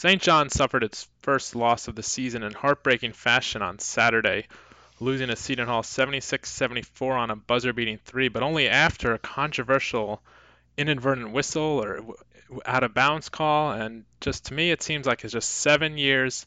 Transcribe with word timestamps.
St. 0.00 0.22
John 0.22 0.48
suffered 0.48 0.82
its 0.82 1.06
first 1.20 1.54
loss 1.54 1.86
of 1.86 1.94
the 1.94 2.02
season 2.02 2.42
in 2.42 2.54
heartbreaking 2.54 3.12
fashion 3.12 3.60
on 3.60 3.78
Saturday, 3.78 4.46
losing 4.98 5.28
to 5.28 5.36
Seton 5.36 5.66
Hall 5.66 5.82
76-74 5.82 7.18
on 7.18 7.30
a 7.30 7.36
buzzer-beating 7.36 7.98
three, 7.98 8.28
but 8.28 8.42
only 8.42 8.66
after 8.66 9.12
a 9.12 9.18
controversial 9.18 10.22
inadvertent 10.78 11.32
whistle 11.32 11.84
or 11.84 12.00
out 12.64 12.82
of 12.82 12.94
bounds 12.94 13.28
call. 13.28 13.72
And 13.72 14.06
just 14.22 14.46
to 14.46 14.54
me, 14.54 14.70
it 14.70 14.82
seems 14.82 15.06
like 15.06 15.22
it's 15.22 15.34
just 15.34 15.50
seven 15.50 15.98
years 15.98 16.46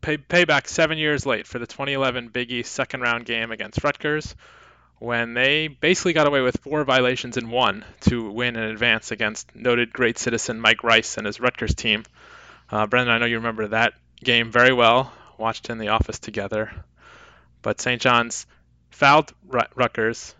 pay, 0.00 0.16
payback 0.16 0.66
seven 0.66 0.96
years 0.96 1.26
late 1.26 1.46
for 1.46 1.58
the 1.58 1.66
2011 1.66 2.28
Big 2.28 2.50
East 2.50 2.72
second 2.72 3.02
round 3.02 3.26
game 3.26 3.50
against 3.50 3.84
Rutgers 3.84 4.34
when 5.04 5.34
they 5.34 5.68
basically 5.68 6.14
got 6.14 6.26
away 6.26 6.40
with 6.40 6.60
four 6.62 6.84
violations 6.84 7.36
in 7.36 7.50
one 7.50 7.84
to 8.00 8.30
win 8.30 8.56
in 8.56 8.62
advance 8.62 9.10
against 9.10 9.54
noted 9.54 9.92
great 9.92 10.18
citizen 10.18 10.60
Mike 10.60 10.82
Rice 10.82 11.18
and 11.18 11.26
his 11.26 11.40
Rutgers 11.40 11.74
team. 11.74 12.04
Uh, 12.70 12.86
Brendan, 12.86 13.14
I 13.14 13.18
know 13.18 13.26
you 13.26 13.36
remember 13.36 13.68
that 13.68 13.94
game 14.22 14.50
very 14.50 14.72
well. 14.72 15.12
Watched 15.36 15.68
in 15.68 15.78
the 15.78 15.88
office 15.88 16.18
together. 16.18 16.72
But 17.60 17.80
St. 17.80 18.00
John's 18.00 18.46
fouled 18.90 19.32
Rutgers, 19.46 20.34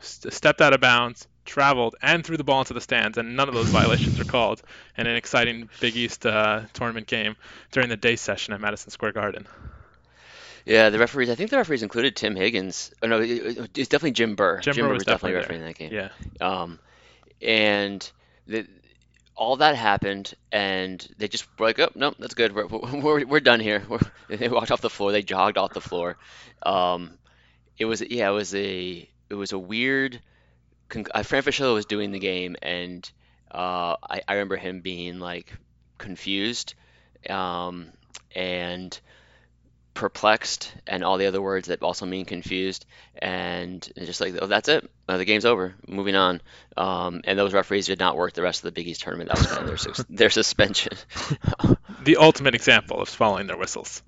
st- 0.00 0.32
stepped 0.32 0.60
out 0.60 0.72
of 0.72 0.80
bounds, 0.80 1.28
traveled, 1.44 1.94
and 2.02 2.24
threw 2.24 2.36
the 2.36 2.44
ball 2.44 2.60
into 2.60 2.74
the 2.74 2.80
stands, 2.80 3.18
and 3.18 3.36
none 3.36 3.48
of 3.48 3.54
those 3.54 3.68
violations 3.68 4.18
are 4.18 4.24
called 4.24 4.62
in 4.96 5.06
an 5.06 5.16
exciting 5.16 5.68
Big 5.80 5.96
East 5.96 6.26
uh, 6.26 6.62
tournament 6.72 7.06
game 7.06 7.36
during 7.70 7.88
the 7.88 7.96
day 7.96 8.16
session 8.16 8.54
at 8.54 8.60
Madison 8.60 8.90
Square 8.90 9.12
Garden. 9.12 9.46
Yeah, 10.64 10.90
the 10.90 10.98
referees. 10.98 11.30
I 11.30 11.34
think 11.34 11.50
the 11.50 11.56
referees 11.56 11.82
included 11.82 12.16
Tim 12.16 12.36
Higgins. 12.36 12.92
Oh 13.02 13.06
no, 13.06 13.20
it's 13.20 13.88
definitely 13.88 14.12
Jim 14.12 14.34
Burr. 14.34 14.60
Jim, 14.60 14.74
Jim 14.74 14.86
Burr 14.86 14.94
was, 14.94 15.04
definitely, 15.04 15.36
refereeing 15.36 15.62
that 15.62 15.74
game. 15.76 15.92
Yeah. 15.92 16.08
Um, 16.40 16.78
and 17.40 18.10
the, 18.46 18.66
all 19.36 19.56
that 19.56 19.74
happened, 19.74 20.34
and 20.52 21.06
they 21.16 21.28
just 21.28 21.46
were 21.58 21.66
like, 21.66 21.78
"Oh, 21.78 21.90
no, 21.94 22.14
that's 22.18 22.34
good. 22.34 22.54
We're 22.54 22.66
we're, 22.66 23.26
we're 23.26 23.40
done 23.40 23.60
here." 23.60 23.82
We're, 23.88 24.00
they 24.28 24.48
walked 24.48 24.70
off 24.70 24.80
the 24.80 24.90
floor. 24.90 25.12
They 25.12 25.22
jogged 25.22 25.56
off 25.56 25.72
the 25.72 25.80
floor. 25.80 26.16
Um, 26.62 27.12
it 27.78 27.86
was 27.86 28.02
yeah, 28.02 28.28
it 28.28 28.32
was 28.32 28.54
a 28.54 29.08
it 29.28 29.34
was 29.34 29.52
a 29.52 29.58
weird. 29.58 30.20
Uh, 31.14 31.22
Fran 31.22 31.42
Fraschilla 31.42 31.72
was 31.72 31.86
doing 31.86 32.10
the 32.10 32.18
game, 32.18 32.56
and 32.60 33.10
uh, 33.50 33.96
I, 34.02 34.22
I 34.26 34.32
remember 34.34 34.56
him 34.56 34.80
being 34.80 35.20
like 35.20 35.52
confused, 35.98 36.74
um, 37.28 37.88
and 38.34 38.98
perplexed 40.00 40.72
and 40.86 41.04
all 41.04 41.18
the 41.18 41.26
other 41.26 41.42
words 41.42 41.68
that 41.68 41.82
also 41.82 42.06
mean 42.06 42.24
confused. 42.24 42.86
And 43.20 43.86
just 43.96 44.22
like 44.22 44.34
oh 44.40 44.46
that's 44.46 44.70
it. 44.70 44.90
Uh, 45.06 45.18
the 45.18 45.26
game's 45.26 45.44
over. 45.44 45.74
Moving 45.86 46.16
on. 46.16 46.40
Um, 46.74 47.20
and 47.24 47.38
those 47.38 47.52
referees 47.52 47.86
did 47.86 47.98
not 47.98 48.16
work 48.16 48.32
the 48.32 48.40
rest 48.40 48.60
of 48.60 48.62
the 48.64 48.72
Big 48.72 48.88
East 48.88 49.02
tournament. 49.02 49.28
That 49.28 49.38
was 49.38 49.46
kind 49.46 49.60
of 49.60 49.66
their, 49.66 49.76
su- 49.76 50.04
their 50.10 50.30
suspension. 50.30 50.94
The 52.02 52.16
ultimate 52.16 52.54
example 52.54 53.02
of 53.02 53.10
swallowing 53.10 53.46
their 53.46 53.58
whistles. 53.58 54.02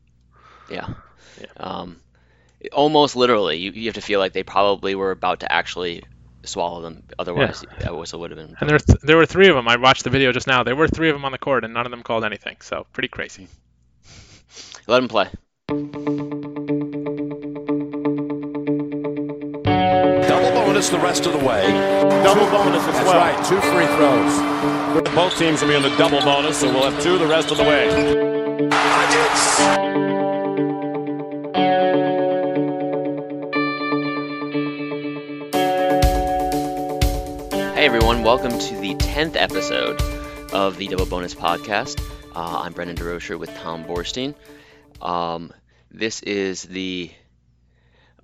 Yeah, 0.70 0.94
yeah. 1.38 1.46
Um, 1.58 2.00
almost 2.72 3.16
literally 3.16 3.58
you, 3.58 3.72
you 3.72 3.84
have 3.88 3.96
to 3.96 4.00
feel 4.00 4.18
like 4.18 4.32
they 4.32 4.44
probably 4.44 4.94
were 4.94 5.10
about 5.10 5.40
to 5.40 5.52
actually 5.52 6.02
swallow 6.42 6.80
them. 6.80 7.02
Otherwise 7.18 7.62
yeah. 7.70 7.78
that 7.80 7.94
whistle 7.94 8.20
would 8.20 8.30
have 8.30 8.38
been 8.38 8.56
and 8.58 8.70
there, 8.70 8.78
th- 8.78 9.00
there 9.02 9.18
were 9.18 9.27
three 9.27 9.48
of 9.48 9.56
them 9.56 9.68
I 9.68 9.77
watched 9.77 10.04
the 10.04 10.10
video 10.10 10.32
just 10.32 10.46
now. 10.46 10.62
There 10.62 10.74
were 10.74 10.88
three 10.88 11.10
of 11.10 11.14
them 11.14 11.27
on 11.27 11.32
the 11.32 11.38
court 11.38 11.64
and 11.64 11.74
none 11.74 11.84
of 11.84 11.90
them 11.90 12.02
called 12.02 12.24
anything. 12.24 12.56
So 12.60 12.86
pretty 12.94 13.08
crazy. 13.08 13.46
Let 14.86 15.00
them 15.00 15.08
play 15.08 15.28
Double 20.28 20.50
bonus 20.52 20.88
the 20.88 20.98
rest 20.98 21.27
of 21.27 21.32
the 21.32 21.38
way. 21.38 21.70
Double 22.22 22.46
bonus 22.50 22.82
as 22.86 22.94
That's 22.94 23.06
well. 23.06 23.16
right, 23.16 23.44
two 23.46 23.60
free 23.60 23.86
throws. 23.96 25.14
Both 25.14 25.38
teams 25.38 25.60
will 25.62 25.68
be 25.68 25.77
on 25.77 25.83
the 25.83 25.94
double 25.96 26.20
bonus, 26.20 26.58
so 26.60 26.72
we'll 26.72 26.90
have 26.90 27.02
two 27.02 27.18
the 27.18 27.27
rest 27.27 27.50
of 27.50 27.56
the 27.58 27.64
way. 27.64 27.88
Nuggets! 28.68 30.62
Hey 37.74 37.86
everyone, 37.86 38.23
welcome 38.23 38.58
to 38.58 38.77
the 38.77 38.94
10th 38.96 39.34
episode 39.36 40.00
of 40.52 40.77
the 40.77 40.86
Double 40.89 41.06
Bonus 41.06 41.34
Podcast. 41.34 42.00
Uh, 42.34 42.61
I'm 42.62 42.73
Brendan 42.73 42.96
DeRocher 42.96 43.39
with 43.39 43.48
Tom 43.56 43.84
Borstein. 43.84 44.34
Um, 45.02 45.52
this 45.90 46.23
is 46.23 46.63
the 46.63 47.11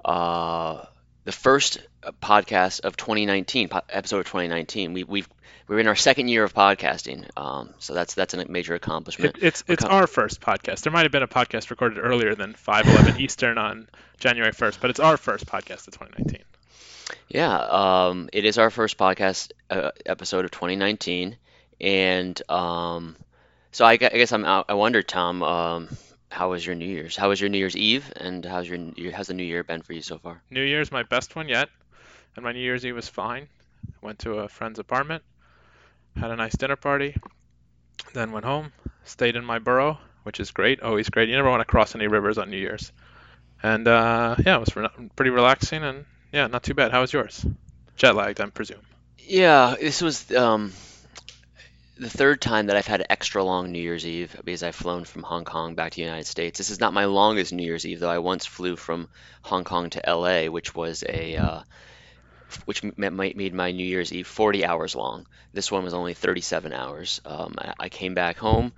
uh, 0.04 0.84
the 1.24 1.32
first 1.32 1.80
podcast 2.22 2.80
of 2.80 2.96
2019, 2.96 3.68
episode 3.90 4.20
of 4.20 4.26
2019. 4.26 4.92
We, 4.92 5.04
we've 5.04 5.28
we're 5.66 5.80
in 5.80 5.88
our 5.88 5.96
second 5.96 6.28
year 6.28 6.44
of 6.44 6.54
podcasting, 6.54 7.28
um, 7.36 7.74
so 7.78 7.92
that's 7.92 8.14
that's 8.14 8.32
a 8.32 8.48
major 8.48 8.74
accomplishment. 8.74 9.36
It, 9.36 9.44
it's 9.44 9.64
it's 9.66 9.84
our 9.84 10.06
first 10.06 10.40
podcast. 10.40 10.82
There 10.82 10.92
might 10.92 11.02
have 11.02 11.12
been 11.12 11.22
a 11.22 11.28
podcast 11.28 11.68
recorded 11.68 11.98
earlier 11.98 12.34
than 12.34 12.54
5:11 12.54 13.20
Eastern 13.20 13.58
on 13.58 13.88
January 14.18 14.52
1st, 14.52 14.78
but 14.80 14.90
it's 14.90 15.00
our 15.00 15.16
first 15.16 15.46
podcast 15.46 15.88
of 15.88 15.98
2019. 15.98 16.44
Yeah, 17.28 17.58
um, 17.58 18.30
it 18.32 18.44
is 18.44 18.56
our 18.56 18.70
first 18.70 18.96
podcast 18.96 19.52
uh, 19.68 19.90
episode 20.06 20.44
of 20.44 20.50
2019, 20.52 21.36
and 21.80 22.50
um, 22.50 23.16
so 23.72 23.84
I, 23.84 23.92
I, 23.92 23.96
guess 23.96 24.32
I'm 24.32 24.46
I 24.46 24.74
wonder, 24.74 25.02
Tom. 25.02 25.88
How 26.30 26.50
was 26.50 26.64
your 26.64 26.74
New 26.74 26.86
Year's? 26.86 27.16
How 27.16 27.28
was 27.28 27.40
your 27.40 27.50
New 27.50 27.58
Year's 27.58 27.76
Eve, 27.76 28.12
and 28.16 28.44
how's 28.44 28.68
your 28.68 28.78
how's 29.12 29.28
the 29.28 29.34
New 29.34 29.44
Year 29.44 29.64
been 29.64 29.82
for 29.82 29.92
you 29.92 30.02
so 30.02 30.18
far? 30.18 30.42
New 30.50 30.62
Year's 30.62 30.92
my 30.92 31.02
best 31.02 31.34
one 31.34 31.48
yet, 31.48 31.68
and 32.36 32.44
my 32.44 32.52
New 32.52 32.60
Year's 32.60 32.84
Eve 32.84 32.94
was 32.94 33.08
fine. 33.08 33.48
Went 34.02 34.20
to 34.20 34.34
a 34.40 34.48
friend's 34.48 34.78
apartment, 34.78 35.22
had 36.16 36.30
a 36.30 36.36
nice 36.36 36.56
dinner 36.56 36.76
party, 36.76 37.16
then 38.12 38.32
went 38.32 38.44
home, 38.44 38.72
stayed 39.04 39.36
in 39.36 39.44
my 39.44 39.58
borough, 39.58 39.98
which 40.24 40.40
is 40.40 40.50
great, 40.50 40.82
always 40.82 41.08
great. 41.08 41.28
You 41.28 41.36
never 41.36 41.50
want 41.50 41.60
to 41.60 41.64
cross 41.64 41.94
any 41.94 42.06
rivers 42.06 42.38
on 42.38 42.50
New 42.50 42.58
Year's, 42.58 42.92
and 43.62 43.88
uh, 43.88 44.36
yeah, 44.44 44.56
it 44.56 44.60
was 44.60 44.76
re- 44.76 45.10
pretty 45.16 45.30
relaxing 45.30 45.82
and 45.82 46.04
yeah, 46.32 46.46
not 46.46 46.62
too 46.62 46.74
bad. 46.74 46.90
How 46.90 47.00
was 47.00 47.12
yours? 47.12 47.44
Jet 47.96 48.14
lagged, 48.14 48.40
I 48.40 48.46
presume. 48.46 48.80
Yeah, 49.18 49.76
this 49.80 50.02
was 50.02 50.30
um, 50.32 50.72
the 51.98 52.08
third 52.10 52.40
time 52.40 52.66
that 52.66 52.76
I've 52.76 52.86
had 52.86 53.04
extra 53.10 53.42
long 53.42 53.72
New 53.72 53.80
Year's 53.80 54.06
Eve 54.06 54.36
because 54.44 54.62
I've 54.62 54.74
flown 54.74 55.04
from 55.04 55.24
Hong 55.24 55.44
Kong 55.44 55.74
back 55.74 55.92
to 55.92 55.96
the 55.96 56.02
United 56.02 56.26
States. 56.26 56.58
This 56.58 56.70
is 56.70 56.80
not 56.80 56.92
my 56.92 57.06
longest 57.06 57.52
New 57.52 57.64
Year's 57.64 57.84
Eve, 57.84 58.00
though. 58.00 58.10
I 58.10 58.18
once 58.18 58.46
flew 58.46 58.76
from 58.76 59.08
Hong 59.42 59.64
Kong 59.64 59.90
to 59.90 60.02
LA, 60.06 60.44
which 60.44 60.74
was 60.74 61.02
a 61.08 61.36
uh, 61.36 61.60
which 62.64 62.82
made 62.82 63.52
my 63.52 63.72
New 63.72 63.84
Year's 63.84 64.12
Eve 64.12 64.26
40 64.26 64.64
hours 64.64 64.94
long. 64.94 65.26
This 65.52 65.70
one 65.70 65.84
was 65.84 65.92
only 65.92 66.14
37 66.14 66.72
hours. 66.72 67.20
Um, 67.24 67.56
I, 67.78 67.88
came 67.88 68.14
back 68.14 68.38
home 68.38 68.72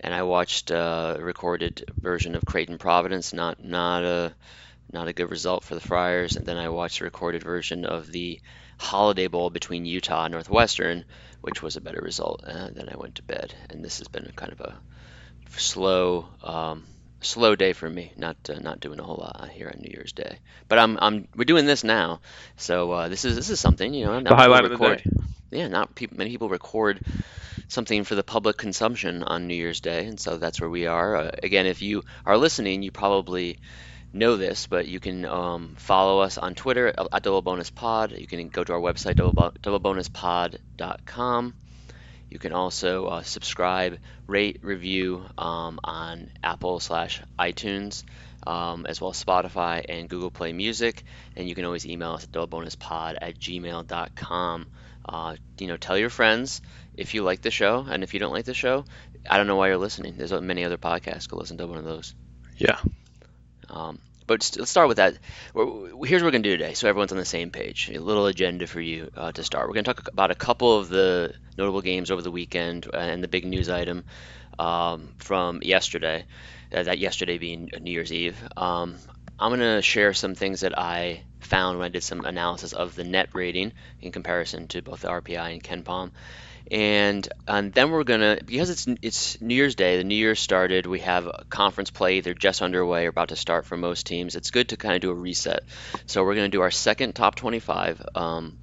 and 0.00 0.12
I 0.12 0.24
watched 0.24 0.70
a 0.70 1.16
recorded 1.20 1.90
version 2.02 2.34
of 2.34 2.44
Creighton 2.44 2.78
Providence. 2.78 3.32
Not 3.32 3.62
not 3.64 4.02
a 4.02 4.34
not 4.92 5.08
a 5.08 5.12
good 5.12 5.30
result 5.30 5.64
for 5.64 5.74
the 5.74 5.80
Friars. 5.80 6.36
And 6.36 6.44
then 6.44 6.56
I 6.56 6.68
watched 6.68 7.00
a 7.00 7.04
recorded 7.04 7.42
version 7.42 7.84
of 7.84 8.10
the 8.10 8.40
Holiday 8.78 9.28
Bowl 9.28 9.50
between 9.50 9.86
Utah 9.86 10.24
and 10.24 10.32
Northwestern, 10.32 11.04
which 11.40 11.62
was 11.62 11.76
a 11.76 11.80
better 11.80 12.00
result. 12.00 12.42
And 12.44 12.74
then 12.74 12.88
I 12.88 12.96
went 12.96 13.16
to 13.16 13.22
bed. 13.22 13.54
And 13.70 13.84
this 13.84 13.98
has 13.98 14.08
been 14.08 14.30
kind 14.36 14.52
of 14.52 14.60
a 14.60 14.78
slow, 15.56 16.26
um, 16.42 16.84
slow 17.20 17.56
day 17.56 17.72
for 17.72 17.88
me. 17.88 18.12
Not 18.16 18.36
uh, 18.48 18.58
not 18.60 18.80
doing 18.80 19.00
a 19.00 19.04
whole 19.04 19.16
lot 19.16 19.48
here 19.50 19.70
on 19.74 19.80
New 19.80 19.90
Year's 19.92 20.12
Day. 20.12 20.38
But 20.68 20.78
I'm 20.78 20.98
I'm 21.00 21.28
we're 21.34 21.44
doing 21.44 21.66
this 21.66 21.84
now, 21.84 22.20
so 22.56 22.90
uh, 22.92 23.08
this 23.08 23.24
is 23.24 23.36
this 23.36 23.50
is 23.50 23.60
something 23.60 23.94
you 23.94 24.06
know. 24.06 24.20
the 24.20 24.34
highlight 24.34 24.70
record, 24.70 24.98
of 24.98 25.04
the 25.04 25.10
day. 25.10 25.58
Yeah, 25.58 25.68
not 25.68 25.94
people, 25.94 26.18
many 26.18 26.30
people 26.30 26.48
record 26.48 27.00
something 27.68 28.04
for 28.04 28.14
the 28.14 28.22
public 28.22 28.56
consumption 28.56 29.22
on 29.22 29.46
New 29.46 29.54
Year's 29.54 29.80
Day, 29.80 30.06
and 30.06 30.18
so 30.18 30.36
that's 30.36 30.60
where 30.60 30.70
we 30.70 30.86
are. 30.86 31.16
Uh, 31.16 31.30
again, 31.42 31.66
if 31.66 31.82
you 31.82 32.02
are 32.26 32.36
listening, 32.36 32.82
you 32.82 32.90
probably 32.90 33.58
know 34.14 34.36
this, 34.36 34.66
but 34.66 34.86
you 34.86 35.00
can 35.00 35.24
um, 35.24 35.74
follow 35.76 36.20
us 36.20 36.36
on 36.38 36.54
Twitter 36.54 36.88
at 36.88 37.22
Double 37.22 37.42
Bonus 37.42 37.70
Pod. 37.70 38.12
You 38.12 38.26
can 38.26 38.48
go 38.48 38.64
to 38.64 38.72
our 38.72 38.80
website, 38.80 39.16
doublebonuspod.com. 39.16 41.54
You 42.30 42.38
can 42.38 42.52
also 42.52 43.06
uh, 43.06 43.22
subscribe, 43.22 43.98
rate, 44.26 44.60
review 44.62 45.24
um, 45.36 45.78
on 45.84 46.30
Apple 46.42 46.80
slash 46.80 47.22
iTunes, 47.38 48.04
um, 48.46 48.86
as 48.86 49.00
well 49.00 49.10
as 49.10 49.22
Spotify 49.22 49.84
and 49.88 50.08
Google 50.08 50.30
Play 50.30 50.52
Music. 50.52 51.04
And 51.36 51.48
you 51.48 51.54
can 51.54 51.64
always 51.64 51.86
email 51.86 52.12
us 52.12 52.24
at 52.24 52.32
doublebonuspod 52.32 53.18
at 53.20 53.38
gmail.com. 53.38 54.66
Uh, 55.06 55.36
you 55.58 55.66
know, 55.66 55.76
tell 55.76 55.98
your 55.98 56.10
friends 56.10 56.62
if 56.96 57.14
you 57.14 57.22
like 57.22 57.42
the 57.42 57.50
show, 57.50 57.84
and 57.88 58.02
if 58.02 58.14
you 58.14 58.20
don't 58.20 58.32
like 58.32 58.46
the 58.46 58.54
show, 58.54 58.86
I 59.28 59.36
don't 59.36 59.46
know 59.46 59.56
why 59.56 59.68
you're 59.68 59.76
listening. 59.76 60.14
There's 60.16 60.32
many 60.32 60.64
other 60.64 60.78
podcasts. 60.78 61.28
Go 61.28 61.36
listen 61.36 61.58
to 61.58 61.66
one 61.66 61.78
of 61.78 61.84
those. 61.84 62.14
Yeah. 62.56 62.78
Um, 63.74 63.98
but 64.26 64.50
let's 64.58 64.70
start 64.70 64.88
with 64.88 64.96
that. 64.96 65.18
Here's 65.54 65.92
what 65.92 66.00
we're 66.00 66.30
going 66.30 66.42
to 66.42 66.48
do 66.48 66.56
today, 66.56 66.72
so 66.72 66.88
everyone's 66.88 67.12
on 67.12 67.18
the 67.18 67.26
same 67.26 67.50
page. 67.50 67.90
A 67.92 67.98
little 67.98 68.26
agenda 68.26 68.66
for 68.66 68.80
you 68.80 69.10
uh, 69.14 69.32
to 69.32 69.44
start. 69.44 69.68
We're 69.68 69.74
going 69.74 69.84
to 69.84 69.92
talk 69.92 70.08
about 70.08 70.30
a 70.30 70.34
couple 70.34 70.78
of 70.78 70.88
the 70.88 71.34
notable 71.58 71.82
games 71.82 72.10
over 72.10 72.22
the 72.22 72.30
weekend 72.30 72.88
and 72.94 73.22
the 73.22 73.28
big 73.28 73.44
news 73.44 73.68
item 73.68 74.04
um, 74.58 75.12
from 75.18 75.60
yesterday. 75.62 76.24
Uh, 76.72 76.84
that 76.84 76.98
yesterday 76.98 77.38
being 77.38 77.70
New 77.80 77.90
Year's 77.90 78.12
Eve. 78.12 78.36
Um, 78.56 78.96
I'm 79.38 79.50
going 79.50 79.60
to 79.60 79.82
share 79.82 80.14
some 80.14 80.34
things 80.34 80.60
that 80.60 80.78
I 80.78 81.22
found 81.40 81.78
when 81.78 81.84
I 81.84 81.88
did 81.88 82.02
some 82.02 82.24
analysis 82.24 82.72
of 82.72 82.94
the 82.94 83.04
net 83.04 83.28
rating 83.32 83.72
in 84.00 84.10
comparison 84.10 84.68
to 84.68 84.82
both 84.82 85.02
the 85.02 85.08
RPI 85.08 85.52
and 85.52 85.62
KenPom. 85.62 86.12
And 86.70 87.28
and 87.46 87.72
then 87.72 87.90
we're 87.90 88.04
gonna 88.04 88.38
because 88.44 88.70
it's 88.70 88.86
it's 89.02 89.40
New 89.40 89.54
Year's 89.54 89.74
Day. 89.74 89.98
The 89.98 90.04
New 90.04 90.14
Year 90.14 90.34
started. 90.34 90.86
We 90.86 91.00
have 91.00 91.30
conference 91.50 91.90
play 91.90 92.16
either 92.18 92.34
just 92.34 92.62
underway 92.62 93.06
or 93.06 93.10
about 93.10 93.28
to 93.28 93.36
start 93.36 93.66
for 93.66 93.76
most 93.76 94.06
teams. 94.06 94.34
It's 94.34 94.50
good 94.50 94.70
to 94.70 94.76
kind 94.76 94.94
of 94.94 95.00
do 95.00 95.10
a 95.10 95.14
reset. 95.14 95.64
So 96.06 96.24
we're 96.24 96.34
gonna 96.34 96.48
do 96.48 96.62
our 96.62 96.70
second 96.70 97.14
top 97.14 97.34
25. 97.34 98.06
Um, 98.14 98.58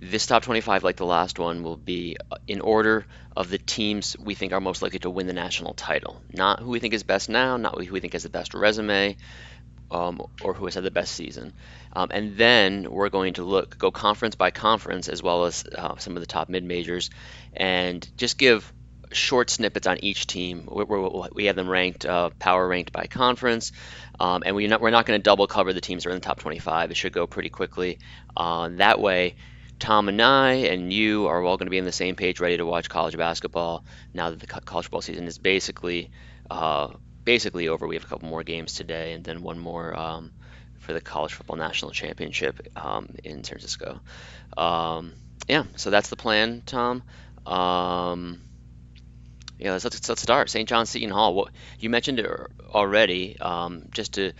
this 0.00 0.26
top 0.26 0.42
25, 0.42 0.84
like 0.84 0.96
the 0.96 1.06
last 1.06 1.38
one, 1.38 1.62
will 1.62 1.76
be 1.76 2.16
uh, 2.30 2.36
in 2.46 2.60
order 2.60 3.06
of 3.36 3.48
the 3.48 3.58
teams 3.58 4.16
we 4.18 4.34
think 4.34 4.52
are 4.52 4.60
most 4.60 4.82
likely 4.82 4.98
to 4.98 5.10
win 5.10 5.26
the 5.26 5.32
national 5.32 5.72
title. 5.72 6.20
Not 6.32 6.60
who 6.60 6.70
we 6.70 6.80
think 6.80 6.94
is 6.94 7.04
best 7.04 7.28
now, 7.28 7.56
not 7.56 7.80
who 7.82 7.92
we 7.92 8.00
think 8.00 8.12
has 8.12 8.22
the 8.22 8.28
best 8.28 8.54
resume, 8.54 9.16
um, 9.94 10.20
or 10.42 10.54
who 10.54 10.64
has 10.64 10.74
had 10.74 10.84
the 10.84 10.90
best 10.90 11.12
season. 11.12 11.52
Um, 11.92 12.08
and 12.10 12.36
then 12.36 12.90
we're 12.90 13.10
going 13.10 13.34
to 13.34 13.44
look 13.44 13.78
go 13.78 13.90
conference 13.90 14.34
by 14.34 14.50
conference 14.50 15.08
as 15.08 15.22
well 15.22 15.44
as 15.44 15.64
uh, 15.64 15.96
some 15.98 16.16
of 16.16 16.20
the 16.20 16.26
top 16.26 16.48
mid 16.48 16.64
majors, 16.64 17.10
and 17.54 18.06
just 18.16 18.36
give 18.36 18.72
short 19.12 19.48
snippets 19.50 19.86
on 19.86 19.98
each 20.02 20.26
team. 20.26 20.68
We're, 20.70 21.28
we 21.32 21.44
have 21.44 21.54
them 21.54 21.70
ranked, 21.70 22.04
uh, 22.04 22.30
power 22.40 22.66
ranked 22.66 22.92
by 22.92 23.06
conference, 23.06 23.70
um, 24.18 24.42
and 24.44 24.56
we 24.56 24.66
not, 24.66 24.80
we're 24.80 24.90
not 24.90 25.06
going 25.06 25.18
to 25.18 25.22
double 25.22 25.46
cover 25.46 25.72
the 25.72 25.80
teams 25.80 26.02
that 26.02 26.10
are 26.10 26.12
in 26.12 26.16
the 26.16 26.26
top 26.26 26.40
25. 26.40 26.90
It 26.90 26.96
should 26.96 27.12
go 27.12 27.28
pretty 27.28 27.50
quickly. 27.50 28.00
Uh, 28.36 28.70
that 28.72 29.00
way, 29.00 29.36
Tom 29.78 30.08
and 30.08 30.20
I 30.20 30.52
and 30.72 30.92
you 30.92 31.28
are 31.28 31.42
all 31.44 31.56
going 31.56 31.66
to 31.66 31.70
be 31.70 31.78
on 31.78 31.84
the 31.84 31.92
same 31.92 32.16
page, 32.16 32.40
ready 32.40 32.56
to 32.56 32.66
watch 32.66 32.88
college 32.88 33.16
basketball 33.16 33.84
now 34.12 34.30
that 34.30 34.40
the 34.40 34.46
college 34.46 34.86
football 34.86 35.02
season 35.02 35.26
is 35.26 35.38
basically 35.38 36.10
uh, 36.50 36.88
basically 37.24 37.68
over. 37.68 37.86
We 37.86 37.96
have 37.96 38.04
a 38.04 38.08
couple 38.08 38.28
more 38.28 38.42
games 38.42 38.74
today, 38.74 39.12
and 39.12 39.24
then 39.24 39.42
one 39.42 39.58
more 39.58 39.96
um, 39.98 40.32
for 40.78 40.92
the 40.92 41.00
college 41.00 41.32
football 41.32 41.56
national 41.56 41.92
championship 41.92 42.68
um, 42.76 43.14
in 43.24 43.44
San 43.44 43.58
Francisco. 43.58 44.00
Um, 44.56 45.14
yeah, 45.48 45.64
so 45.76 45.90
that's 45.90 46.08
the 46.08 46.16
plan, 46.16 46.62
Tom. 46.64 47.02
Um, 47.46 48.40
yeah, 49.58 49.72
let's, 49.72 49.84
let's, 49.84 50.08
let's 50.08 50.22
start. 50.22 50.50
St. 50.50 50.68
John's 50.68 50.90
Seton 50.90 51.10
Hall. 51.10 51.34
What 51.34 51.50
you 51.78 51.90
mentioned 51.90 52.18
it 52.18 52.30
already. 52.72 53.38
Um, 53.40 53.88
just 53.92 54.14
to 54.14 54.32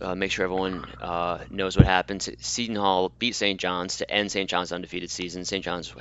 uh, 0.00 0.14
make 0.14 0.30
sure 0.30 0.44
everyone 0.44 0.84
uh, 1.00 1.44
knows 1.50 1.76
what 1.76 1.86
happened. 1.86 2.22
Seton 2.40 2.76
Hall 2.76 3.10
beat 3.18 3.34
St. 3.34 3.60
John's 3.60 3.98
to 3.98 4.10
end 4.10 4.30
St. 4.30 4.48
John's 4.48 4.72
undefeated 4.72 5.10
season. 5.10 5.44
St. 5.44 5.64
John's 5.64 5.94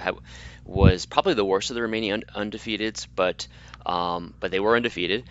was 0.65 1.05
probably 1.05 1.33
the 1.33 1.45
worst 1.45 1.69
of 1.69 1.75
the 1.75 1.81
remaining 1.81 2.13
un- 2.13 2.23
undefeateds, 2.35 3.07
but 3.15 3.47
um, 3.85 4.33
but 4.39 4.51
they 4.51 4.59
were 4.59 4.75
undefeated. 4.75 5.25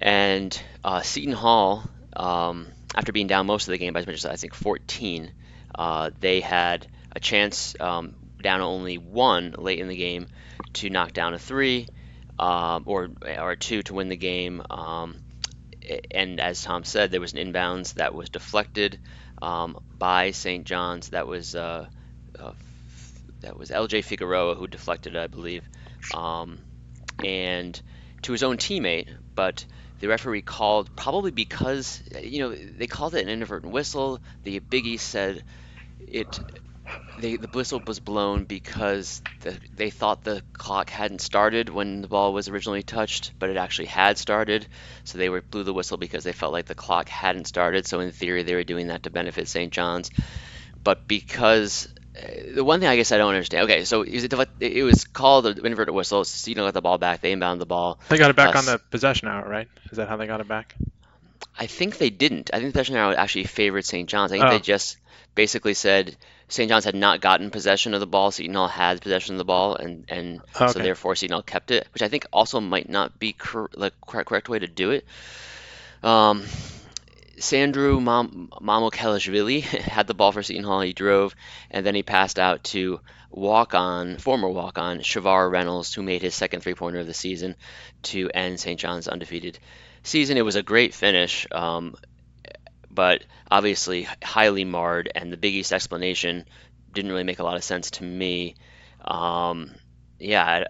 And 0.00 0.60
uh, 0.84 1.02
Seton 1.02 1.34
Hall, 1.34 1.88
um, 2.14 2.68
after 2.94 3.12
being 3.12 3.26
down 3.26 3.46
most 3.46 3.68
of 3.68 3.72
the 3.72 3.78
game 3.78 3.92
by 3.92 4.00
as 4.00 4.06
much 4.06 4.16
as 4.16 4.26
I 4.26 4.36
think 4.36 4.54
14, 4.54 5.32
uh, 5.74 6.10
they 6.20 6.40
had 6.40 6.86
a 7.12 7.20
chance 7.20 7.74
um, 7.80 8.14
down 8.42 8.60
only 8.60 8.98
one 8.98 9.54
late 9.58 9.80
in 9.80 9.88
the 9.88 9.96
game 9.96 10.28
to 10.74 10.90
knock 10.90 11.12
down 11.12 11.34
a 11.34 11.38
three 11.38 11.88
um, 12.38 12.84
or 12.86 13.10
or 13.38 13.52
a 13.52 13.56
two 13.56 13.82
to 13.82 13.94
win 13.94 14.08
the 14.08 14.16
game. 14.16 14.62
Um, 14.70 15.16
and 16.10 16.38
as 16.40 16.62
Tom 16.62 16.84
said, 16.84 17.10
there 17.10 17.20
was 17.20 17.32
an 17.32 17.52
inbounds 17.52 17.94
that 17.94 18.14
was 18.14 18.28
deflected 18.28 18.98
um, 19.40 19.78
by 19.98 20.30
St. 20.32 20.64
John's. 20.64 21.10
That 21.10 21.26
was 21.26 21.54
uh, 21.54 21.86
uh, 22.38 22.52
that 23.40 23.56
was 23.56 23.70
L.J. 23.70 24.02
Figueroa 24.02 24.54
who 24.54 24.66
deflected, 24.66 25.16
I 25.16 25.26
believe, 25.26 25.64
and 27.24 27.80
to 28.22 28.32
his 28.32 28.42
own 28.42 28.56
teammate. 28.56 29.08
But 29.34 29.64
the 30.00 30.08
referee 30.08 30.42
called 30.42 30.94
probably 30.96 31.30
because 31.30 32.02
you 32.22 32.40
know 32.40 32.54
they 32.54 32.86
called 32.86 33.14
it 33.14 33.22
an 33.22 33.28
inadvertent 33.28 33.72
whistle. 33.72 34.20
The 34.44 34.58
Big 34.60 34.86
East 34.86 35.08
said 35.08 35.44
it 35.98 36.40
they, 37.16 37.36
the 37.36 37.48
whistle 37.48 37.82
was 37.84 37.98
blown 38.00 38.44
because 38.44 39.22
the, 39.40 39.58
they 39.72 39.90
thought 39.90 40.22
the 40.22 40.42
clock 40.52 40.88
hadn't 40.90 41.20
started 41.20 41.68
when 41.68 42.00
the 42.00 42.08
ball 42.08 42.32
was 42.32 42.48
originally 42.48 42.82
touched, 42.82 43.32
but 43.40 43.50
it 43.50 43.56
actually 43.56 43.86
had 43.86 44.18
started. 44.18 44.68
So 45.04 45.18
they 45.18 45.28
were, 45.28 45.42
blew 45.42 45.64
the 45.64 45.74
whistle 45.74 45.96
because 45.96 46.22
they 46.24 46.32
felt 46.32 46.52
like 46.52 46.66
the 46.66 46.76
clock 46.76 47.08
hadn't 47.08 47.46
started. 47.46 47.86
So 47.86 48.00
in 48.00 48.12
theory, 48.12 48.44
they 48.44 48.54
were 48.54 48.64
doing 48.64 48.86
that 48.88 49.02
to 49.02 49.10
benefit 49.10 49.48
St. 49.48 49.72
John's. 49.72 50.10
But 50.84 51.08
because 51.08 51.88
the 52.54 52.64
one 52.64 52.80
thing 52.80 52.88
I 52.88 52.96
guess 52.96 53.12
I 53.12 53.18
don't 53.18 53.34
understand. 53.34 53.64
Okay, 53.64 53.84
so 53.84 54.02
it, 54.02 54.34
it 54.60 54.82
was 54.82 55.04
called 55.04 55.44
the 55.44 55.64
inverted 55.64 55.94
whistle. 55.94 56.24
Seton 56.24 56.64
got 56.64 56.74
the 56.74 56.82
ball 56.82 56.98
back. 56.98 57.20
They 57.20 57.32
inbound 57.32 57.60
the 57.60 57.66
ball. 57.66 57.98
They 58.08 58.18
got 58.18 58.30
it 58.30 58.36
back 58.36 58.56
on 58.56 58.64
the 58.64 58.78
possession 58.90 59.28
hour, 59.28 59.48
right? 59.48 59.68
Is 59.90 59.98
that 59.98 60.08
how 60.08 60.16
they 60.16 60.26
got 60.26 60.40
it 60.40 60.48
back? 60.48 60.74
I 61.58 61.66
think 61.66 61.98
they 61.98 62.10
didn't. 62.10 62.50
I 62.52 62.58
think 62.58 62.68
the 62.68 62.78
possession 62.78 62.96
hour 62.96 63.14
actually 63.16 63.44
favored 63.44 63.84
St. 63.84 64.08
John's. 64.08 64.32
I 64.32 64.36
think 64.36 64.46
oh. 64.46 64.50
they 64.50 64.60
just 64.60 64.96
basically 65.34 65.74
said 65.74 66.16
St. 66.48 66.68
John's 66.68 66.84
had 66.84 66.94
not 66.94 67.20
gotten 67.20 67.50
possession 67.50 67.94
of 67.94 68.00
the 68.00 68.06
ball. 68.06 68.30
Seton 68.30 68.54
Hall 68.54 68.68
had 68.68 69.00
possession 69.00 69.34
of 69.34 69.38
the 69.38 69.44
ball, 69.44 69.76
and 69.76 70.04
and 70.08 70.40
okay. 70.56 70.72
so 70.72 70.78
therefore 70.78 71.14
Seton 71.14 71.34
Hall 71.34 71.42
kept 71.42 71.70
it, 71.70 71.86
which 71.92 72.02
I 72.02 72.08
think 72.08 72.26
also 72.32 72.60
might 72.60 72.88
not 72.88 73.18
be 73.18 73.34
cor- 73.34 73.70
the 73.72 73.92
correct, 74.06 74.28
correct 74.28 74.48
way 74.48 74.58
to 74.58 74.66
do 74.66 74.90
it. 74.90 75.04
Um, 76.02 76.44
Sandro 77.38 78.00
Mam- 78.00 78.48
Mamukelashvili 78.60 79.60
had 79.62 80.06
the 80.06 80.14
ball 80.14 80.32
for 80.32 80.42
Seton 80.42 80.64
Hall. 80.64 80.80
He 80.80 80.92
drove, 80.92 81.34
and 81.70 81.84
then 81.84 81.94
he 81.94 82.02
passed 82.02 82.38
out 82.38 82.64
to 82.64 83.00
walk-on, 83.30 84.18
former 84.18 84.48
walk-on 84.48 85.00
Shavar 85.00 85.50
Reynolds, 85.50 85.92
who 85.94 86.02
made 86.02 86.22
his 86.22 86.34
second 86.34 86.60
three-pointer 86.60 87.00
of 87.00 87.06
the 87.06 87.14
season 87.14 87.56
to 88.04 88.30
end 88.32 88.58
St. 88.58 88.80
John's 88.80 89.08
undefeated 89.08 89.58
season. 90.02 90.36
It 90.36 90.44
was 90.44 90.56
a 90.56 90.62
great 90.62 90.94
finish. 90.94 91.46
Um, 91.50 91.96
but 92.98 93.22
obviously 93.48 94.08
highly 94.24 94.64
marred. 94.64 95.08
And 95.14 95.32
the 95.32 95.36
Big 95.36 95.54
East 95.54 95.72
explanation 95.72 96.46
didn't 96.92 97.12
really 97.12 97.22
make 97.22 97.38
a 97.38 97.44
lot 97.44 97.56
of 97.56 97.62
sense 97.62 97.92
to 97.92 98.02
me. 98.02 98.56
Um, 99.04 99.70
yeah, 100.18 100.64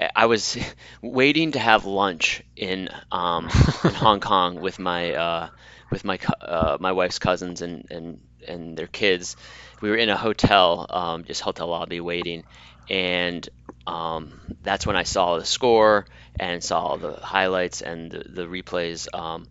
I, 0.00 0.10
I, 0.16 0.24
was 0.24 0.56
waiting 1.02 1.52
to 1.52 1.58
have 1.58 1.84
lunch 1.84 2.42
in, 2.56 2.88
um, 3.12 3.50
in 3.84 3.94
Hong 3.94 4.20
Kong 4.20 4.62
with 4.62 4.78
my 4.78 5.12
uh, 5.12 5.48
with 5.90 6.04
my 6.04 6.18
uh, 6.40 6.78
my 6.80 6.92
wife's 6.92 7.18
cousins 7.18 7.62
and, 7.62 7.86
and 7.90 8.20
and 8.46 8.76
their 8.76 8.86
kids. 8.86 9.36
We 9.80 9.90
were 9.90 9.96
in 9.96 10.08
a 10.08 10.16
hotel, 10.16 10.86
um, 10.90 11.24
just 11.24 11.40
hotel 11.40 11.68
lobby, 11.68 12.00
waiting, 12.00 12.44
and 12.88 13.48
um, 13.86 14.40
that's 14.62 14.86
when 14.86 14.96
I 14.96 15.04
saw 15.04 15.38
the 15.38 15.44
score 15.44 16.06
and 16.38 16.62
saw 16.62 16.96
the 16.96 17.14
highlights 17.14 17.82
and 17.82 18.10
the, 18.10 18.24
the 18.28 18.42
replays. 18.46 19.08
Um, 19.14 19.46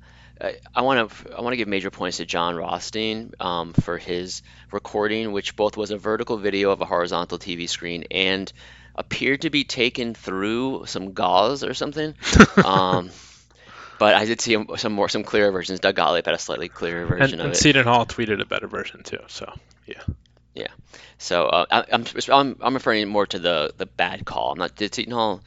I 0.74 0.82
want 0.84 1.12
to 1.12 1.38
I 1.38 1.42
want 1.42 1.54
to 1.54 1.58
give 1.58 1.68
major 1.68 1.92
points 1.92 2.18
to 2.18 2.26
Jon 2.26 2.56
Rothstein 2.56 3.34
um, 3.40 3.74
for 3.74 3.98
his 3.98 4.42
recording, 4.72 5.34
which 5.34 5.56
both 5.56 5.76
was 5.76 5.92
a 5.92 5.98
vertical 5.98 6.38
video 6.38 6.72
of 6.72 6.80
a 6.80 6.86
horizontal 6.86 7.38
TV 7.38 7.68
screen 7.68 8.06
and 8.10 8.52
appeared 8.96 9.42
to 9.42 9.50
be 9.50 9.66
taken 9.66 10.14
through 10.14 10.86
some 10.86 11.12
gauze 11.14 11.64
or 11.64 11.74
something. 11.74 12.16
um, 12.64 13.10
but 14.00 14.16
I 14.16 14.26
did 14.26 14.42
see 14.42 14.58
some 14.78 14.94
more 14.94 15.10
some 15.10 15.24
clearer 15.24 15.52
versions. 15.52 15.80
Doug 15.80 15.96
Gottlieb 15.96 16.26
had 16.26 16.34
a 16.34 16.40
slightly 16.40 16.70
clearer 16.70 17.06
version 17.06 17.34
and, 17.34 17.42
of 17.42 17.46
and 17.48 17.54
it. 17.54 17.58
Seton 17.58 17.84
Hall 17.84 18.06
tweeted 18.06 18.42
a 18.42 18.46
better 18.46 18.68
version 18.68 19.04
too. 19.04 19.20
So 19.28 19.54
yeah. 19.86 20.02
Yeah. 20.56 20.68
So 21.18 21.46
uh, 21.46 21.66
I, 21.70 21.86
am 21.92 22.06
I'm, 22.30 22.58
I'm 22.62 22.74
referring 22.74 23.08
more 23.08 23.28
to 23.28 23.38
the 23.38 23.74
the 23.78 23.86
bad 23.86 24.26
call. 24.26 24.52
I'm 24.52 24.58
not 24.58 24.76
did 24.76 24.96
Seton 24.96 25.14
Hall 25.14 25.42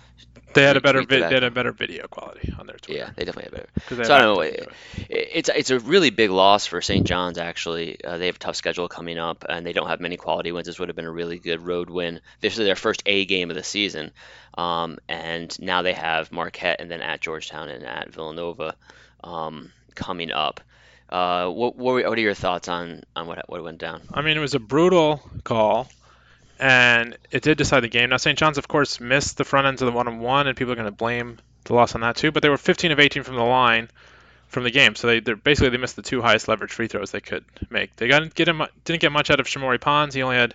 they 0.54 0.62
had 0.62 0.76
a 0.76 0.80
better 0.80 1.02
vi- 1.02 1.21
they 1.21 1.35
had 1.35 1.44
a 1.44 1.50
better 1.50 1.73
video 1.73 2.06
quality 2.09 2.52
on 2.59 2.66
their 2.66 2.76
Twitter. 2.76 3.00
Yeah, 3.00 3.11
they 3.16 3.25
definitely 3.25 3.56
had 3.56 3.68
better. 3.88 4.04
So 4.04 4.14
I 4.14 4.18
don't 4.18 4.35
know. 4.35 4.40
It, 4.40 4.68
it's 5.09 5.49
it's 5.49 5.71
a 5.71 5.78
really 5.78 6.11
big 6.11 6.30
loss 6.30 6.66
for 6.66 6.80
St. 6.80 7.06
John's. 7.06 7.38
Actually, 7.38 8.02
uh, 8.04 8.18
they 8.18 8.26
have 8.26 8.37
a 8.37 8.38
tough 8.38 8.56
schedule 8.56 8.88
coming 8.88 9.18
up, 9.18 9.44
and 9.49 9.66
they 9.66 9.73
don't 9.73 9.88
have 9.88 10.00
many 10.00 10.16
quality 10.16 10.52
wins. 10.52 10.66
This 10.66 10.78
would 10.78 10.88
have 10.88 10.97
been 10.97 11.06
a 11.06 11.11
really 11.11 11.38
good 11.38 11.66
road 11.66 11.90
win. 11.90 12.21
This 12.40 12.59
is 12.59 12.64
their 12.64 12.76
first 12.76 13.02
A 13.06 13.25
game 13.25 13.50
of 13.50 13.56
the 13.56 13.62
season, 13.62 14.12
um, 14.56 14.99
and 15.09 15.59
now 15.61 15.82
they 15.82 15.94
have 15.94 16.32
Marquette 16.32 16.80
and 16.80 16.90
then 16.90 17.02
at 17.02 17.21
Georgetown 17.21 17.68
and 17.68 17.85
at 17.85 18.12
Villanova 18.12 18.75
um, 19.25 19.73
coming 19.94 20.32
up. 20.32 20.61
Uh, 21.09 21.49
what, 21.50 21.76
what 21.76 22.04
are 22.06 22.21
your 22.21 22.35
thoughts 22.35 22.68
on 22.68 23.02
on 23.14 23.26
what 23.26 23.49
what 23.49 23.62
went 23.62 23.78
down? 23.78 24.00
I 24.12 24.23
mean, 24.23 24.37
it 24.37 24.40
was 24.40 24.54
a 24.54 24.61
brutal 24.61 25.21
call 25.44 25.88
and 26.62 27.19
it 27.33 27.42
did 27.42 27.59
decide 27.59 27.81
the 27.81 27.88
game. 27.88 28.11
Now, 28.11 28.19
St. 28.19 28.38
John's, 28.38 28.57
of 28.57 28.69
course, 28.69 29.00
missed 29.00 29.37
the 29.37 29.45
front 29.45 29.66
ends 29.66 29.83
of 29.83 29.87
the 29.87 29.92
one 29.92 30.07
on 30.07 30.21
one, 30.21 30.47
and 30.47 30.57
people 30.57 30.73
are 30.73 30.76
going 30.76 30.87
to 30.87 30.92
blame 30.92 31.38
the 31.64 31.75
loss 31.75 31.97
on 31.97 32.02
that 32.02 32.14
too. 32.14 32.31
But 32.31 32.45
they 32.45 32.49
were 32.49 32.57
15 32.57 32.92
of 32.92 33.00
18 33.00 33.25
from 33.25 33.35
the 33.35 33.42
line 33.42 33.90
from 34.47 34.62
the 34.62 34.71
game, 34.71 34.95
so 34.95 35.09
they 35.09 35.19
basically 35.19 35.71
they 35.71 35.76
missed 35.76 35.97
the 35.97 36.02
two 36.02 36.23
highest 36.23 36.47
leverage 36.47 36.73
free 36.73 36.87
throws 36.87 37.11
they 37.11 37.21
could 37.21 37.45
make. 37.69 37.97
They 37.97 38.07
get 38.07 38.49
him, 38.49 38.62
didn't 38.85 39.00
get 39.00 39.11
much 39.11 39.31
out 39.31 39.40
of 39.40 39.47
Shamorie 39.47 39.81
Ponds. 39.81 40.14
He 40.14 40.23
only 40.23 40.37
had 40.37 40.54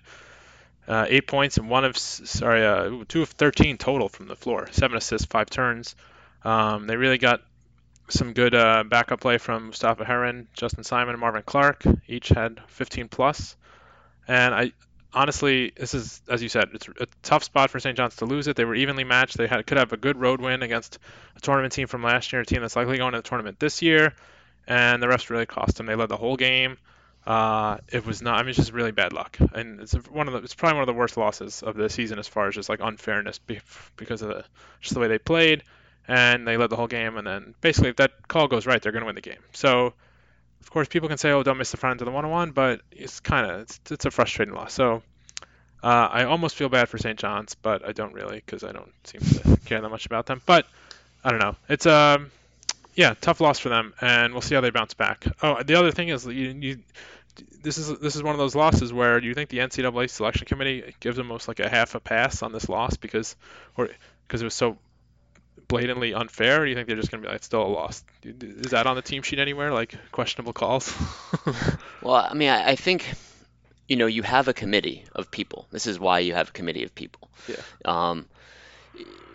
uh, 0.88 1.08
eight 1.10 1.28
points 1.28 1.58
and 1.58 1.70
one 1.70 1.84
of 1.84 1.98
sorry 1.98 2.66
uh, 2.66 3.04
two 3.10 3.24
of 3.24 3.30
13 3.30 3.78
total 3.78 4.08
from 4.08 4.28
the 4.28 4.36
floor, 4.38 4.70
seven 4.72 4.96
assists, 4.96 5.26
five 5.26 5.50
turns. 5.50 5.96
Um, 6.46 6.88
they 6.88 6.96
really 6.96 7.18
got 7.18 7.42
some 8.08 8.32
good 8.32 8.56
uh, 8.56 8.86
backup 8.86 9.20
play 9.20 9.40
from 9.40 9.68
Mustapha 9.68 10.06
Heron, 10.06 10.48
Justin 10.54 10.86
Simon, 10.86 11.16
and 11.16 11.20
Marvin 11.20 11.44
Clark. 11.46 11.84
Each 12.08 12.30
had 12.30 12.62
15 12.68 13.10
plus. 13.10 13.58
And 14.28 14.54
I, 14.54 14.72
honestly, 15.18 15.74
this 15.76 15.94
is 15.94 16.22
as 16.30 16.44
you 16.44 16.50
said, 16.50 16.70
it's 16.74 16.88
a 17.00 17.08
tough 17.24 17.44
spot 17.44 17.72
for 17.72 17.80
St. 17.80 17.98
John's 17.98 18.16
to 18.18 18.26
lose 18.26 18.48
it. 18.48 18.56
They 18.56 18.66
were 18.66 18.76
evenly 18.76 19.04
matched. 19.04 19.38
They 19.38 19.48
had, 19.48 19.66
could 19.66 19.78
have 19.78 19.92
a 19.92 19.98
good 19.98 20.18
road 20.18 20.40
win 20.40 20.62
against 20.62 21.00
a 21.36 21.40
tournament 21.42 21.74
team 21.74 21.88
from 21.88 22.04
last 22.04 22.32
year, 22.32 22.42
a 22.42 22.46
team 22.46 22.62
that's 22.62 22.76
likely 22.76 22.98
going 22.98 23.14
to 23.14 23.20
the 23.20 23.28
tournament 23.28 23.60
this 23.60 23.82
year, 23.82 24.14
and 24.68 25.02
the 25.02 25.08
rest 25.08 25.30
really 25.30 25.48
cost 25.48 25.78
them. 25.78 25.88
They 25.88 25.96
led 25.96 26.10
the 26.10 26.18
whole 26.18 26.38
game. 26.38 26.78
Uh, 27.26 27.78
it 27.92 28.06
was 28.06 28.22
not. 28.22 28.38
I 28.40 28.44
mean, 28.44 28.50
it's 28.50 28.58
just 28.58 28.72
really 28.72 28.92
bad 28.92 29.12
luck, 29.12 29.38
and 29.54 29.82
it's 29.82 29.94
one 29.94 30.28
of 30.28 30.34
the. 30.34 30.40
It's 30.40 30.54
probably 30.54 30.76
one 30.76 30.84
of 30.84 30.88
the 30.88 31.00
worst 31.00 31.18
losses 31.18 31.64
of 31.64 31.76
the 31.76 31.90
season 31.90 32.20
as 32.20 32.28
far 32.28 32.48
as 32.48 32.56
just 32.56 32.70
like 32.70 32.80
unfairness 32.82 33.40
because 33.98 34.22
of 34.22 34.30
the 34.30 34.46
just 34.80 34.94
the 34.94 35.00
way 35.00 35.08
they 35.08 35.18
played, 35.18 35.64
and 36.08 36.48
they 36.48 36.56
led 36.56 36.70
the 36.70 36.78
whole 36.78 36.88
game, 36.88 37.18
and 37.18 37.28
then 37.28 37.56
basically 37.60 37.90
if 37.90 37.98
that 37.98 38.28
call 38.28 38.48
goes 38.48 38.66
right, 38.66 38.82
they're 38.82 38.94
going 38.94 39.02
to 39.02 39.08
win 39.08 39.16
the 39.16 39.22
game. 39.22 39.42
So, 39.52 39.94
of 40.68 40.72
course, 40.72 40.90
people 40.90 41.08
can 41.08 41.18
say, 41.18 41.32
"Oh, 41.32 41.44
don't 41.44 41.58
miss 41.58 41.72
the 41.72 41.78
front 41.78 41.94
end 41.94 42.02
of 42.02 42.08
the 42.08 42.12
one-on-one," 42.12 42.52
but 42.52 42.82
it's 42.92 43.22
kind 43.22 43.50
of 43.50 43.62
it's, 43.62 43.80
it's 43.90 44.04
a 44.04 44.12
frustrating 44.12 44.54
loss. 44.54 44.74
So, 44.74 45.02
uh, 45.82 46.10
I 46.12 46.26
almost 46.26 46.58
feel 46.58 46.68
bad 46.68 46.90
for 46.90 46.98
St. 46.98 47.18
John's, 47.18 47.56
but 47.56 47.88
I 47.88 47.94
don't 47.94 48.14
really 48.14 48.44
because 48.46 48.66
I 48.66 48.74
don't 48.74 48.92
seem 49.06 49.22
to 49.22 49.58
care 49.64 49.80
that 49.80 49.88
much 49.88 50.06
about 50.06 50.26
them. 50.26 50.42
But 50.46 50.68
I 51.24 51.30
don't 51.30 51.40
know. 51.40 51.56
It's 51.70 51.86
um 51.86 52.32
yeah, 52.96 53.14
tough 53.22 53.40
loss 53.40 53.60
for 53.60 53.70
them, 53.70 53.94
and 54.02 54.34
we'll 54.34 54.42
see 54.42 54.56
how 54.56 54.62
they 54.62 54.70
bounce 54.70 54.94
back. 54.94 55.26
Oh, 55.42 55.64
the 55.64 55.76
other 55.76 55.92
thing 55.92 56.10
is 56.10 56.26
you, 56.26 56.50
you 56.60 56.80
this 57.64 57.78
is 57.78 57.98
this 58.00 58.18
is 58.18 58.22
one 58.22 58.36
of 58.36 58.40
those 58.40 58.54
losses 58.54 58.92
where 58.92 59.22
do 59.22 59.28
you 59.28 59.34
think 59.34 59.50
the 59.50 59.60
NCAA 59.60 60.10
selection 60.10 60.48
committee 60.48 60.96
gives 61.00 61.16
them 61.16 61.28
almost 61.28 61.48
like 61.48 61.62
a 61.62 61.70
half 61.70 61.96
a 61.96 62.02
pass 62.02 62.44
on 62.44 62.52
this 62.52 62.68
loss 62.68 62.98
because 62.98 63.38
or 63.78 63.88
because 64.28 64.42
it 64.42 64.46
was 64.46 64.54
so 64.54 64.78
blatantly 65.68 66.14
unfair? 66.14 66.62
Or 66.62 66.66
do 66.66 66.70
you 66.70 66.76
think 66.76 66.88
they're 66.88 66.96
just 66.96 67.12
going 67.12 67.22
to 67.22 67.28
be 67.28 67.32
like, 67.32 67.44
still 67.44 67.64
a 67.64 67.68
loss? 67.68 68.04
Is 68.24 68.72
that 68.72 68.88
on 68.88 68.96
the 68.96 69.02
team 69.02 69.22
sheet 69.22 69.40
anywhere, 69.40 69.72
like 69.72 69.96
questionable 70.12 70.54
calls? 70.54 70.94
well, 72.02 72.16
I 72.16 72.34
mean, 72.34 72.50
I, 72.50 72.70
I, 72.70 72.76
think, 72.76 73.06
you 73.88 73.96
know, 73.96 74.06
you 74.06 74.24
have 74.24 74.48
a 74.48 74.54
committee 74.54 75.04
of 75.14 75.32
people. 75.32 75.68
This 75.72 75.88
is 75.88 76.00
why 76.00 76.20
you 76.20 76.34
have 76.34 76.50
a 76.50 76.52
committee 76.52 76.84
of 76.84 76.96
people. 76.96 77.30
Yeah. 77.48 77.62
Um, 77.86 78.26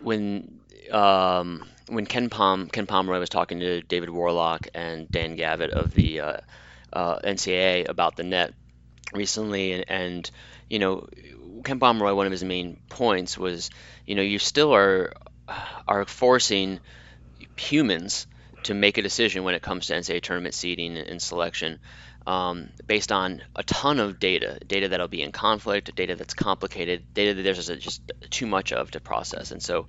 when 0.03 0.61
um, 0.91 1.65
when 1.89 2.07
KenPom 2.07 2.73
Ken 2.73 2.87
Pomeroy 2.87 3.19
was 3.19 3.29
talking 3.29 3.61
to 3.61 3.83
David 3.83 4.09
Worlock 4.09 4.69
and 4.75 5.11
Dan 5.11 5.37
Gavitt 5.37 5.71
of 5.71 5.95
the 5.95 6.21
uh, 6.21 6.37
uh, 6.93 7.19
NCAA 7.21 7.89
about 7.89 8.17
the 8.17 8.25
net 8.25 8.55
recently, 9.13 9.73
and, 9.73 9.85
and 9.89 10.31
you 10.69 10.79
know, 10.79 11.09
Ken 11.65 11.79
Pomeroy, 11.79 12.15
one 12.15 12.27
of 12.27 12.33
his 12.33 12.45
main 12.45 12.79
points 12.89 13.39
was, 13.39 13.71
you 14.07 14.15
know, 14.15 14.23
you 14.23 14.39
still 14.39 14.75
are 14.75 15.13
are 15.87 16.05
forcing 16.05 16.81
humans 17.57 18.27
to 18.65 18.75
make 18.75 18.99
a 18.99 19.03
decision 19.03 19.45
when 19.45 19.55
it 19.55 19.63
comes 19.63 19.87
to 19.87 19.95
NCAA 19.95 20.23
tournament 20.23 20.55
seeding 20.55 20.97
and 20.97 21.21
selection 21.21 21.81
um, 22.27 22.71
based 22.87 23.11
on 23.11 23.43
a 23.57 23.63
ton 23.65 23.99
of 23.99 24.21
data, 24.21 24.59
data 24.67 24.89
that'll 24.89 25.09
be 25.09 25.23
in 25.23 25.33
conflict, 25.33 25.95
data 25.95 26.15
that's 26.15 26.35
complicated, 26.35 27.05
data 27.15 27.35
that 27.35 27.43
there's 27.43 27.67
just 27.67 28.13
too 28.31 28.47
much 28.47 28.73
of 28.73 28.91
to 28.93 29.01
process. 29.01 29.51
And 29.51 29.63
so 29.63 29.89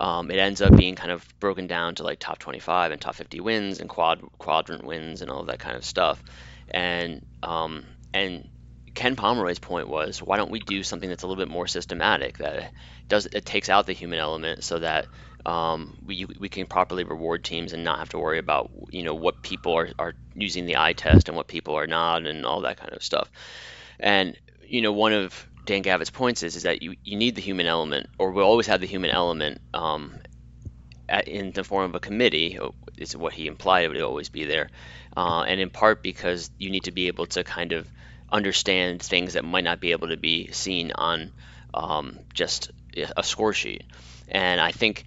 um, 0.00 0.30
it 0.30 0.38
ends 0.38 0.62
up 0.62 0.74
being 0.76 0.94
kind 0.94 1.10
of 1.10 1.26
broken 1.40 1.66
down 1.66 1.96
to 1.96 2.04
like 2.04 2.18
top 2.18 2.38
25 2.38 2.92
and 2.92 3.00
top 3.00 3.14
50 3.14 3.40
wins 3.40 3.80
and 3.80 3.88
quad 3.88 4.22
quadrant 4.38 4.84
wins 4.84 5.20
and 5.20 5.30
all 5.30 5.44
that 5.44 5.58
kind 5.58 5.76
of 5.76 5.84
stuff. 5.84 6.22
And 6.70 7.24
um, 7.42 7.84
and 8.14 8.48
Ken 8.98 9.14
Pomeroy's 9.14 9.60
point 9.60 9.86
was, 9.86 10.20
why 10.20 10.36
don't 10.36 10.50
we 10.50 10.58
do 10.58 10.82
something 10.82 11.08
that's 11.08 11.22
a 11.22 11.28
little 11.28 11.40
bit 11.40 11.48
more 11.48 11.68
systematic 11.68 12.38
that 12.38 12.72
does 13.06 13.26
it 13.26 13.46
takes 13.46 13.68
out 13.68 13.86
the 13.86 13.92
human 13.92 14.18
element 14.18 14.64
so 14.64 14.80
that 14.80 15.06
um, 15.46 15.96
we, 16.04 16.26
we 16.40 16.48
can 16.48 16.66
properly 16.66 17.04
reward 17.04 17.44
teams 17.44 17.72
and 17.72 17.84
not 17.84 18.00
have 18.00 18.08
to 18.08 18.18
worry 18.18 18.40
about 18.40 18.72
you 18.90 19.04
know 19.04 19.14
what 19.14 19.40
people 19.40 19.74
are, 19.74 19.90
are 20.00 20.14
using 20.34 20.66
the 20.66 20.78
eye 20.78 20.94
test 20.94 21.28
and 21.28 21.36
what 21.36 21.46
people 21.46 21.76
are 21.76 21.86
not 21.86 22.26
and 22.26 22.44
all 22.44 22.62
that 22.62 22.76
kind 22.76 22.92
of 22.92 23.04
stuff. 23.04 23.30
And 24.00 24.36
you 24.66 24.82
know 24.82 24.90
one 24.90 25.12
of 25.12 25.46
Dan 25.64 25.84
Gavitt's 25.84 26.10
points 26.10 26.42
is 26.42 26.56
is 26.56 26.64
that 26.64 26.82
you, 26.82 26.96
you 27.04 27.16
need 27.16 27.36
the 27.36 27.40
human 27.40 27.66
element 27.66 28.08
or 28.18 28.32
we'll 28.32 28.44
always 28.44 28.66
have 28.66 28.80
the 28.80 28.88
human 28.88 29.10
element 29.10 29.60
um, 29.74 30.12
at, 31.08 31.28
in 31.28 31.52
the 31.52 31.62
form 31.62 31.84
of 31.84 31.94
a 31.94 32.00
committee 32.00 32.58
is 32.96 33.16
what 33.16 33.32
he 33.32 33.46
implied 33.46 33.84
it 33.84 33.88
would 33.90 34.00
always 34.00 34.28
be 34.28 34.44
there, 34.44 34.70
uh, 35.16 35.42
and 35.42 35.60
in 35.60 35.70
part 35.70 36.02
because 36.02 36.50
you 36.58 36.70
need 36.70 36.82
to 36.82 36.90
be 36.90 37.06
able 37.06 37.26
to 37.26 37.44
kind 37.44 37.70
of 37.70 37.86
understand 38.30 39.02
things 39.02 39.34
that 39.34 39.44
might 39.44 39.64
not 39.64 39.80
be 39.80 39.92
able 39.92 40.08
to 40.08 40.16
be 40.16 40.52
seen 40.52 40.92
on 40.94 41.32
um, 41.74 42.18
just 42.32 42.70
a 43.16 43.22
score 43.22 43.52
sheet. 43.52 43.84
And 44.28 44.60
I 44.60 44.72
think 44.72 45.06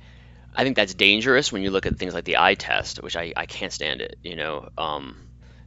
I 0.55 0.63
think 0.63 0.75
that's 0.75 0.93
dangerous 0.93 1.51
when 1.51 1.61
you 1.61 1.71
look 1.71 1.85
at 1.85 1.97
things 1.97 2.13
like 2.13 2.25
the 2.25 2.37
eye 2.37 2.55
test, 2.55 3.01
which 3.01 3.15
I, 3.15 3.33
I 3.35 3.45
can't 3.45 3.71
stand 3.71 4.01
it. 4.01 4.17
You 4.23 4.35
know, 4.35 4.69
um, 4.77 5.15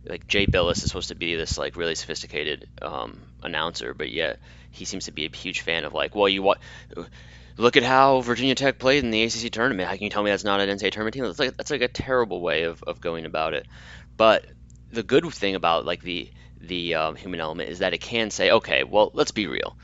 like 0.04 0.26
Jay 0.26 0.46
Bilas 0.46 0.78
is 0.78 0.84
supposed 0.84 1.08
to 1.08 1.14
be 1.14 1.36
this 1.36 1.56
like 1.56 1.76
really 1.76 1.94
sophisticated 1.94 2.68
um, 2.82 3.20
announcer, 3.42 3.94
but 3.94 4.10
yet 4.10 4.40
he 4.70 4.84
seems 4.84 5.06
to 5.06 5.12
be 5.12 5.24
a 5.24 5.34
huge 5.34 5.62
fan 5.62 5.84
of 5.84 5.94
like, 5.94 6.14
well, 6.14 6.28
you 6.28 6.42
what. 6.42 6.58
Look 7.56 7.76
at 7.76 7.84
how 7.84 8.20
Virginia 8.20 8.56
Tech 8.56 8.80
played 8.80 9.04
in 9.04 9.12
the 9.12 9.22
ACC 9.22 9.52
tournament. 9.52 9.88
How 9.88 9.94
can 9.94 10.02
you 10.02 10.10
tell 10.10 10.24
me 10.24 10.30
that's 10.30 10.42
not 10.42 10.58
an 10.58 10.68
NCAA 10.68 10.90
tournament 10.90 11.14
team? 11.14 11.22
That's 11.22 11.38
like 11.38 11.56
that's 11.56 11.70
like 11.70 11.82
a 11.82 11.88
terrible 11.88 12.40
way 12.40 12.64
of, 12.64 12.82
of 12.82 13.00
going 13.00 13.26
about 13.26 13.54
it. 13.54 13.64
But 14.16 14.44
the 14.90 15.04
good 15.04 15.24
thing 15.32 15.54
about 15.54 15.84
like 15.84 16.02
the 16.02 16.30
the 16.64 16.94
um, 16.94 17.16
human 17.16 17.40
element 17.40 17.70
is 17.70 17.80
that 17.80 17.94
it 17.94 18.00
can 18.00 18.30
say, 18.30 18.50
okay, 18.50 18.84
well, 18.84 19.10
let's 19.14 19.30
be 19.30 19.46
real. 19.46 19.76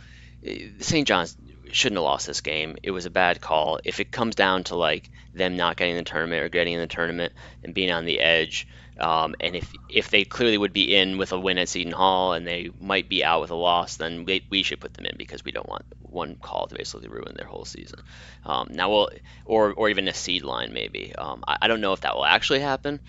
St. 0.81 1.07
John's 1.07 1.37
shouldn't 1.73 1.99
have 1.99 2.05
lost 2.05 2.27
this 2.27 2.41
game. 2.41 2.77
It 2.83 2.91
was 2.91 3.07
a 3.07 3.11
bad 3.11 3.41
call. 3.41 3.79
If 3.85 4.01
it 4.01 4.11
comes 4.11 4.35
down 4.35 4.65
to 4.65 4.77
like 4.77 5.11
them 5.35 5.57
not 5.57 5.77
getting 5.77 5.97
the 5.97 6.03
tournament 6.03 6.43
or 6.43 6.49
getting 6.49 6.75
in 6.75 6.81
the 6.81 6.87
tournament 6.87 7.33
and 7.63 7.75
being 7.75 7.91
on 7.91 8.05
the 8.05 8.21
edge, 8.21 8.67
um, 8.99 9.35
and 9.41 9.57
if 9.57 9.73
if 9.89 10.11
they 10.11 10.25
clearly 10.25 10.59
would 10.59 10.75
be 10.75 10.95
in 10.95 11.17
with 11.17 11.33
a 11.33 11.39
win 11.39 11.57
at 11.59 11.69
Seton 11.69 11.93
Hall 11.93 12.35
and 12.35 12.47
they 12.47 12.71
might 12.81 13.09
be 13.09 13.25
out 13.25 13.41
with 13.41 13.51
a 13.51 13.55
loss, 13.55 13.97
then 13.97 14.25
we, 14.27 14.45
we 14.51 14.63
should 14.63 14.81
put 14.81 14.93
them 14.95 15.07
in 15.07 15.17
because 15.17 15.45
we 15.45 15.53
don't 15.53 15.69
want 15.69 15.87
one 16.03 16.37
call 16.37 16.67
to 16.67 16.75
basically 16.75 17.09
ruin 17.09 17.35
their 17.35 17.47
whole 17.47 17.65
season. 17.65 18.01
Um, 18.45 18.69
now 18.71 19.09
or 19.47 19.73
or 19.73 19.89
even 19.89 20.07
a 20.09 20.15
seed 20.15 20.43
line 20.45 20.75
maybe. 20.75 21.15
Um, 21.15 21.45
I, 21.49 21.59
I, 21.63 21.69
don't 21.69 21.81
know 21.81 21.95
if 21.95 22.03
that 22.03 22.15
will 22.15 22.27
actually 22.27 22.61
happen. 22.61 23.01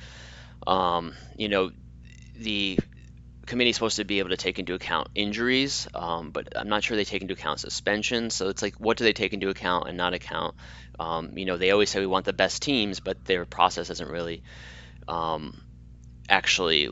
Um, 0.66 1.14
you 1.38 1.50
know, 1.50 1.72
the 2.38 2.80
committee 3.52 3.72
is 3.72 3.76
supposed 3.76 3.98
to 3.98 4.06
be 4.06 4.20
able 4.20 4.30
to 4.30 4.38
take 4.38 4.60
into 4.60 4.74
account 4.74 5.10
injuries, 5.14 5.86
um, 5.94 6.32
but 6.32 6.48
I'm 6.56 6.70
not 6.70 6.86
sure 6.86 6.96
they 6.96 7.04
take 7.04 7.22
into 7.22 7.34
account 7.34 7.60
suspensions. 7.60 8.34
So 8.34 8.48
it's 8.48 8.62
like, 8.62 8.76
what 8.80 8.96
do 8.96 9.04
they 9.04 9.12
take 9.12 9.34
into 9.34 9.50
account 9.50 9.90
and 9.90 9.98
not 9.98 10.14
account? 10.14 10.56
Um, 10.98 11.38
you 11.38 11.44
know, 11.44 11.58
they 11.58 11.72
always 11.72 11.90
say 11.90 12.00
we 12.00 12.08
want 12.08 12.24
the 12.24 12.32
best 12.32 12.62
teams, 12.62 13.02
but 13.02 13.26
their 13.26 13.44
process 13.44 13.90
doesn't 13.90 14.08
really 14.08 14.42
um, 15.10 15.62
actually 16.30 16.90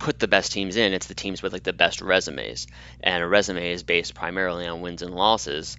put 0.00 0.18
the 0.18 0.26
best 0.26 0.50
teams 0.50 0.74
in. 0.74 0.94
It's 0.94 1.06
the 1.06 1.14
teams 1.14 1.44
with 1.44 1.52
like 1.52 1.62
the 1.62 1.72
best 1.72 2.00
resumes, 2.00 2.66
and 3.00 3.22
a 3.22 3.28
resume 3.28 3.70
is 3.70 3.84
based 3.84 4.16
primarily 4.16 4.66
on 4.66 4.80
wins 4.80 5.02
and 5.02 5.14
losses. 5.14 5.76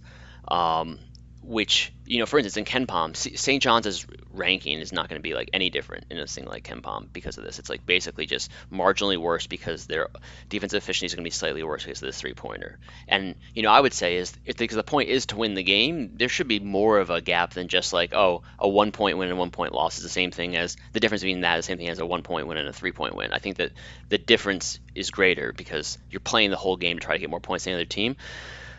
Um, 0.47 0.97
which 1.43 1.93
you 2.05 2.19
know, 2.19 2.25
for 2.25 2.37
instance, 2.37 2.57
in 2.57 2.65
KenPom, 2.65 3.15
St. 3.15 3.63
John's 3.63 4.05
ranking 4.33 4.79
is 4.79 4.91
not 4.91 5.07
going 5.07 5.19
to 5.19 5.23
be 5.23 5.33
like 5.33 5.49
any 5.53 5.69
different 5.69 6.05
in 6.09 6.19
a 6.19 6.27
thing 6.27 6.45
like 6.45 6.63
KenPom 6.63 7.07
because 7.13 7.37
of 7.37 7.45
this. 7.45 7.59
It's 7.59 7.69
like 7.69 7.85
basically 7.85 8.25
just 8.25 8.51
marginally 8.71 9.17
worse 9.17 9.47
because 9.47 9.85
their 9.85 10.09
defensive 10.49 10.77
efficiency 10.77 11.05
is 11.05 11.15
going 11.15 11.23
to 11.23 11.27
be 11.27 11.31
slightly 11.31 11.63
worse 11.63 11.83
because 11.83 12.01
of 12.01 12.07
this 12.07 12.19
three 12.19 12.33
pointer. 12.33 12.77
And 13.07 13.35
you 13.53 13.63
know, 13.63 13.71
I 13.71 13.79
would 13.79 13.93
say 13.93 14.17
is 14.17 14.33
because 14.45 14.75
the 14.75 14.83
point 14.83 15.09
is 15.09 15.27
to 15.27 15.37
win 15.37 15.53
the 15.53 15.63
game, 15.63 16.11
there 16.15 16.29
should 16.29 16.47
be 16.47 16.59
more 16.59 16.99
of 16.99 17.09
a 17.09 17.21
gap 17.21 17.53
than 17.53 17.69
just 17.69 17.93
like 17.93 18.13
oh, 18.13 18.43
a 18.59 18.67
one 18.67 18.91
point 18.91 19.17
win 19.17 19.29
and 19.29 19.39
one 19.39 19.51
point 19.51 19.73
loss 19.73 19.97
is 19.97 20.03
the 20.03 20.09
same 20.09 20.31
thing 20.31 20.57
as 20.57 20.75
the 20.91 20.99
difference 20.99 21.23
between 21.23 21.41
that 21.41 21.59
is 21.59 21.65
the 21.65 21.71
same 21.71 21.77
thing 21.77 21.89
as 21.89 21.99
a 21.99 22.05
one 22.05 22.23
point 22.23 22.47
win 22.47 22.57
and 22.57 22.67
a 22.67 22.73
three 22.73 22.91
point 22.91 23.15
win. 23.15 23.31
I 23.31 23.39
think 23.39 23.57
that 23.57 23.71
the 24.09 24.17
difference 24.17 24.79
is 24.93 25.09
greater 25.09 25.53
because 25.53 25.97
you're 26.11 26.19
playing 26.19 26.49
the 26.49 26.57
whole 26.57 26.75
game 26.75 26.99
to 26.99 27.05
try 27.05 27.15
to 27.15 27.19
get 27.19 27.29
more 27.29 27.39
points 27.39 27.63
than 27.63 27.73
the 27.73 27.79
other 27.79 27.85
team. 27.85 28.17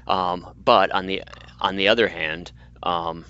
Um, 0.07 0.55
but 0.63 0.91
on 0.91 1.07
the 1.07 1.23
on 1.61 1.77
the 1.77 1.89
other 1.89 2.09
hand, 2.09 2.53
um, 2.83 3.25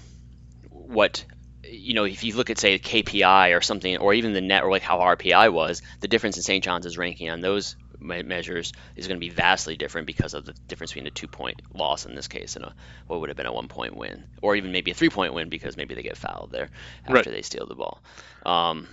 what 0.70 1.24
you 1.62 1.94
know, 1.94 2.04
if 2.04 2.24
you 2.24 2.36
look 2.36 2.50
at 2.50 2.58
say 2.58 2.78
KPI 2.78 3.56
or 3.56 3.60
something, 3.60 3.96
or 3.98 4.14
even 4.14 4.32
the 4.32 4.40
net, 4.40 4.64
or 4.64 4.70
like 4.70 4.82
how 4.82 4.98
RPI 4.98 5.52
was, 5.52 5.82
the 6.00 6.08
difference 6.08 6.36
in 6.36 6.42
St. 6.42 6.62
John's 6.62 6.98
ranking 6.98 7.30
on 7.30 7.40
those 7.40 7.76
measures 8.00 8.72
is 8.96 9.06
going 9.06 9.16
to 9.18 9.20
be 9.20 9.30
vastly 9.30 9.76
different 9.76 10.06
because 10.06 10.34
of 10.34 10.44
the 10.44 10.52
difference 10.68 10.92
between 10.92 11.06
a 11.06 11.10
two-point 11.10 11.62
loss 11.74 12.04
in 12.04 12.14
this 12.14 12.28
case 12.28 12.56
and 12.56 12.66
a 12.66 12.74
what 13.06 13.20
would 13.20 13.30
have 13.30 13.36
been 13.36 13.46
a 13.46 13.52
one-point 13.52 13.96
win, 13.96 14.24
or 14.42 14.56
even 14.56 14.72
maybe 14.72 14.90
a 14.90 14.94
three-point 14.94 15.32
win 15.32 15.48
because 15.48 15.76
maybe 15.76 15.94
they 15.94 16.02
get 16.02 16.16
fouled 16.16 16.50
there 16.52 16.68
after 17.04 17.14
right. 17.14 17.24
they 17.24 17.42
steal 17.42 17.66
the 17.66 17.74
ball. 17.74 18.02
Um, 18.44 18.88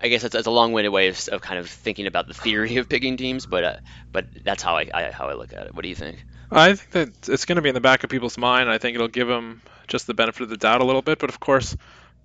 I 0.00 0.08
guess 0.08 0.22
that's, 0.22 0.34
that's 0.34 0.46
a 0.46 0.50
long-winded 0.50 0.92
way 0.92 1.08
of, 1.08 1.28
of, 1.28 1.40
kind 1.40 1.58
of 1.58 1.68
thinking 1.68 2.06
about 2.06 2.28
the 2.28 2.34
theory 2.34 2.76
of 2.76 2.88
picking 2.88 3.16
teams, 3.16 3.46
but 3.46 3.64
uh, 3.64 3.76
but 4.12 4.26
that's 4.44 4.62
how 4.62 4.76
I, 4.76 4.88
I, 4.92 5.10
how 5.10 5.28
I 5.28 5.34
look 5.34 5.52
at 5.54 5.66
it. 5.66 5.74
What 5.74 5.82
do 5.82 5.88
you 5.88 5.94
think? 5.94 6.24
I 6.50 6.74
think 6.74 6.90
that 6.92 7.28
it's 7.28 7.44
going 7.44 7.56
to 7.56 7.62
be 7.62 7.68
in 7.68 7.74
the 7.74 7.80
back 7.80 8.04
of 8.04 8.10
people's 8.10 8.38
mind. 8.38 8.70
I 8.70 8.78
think 8.78 8.94
it'll 8.94 9.08
give 9.08 9.28
them 9.28 9.62
just 9.88 10.06
the 10.06 10.14
benefit 10.14 10.42
of 10.42 10.48
the 10.48 10.56
doubt 10.56 10.80
a 10.80 10.84
little 10.84 11.02
bit. 11.02 11.18
But 11.18 11.30
of 11.30 11.40
course, 11.40 11.76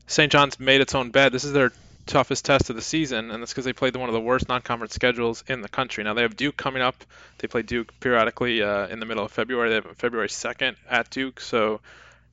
St. 0.07 0.31
John's 0.31 0.59
made 0.59 0.81
its 0.81 0.93
own 0.93 1.11
bed. 1.11 1.31
This 1.31 1.43
is 1.43 1.53
their 1.53 1.71
toughest 2.05 2.45
test 2.45 2.69
of 2.69 2.75
the 2.75 2.81
season, 2.81 3.31
and 3.31 3.41
that's 3.41 3.51
because 3.51 3.65
they 3.65 3.73
played 3.73 3.95
one 3.95 4.09
of 4.09 4.13
the 4.13 4.21
worst 4.21 4.49
non-conference 4.49 4.93
schedules 4.93 5.43
in 5.47 5.61
the 5.61 5.69
country. 5.69 6.03
Now 6.03 6.13
they 6.13 6.23
have 6.23 6.35
Duke 6.35 6.57
coming 6.57 6.81
up. 6.81 6.95
They 7.39 7.47
play 7.47 7.61
Duke 7.61 7.91
periodically 7.99 8.61
uh, 8.61 8.87
in 8.87 8.99
the 8.99 9.05
middle 9.05 9.25
of 9.25 9.31
February. 9.31 9.69
They 9.69 9.75
have 9.75 9.97
February 9.97 10.27
2nd 10.27 10.75
at 10.89 11.09
Duke. 11.09 11.39
So, 11.39 11.81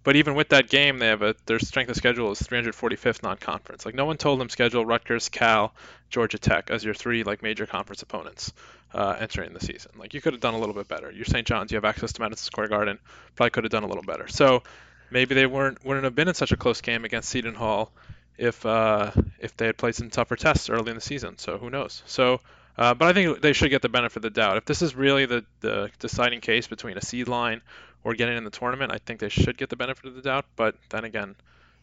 but 0.04 0.16
even 0.16 0.35
with 0.35 0.50
that 0.50 0.68
game, 0.68 0.99
they 0.99 1.09
have 1.09 1.23
a 1.23 1.35
their 1.47 1.59
strength 1.59 1.90
of 1.90 1.97
schedule 1.97 2.33
is 2.33 2.40
345th 2.40 3.23
non-conference. 3.23 3.87
Like 3.87 3.95
no 3.95 4.04
one 4.04 4.16
told 4.16 4.40
them 4.40 4.49
schedule 4.49 4.85
Rutgers, 4.85 5.28
Cal, 5.28 5.73
Georgia 6.11 6.38
Tech 6.38 6.71
as 6.71 6.85
your 6.85 6.95
three 6.95 7.23
like 7.23 7.42
major 7.42 7.66
conference 7.66 8.02
opponents 8.02 8.52
uh, 8.95 9.16
entering 9.18 9.52
the 9.52 9.61
season. 9.61 9.92
Like 9.99 10.14
you 10.14 10.21
could 10.21 10.33
have 10.33 10.40
done 10.40 10.54
a 10.54 10.59
little 10.59 10.75
bit 10.75 10.88
better. 10.88 11.11
You're 11.11 11.25
St. 11.25 11.47
John's. 11.47 11.71
You 11.71 11.76
have 11.76 11.85
access 11.85 12.12
to 12.14 12.21
Madison 12.23 12.45
Square 12.45 12.68
Garden. 12.68 12.99
Probably 13.37 13.50
could 13.50 13.64
have 13.64 13.71
done 13.71 13.85
a 13.85 13.88
little 13.88 14.02
better. 14.02 14.28
So 14.28 14.62
maybe 15.11 15.35
they 15.35 15.47
weren't 15.47 15.85
wouldn't 15.85 16.04
have 16.04 16.14
been 16.14 16.28
in 16.28 16.35
such 16.35 16.52
a 16.52 16.57
close 16.57 16.80
game 16.80 17.04
against 17.04 17.28
Seton 17.28 17.54
Hall 17.54 17.92
if 18.37 18.64
uh, 18.64 19.11
if 19.38 19.57
they 19.57 19.66
had 19.66 19.76
played 19.76 19.95
some 19.95 20.11
tougher 20.11 20.37
tests 20.37 20.71
early 20.71 20.90
in 20.90 20.97
the 20.97 21.02
season. 21.02 21.38
So 21.38 21.59
who 21.59 21.71
knows? 21.71 22.02
So 22.07 22.40
Uh, 22.78 22.95
but 22.95 23.09
I 23.09 23.12
think 23.12 23.40
they 23.40 23.52
should 23.52 23.71
get 23.71 23.83
the 23.83 23.88
benefit 23.88 24.18
of 24.18 24.23
the 24.23 24.30
doubt. 24.30 24.57
If 24.57 24.64
this 24.64 24.83
is 24.83 24.95
really 24.95 25.26
the, 25.26 25.45
the 25.61 25.90
deciding 25.99 26.40
case 26.40 26.68
between 26.68 26.97
a 26.97 27.00
seed 27.02 27.26
line 27.26 27.61
or 28.04 28.14
getting 28.14 28.37
in 28.37 28.45
the 28.45 28.50
tournament, 28.50 28.92
I 28.92 28.99
think 28.99 29.18
they 29.18 29.28
should 29.28 29.59
get 29.59 29.68
the 29.68 29.76
benefit 29.76 30.04
of 30.07 30.14
the 30.14 30.23
doubt. 30.23 30.45
But 30.54 30.76
then 30.88 31.04
again, 31.04 31.35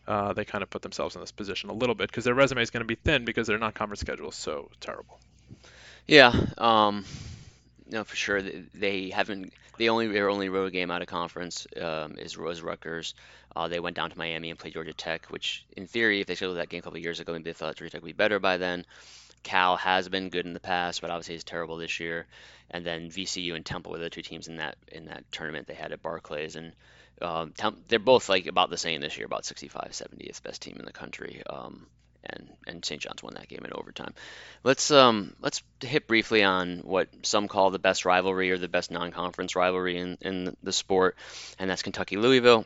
uh, 0.07 0.31
they 0.31 0.45
kind 0.45 0.63
of 0.63 0.69
put 0.69 0.81
themselves 0.81 1.15
in 1.15 1.21
this 1.21 1.33
position 1.33 1.69
a 1.69 1.73
little 1.73 1.95
bit 1.95 2.09
because 2.09 2.23
their 2.23 2.33
resume 2.33 2.61
is 2.61 2.69
going 2.69 2.79
to 2.79 2.87
be 2.87 2.95
thin 2.95 3.25
because 3.25 3.45
their 3.45 3.57
non-conference 3.57 3.99
schedule 3.99 4.29
is 4.29 4.35
so 4.35 4.69
terrible. 4.79 5.19
Yeah, 6.07 6.33
um, 6.57 7.05
no, 7.87 8.03
for 8.03 8.15
sure. 8.15 8.41
They 8.41 9.09
haven't. 9.09 9.53
They 9.77 9.89
only 9.89 10.07
their 10.07 10.29
only 10.29 10.49
road 10.49 10.71
game 10.71 10.91
out 10.91 11.01
of 11.01 11.07
conference 11.07 11.67
um, 11.81 12.17
is 12.17 12.37
Rose 12.37 12.61
Rutgers. 12.61 13.13
Uh, 13.55 13.67
they 13.67 13.79
went 13.79 13.95
down 13.95 14.11
to 14.11 14.17
Miami 14.17 14.49
and 14.49 14.59
played 14.59 14.73
Georgia 14.73 14.93
Tech, 14.93 15.25
which 15.27 15.65
in 15.75 15.87
theory, 15.87 16.21
if 16.21 16.27
they 16.27 16.35
scheduled 16.35 16.57
that 16.57 16.69
game 16.69 16.79
a 16.79 16.81
couple 16.81 16.99
years 16.99 17.19
ago, 17.19 17.33
maybe 17.33 17.43
they 17.45 17.53
thought 17.53 17.75
Georgia 17.75 17.91
Tech 17.91 18.01
would 18.01 18.07
be 18.07 18.13
better 18.13 18.39
by 18.39 18.57
then. 18.57 18.85
Cal 19.43 19.77
has 19.77 20.09
been 20.09 20.29
good 20.29 20.45
in 20.45 20.53
the 20.53 20.59
past, 20.59 21.01
but 21.01 21.11
obviously 21.11 21.35
is 21.35 21.43
terrible 21.43 21.77
this 21.77 21.99
year. 21.99 22.25
And 22.71 22.85
then 22.85 23.09
VCU 23.09 23.55
and 23.55 23.65
Temple 23.65 23.91
were 23.91 23.99
the 23.99 24.09
two 24.09 24.23
teams 24.23 24.47
in 24.47 24.57
that 24.57 24.75
in 24.91 25.05
that 25.05 25.23
tournament 25.31 25.67
they 25.67 25.75
had 25.75 25.91
at 25.91 26.01
Barclays, 26.01 26.55
and 26.55 26.73
um, 27.21 27.53
they're 27.87 27.99
both 27.99 28.29
like 28.29 28.47
about 28.47 28.69
the 28.69 28.77
same 28.77 29.01
this 29.01 29.17
year, 29.17 29.25
about 29.25 29.45
65, 29.45 29.89
70th 29.91 30.43
best 30.43 30.61
team 30.61 30.77
in 30.79 30.85
the 30.85 30.91
country. 30.91 31.43
Um, 31.47 31.85
and 32.29 32.49
and 32.67 32.85
St. 32.85 33.01
John's 33.01 33.23
won 33.23 33.35
that 33.35 33.47
game 33.47 33.63
in 33.65 33.71
overtime. 33.73 34.13
Let's 34.63 34.91
um 34.91 35.35
let's 35.41 35.61
hit 35.81 36.07
briefly 36.07 36.43
on 36.43 36.79
what 36.79 37.09
some 37.23 37.47
call 37.47 37.69
the 37.69 37.79
best 37.79 38.05
rivalry 38.05 38.51
or 38.51 38.57
the 38.57 38.67
best 38.67 38.91
non-conference 38.91 39.55
rivalry 39.55 39.97
in 39.97 40.17
in 40.21 40.57
the 40.63 40.73
sport, 40.73 41.15
and 41.59 41.69
that's 41.69 41.83
Kentucky 41.83 42.17
Louisville. 42.17 42.65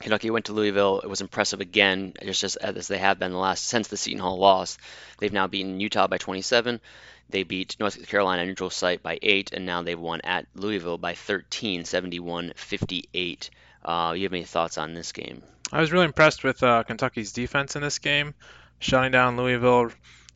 Kentucky 0.00 0.30
went 0.30 0.46
to 0.46 0.52
Louisville. 0.52 1.00
It 1.00 1.08
was 1.08 1.20
impressive 1.20 1.60
again, 1.60 2.14
just 2.22 2.56
as 2.60 2.88
they 2.88 2.98
have 2.98 3.18
been 3.18 3.32
the 3.32 3.38
last 3.38 3.64
since 3.64 3.88
the 3.88 3.96
Seton 3.96 4.20
Hall 4.20 4.38
loss. 4.38 4.78
They've 5.18 5.32
now 5.32 5.48
beaten 5.48 5.80
Utah 5.80 6.06
by 6.06 6.18
27. 6.18 6.80
They 7.30 7.42
beat 7.42 7.76
North 7.80 8.06
Carolina 8.06 8.46
neutral 8.46 8.70
site 8.70 9.02
by 9.02 9.18
eight, 9.20 9.52
and 9.52 9.66
now 9.66 9.82
they've 9.82 9.98
won 9.98 10.20
at 10.22 10.46
Louisville 10.54 10.98
by 10.98 11.14
13, 11.14 11.84
71 11.84 12.52
58. 12.54 13.50
Uh, 13.84 14.14
you 14.16 14.22
have 14.22 14.32
any 14.32 14.44
thoughts 14.44 14.78
on 14.78 14.94
this 14.94 15.12
game? 15.12 15.42
I 15.72 15.80
was 15.80 15.92
really 15.92 16.06
impressed 16.06 16.44
with 16.44 16.62
uh, 16.62 16.84
Kentucky's 16.84 17.32
defense 17.32 17.76
in 17.76 17.82
this 17.82 17.98
game, 17.98 18.34
shutting 18.78 19.12
down 19.12 19.36
Louisville, 19.36 19.90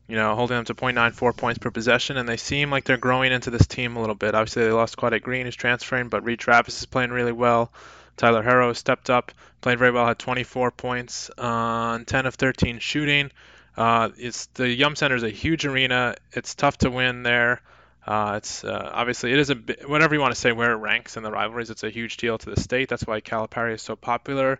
you 0.07 0.15
know, 0.15 0.35
holding 0.35 0.57
them 0.57 0.65
to 0.65 0.75
0.94 0.75 1.35
points 1.35 1.59
per 1.59 1.71
possession, 1.71 2.17
and 2.17 2.27
they 2.27 2.37
seem 2.37 2.69
like 2.69 2.83
they're 2.83 2.97
growing 2.97 3.31
into 3.31 3.49
this 3.49 3.67
team 3.67 3.95
a 3.95 3.99
little 3.99 4.15
bit. 4.15 4.35
Obviously, 4.35 4.63
they 4.63 4.71
lost 4.71 4.97
Quade 4.97 5.21
Green, 5.21 5.45
who's 5.45 5.55
transferring, 5.55 6.09
but 6.09 6.23
Reid 6.23 6.39
Travis 6.39 6.79
is 6.79 6.85
playing 6.85 7.11
really 7.11 7.31
well. 7.31 7.71
Tyler 8.17 8.43
Herro 8.43 8.75
stepped 8.75 9.09
up, 9.09 9.31
played 9.61 9.79
very 9.79 9.91
well, 9.91 10.05
had 10.05 10.19
24 10.19 10.71
points 10.71 11.29
on 11.37 12.05
10 12.05 12.25
of 12.25 12.35
13 12.35 12.79
shooting. 12.79 13.31
Uh, 13.75 14.09
it's 14.17 14.45
the 14.47 14.69
Yum 14.69 14.95
Center 14.95 15.15
is 15.15 15.23
a 15.23 15.29
huge 15.29 15.65
arena. 15.65 16.15
It's 16.31 16.53
tough 16.53 16.77
to 16.79 16.91
win 16.91 17.23
there. 17.23 17.61
Uh, 18.05 18.33
it's 18.37 18.63
uh, 18.63 18.89
obviously 18.93 19.31
it 19.31 19.39
is 19.39 19.49
a 19.49 19.55
whatever 19.87 20.13
you 20.13 20.19
want 20.19 20.33
to 20.33 20.39
say 20.39 20.51
where 20.51 20.73
it 20.73 20.77
ranks 20.77 21.15
in 21.15 21.23
the 21.23 21.31
rivalries. 21.31 21.69
It's 21.69 21.83
a 21.83 21.89
huge 21.89 22.17
deal 22.17 22.37
to 22.37 22.49
the 22.49 22.59
state. 22.59 22.89
That's 22.89 23.07
why 23.07 23.21
Calipari 23.21 23.75
is 23.75 23.81
so 23.81 23.95
popular 23.95 24.59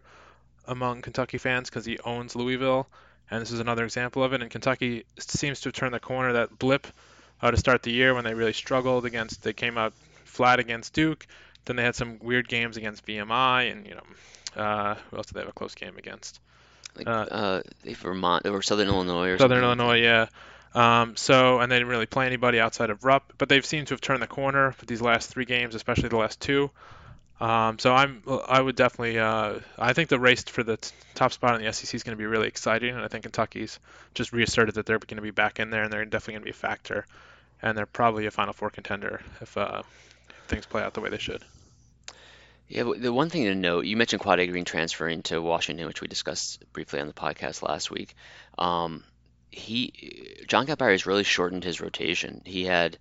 among 0.66 1.02
Kentucky 1.02 1.38
fans 1.38 1.70
because 1.70 1.86
he 1.86 2.00
owns 2.00 2.36
Louisville, 2.36 2.88
and 3.34 3.42
this 3.42 3.52
is 3.52 3.60
another 3.60 3.84
example 3.84 4.24
of 4.24 4.34
it. 4.34 4.44
And 4.44 4.52
Kentucky 4.52 5.06
seems 5.18 5.60
to 5.62 5.70
have 5.70 5.74
turned 5.74 5.96
the 5.96 6.00
corner. 6.00 6.34
That 6.34 6.60
blip 6.60 6.86
uh, 7.42 7.50
to 7.50 7.58
start 7.58 7.82
the 7.82 7.92
year 7.92 8.14
when 8.14 8.24
they 8.24 8.36
really 8.36 8.54
struggled 8.54 9.06
against, 9.06 9.42
they 9.42 9.54
came 9.54 9.76
out 9.76 9.94
flat 10.24 10.60
against 10.60 10.94
Duke. 10.94 11.26
Then 11.66 11.76
they 11.76 11.84
had 11.84 11.96
some 11.96 12.20
weird 12.22 12.48
games 12.48 12.78
against 12.78 13.06
VMI, 13.08 13.72
and 13.72 13.88
you 13.88 13.96
know, 13.96 14.62
uh, 14.62 14.96
who 15.10 15.18
else 15.18 15.26
did 15.28 15.34
they 15.34 15.40
have 15.40 15.50
a 15.50 15.54
close 15.54 15.74
game 15.74 15.98
against? 15.98 16.40
Like, 16.96 17.08
uh, 17.08 17.26
uh, 17.32 17.62
Vermont 17.86 18.46
or 18.46 18.62
Southern 18.62 18.88
Illinois 18.88 19.30
or 19.30 19.38
Southern 19.40 19.64
Illinois, 19.64 20.00
yeah. 20.00 20.28
Um, 20.76 21.16
so 21.16 21.60
and 21.60 21.72
they 21.72 21.78
didn't 21.78 21.90
really 21.90 22.06
play 22.06 22.28
anybody 22.28 22.60
outside 22.60 22.92
of 22.92 23.04
Rupp, 23.04 23.34
but 23.40 23.50
they've 23.50 23.66
seemed 23.66 23.88
to 23.88 23.96
have 23.96 24.02
turned 24.02 24.22
the 24.22 24.28
corner 24.28 24.74
for 24.74 24.86
these 24.86 25.02
last 25.02 25.32
three 25.32 25.46
games, 25.46 25.74
especially 25.74 26.10
the 26.10 26.18
last 26.18 26.40
two. 26.40 26.70
Um, 27.44 27.78
so 27.78 27.94
I'm 27.94 28.24
I 28.48 28.62
would 28.62 28.78
definitely 28.78 29.20
uh, 29.20 29.60
I 29.78 29.92
think 29.92 30.08
the 30.08 30.18
race 30.18 30.44
for 30.44 30.64
the 30.64 30.78
t- 30.78 30.92
top 31.14 31.34
spot 31.34 31.56
in 31.56 31.66
the 31.66 31.74
SEC 31.74 31.94
is 31.94 32.04
going 32.04 32.16
to 32.16 32.22
be 32.22 32.26
really 32.26 32.48
exciting, 32.48 32.96
and 32.96 33.04
I 33.04 33.10
think 33.10 33.24
Kentucky's 33.24 33.80
just 34.14 34.32
reasserted 34.32 34.76
that 34.76 34.86
they're 34.86 34.98
going 34.98 35.18
to 35.18 35.22
be 35.22 35.32
back 35.32 35.60
in 35.60 35.70
there, 35.70 35.84
and 35.84 35.92
they're 35.92 36.06
definitely 36.06 36.36
going 36.36 36.44
to 36.44 36.46
be 36.46 36.52
a 36.52 36.54
factor, 36.54 37.06
and 37.62 37.78
they're 37.78 37.86
probably 37.86 38.28
a 38.28 38.32
Final 38.32 38.54
Four 38.54 38.70
contender 38.70 39.20
if 39.42 39.58
uh, 39.58 39.84
things 40.48 40.66
play 40.66 40.82
out 40.82 40.94
the 40.94 41.02
way 41.02 41.10
they 41.10 41.18
should. 41.18 41.44
Yeah, 42.70 42.90
the 42.96 43.12
one 43.12 43.30
thing 43.30 43.44
to 43.44 43.56
note, 43.56 43.84
you 43.84 43.98
mentioned 43.98 44.22
Quade 44.22 44.50
Green 44.50 44.64
transferring 44.64 45.24
to 45.24 45.42
Washington, 45.42 45.86
which 45.86 46.00
we 46.00 46.08
discussed 46.08 46.64
briefly 46.72 47.02
on 47.02 47.08
the 47.08 47.14
podcast 47.14 47.62
last 47.62 47.92
week. 47.92 48.16
Um, 48.58 49.04
he 49.52 50.38
John 50.48 50.66
Calipari 50.66 50.92
has 50.92 51.06
really 51.06 51.26
shortened 51.26 51.66
his 51.66 51.82
rotation. 51.82 52.42
He 52.46 52.64
had 52.64 52.98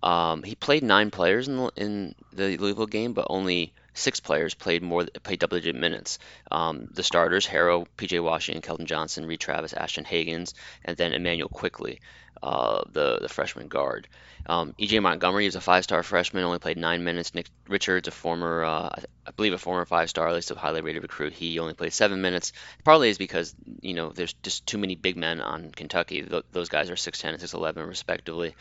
um, 0.00 0.44
he 0.44 0.54
played 0.54 0.84
nine 0.84 1.10
players 1.10 1.48
in 1.48 1.56
the, 1.56 1.70
in 1.74 2.14
the 2.32 2.56
Louisville 2.56 2.86
game, 2.86 3.14
but 3.14 3.26
only 3.28 3.72
six 3.94 4.20
players 4.20 4.54
played 4.54 4.82
more 4.82 5.04
played 5.22 5.38
double-digit 5.38 5.74
minutes. 5.74 6.18
Um, 6.50 6.88
the 6.92 7.02
starters: 7.02 7.46
Herro, 7.46 7.86
P.J. 7.96 8.20
Washington, 8.20 8.62
Keldon 8.62 8.86
Johnson, 8.86 9.26
Reid 9.26 9.40
Travis, 9.40 9.72
Ashton 9.72 10.04
Hagans, 10.04 10.54
and 10.84 10.96
then 10.96 11.12
Immanuel 11.12 11.48
Quickley, 11.48 12.00
uh, 12.42 12.82
the 12.90 13.18
the 13.20 13.28
freshman 13.28 13.68
guard. 13.68 14.08
Um, 14.46 14.74
E.J. 14.78 15.00
Montgomery 15.00 15.46
is 15.46 15.54
a 15.54 15.60
five-star 15.60 16.02
freshman, 16.02 16.44
only 16.44 16.58
played 16.58 16.78
nine 16.78 17.04
minutes. 17.04 17.34
Nick 17.34 17.48
Richards, 17.68 18.08
a 18.08 18.10
former, 18.10 18.64
uh, 18.64 18.88
I 19.26 19.30
believe, 19.36 19.52
a 19.52 19.58
former 19.58 19.84
five-star, 19.84 20.26
at 20.28 20.34
least 20.34 20.50
a 20.50 20.54
highly 20.54 20.80
rated 20.80 21.02
recruit, 21.02 21.34
he 21.34 21.58
only 21.58 21.74
played 21.74 21.92
seven 21.92 22.22
minutes. 22.22 22.52
Partly 22.82 23.10
is 23.10 23.18
because 23.18 23.54
you 23.80 23.94
know 23.94 24.10
there's 24.10 24.32
just 24.42 24.66
too 24.66 24.78
many 24.78 24.94
big 24.94 25.16
men 25.16 25.40
on 25.40 25.70
Kentucky. 25.70 26.22
Th- 26.22 26.44
those 26.52 26.68
guys 26.68 26.90
are 26.90 26.94
6'10 26.94 27.34
and 27.34 27.38
6'11 27.38 27.86
respectively. 27.86 28.54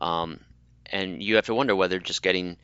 Um, 0.00 0.40
and 0.86 1.22
you 1.22 1.36
have 1.36 1.46
to 1.46 1.54
wonder 1.54 1.74
whether 1.74 1.98
just 1.98 2.22
getting 2.22 2.56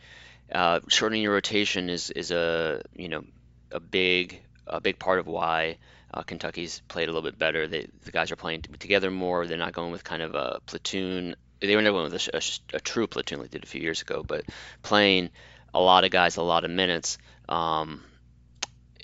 uh, 0.54 0.80
shortening 0.88 1.22
your 1.22 1.32
rotation 1.32 1.88
is 1.88 2.10
is 2.10 2.30
a 2.30 2.82
you 2.94 3.08
know 3.08 3.24
a 3.70 3.80
big 3.80 4.40
a 4.66 4.80
big 4.80 4.98
part 4.98 5.18
of 5.18 5.26
why 5.26 5.78
uh, 6.14 6.22
Kentucky's 6.22 6.82
played 6.88 7.08
a 7.08 7.12
little 7.12 7.28
bit 7.28 7.38
better. 7.38 7.66
They, 7.66 7.88
the 8.04 8.12
guys 8.12 8.30
are 8.30 8.36
playing 8.36 8.62
together 8.62 9.10
more. 9.10 9.46
They're 9.46 9.56
not 9.58 9.72
going 9.72 9.92
with 9.92 10.04
kind 10.04 10.22
of 10.22 10.34
a 10.34 10.60
platoon. 10.66 11.36
They 11.60 11.74
were 11.74 11.82
never 11.82 11.98
going 11.98 12.12
with 12.12 12.28
a, 12.28 12.36
a, 12.36 12.76
a 12.76 12.80
true 12.80 13.06
platoon 13.06 13.40
like 13.40 13.50
they 13.50 13.58
did 13.58 13.64
a 13.64 13.68
few 13.68 13.80
years 13.80 14.02
ago, 14.02 14.22
but 14.26 14.44
playing 14.82 15.30
a 15.72 15.80
lot 15.80 16.04
of 16.04 16.10
guys 16.10 16.36
a 16.36 16.42
lot 16.42 16.64
of 16.64 16.70
minutes. 16.70 17.18
Um, 17.48 18.02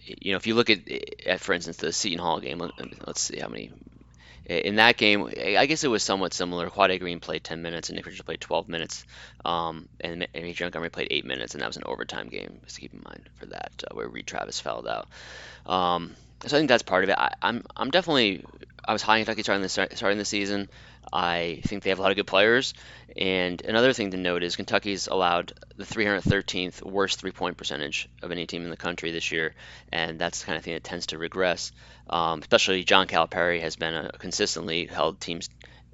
you 0.04 0.32
know, 0.32 0.36
if 0.36 0.46
you 0.46 0.54
look 0.54 0.70
at, 0.70 0.80
at 1.26 1.40
for 1.40 1.52
instance, 1.52 1.78
the 1.78 1.92
Seton 1.92 2.18
Hall 2.18 2.40
game, 2.40 2.58
let, 2.58 2.72
us 3.08 3.20
see 3.20 3.38
how 3.38 3.48
many 3.48 3.72
in 4.48 4.76
that 4.76 4.96
game, 4.96 5.26
I 5.26 5.66
guess 5.66 5.84
it 5.84 5.88
was 5.88 6.02
somewhat 6.02 6.32
similar. 6.32 6.70
Quade 6.70 6.98
Green 7.00 7.20
played 7.20 7.44
10 7.44 7.60
minutes 7.60 7.90
and 7.90 7.96
Nick 7.96 8.06
Richards 8.06 8.22
played 8.22 8.40
12 8.40 8.68
minutes, 8.68 9.04
um, 9.44 9.88
and 10.00 10.26
Adrian 10.34 10.56
Montgomery 10.60 10.90
played 10.90 11.08
8 11.10 11.26
minutes, 11.26 11.54
and 11.54 11.62
that 11.62 11.66
was 11.66 11.76
an 11.76 11.82
overtime 11.84 12.28
game. 12.28 12.60
Just 12.64 12.80
keep 12.80 12.94
in 12.94 13.02
mind 13.04 13.28
for 13.38 13.46
that, 13.46 13.72
uh, 13.86 13.94
where 13.94 14.08
Reid 14.08 14.26
Travis 14.26 14.58
fouled 14.58 14.88
out. 14.88 15.08
Um, 15.66 16.14
so 16.46 16.56
I 16.56 16.60
think 16.60 16.68
that's 16.68 16.82
part 16.82 17.04
of 17.04 17.10
it. 17.10 17.18
I, 17.18 17.34
I'm, 17.42 17.64
I'm 17.76 17.90
definitely 17.90 18.44
I 18.88 18.92
was 18.94 19.02
high 19.02 19.18
in 19.18 19.26
Kentucky 19.26 19.42
starting 19.42 19.62
the 19.62 19.68
starting 19.68 20.16
the 20.16 20.24
season. 20.24 20.70
I 21.12 21.60
think 21.66 21.82
they 21.82 21.90
have 21.90 21.98
a 21.98 22.02
lot 22.02 22.10
of 22.10 22.16
good 22.16 22.26
players. 22.26 22.72
And 23.18 23.60
another 23.60 23.92
thing 23.92 24.12
to 24.12 24.16
note 24.16 24.42
is 24.42 24.56
Kentucky's 24.56 25.08
allowed 25.08 25.52
the 25.76 25.84
313th 25.84 26.82
worst 26.82 27.20
three 27.20 27.30
point 27.30 27.58
percentage 27.58 28.08
of 28.22 28.32
any 28.32 28.46
team 28.46 28.64
in 28.64 28.70
the 28.70 28.78
country 28.78 29.10
this 29.10 29.30
year, 29.30 29.54
and 29.92 30.18
that's 30.18 30.40
the 30.40 30.46
kind 30.46 30.56
of 30.56 30.64
thing 30.64 30.72
that 30.72 30.84
tends 30.84 31.08
to 31.08 31.18
regress. 31.18 31.70
Um, 32.08 32.40
especially 32.40 32.82
John 32.82 33.06
Calipari 33.06 33.60
has 33.60 33.76
been 33.76 33.92
a, 33.92 34.10
consistently 34.12 34.86
held 34.86 35.20
teams 35.20 35.50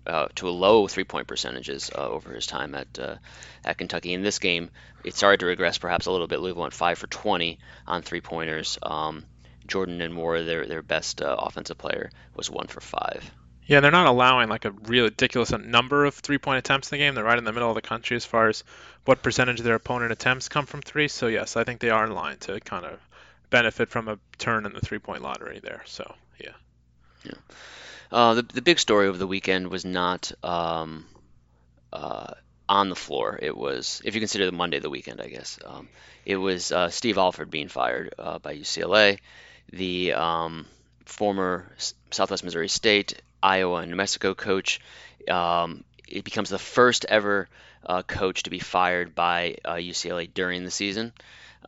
uh, 0.06 0.28
to 0.36 0.48
a 0.48 0.50
low 0.50 0.86
three 0.86 1.02
point 1.02 1.26
percentages 1.26 1.90
uh, 1.92 2.08
over 2.08 2.32
his 2.32 2.46
time 2.46 2.76
at 2.76 2.96
uh, 3.00 3.16
at 3.64 3.76
Kentucky. 3.76 4.14
In 4.14 4.22
this 4.22 4.38
game, 4.38 4.70
it 5.02 5.16
started 5.16 5.40
to 5.40 5.46
regress 5.46 5.78
perhaps 5.78 6.06
a 6.06 6.12
little 6.12 6.28
bit. 6.28 6.38
Louisville 6.38 6.62
went 6.62 6.74
five 6.74 6.98
for 6.98 7.08
20 7.08 7.58
on 7.88 8.02
three 8.02 8.20
pointers. 8.20 8.78
Um, 8.82 9.24
Jordan 9.66 9.98
Nwora, 9.98 10.44
their 10.44 10.66
their 10.66 10.82
best 10.82 11.22
uh, 11.22 11.36
offensive 11.38 11.78
player, 11.78 12.10
was 12.34 12.50
one 12.50 12.66
for 12.66 12.80
five. 12.80 13.30
Yeah, 13.66 13.80
they're 13.80 13.90
not 13.90 14.06
allowing 14.06 14.50
like 14.50 14.66
a 14.66 14.72
ridiculous 14.72 15.50
number 15.50 16.04
of 16.04 16.14
three-point 16.14 16.58
attempts 16.58 16.92
in 16.92 16.98
the 16.98 17.04
game. 17.04 17.14
They're 17.14 17.24
right 17.24 17.38
in 17.38 17.44
the 17.44 17.52
middle 17.52 17.70
of 17.70 17.74
the 17.74 17.80
country 17.82 18.14
as 18.14 18.24
far 18.24 18.48
as 18.48 18.62
what 19.06 19.22
percentage 19.22 19.58
of 19.58 19.64
their 19.64 19.76
opponent 19.76 20.12
attempts 20.12 20.50
come 20.50 20.66
from 20.66 20.82
three. 20.82 21.08
So 21.08 21.28
yes, 21.28 21.56
I 21.56 21.64
think 21.64 21.80
they 21.80 21.88
are 21.88 22.04
in 22.04 22.12
line 22.12 22.36
to 22.40 22.60
kind 22.60 22.84
of 22.84 23.00
benefit 23.48 23.88
from 23.88 24.08
a 24.08 24.18
turn 24.36 24.66
in 24.66 24.72
the 24.74 24.80
three-point 24.80 25.22
lottery 25.22 25.60
there. 25.60 25.82
So 25.86 26.14
yeah. 26.38 26.52
Yeah. 27.24 27.32
Uh, 28.12 28.34
the 28.34 28.42
the 28.42 28.62
big 28.62 28.78
story 28.78 29.08
over 29.08 29.16
the 29.16 29.26
weekend 29.26 29.68
was 29.68 29.86
not 29.86 30.30
um, 30.42 31.06
uh, 31.90 32.34
on 32.68 32.88
the 32.88 32.96
floor. 32.96 33.38
It 33.40 33.56
was, 33.56 34.02
if 34.04 34.14
you 34.14 34.20
consider 34.20 34.46
the 34.46 34.52
Monday 34.52 34.78
of 34.78 34.82
the 34.82 34.90
weekend, 34.90 35.20
I 35.20 35.28
guess. 35.28 35.58
Um, 35.64 35.88
it 36.24 36.36
was 36.36 36.72
uh, 36.72 36.90
Steve 36.90 37.18
Alford 37.18 37.50
being 37.50 37.68
fired 37.68 38.14
uh, 38.18 38.38
by 38.38 38.56
UCLA. 38.56 39.18
The 39.72 40.12
um, 40.12 40.66
former 41.04 41.70
Southwest 42.10 42.44
Missouri 42.44 42.68
State 42.68 43.20
Iowa 43.42 43.80
and 43.80 43.90
New 43.90 43.96
Mexico 43.96 44.34
coach. 44.34 44.80
Um, 45.28 45.84
it 46.08 46.24
becomes 46.24 46.48
the 46.48 46.58
first 46.58 47.04
ever 47.08 47.48
uh, 47.84 48.02
coach 48.02 48.44
to 48.44 48.50
be 48.50 48.58
fired 48.58 49.14
by 49.14 49.56
uh, 49.64 49.74
UCLA 49.74 50.32
during 50.32 50.64
the 50.64 50.70
season. 50.70 51.12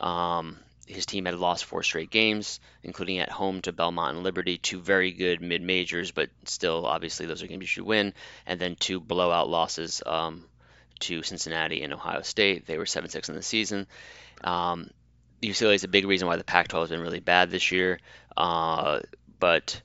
Um, 0.01 0.59
his 0.87 1.05
team 1.05 1.25
had 1.25 1.35
lost 1.35 1.65
four 1.65 1.83
straight 1.83 2.11
games, 2.11 2.61
including 2.83 3.19
at 3.19 3.31
home 3.31 3.61
to 3.63 3.73
Belmont 3.73 4.15
and 4.15 4.25
Liberty, 4.25 4.57
two 4.57 4.81
very 4.81 5.13
good 5.13 5.41
mid 5.41 5.61
majors, 5.61 6.13
but 6.13 6.31
still, 6.45 6.87
obviously, 6.87 7.27
those 7.27 7.43
are 7.43 7.47
games 7.47 7.63
you 7.63 7.67
should 7.67 7.85
win, 7.85 8.15
and 8.47 8.61
then 8.61 8.77
two 8.77 9.01
blowout 9.01 9.49
losses 9.49 10.03
um, 10.07 10.45
to 11.01 11.23
Cincinnati 11.23 11.83
and 11.83 11.93
Ohio 11.93 12.23
State. 12.23 12.67
They 12.67 12.79
were 12.79 12.87
7 12.87 13.11
6 13.11 13.29
in 13.29 13.35
the 13.35 13.43
season. 13.43 13.87
Um, 14.45 14.91
UCLA 15.43 15.75
is 15.75 15.85
a 15.85 15.89
big 15.89 16.07
reason 16.07 16.29
why 16.29 16.37
the 16.37 16.45
Pac 16.45 16.69
12 16.69 16.85
has 16.85 16.91
been 16.91 17.01
really 17.05 17.21
bad 17.21 17.51
this 17.51 17.71
year. 17.73 17.99
Uh, 18.37 19.01
but 19.39 19.81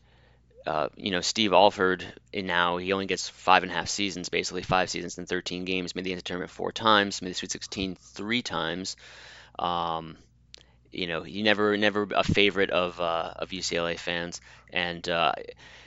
uh, 0.65 0.89
you 0.95 1.11
know, 1.11 1.21
Steve 1.21 1.53
Alford, 1.53 2.05
and 2.33 2.47
now 2.47 2.77
he 2.77 2.93
only 2.93 3.07
gets 3.07 3.27
five 3.29 3.63
and 3.63 3.71
a 3.71 3.75
half 3.75 3.89
seasons, 3.89 4.29
basically 4.29 4.61
five 4.61 4.89
seasons 4.89 5.17
and 5.17 5.27
13 5.27 5.65
games. 5.65 5.95
Made 5.95 6.05
the 6.05 6.13
NCAA 6.13 6.23
tournament 6.23 6.51
four 6.51 6.71
times, 6.71 7.21
made 7.21 7.31
the 7.31 7.35
Sweet 7.35 7.51
16 7.51 7.95
three 7.95 8.41
times. 8.41 8.95
Um, 9.57 10.17
you 10.91 11.07
know, 11.07 11.23
he 11.23 11.41
never, 11.41 11.75
never 11.77 12.07
a 12.15 12.23
favorite 12.23 12.69
of 12.69 12.99
uh, 12.99 13.33
of 13.37 13.49
UCLA 13.49 13.97
fans. 13.97 14.41
And 14.71 15.07
uh, 15.07 15.33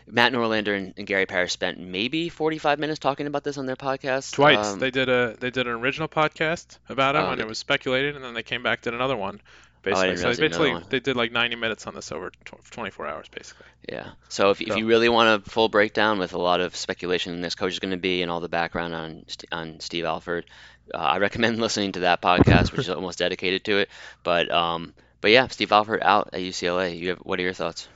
Matt 0.06 0.32
Norlander 0.32 0.76
and, 0.76 0.94
and, 0.96 1.06
Gary 1.06 1.26
Parrish 1.26 1.52
spent 1.52 1.78
maybe 1.78 2.28
45 2.28 2.78
minutes 2.78 2.98
talking 2.98 3.26
about 3.26 3.44
this 3.44 3.56
on 3.56 3.66
their 3.66 3.76
podcast. 3.76 4.32
Twice. 4.32 4.66
Um, 4.66 4.78
they 4.78 4.90
did 4.90 5.08
a 5.08 5.36
they 5.38 5.50
did 5.50 5.66
an 5.66 5.74
original 5.74 6.08
podcast 6.08 6.78
about 6.88 7.16
him, 7.16 7.24
oh, 7.24 7.30
and 7.30 7.40
it 7.40 7.46
was 7.46 7.58
speculated, 7.58 8.16
and 8.16 8.24
then 8.24 8.34
they 8.34 8.42
came 8.42 8.62
back 8.62 8.82
did 8.82 8.94
another 8.94 9.16
one 9.16 9.40
basically. 9.84 10.10
Oh, 10.10 10.16
so 10.16 10.28
basically, 10.28 10.74
they 10.88 11.00
did 11.00 11.16
like 11.16 11.32
90 11.32 11.56
minutes 11.56 11.86
on 11.86 11.94
this 11.94 12.10
over 12.10 12.32
24 12.70 13.06
hours, 13.06 13.28
basically. 13.28 13.66
Yeah. 13.88 14.10
So 14.28 14.50
if, 14.50 14.58
so. 14.58 14.64
if 14.66 14.76
you 14.76 14.86
really 14.86 15.08
want 15.08 15.46
a 15.46 15.50
full 15.50 15.68
breakdown 15.68 16.18
with 16.18 16.32
a 16.32 16.38
lot 16.38 16.60
of 16.60 16.74
speculation 16.74 17.40
this 17.40 17.54
coach 17.54 17.72
is 17.72 17.78
going 17.78 17.92
to 17.92 17.96
be 17.96 18.22
and 18.22 18.30
all 18.30 18.40
the 18.40 18.48
background 18.48 18.94
on 18.94 19.24
on 19.52 19.80
Steve 19.80 20.04
Alford, 20.04 20.46
uh, 20.92 20.98
I 20.98 21.18
recommend 21.18 21.58
listening 21.60 21.92
to 21.92 22.00
that 22.00 22.22
podcast, 22.22 22.72
which 22.72 22.80
is 22.80 22.90
almost 22.90 23.18
dedicated 23.18 23.64
to 23.64 23.78
it. 23.78 23.90
But 24.22 24.50
um, 24.50 24.94
but 25.20 25.30
yeah, 25.30 25.48
Steve 25.48 25.72
Alford 25.72 26.02
out 26.02 26.30
at 26.32 26.40
UCLA. 26.40 26.98
You 26.98 27.10
have 27.10 27.18
what 27.18 27.38
are 27.38 27.42
your 27.42 27.52
thoughts? 27.52 27.88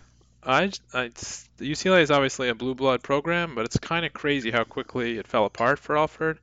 I, 0.42 0.70
I 0.94 1.09
UCLA 1.59 2.03
is 2.03 2.11
obviously 2.11 2.48
a 2.48 2.55
blue 2.55 2.74
blood 2.74 3.03
program, 3.03 3.55
but 3.55 3.64
it's 3.64 3.79
kind 3.79 4.07
of 4.07 4.12
crazy 4.12 4.51
how 4.51 4.64
quickly 4.64 5.18
it 5.18 5.27
fell 5.27 5.44
apart 5.44 5.79
for 5.79 5.96
Alford, 5.96 6.38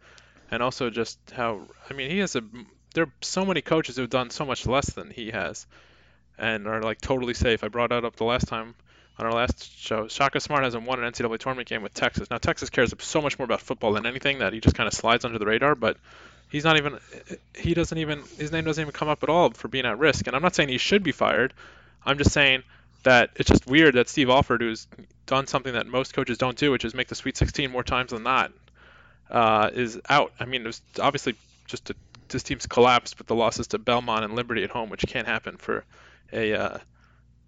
and 0.51 0.61
also 0.61 0.89
just 0.89 1.17
how 1.31 1.61
I 1.89 1.93
mean 1.93 2.11
he 2.11 2.19
has 2.19 2.35
a 2.35 2.43
there 2.95 3.03
are 3.03 3.11
so 3.21 3.45
many 3.45 3.61
coaches 3.61 3.97
who've 3.97 4.09
done 4.09 4.29
so 4.29 4.45
much 4.45 4.65
less 4.65 4.89
than 4.91 5.11
he 5.11 5.29
has, 5.31 5.67
and 6.37 6.65
are 6.65 6.81
like 6.81 7.01
totally 7.01 7.33
safe. 7.33 7.63
I 7.63 7.67
brought 7.67 7.89
that 7.91 8.05
up 8.05 8.15
the 8.15 8.23
last 8.23 8.47
time 8.47 8.73
on 9.19 9.25
our 9.25 9.33
last 9.33 9.77
show. 9.77 10.07
Shaka 10.07 10.39
Smart 10.39 10.63
hasn't 10.63 10.85
won 10.85 11.03
an 11.03 11.11
NCAA 11.11 11.37
tournament 11.39 11.67
game 11.67 11.81
with 11.81 11.93
Texas. 11.93 12.29
Now 12.29 12.37
Texas 12.37 12.69
cares 12.69 12.93
so 12.99 13.21
much 13.21 13.37
more 13.37 13.45
about 13.45 13.61
football 13.61 13.93
than 13.93 14.05
anything 14.05 14.39
that 14.39 14.53
he 14.53 14.59
just 14.59 14.75
kind 14.75 14.87
of 14.87 14.93
slides 14.93 15.25
under 15.25 15.37
the 15.37 15.45
radar. 15.45 15.75
But 15.75 15.97
he's 16.49 16.63
not 16.63 16.77
even 16.77 16.97
he 17.53 17.73
doesn't 17.73 17.97
even 17.97 18.23
his 18.37 18.51
name 18.51 18.63
doesn't 18.63 18.81
even 18.81 18.93
come 18.93 19.09
up 19.09 19.23
at 19.23 19.29
all 19.29 19.51
for 19.51 19.67
being 19.67 19.85
at 19.85 19.99
risk. 19.99 20.27
And 20.27 20.35
I'm 20.35 20.41
not 20.41 20.55
saying 20.55 20.69
he 20.69 20.77
should 20.77 21.03
be 21.03 21.11
fired. 21.11 21.53
I'm 22.05 22.17
just 22.17 22.31
saying 22.31 22.63
that 23.03 23.31
it's 23.35 23.49
just 23.49 23.67
weird 23.67 23.95
that 23.95 24.09
Steve 24.09 24.29
Alford, 24.29 24.61
who's 24.61 24.87
done 25.25 25.47
something 25.47 25.73
that 25.73 25.85
most 25.85 26.13
coaches 26.13 26.37
don't 26.37 26.57
do, 26.57 26.71
which 26.71 26.85
is 26.85 26.93
make 26.93 27.07
the 27.07 27.15
Sweet 27.15 27.37
16 27.37 27.71
more 27.71 27.83
times 27.83 28.11
than 28.11 28.23
not, 28.23 28.51
uh, 29.29 29.69
is 29.73 29.99
out. 30.09 30.31
I 30.39 30.45
mean, 30.45 30.61
it 30.61 30.67
was 30.67 30.81
obviously 30.99 31.35
just 31.67 31.89
a 31.89 31.95
this 32.29 32.43
team's 32.43 32.65
collapsed 32.65 33.17
with 33.17 33.27
the 33.27 33.35
losses 33.35 33.67
to 33.67 33.77
Belmont 33.77 34.23
and 34.23 34.35
Liberty 34.35 34.63
at 34.63 34.69
home, 34.69 34.89
which 34.89 35.05
can't 35.07 35.27
happen 35.27 35.57
for 35.57 35.85
a 36.31 36.53
uh, 36.53 36.77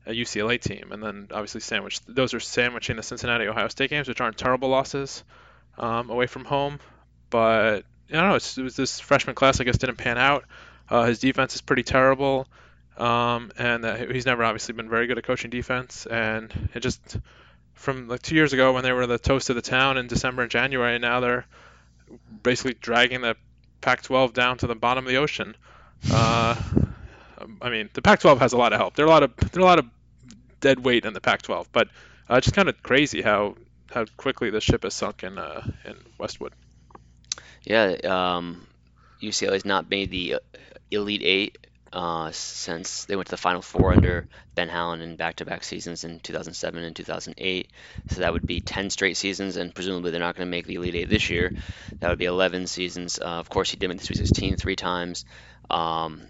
a 0.06 0.12
UCLA 0.12 0.60
team. 0.60 0.92
And 0.92 1.04
then 1.04 1.28
obviously 1.32 1.62
sandwich 1.62 2.00
those 2.06 2.34
are 2.34 2.40
sandwiching 2.40 2.96
the 2.96 3.04
Cincinnati 3.04 3.48
Ohio 3.48 3.68
State 3.68 3.90
games, 3.90 4.08
which 4.08 4.22
aren't 4.22 4.38
terrible 4.38 4.70
losses 4.70 5.24
um, 5.78 6.10
away 6.10 6.28
from 6.28 6.46
home. 6.46 6.80
But 7.30 7.84
I 8.10 8.14
don't 8.14 8.30
know. 8.30 8.36
it 8.36 8.58
was 8.58 8.76
this 8.76 9.00
freshman 9.00 9.36
class 9.36 9.60
I 9.60 9.66
guess 9.66 9.78
didn't 9.78 9.98
pan 9.98 10.18
out. 10.18 10.46
Uh, 10.90 11.04
his 11.06 11.20
defense 11.20 11.54
is 11.54 11.62
pretty 11.62 11.84
terrible, 11.84 12.48
um, 12.98 13.52
and 13.58 13.84
uh, 13.84 13.96
he's 13.98 14.26
never 14.26 14.46
obviously 14.46 14.74
been 14.74 14.90
very 14.90 15.06
good 15.06 15.18
at 15.18 15.26
coaching 15.26 15.50
defense. 15.50 16.06
And 16.06 16.70
it 16.74 16.80
just 16.80 17.18
from 17.74 18.08
like 18.08 18.22
two 18.22 18.36
years 18.36 18.54
ago 18.54 18.72
when 18.72 18.84
they 18.84 18.94
were 18.94 19.06
the 19.06 19.20
toast 19.20 19.50
of 19.50 19.58
the 19.58 19.62
town 19.62 19.98
in 19.98 20.08
December 20.08 20.44
and 20.44 20.52
January, 20.52 20.96
and 20.96 21.02
now 21.02 21.20
they're 21.20 21.46
basically 22.42 22.76
dragging 22.80 23.20
the 23.20 23.36
Pac-12 23.82 24.34
down 24.34 24.58
to 24.60 24.68
the 24.68 24.76
bottom 24.76 25.06
of 25.06 25.10
the 25.10 25.18
ocean. 25.18 25.56
Uh, 26.12 26.56
I 27.62 27.70
mean, 27.70 27.90
the 27.94 28.02
Pac-12 28.02 28.40
has 28.40 28.54
a 28.54 28.58
lot 28.58 28.74
of 28.74 28.80
help. 28.80 28.96
There 28.96 29.06
are 29.06 29.08
a 29.08 29.12
lot 29.12 29.24
of 29.24 29.36
there 29.36 29.62
are 29.62 29.66
a 29.66 29.70
lot 29.70 29.80
of 29.80 29.86
dead 30.60 30.84
weight 30.84 31.06
in 31.06 31.14
the 31.14 31.22
Pac-12, 31.22 31.68
but 31.72 31.88
uh, 32.30 32.36
it's 32.36 32.46
just 32.46 32.56
kind 32.56 32.70
of 32.70 32.82
crazy 32.84 33.22
how 33.22 33.56
how 33.92 34.06
quickly 34.18 34.50
the 34.50 34.62
ship 34.62 34.84
has 34.84 34.94
sunk 34.94 35.24
in 35.24 35.38
uh, 35.38 35.66
in 35.86 35.96
Westwood. 36.18 36.54
Yeah, 37.64 37.96
um, 38.04 38.66
has 39.22 39.66
not 39.66 39.90
made 39.90 40.12
the 40.12 40.36
uh, 40.36 40.40
Elite 40.92 41.24
Eight 41.24 41.58
uh, 41.94 42.32
since 42.32 43.06
they 43.06 43.16
went 43.16 43.28
to 43.28 43.32
the 43.32 43.38
Final 43.38 43.62
Four 43.62 43.94
under 43.94 44.26
Ben 44.56 44.70
Howland 44.70 45.02
in 45.02 45.16
back-to-back 45.16 45.64
seasons 45.64 46.04
in 46.04 46.20
2007 46.20 46.84
and 46.84 46.96
2008. 46.96 47.72
So 48.10 48.22
that 48.22 48.34
would 48.34 48.46
be 48.46 48.60
10 48.62 48.90
straight 48.90 49.18
seasons, 49.18 49.58
and 49.58 49.74
presumably 49.74 50.12
they're 50.12 50.20
not 50.20 50.36
going 50.36 50.48
to 50.48 50.52
make 50.52 50.68
the 50.68 50.76
Elite 50.76 50.96
Eight 50.96 51.10
this 51.10 51.30
year. 51.30 51.54
That 52.00 52.10
would 52.10 52.20
be 52.20 52.26
11 52.26 52.68
seasons. 52.68 53.20
Uh, 53.20 53.26
of 53.26 53.50
course, 53.50 53.72
he 53.72 53.78
did 53.78 53.88
make 53.90 54.00
the 54.00 54.06
Sweet 54.06 54.18
16 54.18 54.58
three 54.58 54.76
times. 54.76 55.26
Um, 55.70 56.24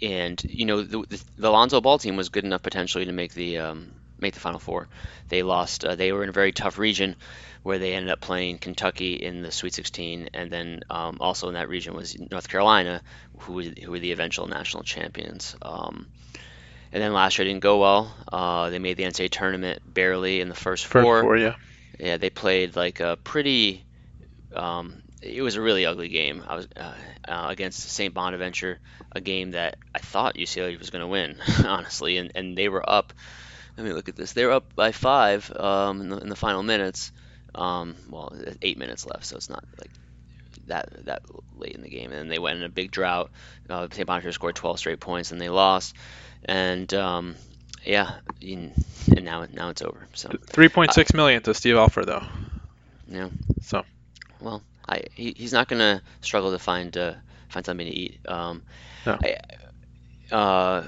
and 0.00 0.40
you 0.44 0.64
know 0.64 0.82
the, 0.82 1.04
the, 1.08 1.24
the 1.38 1.50
Lonzo 1.50 1.80
Ball 1.80 1.98
team 1.98 2.16
was 2.16 2.28
good 2.28 2.44
enough 2.44 2.62
potentially 2.62 3.06
to 3.06 3.12
make 3.12 3.34
the 3.34 3.58
um, 3.58 3.92
make 4.18 4.34
the 4.34 4.40
Final 4.40 4.60
Four. 4.60 4.88
They 5.28 5.42
lost. 5.42 5.84
Uh, 5.84 5.94
they 5.94 6.12
were 6.12 6.22
in 6.22 6.28
a 6.28 6.32
very 6.32 6.52
tough 6.52 6.78
region 6.78 7.16
where 7.62 7.78
they 7.78 7.94
ended 7.94 8.10
up 8.10 8.20
playing 8.20 8.58
Kentucky 8.58 9.14
in 9.14 9.42
the 9.42 9.50
Sweet 9.50 9.74
16, 9.74 10.30
and 10.32 10.50
then 10.50 10.80
um, 10.90 11.18
also 11.20 11.48
in 11.48 11.54
that 11.54 11.68
region 11.68 11.94
was 11.94 12.18
North 12.18 12.48
Carolina, 12.48 13.02
who 13.40 13.60
who 13.60 13.90
were 13.90 13.98
the 13.98 14.12
eventual 14.12 14.46
national 14.46 14.84
champions. 14.84 15.56
Um, 15.60 16.06
and 16.92 17.02
then 17.02 17.12
last 17.12 17.38
year 17.38 17.44
didn't 17.44 17.60
go 17.62 17.78
well. 17.78 18.14
Uh, 18.32 18.70
they 18.70 18.78
made 18.78 18.96
the 18.96 19.04
NCAA 19.04 19.30
tournament 19.30 19.82
barely 19.86 20.40
in 20.40 20.48
the 20.48 20.54
first 20.54 20.86
four. 20.86 21.02
First 21.02 21.24
four, 21.24 21.36
yeah. 21.36 21.54
Yeah, 21.98 22.16
they 22.16 22.30
played 22.30 22.76
like 22.76 23.00
a 23.00 23.18
pretty. 23.22 23.84
Um, 24.54 25.02
it 25.20 25.42
was 25.42 25.56
a 25.56 25.60
really 25.60 25.84
ugly 25.84 26.08
game. 26.08 26.44
I 26.46 26.54
was 26.54 26.68
uh, 26.76 26.94
uh, 27.26 27.46
against 27.48 27.80
St. 27.80 28.14
Bonaventure, 28.14 28.78
a 29.12 29.20
game 29.20 29.50
that 29.50 29.76
I 29.94 29.98
thought 29.98 30.36
UCLA 30.36 30.78
was 30.78 30.90
going 30.90 31.00
to 31.00 31.08
win, 31.08 31.38
honestly, 31.66 32.18
and 32.18 32.32
and 32.34 32.56
they 32.56 32.68
were 32.68 32.88
up. 32.88 33.12
Let 33.78 33.86
me 33.86 33.92
look 33.92 34.08
at 34.08 34.16
this. 34.16 34.32
They 34.32 34.44
were 34.44 34.50
up 34.50 34.74
by 34.74 34.90
five 34.90 35.52
um, 35.54 36.00
in, 36.00 36.08
the, 36.08 36.16
in 36.18 36.28
the 36.28 36.34
final 36.36 36.64
minutes, 36.64 37.12
um, 37.54 37.94
well, 38.10 38.36
eight 38.60 38.76
minutes 38.76 39.06
left, 39.06 39.24
so 39.24 39.36
it's 39.36 39.48
not 39.48 39.64
like 39.78 39.90
that 40.66 41.06
that 41.06 41.22
late 41.56 41.76
in 41.76 41.82
the 41.82 41.88
game. 41.88 42.10
And 42.10 42.28
they 42.28 42.40
went 42.40 42.56
in 42.56 42.64
a 42.64 42.68
big 42.68 42.90
drought. 42.90 43.30
Uh, 43.70 43.86
St. 43.88 44.04
Bonaventure 44.04 44.32
scored 44.32 44.56
12 44.56 44.80
straight 44.80 44.98
points, 44.98 45.30
and 45.30 45.40
they 45.40 45.48
lost. 45.48 45.94
And 46.44 46.92
um, 46.92 47.36
yeah, 47.84 48.16
and 48.42 48.74
now 49.22 49.46
now 49.52 49.68
it's 49.68 49.82
over. 49.82 50.08
So 50.12 50.28
3.6 50.28 50.98
uh, 50.98 51.16
million 51.16 51.42
to 51.42 51.54
Steve 51.54 51.76
Alford 51.76 52.06
though. 52.06 52.24
Yeah. 53.08 53.28
So. 53.62 53.84
Well, 54.40 54.60
I 54.88 55.04
he, 55.14 55.34
he's 55.36 55.52
not 55.52 55.68
gonna 55.68 56.02
struggle 56.20 56.50
to 56.50 56.58
find 56.58 56.96
uh, 56.96 57.14
find 57.48 57.64
something 57.64 57.86
to 57.86 57.92
eat. 57.92 58.18
Um, 58.26 58.62
no. 59.06 59.18
I, 59.22 59.36
uh, 60.30 60.84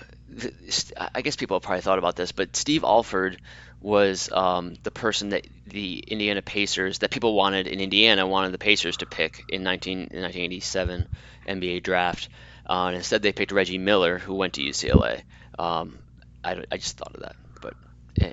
I 1.14 1.22
guess 1.22 1.36
people 1.36 1.56
have 1.56 1.62
probably 1.62 1.82
thought 1.82 1.98
about 1.98 2.16
this, 2.16 2.32
but 2.32 2.54
Steve 2.56 2.84
Alford 2.84 3.40
was 3.80 4.30
um, 4.30 4.74
the 4.82 4.90
person 4.90 5.30
that 5.30 5.46
the 5.66 5.98
Indiana 5.98 6.42
Pacers 6.42 6.98
that 6.98 7.10
people 7.10 7.34
wanted 7.34 7.66
in 7.66 7.80
Indiana 7.80 8.26
wanted 8.26 8.52
the 8.52 8.58
Pacers 8.58 8.98
to 8.98 9.06
pick 9.06 9.44
in 9.48 9.62
19 9.62 9.92
in 9.92 10.22
1987 10.22 11.08
NBA 11.48 11.82
draft. 11.82 12.28
Uh, 12.68 12.86
and 12.88 12.96
instead, 12.96 13.22
they 13.22 13.32
picked 13.32 13.52
Reggie 13.52 13.78
Miller, 13.78 14.18
who 14.18 14.34
went 14.34 14.54
to 14.54 14.62
UCLA. 14.62 15.22
Um, 15.58 15.98
I, 16.44 16.62
I 16.70 16.76
just 16.76 16.98
thought 16.98 17.14
of 17.14 17.22
that, 17.22 17.36
but 17.60 17.74
eh, 18.20 18.32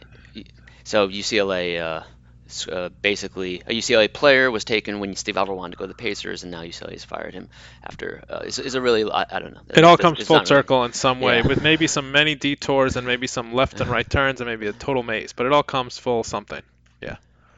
so 0.83 1.07
UCLA. 1.07 2.03
Uh, 2.67 2.77
uh, 2.77 2.89
basically 2.89 3.61
a 3.65 3.71
UCLA 3.71 4.11
player 4.11 4.49
was 4.51 4.63
taken 4.63 4.99
when 4.99 5.15
Steve 5.15 5.37
Alford 5.37 5.55
wanted 5.55 5.71
to 5.71 5.77
go 5.77 5.83
to 5.85 5.87
the 5.87 5.95
Pacers, 5.95 6.43
and 6.43 6.51
now 6.51 6.61
UCLA 6.61 6.91
has 6.91 7.03
fired 7.03 7.33
him 7.33 7.49
after. 7.83 8.23
Uh, 8.29 8.43
is, 8.45 8.59
is 8.59 8.75
a 8.75 8.81
really 8.81 9.09
I, 9.09 9.25
I, 9.29 9.39
don't 9.39 9.53
know. 9.53 9.61
It 9.69 9.83
all 9.83 9.97
comes 9.97 10.25
full 10.25 10.45
circle 10.45 10.77
really, 10.77 10.87
in 10.87 10.93
some 10.93 11.19
way, 11.19 11.37
yeah. 11.37 11.47
with 11.47 11.61
maybe 11.61 11.87
some 11.87 12.11
many 12.11 12.35
detours 12.35 12.95
and 12.95 13.05
maybe 13.07 13.27
some 13.27 13.53
left 13.53 13.81
and 13.81 13.89
right 13.89 14.09
turns 14.17 14.41
and 14.41 14.49
maybe 14.49 14.67
a 14.67 14.73
total 14.73 15.03
maze, 15.03 15.33
but 15.33 15.45
it 15.45 15.51
all 15.53 15.63
comes 15.63 15.97
full 15.97 16.23
something. 16.23 16.61
Yeah. 17.01 17.17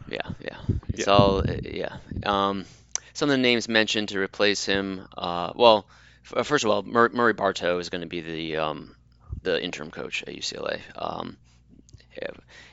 Yeah, 0.10 0.30
yeah. 0.40 0.58
It's 0.90 1.08
yeah. 1.08 1.14
all 1.14 1.40
uh, 1.40 1.56
yeah. 1.64 1.98
Um, 2.26 2.66
some 3.14 3.30
of 3.30 3.34
the 3.34 3.42
names 3.42 3.68
mentioned 3.68 4.10
to 4.10 4.20
replace 4.20 4.66
him. 4.66 5.08
Uh, 5.18 5.52
well, 5.56 5.86
f- 6.34 6.48
first 6.48 6.64
of 6.64 6.72
all, 6.72 6.84
Mur- 6.84 7.10
Murray 7.10 7.34
Bartow 7.34 7.80
is 7.80 7.90
going 7.90 8.02
to 8.02 8.08
be 8.08 8.22
the 8.22 8.58
um, 8.58 8.96
the 9.44 9.62
interim 9.62 9.92
coach 9.92 10.24
at 10.24 10.34
UCLA 10.34 10.80
um, 10.96 11.38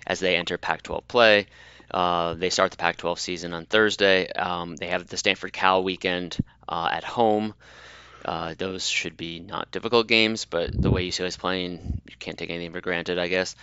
as 0.06 0.20
they 0.20 0.36
enter 0.36 0.58
Pac-12 0.58 1.06
play. 1.08 1.46
Uh, 1.90 2.34
they 2.34 2.50
start 2.50 2.70
the 2.70 2.76
Pac 2.76 2.96
12 2.96 3.20
season 3.20 3.54
on 3.54 3.66
Thursday. 3.66 4.28
Um, 4.28 4.76
they 4.76 4.88
have 4.88 5.06
the 5.06 5.16
Stanford 5.16 5.52
Cal 5.52 5.82
weekend 5.84 6.36
uh, 6.68 6.88
at 6.92 7.04
home. 7.04 7.54
Uh, 8.24 8.54
those 8.58 8.88
should 8.88 9.16
be 9.16 9.38
not 9.38 9.70
difficult 9.70 10.08
games, 10.08 10.46
but 10.46 10.70
the 10.72 10.90
way 10.90 11.08
UCLA 11.08 11.26
is 11.26 11.36
playing, 11.36 12.00
you 12.08 12.16
can't 12.18 12.36
take 12.36 12.50
anything 12.50 12.72
for 12.72 12.80
granted, 12.80 13.18
I 13.18 13.28
guess. 13.28 13.54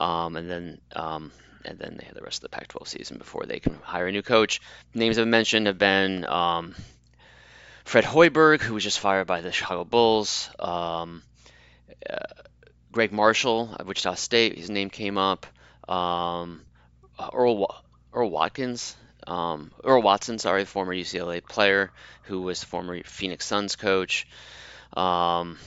Um, 0.00 0.36
and 0.36 0.48
then 0.48 0.80
um, 0.94 1.32
and 1.64 1.78
then 1.78 1.96
they 1.98 2.06
have 2.06 2.14
the 2.14 2.22
rest 2.22 2.38
of 2.38 2.50
the 2.50 2.56
Pac-12 2.56 2.88
season 2.88 3.18
before 3.18 3.44
they 3.46 3.60
can 3.60 3.78
hire 3.82 4.06
a 4.06 4.12
new 4.12 4.22
coach. 4.22 4.60
Names 4.94 5.18
I've 5.18 5.26
mentioned 5.26 5.66
have 5.66 5.78
been 5.78 6.24
um, 6.24 6.74
Fred 7.84 8.04
Hoiberg, 8.04 8.60
who 8.60 8.74
was 8.74 8.84
just 8.84 9.00
fired 9.00 9.26
by 9.26 9.40
the 9.40 9.52
Chicago 9.52 9.84
Bulls. 9.84 10.50
Um, 10.58 11.22
uh, 12.08 12.16
Gregg 12.90 13.12
Marshall 13.12 13.74
of 13.78 13.86
Wichita 13.86 14.14
State, 14.14 14.58
his 14.58 14.70
name 14.70 14.90
came 14.90 15.18
up. 15.18 15.46
Um, 15.88 16.62
Earl 17.32 17.74
Earl 18.12 18.30
Watkins, 18.30 18.96
um, 19.26 19.70
Earl 19.84 20.02
Watson, 20.02 20.38
sorry, 20.38 20.64
former 20.64 20.94
UCLA 20.94 21.46
player 21.46 21.90
who 22.24 22.42
was 22.42 22.62
former 22.62 23.02
Phoenix 23.02 23.46
Suns 23.46 23.76
coach. 23.76 24.26
Um, 24.94 25.58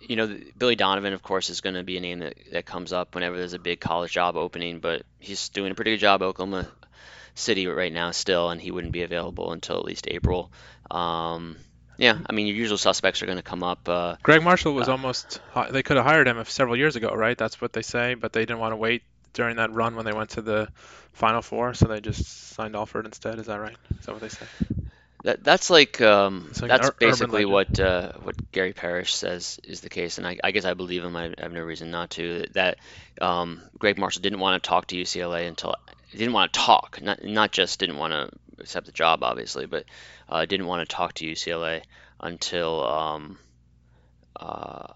you 0.00 0.16
know, 0.16 0.38
Billy 0.58 0.76
Donovan, 0.76 1.14
of 1.14 1.22
course, 1.22 1.48
is 1.50 1.60
going 1.60 1.76
to 1.76 1.82
be 1.82 1.96
a 1.96 2.00
name 2.00 2.18
that, 2.18 2.34
that 2.52 2.66
comes 2.66 2.92
up 2.92 3.14
whenever 3.14 3.38
there's 3.38 3.54
a 3.54 3.58
big 3.58 3.80
college 3.80 4.12
job 4.12 4.36
opening, 4.36 4.80
but 4.80 5.02
he's 5.18 5.48
doing 5.48 5.72
a 5.72 5.74
pretty 5.74 5.92
good 5.92 6.00
job 6.00 6.22
at 6.22 6.26
Oklahoma 6.26 6.68
City 7.34 7.66
right 7.66 7.92
now 7.92 8.10
still, 8.10 8.50
and 8.50 8.60
he 8.60 8.70
wouldn't 8.70 8.92
be 8.92 9.02
available 9.02 9.52
until 9.52 9.78
at 9.78 9.84
least 9.84 10.06
April. 10.08 10.52
Um, 10.90 11.56
yeah, 11.96 12.18
I 12.26 12.32
mean, 12.32 12.46
your 12.46 12.56
usual 12.56 12.76
suspects 12.76 13.22
are 13.22 13.26
going 13.26 13.38
to 13.38 13.42
come 13.42 13.62
up. 13.62 13.88
Uh, 13.88 14.16
Gregg 14.22 14.42
Marshall 14.42 14.74
was 14.74 14.88
almost, 14.88 15.40
they 15.70 15.82
could 15.82 15.96
have 15.96 16.04
hired 16.04 16.28
him 16.28 16.44
several 16.44 16.76
years 16.76 16.96
ago, 16.96 17.08
right? 17.14 17.38
That's 17.38 17.60
what 17.60 17.72
they 17.72 17.82
say, 17.82 18.14
but 18.14 18.32
they 18.32 18.40
didn't 18.40 18.58
want 18.58 18.72
to 18.72 18.76
wait 18.76 19.02
during 19.34 19.56
that 19.56 19.72
run 19.72 19.94
when 19.96 20.06
they 20.06 20.12
went 20.12 20.30
to 20.30 20.42
the 20.42 20.68
Final 21.12 21.42
Four, 21.42 21.74
so 21.74 21.86
they 21.86 22.00
just 22.00 22.24
signed 22.54 22.74
Alford 22.74 23.04
instead. 23.04 23.38
Is 23.38 23.46
that 23.46 23.60
right? 23.60 23.76
Is 23.98 24.06
that 24.06 24.12
what 24.12 24.20
they 24.22 24.28
say? 24.28 24.46
That 25.24 25.42
that's 25.42 25.70
like 25.70 26.00
um, 26.00 26.50
like 26.60 26.68
that's 26.68 26.88
ur- 26.88 26.94
basically 26.98 27.44
what 27.44 27.78
uh, 27.80 28.12
what 28.22 28.52
Gary 28.52 28.72
Parrish 28.72 29.14
says 29.14 29.58
is 29.64 29.80
the 29.80 29.88
case, 29.88 30.18
and 30.18 30.26
I, 30.26 30.38
I 30.42 30.50
guess 30.50 30.64
I 30.64 30.74
believe 30.74 31.04
him. 31.04 31.16
I, 31.16 31.26
I 31.38 31.42
have 31.42 31.52
no 31.52 31.62
reason 31.62 31.90
not 31.90 32.10
to. 32.10 32.46
That 32.52 32.78
um, 33.20 33.62
Gregg 33.78 33.98
Marshall 33.98 34.22
didn't 34.22 34.40
want 34.40 34.62
to 34.62 34.68
talk 34.68 34.86
to 34.88 34.96
UCLA 34.96 35.48
until 35.48 35.76
didn't 36.10 36.34
want 36.34 36.52
to 36.52 36.60
talk, 36.60 37.00
not 37.00 37.24
not 37.24 37.52
just 37.52 37.80
didn't 37.80 37.96
want 37.96 38.12
to 38.12 38.30
accept 38.60 38.86
the 38.86 38.92
job, 38.92 39.22
obviously, 39.22 39.66
but 39.66 39.84
uh, 40.28 40.44
didn't 40.44 40.66
want 40.66 40.88
to 40.88 40.94
talk 40.94 41.14
to 41.14 41.24
UCLA 41.24 41.82
until 42.20 42.86
um, 42.86 43.38
uh, 44.36 44.88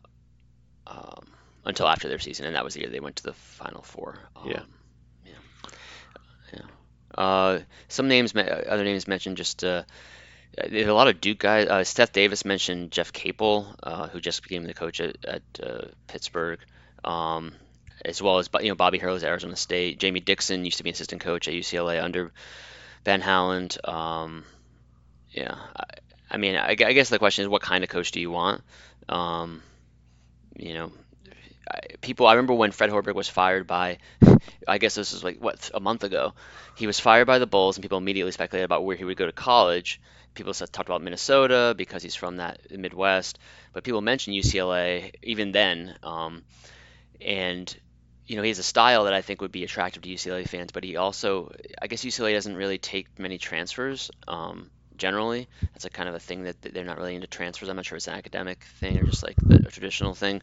um, 0.86 1.26
until 1.68 1.86
after 1.86 2.08
their 2.08 2.18
season, 2.18 2.46
and 2.46 2.56
that 2.56 2.64
was 2.64 2.74
the 2.74 2.80
year 2.80 2.88
they 2.90 2.98
went 2.98 3.16
to 3.16 3.22
the 3.22 3.34
Final 3.34 3.82
Four. 3.82 4.18
Um, 4.34 4.48
Yeah. 4.50 4.62
yeah, 5.24 5.70
yeah. 6.54 7.22
Uh, 7.22 7.60
some 7.88 8.08
names, 8.08 8.34
other 8.34 8.84
names 8.84 9.06
mentioned 9.06 9.36
just. 9.36 9.62
Uh, 9.62 9.84
there's 10.56 10.88
a 10.88 10.94
lot 10.94 11.06
of 11.06 11.20
Duke 11.20 11.38
guys. 11.38 11.68
Uh, 11.68 11.84
Seth 11.84 12.12
Davis 12.12 12.44
mentioned 12.44 12.90
Jeff 12.90 13.12
Capel, 13.12 13.72
uh, 13.82 14.08
who 14.08 14.20
just 14.20 14.42
became 14.42 14.64
the 14.64 14.74
coach 14.74 15.00
at, 15.00 15.16
at 15.24 15.42
uh, 15.62 15.84
Pittsburgh, 16.08 16.58
um, 17.04 17.52
as 18.04 18.20
well 18.20 18.38
as 18.38 18.48
you 18.60 18.70
know 18.70 18.74
Bobby 18.74 18.98
Hurley's 18.98 19.22
at 19.22 19.28
Arizona 19.28 19.54
State. 19.54 20.00
Jamie 20.00 20.20
Dixon 20.20 20.64
used 20.64 20.78
to 20.78 20.84
be 20.84 20.90
assistant 20.90 21.20
coach 21.22 21.46
at 21.46 21.54
UCLA 21.54 22.02
under 22.02 22.32
Ben 23.04 23.20
Howland. 23.20 23.76
Um, 23.84 24.44
yeah, 25.30 25.54
I, 25.76 25.84
I 26.30 26.36
mean, 26.38 26.56
I, 26.56 26.70
I 26.70 26.74
guess 26.74 27.10
the 27.10 27.18
question 27.18 27.42
is, 27.42 27.48
what 27.48 27.62
kind 27.62 27.84
of 27.84 27.90
coach 27.90 28.10
do 28.10 28.20
you 28.20 28.30
want? 28.30 28.62
Um, 29.08 29.62
you 30.56 30.74
know, 30.74 30.92
people. 32.00 32.26
I 32.26 32.34
remember 32.34 32.54
when 32.54 32.70
Fred 32.70 32.90
Hoiberg 32.90 33.14
was 33.14 33.28
fired 33.28 33.66
by, 33.66 33.98
I 34.66 34.78
guess 34.78 34.94
this 34.94 35.12
was 35.12 35.24
like 35.24 35.38
what 35.38 35.70
a 35.74 35.80
month 35.80 36.04
ago. 36.04 36.34
He 36.76 36.86
was 36.86 37.00
fired 37.00 37.26
by 37.26 37.38
the 37.38 37.46
Bulls, 37.46 37.76
and 37.76 37.82
people 37.82 37.98
immediately 37.98 38.32
speculated 38.32 38.64
about 38.64 38.84
where 38.84 38.96
he 38.96 39.04
would 39.04 39.16
go 39.16 39.26
to 39.26 39.32
college. 39.32 40.00
People 40.34 40.54
talked 40.54 40.88
about 40.88 41.02
Minnesota 41.02 41.74
because 41.76 42.02
he's 42.02 42.14
from 42.14 42.36
that 42.36 42.60
Midwest, 42.70 43.38
but 43.72 43.82
people 43.82 44.00
mentioned 44.00 44.36
UCLA 44.36 45.12
even 45.22 45.52
then. 45.52 45.96
Um, 46.02 46.44
and 47.20 47.74
you 48.26 48.36
know, 48.36 48.42
he 48.42 48.50
has 48.50 48.58
a 48.58 48.62
style 48.62 49.04
that 49.04 49.14
I 49.14 49.22
think 49.22 49.40
would 49.40 49.52
be 49.52 49.64
attractive 49.64 50.02
to 50.02 50.08
UCLA 50.08 50.46
fans, 50.46 50.70
but 50.70 50.84
he 50.84 50.96
also, 50.96 51.50
I 51.80 51.86
guess 51.86 52.04
UCLA 52.04 52.34
doesn't 52.34 52.54
really 52.54 52.76
take 52.76 53.18
many 53.18 53.38
transfers. 53.38 54.10
Um, 54.28 54.70
generally, 54.98 55.48
that's 55.72 55.84
a 55.84 55.90
kind 55.90 56.08
of 56.08 56.14
a 56.14 56.20
thing 56.20 56.44
that 56.44 56.60
they're 56.60 56.84
not 56.84 56.98
really 56.98 57.14
into 57.14 57.26
transfers. 57.26 57.68
I'm 57.68 57.76
not 57.76 57.86
sure 57.86 57.96
if 57.96 58.00
it's 58.00 58.08
an 58.08 58.14
academic 58.14 58.62
thing 58.80 58.98
or 58.98 59.04
just 59.04 59.22
like 59.22 59.36
the, 59.36 59.56
a 59.66 59.70
traditional 59.70 60.14
thing. 60.14 60.42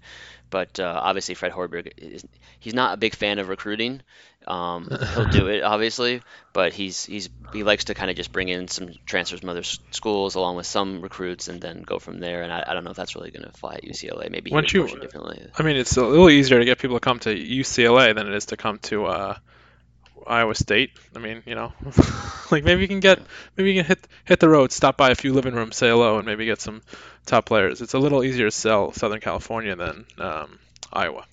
But 0.49 0.79
uh, 0.79 0.99
obviously, 1.03 1.35
Fred 1.35 1.51
Hoiberg 1.51 1.91
is 1.97 2.25
he's 2.59 2.73
not 2.73 2.93
a 2.93 2.97
big 2.97 3.13
fan 3.15 3.39
of 3.39 3.49
recruiting. 3.49 4.01
Um, 4.47 4.87
he'll 5.15 5.25
do 5.25 5.47
it 5.47 5.63
obviously, 5.63 6.21
but 6.53 6.71
he's 6.71 7.03
he's 7.05 7.29
he 7.51 7.63
likes 7.63 7.85
to 7.85 7.93
kind 7.95 8.11
of 8.11 8.15
just 8.17 8.31
bring 8.31 8.47
in 8.49 8.67
some 8.67 8.89
transfers 9.05 9.39
from 9.39 9.49
other 9.49 9.63
schools 9.63 10.35
along 10.35 10.55
with 10.55 10.67
some 10.67 11.01
recruits 11.01 11.47
and 11.47 11.59
then 11.59 11.81
go 11.81 11.97
from 11.99 12.19
there. 12.19 12.43
And 12.43 12.53
I, 12.53 12.63
I 12.67 12.73
don't 12.73 12.83
know 12.83 12.91
if 12.91 12.97
that's 12.97 13.15
really 13.15 13.31
going 13.31 13.45
to 13.45 13.51
fly 13.51 13.75
at 13.75 13.83
UCLA. 13.83 14.29
Maybe 14.29 14.51
he 14.51 14.53
Once 14.53 14.73
you- 14.73 14.87
differently. 14.87 15.47
I 15.57 15.63
mean, 15.63 15.77
it's 15.77 15.97
a 15.97 16.05
little 16.05 16.29
easier 16.29 16.59
to 16.59 16.65
get 16.65 16.77
people 16.79 16.97
to 16.97 16.99
come 16.99 17.19
to 17.19 17.35
UCLA 17.35 18.13
than 18.15 18.27
it 18.27 18.33
is 18.35 18.45
to 18.47 18.57
come 18.57 18.77
to 18.83 19.05
uh, 19.05 19.37
Iowa 20.27 20.55
State. 20.55 20.91
I 21.15 21.19
mean, 21.19 21.43
you 21.45 21.55
know, 21.55 21.73
like 22.51 22.63
maybe 22.63 22.81
you 22.81 22.87
can 22.87 22.99
get, 22.99 23.19
maybe 23.55 23.73
you 23.73 23.79
can 23.79 23.87
hit 23.87 24.07
hit 24.25 24.39
the 24.39 24.49
road, 24.49 24.71
stop 24.71 24.97
by 24.97 25.11
a 25.11 25.15
few 25.15 25.33
living 25.33 25.53
rooms, 25.53 25.75
say 25.75 25.89
hello, 25.89 26.17
and 26.17 26.25
maybe 26.25 26.45
get 26.45 26.61
some 26.61 26.81
top 27.25 27.45
players. 27.45 27.81
It's 27.81 27.93
a 27.93 27.99
little 27.99 28.23
easier 28.23 28.47
to 28.47 28.51
sell 28.51 28.91
Southern 28.91 29.19
California 29.19 29.75
than 29.75 30.05
um, 30.17 30.59
Iowa. 30.91 31.25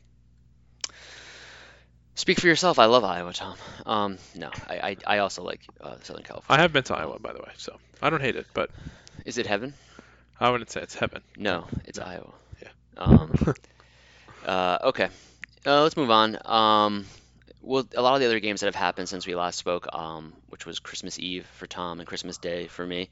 Speak 2.15 2.39
for 2.39 2.47
yourself. 2.47 2.79
I 2.79 2.85
love 2.85 3.05
Iowa, 3.05 3.33
Tom. 3.33 3.57
Um, 3.87 4.19
no, 4.35 4.51
I, 4.69 4.75
I, 4.75 4.97
I 5.07 5.19
also 5.19 5.43
like 5.43 5.61
uh, 5.81 5.97
Southern 6.03 6.25
California. 6.25 6.59
I 6.59 6.63
have 6.63 6.73
been 6.73 6.83
to 6.85 6.95
Iowa, 6.95 7.19
by 7.19 7.33
the 7.33 7.39
way, 7.39 7.53
so 7.57 7.79
I 8.03 8.11
don't 8.11 8.21
hate 8.21 8.37
it, 8.37 8.47
but 8.53 8.71
Is 9.25 9.39
it 9.39 9.47
heaven? 9.47 9.73
I 10.39 10.51
wouldn't 10.51 10.71
say 10.71 10.83
it's 10.83 10.95
heaven. 10.95 11.23
No, 11.37 11.67
it's 11.87 11.99
No. 11.99 12.05
Iowa. 12.05 12.33
Yeah. 12.61 12.69
Um, 12.99 13.35
uh, 14.47 14.79
okay. 14.85 15.09
Uh, 15.65 15.83
let's 15.83 15.97
move 15.97 16.11
on. 16.11 16.37
Um, 16.45 17.07
well, 17.63 17.87
a 17.95 18.03
lot 18.03 18.15
of 18.15 18.21
the 18.21 18.27
other 18.27 18.41
games 18.41 18.61
that 18.61 18.67
have 18.67 18.75
happened 18.75 19.09
since 19.09 19.27
we 19.27 19.35
last 19.35 19.59
spoke, 19.59 19.87
um, 19.93 20.33
which 20.49 20.67
was 20.67 20.81
Christmas 20.81 21.19
Eve 21.19 21.47
for 21.57 21.67
Tom 21.67 22.01
and 22.01 22.07
Christmas 22.07 22.39
Day 22.39 22.67
for 22.67 22.85
me, 22.85 23.09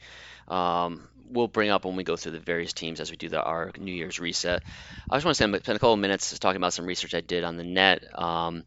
um, 0.49 1.09
we'll 1.31 1.49
bring 1.49 1.71
up 1.71 1.85
when 1.85 1.97
we 1.97 2.03
go 2.03 2.17
through 2.17 2.33
the 2.33 2.41
various 2.41 2.73
teams 2.73 3.01
as 3.01 3.11
we 3.11 3.17
do 3.17 3.29
the, 3.29 3.41
our 3.41 3.71
New 3.79 3.93
Year's 3.93 4.19
reset. 4.19 4.63
I 5.09 5.17
just 5.17 5.25
want 5.25 5.37
to 5.37 5.43
spend, 5.43 5.55
a 5.55 5.61
couple 5.61 5.93
of 5.93 6.01
minutes 6.01 6.37
talking 6.39 6.57
about 6.57 6.73
some 6.73 6.85
research 6.85 7.15
I 7.15 7.21
did 7.21 7.45
on 7.45 7.57
the 7.57 7.65
net. 7.65 8.05
Um, 8.19 8.65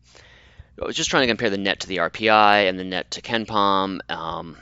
I 0.81 0.85
was 0.85 0.95
just 0.95 1.09
trying 1.09 1.23
to 1.23 1.27
compare 1.27 1.49
the 1.49 1.57
net 1.57 1.81
to 1.81 1.87
the 1.87 1.97
RPI 1.97 2.69
and 2.69 2.79
the 2.79 2.83
net 2.83 3.11
to 3.11 3.21
KenPom 3.21 3.99
um, 4.09 4.57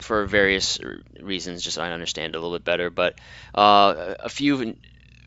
for 0.00 0.26
various 0.26 0.78
reasons, 1.20 1.62
just 1.62 1.76
so 1.76 1.82
I 1.82 1.92
understand 1.92 2.34
it 2.34 2.38
a 2.38 2.40
little 2.40 2.58
bit 2.58 2.64
better. 2.64 2.90
But 2.90 3.20
uh, 3.54 4.16
a 4.20 4.28
few 4.28 4.76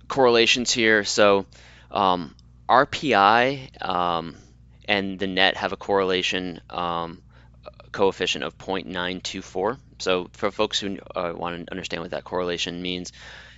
correlations 0.08 0.72
here. 0.72 1.04
So 1.06 1.46
um, 1.90 2.36
RPI 2.68 3.84
um, 3.84 4.36
and 4.90 5.20
the 5.20 5.28
net 5.28 5.56
have 5.56 5.72
a 5.72 5.78
correlation 5.78 6.60
um, 6.72 7.22
coefficient 7.92 8.44
of 8.44 8.58
0.924. 8.58 9.78
So 10.00 10.30
for 10.34 10.50
folks 10.50 10.80
who 10.80 10.98
uh, 11.16 11.32
want 11.36 11.68
to 11.68 11.72
understand 11.72 12.02
what 12.02 12.12
that 12.12 12.24
correlation 12.24 12.82
means, 12.82 13.14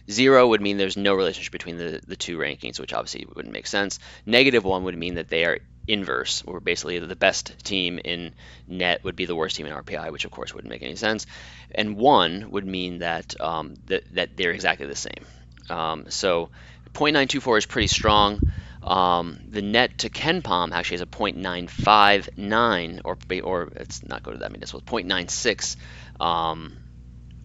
zero 0.10 0.50
would 0.50 0.62
mean 0.62 0.78
there's 0.78 0.98
no 0.98 1.16
relationship 1.16 1.54
between 1.54 1.78
the, 1.78 2.02
the 2.06 2.18
two 2.18 2.38
rankings, 2.38 2.82
which 2.82 2.94
obviously 2.94 3.26
wouldn't 3.34 3.54
make 3.54 3.66
sense. 3.66 3.98
Negative 4.26 4.64
one 4.66 4.84
would 4.84 4.98
mean 4.98 5.16
that 5.16 5.30
they 5.30 5.46
are 5.46 5.60
inverse, 5.88 6.44
where 6.44 6.60
basically 6.60 7.00
the 7.00 7.16
best 7.16 7.64
team 7.64 7.98
in 8.04 8.34
net 8.68 9.02
would 9.06 9.16
be 9.16 9.26
the 9.26 9.36
worst 9.36 9.56
team 9.56 9.66
in 9.66 9.74
RPI, 9.74 10.12
which 10.12 10.26
of 10.26 10.32
course 10.32 10.54
wouldn't 10.54 10.70
make 10.70 10.84
any 10.84 10.98
sense. 10.98 11.28
And 11.74 11.96
one 11.96 12.52
would 12.52 12.66
mean 12.66 13.00
that 13.00 13.40
um, 13.40 13.76
that, 13.86 14.04
that 14.16 14.36
they're 14.36 14.52
exactly 14.52 14.86
the 14.86 14.96
same. 14.96 15.26
Um, 15.70 16.10
so 16.10 16.50
0.924 16.94 17.60
is 17.60 17.66
pretty 17.66 17.88
strong. 17.88 18.42
Um, 18.84 19.40
the 19.48 19.62
net 19.62 20.00
to 20.00 20.10
KenPom 20.10 20.72
actually 20.72 20.96
has 20.96 21.02
a 21.02 21.06
0.959, 21.06 23.02
or 23.06 23.18
or 23.44 23.70
it's 23.76 24.04
not 24.04 24.24
go 24.24 24.32
to 24.32 24.40
that 24.40 24.52
municipal, 24.52 24.82
0.96 24.82 25.76
um, 26.20 26.78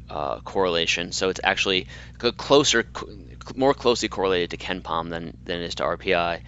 uh, 0.09 0.41
correlation. 0.41 1.13
So 1.13 1.29
it's 1.29 1.41
actually 1.45 1.89
closer, 2.19 2.87
more 3.55 3.75
closely 3.75 4.09
correlated 4.09 4.51
to 4.51 4.57
KenPom 4.57 5.11
than 5.11 5.37
than 5.45 5.61
it 5.61 5.67
is 5.67 5.75
to 5.77 5.83
RPI. 5.83 6.41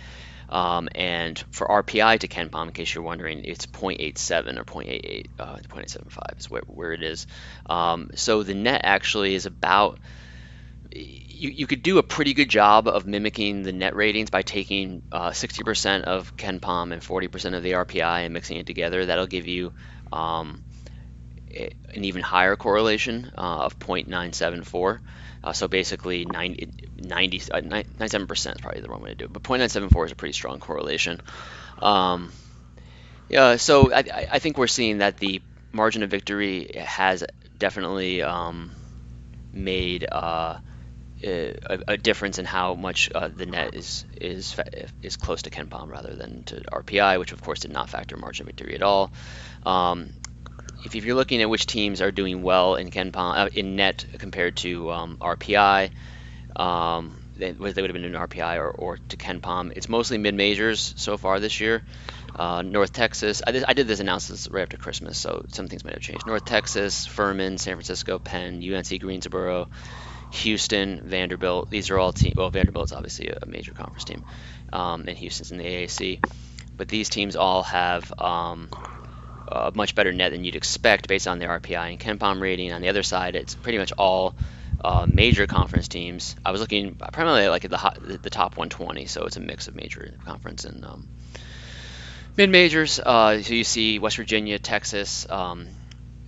Um, 0.49 0.89
and 0.95 1.39
for 1.51 1.67
RPI 1.67 2.21
to 2.21 2.29
KenPom, 2.29 2.69
in 2.69 2.73
case 2.73 2.95
you're 2.95 3.05
wondering, 3.05 3.45
it's 3.45 3.67
0.87 3.67 4.59
or 4.59 4.65
0.88, 4.65 5.27
uh, 5.39 5.57
0.875 5.57 6.39
is 6.39 6.51
where, 6.51 6.63
where 6.63 6.93
it 6.93 7.03
is. 7.03 7.27
Um, 7.67 8.11
so 8.15 8.43
the 8.43 8.55
net 8.55 8.81
actually 8.85 9.35
is 9.35 9.45
about 9.45 9.99
you, 10.95 11.51
you 11.51 11.67
could 11.67 11.83
do 11.83 11.99
a 11.99 12.03
pretty 12.03 12.35
good 12.35 12.49
job 12.49 12.89
of 12.89 13.07
mimicking 13.07 13.63
the 13.63 13.73
net 13.73 13.95
ratings 13.95 14.31
by 14.31 14.43
taking 14.43 15.03
uh, 15.13 15.31
60% 15.33 16.05
of 16.05 16.37
KenPom 16.37 16.93
and 16.93 17.03
40% 17.03 17.55
of 17.57 17.63
the 17.63 17.73
RPI 17.75 18.21
and 18.21 18.35
mixing 18.35 18.57
it 18.59 18.67
together. 18.67 19.07
That'll 19.07 19.27
give 19.27 19.47
you 19.47 19.73
um, 20.13 20.63
an 21.95 22.05
even 22.05 22.23
higher 22.23 22.57
correlation 22.57 23.31
uh, 23.37 23.65
of 23.65 23.79
0.974. 23.79 25.01
Uh, 25.43 25.53
so 25.53 25.69
basically 25.69 26.25
90, 26.25 26.69
90 26.97 27.43
uh, 27.53 27.61
97% 27.61 28.57
is 28.57 28.61
probably 28.61 28.81
the 28.81 28.89
wrong 28.89 29.03
way 29.03 29.11
to 29.11 29.15
do 29.15 29.25
it, 29.27 29.33
but 29.33 29.43
0.974 29.43 30.07
is 30.07 30.13
a 30.13 30.17
pretty 30.17 30.33
strong 30.33 30.59
correlation. 30.61 31.21
Um, 31.81 32.35
yeah, 33.29 33.57
so 33.57 33.93
I, 33.93 33.99
I- 34.01 34.27
I 34.33 34.39
think 34.39 34.59
we're 34.59 34.67
seeing 34.67 34.99
that 34.99 35.19
the 35.19 35.43
margin 35.73 36.03
of 36.03 36.11
victory 36.11 36.71
has 36.77 37.25
definitely 37.59 38.23
um, 38.23 38.73
made 39.53 40.07
uh, 40.11 40.59
a, 41.23 41.79
a 41.89 41.97
difference 41.97 42.39
in 42.39 42.45
how 42.45 42.75
much 42.75 43.11
uh, 43.15 43.29
the 43.29 43.47
net 43.47 43.75
is 43.75 44.05
is 44.21 44.59
is 45.03 45.17
close 45.17 45.43
to 45.43 45.51
KenPom 45.51 45.89
rather 45.89 46.15
than 46.15 46.45
to 46.45 46.61
RPI, 46.73 47.19
which 47.19 47.33
of 47.33 47.41
course 47.43 47.61
did 47.61 47.73
not 47.73 47.89
factor 47.89 48.17
margin 48.17 48.47
victory 48.47 48.75
at 48.75 48.83
all. 48.83 49.13
Um, 49.65 50.13
if, 50.85 50.95
if 50.95 51.05
you're 51.05 51.17
looking 51.17 51.43
at 51.43 51.51
which 51.51 51.67
teams 51.67 52.01
are 52.01 52.13
doing 52.13 52.43
well 52.43 52.77
in 52.77 52.91
KenPom 52.91 53.37
uh, 53.37 53.49
in 53.53 53.77
net 53.77 54.05
compared 54.19 54.57
to 54.59 54.93
um, 54.93 55.17
RPI, 55.21 55.91
um, 56.57 57.21
they, 57.37 57.53
they 57.53 57.59
would 57.59 57.77
have 57.77 57.93
been 57.93 58.05
in 58.05 58.13
RPI 58.13 58.59
or, 58.59 58.71
or 58.71 58.99
to 59.09 59.17
KenPom. 59.17 59.73
It's 59.77 59.89
mostly 59.89 60.19
mid 60.19 60.35
majors 60.35 60.95
so 60.97 61.17
far 61.17 61.41
this 61.41 61.61
year. 61.61 61.83
Uh, 62.35 62.63
North 62.63 62.93
Texas. 62.93 63.43
I 63.47 63.53
did, 63.53 63.65
I 63.67 63.73
did 63.73 63.87
this 63.87 64.01
analysis 64.01 64.49
right 64.51 64.63
after 64.63 64.77
Christmas, 64.77 65.19
so 65.19 65.45
some 65.49 65.69
things 65.69 65.85
might 65.85 65.95
have 65.95 66.03
changed. 66.03 66.27
North 66.27 66.45
Texas, 66.45 67.07
Furman, 67.07 67.59
San 67.59 67.75
Francisco, 67.75 68.19
Penn, 68.19 68.63
UNC 68.63 69.01
Greensboro, 69.01 69.69
Houston, 70.33 71.01
Vanderbilt. 71.05 71.71
These 71.71 71.91
are 71.91 71.99
all 71.99 72.13
teams. 72.13 72.37
Well, 72.37 72.51
Vanderbilt's 72.51 72.93
obviously 72.93 73.29
a 73.29 73.47
major 73.47 73.73
conference 73.73 74.05
team, 74.05 74.25
um, 74.73 75.05
and 75.09 75.17
Houston's 75.17 75.53
in 75.53 75.59
the 75.59 75.65
AAC. 75.65 76.25
But 76.77 76.89
these 76.89 77.09
teams 77.09 77.35
all 77.35 77.65
have 77.65 78.13
um, 78.19 78.69
a 79.49 79.73
much 79.75 79.95
better 79.95 80.13
net 80.13 80.33
than 80.33 80.45
you'd 80.45 80.57
expect 80.57 81.09
based 81.09 81.27
on 81.27 81.39
their 81.39 81.49
RPI 81.59 81.91
and 81.91 82.01
KenPom 82.01 82.41
rating. 82.41 82.73
On 82.73 82.83
the 82.83 82.89
other 82.89 83.03
side, 83.03 83.35
it's 83.35 83.55
pretty 83.55 83.79
much 83.79 83.93
all 83.93 84.35
uh, 84.85 85.07
major 85.11 85.47
conference 85.47 85.89
teams. 85.89 86.37
I 86.45 86.53
was 86.53 86.61
looking 86.61 86.95
primarily 86.95 87.49
like 87.49 87.65
at 87.65 87.71
the 87.71 87.77
hot, 87.77 87.99
the 88.01 88.31
top 88.31 88.57
120, 88.57 89.07
so 89.07 89.25
it's 89.25 89.37
a 89.37 89.41
mix 89.41 89.69
of 89.69 89.75
major 89.75 90.15
conference 90.25 90.65
and 90.65 90.85
um, 90.85 91.09
mid 92.37 92.51
majors. 92.51 93.01
Uh, 93.01 93.43
so 93.43 93.55
you 93.55 93.65
see 93.65 93.99
West 93.99 94.17
Virginia, 94.17 94.59
Texas, 94.59 95.27
um, 95.29 95.69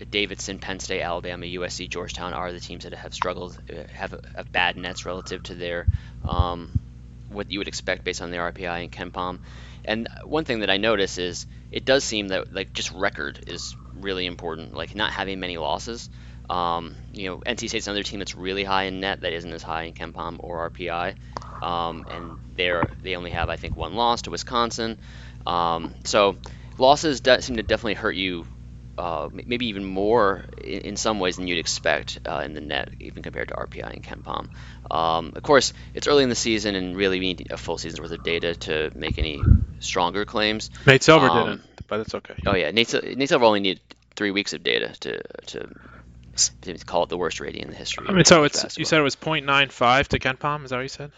Davidson, 0.04 0.58
Penn 0.58 0.80
State, 0.80 1.02
Alabama, 1.02 1.46
USC, 1.46 1.88
Georgetown 1.88 2.32
are 2.32 2.52
the 2.52 2.60
teams 2.60 2.84
that 2.84 2.94
have 2.94 3.14
struggled, 3.14 3.58
uh, 3.70 3.82
have, 3.92 4.18
have 4.36 4.52
bad 4.52 4.76
nets 4.76 5.04
relative 5.04 5.42
to 5.44 5.54
their 5.54 5.86
um, 6.26 6.70
what 7.28 7.50
you 7.50 7.58
would 7.58 7.68
expect 7.68 8.04
based 8.04 8.20
on 8.22 8.30
the 8.30 8.36
RPI 8.38 8.82
and 8.82 8.92
KenPom. 8.92 9.38
And 9.84 10.08
one 10.24 10.44
thing 10.44 10.60
that 10.60 10.70
I 10.70 10.76
notice 10.76 11.18
is 11.18 11.46
it 11.70 11.84
does 11.84 12.04
seem 12.04 12.28
that 12.28 12.52
like 12.52 12.72
just 12.72 12.92
record 12.92 13.44
is 13.46 13.76
really 13.94 14.26
important. 14.26 14.74
Like 14.74 14.94
not 14.94 15.12
having 15.12 15.40
many 15.40 15.56
losses. 15.56 16.10
Um, 16.48 16.96
you 17.12 17.28
know, 17.28 17.38
NC 17.38 17.68
State's 17.68 17.86
another 17.86 18.02
team 18.02 18.18
that's 18.18 18.34
really 18.34 18.64
high 18.64 18.84
in 18.84 19.00
net 19.00 19.20
that 19.20 19.32
isn't 19.32 19.52
as 19.52 19.62
high 19.62 19.84
in 19.84 19.94
KenPom 19.94 20.36
or 20.40 20.68
RPI, 20.70 21.14
um, 21.62 22.04
and 22.10 22.38
they're 22.56 22.90
they 23.02 23.14
only 23.14 23.30
have 23.30 23.48
I 23.48 23.56
think 23.56 23.76
one 23.76 23.94
loss 23.94 24.22
to 24.22 24.30
Wisconsin. 24.30 24.98
Um, 25.46 25.94
so 26.04 26.36
losses 26.76 27.22
seem 27.40 27.56
to 27.56 27.62
definitely 27.62 27.94
hurt 27.94 28.16
you, 28.16 28.46
uh, 28.98 29.28
maybe 29.32 29.66
even 29.66 29.84
more 29.84 30.44
in, 30.62 30.80
in, 30.80 30.96
some 30.96 31.20
ways 31.20 31.36
than 31.36 31.46
you'd 31.46 31.58
expect 31.58 32.18
uh, 32.26 32.42
in 32.44 32.54
the 32.54 32.60
net, 32.60 32.90
even 33.00 33.22
compared 33.22 33.48
to 33.48 33.54
RPI 33.54 33.94
and 33.94 34.02
KenPom. 34.02 34.48
Um, 34.90 35.32
of 35.34 35.42
course, 35.42 35.72
it's 35.94 36.06
early 36.06 36.22
in 36.22 36.28
the 36.28 36.34
season, 36.34 36.74
and 36.74 36.96
really 36.96 37.18
we 37.20 37.26
need 37.26 37.48
a 37.50 37.56
full 37.56 37.78
season's 37.78 38.00
worth 38.00 38.12
of 38.12 38.22
data 38.22 38.54
to 38.54 38.90
make 38.94 39.18
any 39.18 39.42
stronger 39.78 40.24
claims. 40.24 40.70
Nate 40.86 41.02
Silver 41.02 41.28
um, 41.28 41.46
didn't, 41.46 41.62
but 41.88 42.00
it's 42.00 42.14
okay. 42.14 42.34
Oh 42.46 42.54
yeah, 42.54 42.70
Nate, 42.70 43.16
Nate 43.16 43.28
Silver 43.28 43.44
only 43.44 43.60
needed 43.60 43.80
three 44.16 44.30
weeks 44.30 44.52
of 44.52 44.62
data 44.62 44.92
to 45.00 45.22
to 45.46 45.68
call 46.86 47.04
it 47.04 47.08
the 47.08 47.18
worst 47.18 47.40
rating 47.40 47.62
in 47.62 47.70
the 47.70 47.76
history. 47.76 48.06
I 48.08 48.12
mean, 48.12 48.24
so 48.24 48.44
it's 48.44 48.62
basketball. 48.62 48.80
you 48.80 48.84
said 48.86 49.00
it 49.00 49.02
was 49.02 49.16
0.95 49.16 50.08
to 50.08 50.18
KenPom. 50.18 50.64
Is 50.64 50.70
that 50.70 50.76
what 50.76 50.82
you 50.82 50.88
said? 50.88 51.10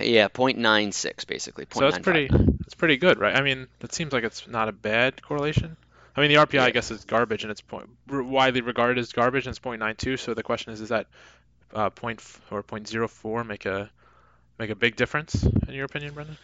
Yeah, 0.00 0.28
0.96 0.28 1.26
basically. 1.26 1.66
So 1.70 1.80
that's 1.80 1.98
pretty. 1.98 2.28
That's 2.28 2.74
pretty 2.74 2.96
good, 2.96 3.18
right? 3.18 3.36
I 3.36 3.42
mean, 3.42 3.66
that 3.80 3.92
seems 3.92 4.12
like 4.12 4.24
it's 4.24 4.48
not 4.48 4.68
a 4.68 4.72
bad 4.72 5.20
correlation. 5.22 5.76
I 6.16 6.20
mean, 6.20 6.30
the 6.30 6.36
RPI 6.36 6.54
yeah. 6.54 6.64
I 6.64 6.70
guess 6.70 6.90
is 6.90 7.04
garbage, 7.04 7.42
and 7.42 7.50
it's 7.50 7.60
point, 7.60 7.88
widely 8.08 8.60
regarded 8.60 8.98
as 8.98 9.12
garbage, 9.12 9.46
and 9.46 9.56
it's 9.56 9.58
0.92. 9.58 10.18
So 10.18 10.34
the 10.34 10.42
question 10.42 10.72
is, 10.72 10.80
is 10.80 10.90
that 10.90 11.06
uh, 11.74 11.90
point 11.90 12.22
or 12.50 12.62
0.04 12.62 13.46
make 13.46 13.66
a 13.66 13.90
make 14.58 14.70
a 14.70 14.76
big 14.76 14.94
difference 14.94 15.42
in 15.42 15.74
your 15.74 15.84
opinion, 15.84 16.14
Brendan? 16.14 16.36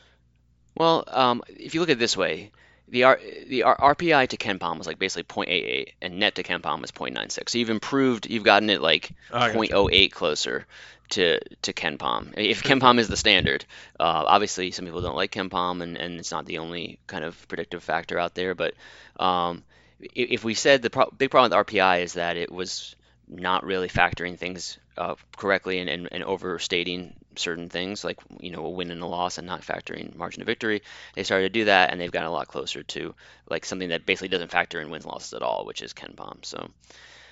Well, 0.76 1.04
um, 1.08 1.42
if 1.48 1.74
you 1.74 1.80
look 1.80 1.88
at 1.88 1.96
it 1.96 1.98
this 1.98 2.16
way, 2.16 2.50
the 2.88 3.04
R, 3.04 3.20
the 3.46 3.62
R, 3.64 3.94
RPI 3.94 4.28
to 4.28 4.36
KenPom 4.36 4.78
was 4.78 4.86
like 4.86 4.98
basically 4.98 5.44
0.88, 5.44 5.92
and 6.02 6.18
net 6.18 6.34
to 6.36 6.42
KenPom 6.42 6.80
was 6.80 6.90
0.96. 6.90 7.48
So 7.48 7.58
you've 7.58 7.70
improved, 7.70 8.28
you've 8.28 8.44
gotten 8.44 8.70
it 8.70 8.80
like 8.80 9.12
oh, 9.32 9.38
0.08 9.38 10.10
closer 10.10 10.66
to 11.10 11.40
to 11.62 11.72
KenPom. 11.72 12.34
If 12.36 12.62
KenPom 12.62 12.98
is 12.98 13.08
the 13.08 13.16
standard, 13.16 13.64
uh, 13.98 14.24
obviously 14.26 14.70
some 14.70 14.84
people 14.84 15.02
don't 15.02 15.16
like 15.16 15.32
KenPom, 15.32 15.82
and, 15.82 15.96
and 15.96 16.18
it's 16.18 16.32
not 16.32 16.46
the 16.46 16.58
only 16.58 16.98
kind 17.06 17.24
of 17.24 17.48
predictive 17.48 17.82
factor 17.82 18.18
out 18.18 18.34
there. 18.34 18.54
But 18.54 18.74
um, 19.18 19.64
if 20.00 20.44
we 20.44 20.54
said 20.54 20.82
the 20.82 20.90
pro- 20.90 21.10
big 21.10 21.30
problem 21.30 21.50
with 21.50 21.66
RPI 21.66 22.02
is 22.02 22.14
that 22.14 22.36
it 22.36 22.50
was 22.50 22.96
not 23.28 23.64
really 23.64 23.88
factoring 23.88 24.36
things 24.36 24.78
uh, 24.96 25.14
correctly 25.36 25.78
and, 25.78 25.88
and, 25.88 26.08
and, 26.10 26.24
overstating 26.24 27.14
certain 27.36 27.68
things 27.68 28.02
like 28.04 28.18
you 28.40 28.50
know 28.50 28.66
a 28.66 28.70
win 28.70 28.90
and 28.90 29.00
a 29.00 29.06
loss 29.06 29.38
and 29.38 29.46
not 29.46 29.62
factoring 29.62 30.14
margin 30.16 30.42
of 30.42 30.46
victory 30.46 30.82
they 31.14 31.22
started 31.22 31.44
to 31.44 31.60
do 31.60 31.64
that 31.66 31.90
and 31.90 32.00
they've 32.00 32.10
gotten 32.10 32.28
a 32.28 32.32
lot 32.32 32.48
closer 32.48 32.82
to 32.82 33.14
like 33.48 33.64
something 33.64 33.90
that 33.90 34.04
basically 34.04 34.28
doesn't 34.28 34.50
factor 34.50 34.80
in 34.80 34.90
wins 34.90 35.04
and 35.04 35.12
losses 35.12 35.32
at 35.32 35.42
all 35.42 35.64
which 35.64 35.80
is 35.80 35.94
KenPom 35.94 36.44
so 36.44 36.68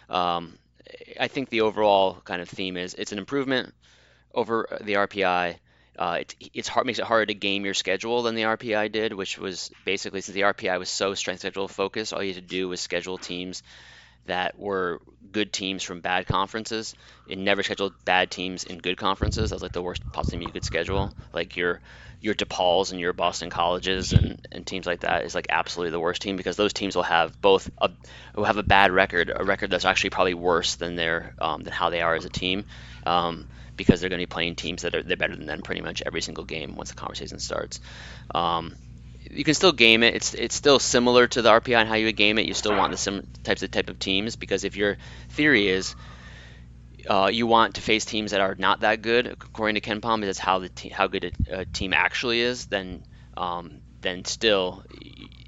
um, 0.08 0.56
I 1.18 1.28
think 1.28 1.48
the 1.48 1.62
overall 1.62 2.20
kind 2.24 2.42
of 2.42 2.48
theme 2.48 2.76
is 2.76 2.94
it's 2.94 3.12
an 3.12 3.18
improvement 3.18 3.74
over 4.34 4.78
the 4.80 4.94
RPI 4.94 5.56
uh, 5.98 6.18
it, 6.20 6.34
it's 6.54 6.68
hard 6.68 6.86
makes 6.86 7.00
it 7.00 7.04
harder 7.04 7.26
to 7.26 7.34
game 7.34 7.64
your 7.64 7.74
schedule 7.74 8.22
than 8.22 8.36
the 8.36 8.42
RPI 8.42 8.92
did, 8.92 9.12
which 9.12 9.36
was 9.36 9.70
basically 9.84 10.20
since 10.20 10.34
the 10.34 10.42
RPI 10.42 10.78
was 10.78 10.88
so 10.88 11.14
strength 11.14 11.40
schedule 11.40 11.66
focused, 11.66 12.12
all 12.12 12.22
you 12.22 12.32
had 12.32 12.42
to 12.42 12.48
do 12.48 12.68
was 12.68 12.80
schedule 12.80 13.18
teams 13.18 13.64
that 14.26 14.58
were 14.58 15.00
good 15.32 15.52
teams 15.52 15.82
from 15.82 16.00
bad 16.00 16.26
conferences. 16.26 16.94
It 17.26 17.38
never 17.38 17.62
scheduled 17.62 17.94
bad 18.04 18.30
teams 18.30 18.64
in 18.64 18.78
good 18.78 18.96
conferences. 18.96 19.50
That 19.50 19.56
was 19.56 19.62
like 19.62 19.72
the 19.72 19.82
worst 19.82 20.10
possible 20.12 20.38
team 20.38 20.42
you 20.42 20.52
could 20.52 20.64
schedule. 20.64 21.12
Like 21.32 21.56
your 21.56 21.80
your 22.20 22.34
DePaul's 22.34 22.90
and 22.90 23.00
your 23.00 23.12
Boston 23.12 23.48
Colleges 23.48 24.12
and, 24.12 24.44
and 24.50 24.66
teams 24.66 24.86
like 24.86 25.00
that 25.00 25.24
is 25.24 25.34
like 25.34 25.46
absolutely 25.50 25.92
the 25.92 26.00
worst 26.00 26.20
team 26.20 26.36
because 26.36 26.56
those 26.56 26.72
teams 26.72 26.96
will 26.96 27.04
have 27.04 27.40
both 27.40 27.70
a 27.80 27.90
will 28.34 28.44
have 28.44 28.56
a 28.56 28.62
bad 28.62 28.90
record, 28.90 29.32
a 29.34 29.44
record 29.44 29.70
that's 29.70 29.84
actually 29.84 30.10
probably 30.10 30.34
worse 30.34 30.76
than 30.76 30.96
their 30.96 31.34
um, 31.38 31.62
than 31.62 31.72
how 31.72 31.90
they 31.90 32.00
are 32.00 32.14
as 32.14 32.24
a 32.24 32.30
team. 32.30 32.64
Um, 33.06 33.46
because 33.76 34.00
they're 34.00 34.10
going 34.10 34.20
to 34.20 34.26
be 34.26 34.30
playing 34.30 34.56
teams 34.56 34.82
that 34.82 34.94
are 34.94 35.02
they're 35.02 35.16
better 35.16 35.36
than 35.36 35.46
them 35.46 35.62
pretty 35.62 35.80
much 35.80 36.02
every 36.04 36.20
single 36.20 36.44
game 36.44 36.74
once 36.76 36.90
the 36.90 36.96
conversation 36.96 37.38
starts. 37.38 37.80
Um, 38.34 38.74
you 39.30 39.44
can 39.44 39.54
still 39.54 39.72
game 39.72 40.02
it. 40.02 40.14
It's 40.14 40.34
it's 40.34 40.54
still 40.54 40.78
similar 40.78 41.26
to 41.28 41.42
the 41.42 41.50
RPI 41.50 41.76
and 41.76 41.88
how 41.88 41.94
you 41.94 42.06
would 42.06 42.16
game 42.16 42.38
it. 42.38 42.46
You 42.46 42.54
still 42.54 42.76
want 42.76 42.92
the 42.92 42.96
same 42.96 43.26
types 43.44 43.62
of 43.62 43.70
type 43.70 43.90
of 43.90 43.98
teams 43.98 44.36
because 44.36 44.64
if 44.64 44.76
your 44.76 44.96
theory 45.30 45.68
is 45.68 45.94
uh, 47.08 47.30
you 47.32 47.46
want 47.46 47.76
to 47.76 47.80
face 47.80 48.04
teams 48.04 48.32
that 48.32 48.40
are 48.40 48.54
not 48.58 48.80
that 48.80 49.02
good, 49.02 49.26
according 49.26 49.76
to 49.76 49.80
KenPom, 49.80 50.20
that's 50.22 50.38
how 50.38 50.58
the 50.58 50.68
te- 50.68 50.90
how 50.90 51.06
good 51.06 51.32
a, 51.48 51.60
a, 51.60 51.64
team 51.64 51.92
actually 51.92 52.40
is. 52.40 52.66
Then 52.66 53.02
um, 53.36 53.80
then 54.00 54.24
still 54.24 54.84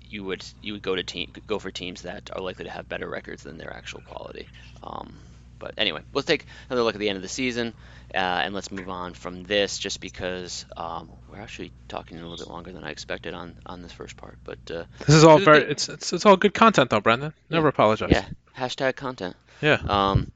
you 0.09 0.25
would 0.25 0.45
you 0.63 0.75
would 0.75 0.83
go 0.83 0.95
to 0.95 1.03
team 1.03 1.33
go 1.47 1.59
for 1.59 1.71
teams 1.71 2.03
that 2.03 2.31
are 2.35 2.41
likely 2.43 2.65
to 2.65 2.71
have 2.71 2.89
better 2.89 3.09
records 3.09 3.43
than 3.43 3.59
their 3.59 3.75
actual 3.75 4.01
quality. 4.03 4.49
Um, 4.83 5.15
but 5.59 5.75
anyway, 5.77 6.01
let's 6.15 6.27
take 6.27 6.47
another 6.69 6.83
look 6.83 6.95
at 6.95 7.01
the 7.01 7.09
end 7.09 7.17
of 7.17 7.23
the 7.23 7.29
season. 7.29 7.75
Uh, 8.15 8.19
and 8.45 8.55
let's 8.55 8.73
move 8.73 8.89
on 8.89 9.15
from 9.15 9.45
this 9.45 9.79
just 9.79 10.01
because 10.01 10.65
um, 10.77 11.11
we're 11.31 11.41
actually 11.41 11.73
talking 11.89 12.19
a 12.19 12.21
little 12.21 12.37
bit 12.37 12.49
longer 12.49 12.73
than 12.73 12.83
I 12.83 12.91
expected 12.91 13.35
on, 13.35 13.57
on 13.65 13.83
this 13.83 13.93
first 13.93 14.17
part. 14.17 14.39
But 14.43 14.59
uh, 14.71 14.85
this 15.07 15.15
is 15.15 15.25
all 15.25 15.39
very 15.39 15.63
it's, 15.63 15.89
it's 15.89 16.13
it's 16.13 16.27
all 16.27 16.37
good 16.37 16.53
content 16.55 16.91
though, 16.91 17.01
Brendan. 17.01 17.33
Never 17.49 17.67
yeah, 17.67 17.71
apologize. 17.71 18.11
Yeah, 18.11 18.25
hashtag 18.59 18.97
content. 18.97 19.37
Yeah. 19.63 19.79
Um, 19.89 20.33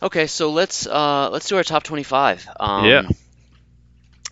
okay, 0.00 0.26
so 0.28 0.50
let's 0.50 0.86
uh, 0.86 1.30
let's 1.30 1.48
do 1.48 1.56
our 1.56 1.64
top 1.64 1.82
25. 1.82 2.48
Um, 2.60 2.84
yeah. 2.84 3.08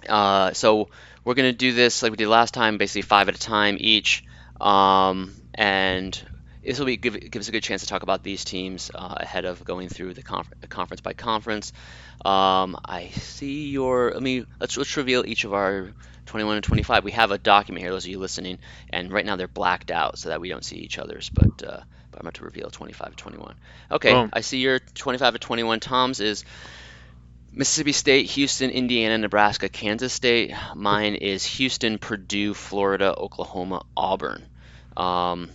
Uh, 0.08 0.52
so 0.52 0.90
we're 1.24 1.34
gonna 1.34 1.52
do 1.52 1.72
this 1.72 2.02
like 2.02 2.12
we 2.12 2.16
did 2.16 2.28
last 2.28 2.54
time, 2.54 2.78
basically 2.78 3.02
five 3.02 3.28
at 3.28 3.34
a 3.34 3.40
time 3.40 3.76
each. 3.80 4.24
Um, 4.60 5.34
and 5.54 6.20
this 6.62 6.78
will 6.78 6.86
be 6.86 6.96
give, 6.96 7.18
give 7.30 7.40
us 7.40 7.48
a 7.48 7.52
good 7.52 7.62
chance 7.62 7.82
to 7.82 7.88
talk 7.88 8.02
about 8.02 8.22
these 8.22 8.44
teams 8.44 8.90
uh, 8.94 9.14
ahead 9.18 9.44
of 9.44 9.64
going 9.64 9.88
through 9.88 10.14
the, 10.14 10.22
conf- 10.22 10.52
the 10.60 10.66
conference 10.66 11.00
by 11.00 11.12
conference. 11.12 11.72
Um, 12.24 12.76
I 12.84 13.08
see 13.08 13.68
your. 13.68 14.12
Let 14.12 14.22
me 14.22 14.44
let's 14.60 14.76
let's 14.76 14.96
reveal 14.96 15.24
each 15.26 15.44
of 15.44 15.54
our 15.54 15.92
21 16.26 16.56
and 16.56 16.64
25. 16.64 17.04
We 17.04 17.12
have 17.12 17.30
a 17.30 17.38
document 17.38 17.82
here, 17.82 17.90
those 17.92 18.04
of 18.04 18.10
you 18.10 18.18
listening, 18.18 18.58
and 18.90 19.12
right 19.12 19.24
now 19.24 19.36
they're 19.36 19.48
blacked 19.48 19.90
out 19.90 20.18
so 20.18 20.28
that 20.28 20.40
we 20.40 20.48
don't 20.48 20.64
see 20.64 20.76
each 20.76 20.98
other's. 20.98 21.30
But 21.30 21.62
uh, 21.66 21.80
but 22.10 22.20
I'm 22.20 22.26
about 22.26 22.34
to 22.34 22.44
reveal 22.44 22.70
25 22.70 23.06
and 23.08 23.16
21. 23.16 23.54
Okay, 23.92 24.12
Boom. 24.12 24.30
I 24.32 24.40
see 24.40 24.58
your 24.58 24.78
25 24.78 25.34
and 25.34 25.40
21. 25.40 25.80
Tom's 25.80 26.20
is 26.20 26.44
Mississippi 27.52 27.92
State, 27.92 28.26
Houston, 28.30 28.70
Indiana, 28.70 29.18
Nebraska, 29.18 29.68
Kansas 29.68 30.12
State. 30.12 30.52
Mine 30.74 31.14
is 31.16 31.44
Houston, 31.44 31.98
Purdue, 31.98 32.54
Florida, 32.54 33.14
Oklahoma, 33.16 33.82
Auburn. 33.96 34.46
Um, 34.96 35.50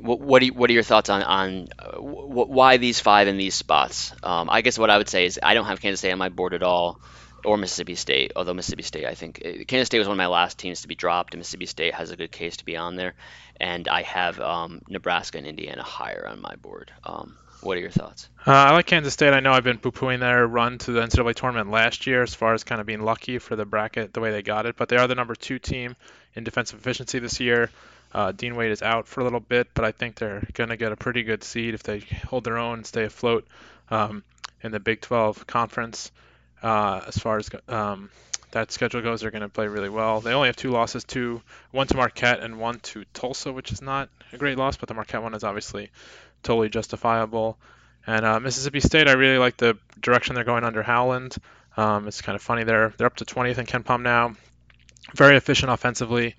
what 0.00 0.20
what, 0.20 0.42
you, 0.42 0.52
what 0.52 0.70
are 0.70 0.72
your 0.72 0.82
thoughts 0.82 1.10
on 1.10 1.22
on 1.22 1.68
uh, 1.78 1.98
why 1.98 2.76
these 2.76 3.00
five 3.00 3.28
in 3.28 3.36
these 3.36 3.54
spots? 3.54 4.12
Um, 4.22 4.48
I 4.50 4.62
guess 4.62 4.78
what 4.78 4.90
I 4.90 4.98
would 4.98 5.08
say 5.08 5.26
is 5.26 5.38
I 5.42 5.54
don't 5.54 5.66
have 5.66 5.80
Kansas 5.80 6.00
State 6.00 6.12
on 6.12 6.18
my 6.18 6.28
board 6.28 6.54
at 6.54 6.62
all, 6.62 7.00
or 7.44 7.56
Mississippi 7.56 7.94
State. 7.94 8.32
Although 8.36 8.54
Mississippi 8.54 8.82
State, 8.82 9.06
I 9.06 9.14
think 9.14 9.42
uh, 9.44 9.64
Kansas 9.66 9.86
State 9.86 9.98
was 9.98 10.08
one 10.08 10.14
of 10.14 10.18
my 10.18 10.26
last 10.26 10.58
teams 10.58 10.82
to 10.82 10.88
be 10.88 10.94
dropped, 10.94 11.34
and 11.34 11.40
Mississippi 11.40 11.66
State 11.66 11.94
has 11.94 12.10
a 12.10 12.16
good 12.16 12.32
case 12.32 12.58
to 12.58 12.64
be 12.64 12.76
on 12.76 12.96
there. 12.96 13.14
And 13.58 13.88
I 13.88 14.02
have 14.02 14.40
um, 14.40 14.82
Nebraska 14.88 15.38
and 15.38 15.46
Indiana 15.46 15.82
higher 15.82 16.26
on 16.26 16.40
my 16.40 16.56
board. 16.56 16.90
Um, 17.04 17.36
what 17.62 17.76
are 17.76 17.80
your 17.80 17.90
thoughts? 17.90 18.28
Uh, 18.46 18.52
I 18.52 18.72
like 18.72 18.86
Kansas 18.86 19.12
State. 19.12 19.34
I 19.34 19.40
know 19.40 19.52
I've 19.52 19.64
been 19.64 19.78
poo-pooing 19.78 20.20
their 20.20 20.46
run 20.46 20.78
to 20.78 20.92
the 20.92 21.00
NCAA 21.02 21.34
tournament 21.34 21.70
last 21.70 22.06
year 22.06 22.22
as 22.22 22.34
far 22.34 22.54
as 22.54 22.64
kind 22.64 22.80
of 22.80 22.86
being 22.86 23.02
lucky 23.02 23.38
for 23.38 23.54
the 23.54 23.66
bracket 23.66 24.14
the 24.14 24.20
way 24.20 24.30
they 24.30 24.42
got 24.42 24.66
it, 24.66 24.76
but 24.76 24.88
they 24.88 24.96
are 24.96 25.06
the 25.06 25.14
number 25.14 25.34
two 25.34 25.58
team 25.58 25.94
in 26.34 26.44
defensive 26.44 26.78
efficiency 26.78 27.18
this 27.18 27.38
year. 27.38 27.70
Uh, 28.12 28.32
Dean 28.32 28.56
Wade 28.56 28.72
is 28.72 28.82
out 28.82 29.06
for 29.06 29.20
a 29.20 29.24
little 29.24 29.40
bit, 29.40 29.68
but 29.74 29.84
I 29.84 29.92
think 29.92 30.16
they're 30.16 30.42
going 30.54 30.70
to 30.70 30.76
get 30.76 30.92
a 30.92 30.96
pretty 30.96 31.22
good 31.22 31.44
seed 31.44 31.74
if 31.74 31.82
they 31.82 32.00
hold 32.28 32.44
their 32.44 32.58
own 32.58 32.78
and 32.78 32.86
stay 32.86 33.04
afloat 33.04 33.46
um, 33.90 34.24
in 34.62 34.72
the 34.72 34.80
Big 34.80 35.00
12 35.00 35.46
conference. 35.46 36.10
uh, 36.62 37.00
as 37.06 37.16
far 37.16 37.38
as 37.38 37.48
um, 37.68 38.10
that 38.52 38.72
schedule 38.72 39.02
goes. 39.02 39.20
They're 39.20 39.30
going 39.30 39.42
to 39.42 39.48
play 39.48 39.66
really 39.66 39.88
well. 39.88 40.20
They 40.20 40.32
only 40.32 40.48
have 40.48 40.56
two 40.56 40.70
losses, 40.70 41.04
two 41.04 41.40
one 41.70 41.86
to 41.88 41.96
Marquette 41.96 42.40
and 42.40 42.58
one 42.58 42.80
to 42.80 43.04
Tulsa, 43.14 43.52
which 43.52 43.72
is 43.72 43.82
not 43.82 44.08
a 44.32 44.36
great 44.38 44.58
loss, 44.58 44.76
but 44.76 44.88
the 44.88 44.94
Marquette 44.94 45.22
one 45.22 45.34
is 45.34 45.44
obviously 45.44 45.90
totally 46.42 46.68
justifiable. 46.68 47.58
And 48.06 48.24
uh, 48.24 48.40
Mississippi 48.40 48.80
State, 48.80 49.08
I 49.08 49.12
really 49.12 49.38
like 49.38 49.56
the 49.56 49.78
direction 50.00 50.34
they're 50.34 50.44
going 50.44 50.64
under 50.64 50.82
Howland. 50.82 51.36
Um, 51.76 52.08
it's 52.08 52.22
kind 52.22 52.34
of 52.34 52.42
funny 52.42 52.64
they're 52.64 52.92
they're 52.96 53.06
up 53.06 53.16
to 53.16 53.24
20th 53.24 53.58
in 53.58 53.66
KenPom 53.66 54.02
now. 54.02 54.34
Very 55.14 55.36
efficient 55.36 55.70
offensively. 55.70 56.34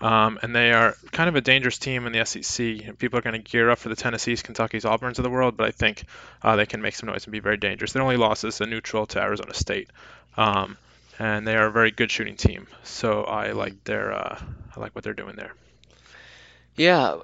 Um, 0.00 0.38
and 0.42 0.54
they 0.54 0.72
are 0.72 0.96
kind 1.12 1.28
of 1.28 1.36
a 1.36 1.40
dangerous 1.40 1.78
team 1.78 2.06
in 2.06 2.12
the 2.12 2.24
SEC. 2.24 2.98
People 2.98 3.18
are 3.18 3.22
going 3.22 3.40
to 3.40 3.50
gear 3.50 3.70
up 3.70 3.78
for 3.78 3.88
the 3.88 3.96
Tennessees, 3.96 4.42
Kentucky's, 4.42 4.84
Auburns 4.84 5.18
of 5.18 5.22
the 5.22 5.30
world, 5.30 5.56
but 5.56 5.68
I 5.68 5.70
think 5.70 6.04
uh, 6.42 6.56
they 6.56 6.66
can 6.66 6.82
make 6.82 6.94
some 6.94 7.08
noise 7.08 7.24
and 7.24 7.32
be 7.32 7.40
very 7.40 7.56
dangerous. 7.56 7.92
Their 7.92 8.02
only 8.02 8.16
loss 8.16 8.44
is 8.44 8.60
a 8.60 8.66
neutral 8.66 9.06
to 9.06 9.20
Arizona 9.20 9.54
State, 9.54 9.88
um, 10.36 10.76
and 11.18 11.46
they 11.46 11.56
are 11.56 11.66
a 11.66 11.72
very 11.72 11.90
good 11.90 12.10
shooting 12.10 12.36
team. 12.36 12.66
So 12.82 13.22
I 13.22 13.52
like 13.52 13.84
their 13.84 14.12
uh, 14.12 14.38
I 14.76 14.80
like 14.80 14.94
what 14.94 15.04
they're 15.04 15.14
doing 15.14 15.36
there. 15.36 15.54
Yeah, 16.76 17.18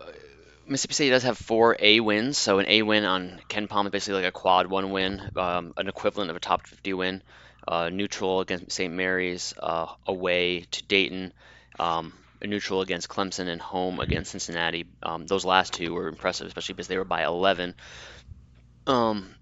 Mississippi 0.71 0.95
State 0.95 1.11
does 1.11 1.25
have 1.25 1.37
four 1.37 1.77
A 1.81 1.99
wins. 1.99 2.39
So 2.39 2.61
an 2.61 2.67
A 2.69 2.83
win 2.83 3.05
on 3.05 3.41
KenPom 3.49 3.87
is 3.87 3.91
basically 3.91 4.23
like 4.23 4.29
a 4.29 4.33
quad 4.33 4.69
one 4.69 4.93
win, 4.93 5.21
um, 5.37 5.75
an 5.77 5.89
equivalent 5.89 6.31
of 6.31 6.37
a 6.37 6.41
top 6.41 6.67
50 6.67 6.95
win. 6.95 7.23
Uh, 7.67 7.91
neutral 7.91 8.41
against 8.41 8.73
St. 8.73 8.93
Mary's, 8.93 9.53
uh, 9.59 9.87
away 10.07 10.61
to 10.71 10.83
Dayton. 10.85 11.33
Um, 11.79 12.13
neutral 12.43 12.81
against 12.83 13.09
Clemson 13.09 13.49
and 13.49 13.61
home 13.61 14.01
against 14.01 14.33
Cincinnati. 14.33 14.87
Um, 15.03 15.27
those 15.27 15.45
last 15.45 15.73
two 15.75 15.95
were 15.95 16.09
impressive, 16.09 16.47
especially 16.47 16.75
because 16.75 16.89
they 16.89 16.99
were 16.99 17.05
by 17.05 17.25
11. 17.25 17.75
Um, 18.87 19.35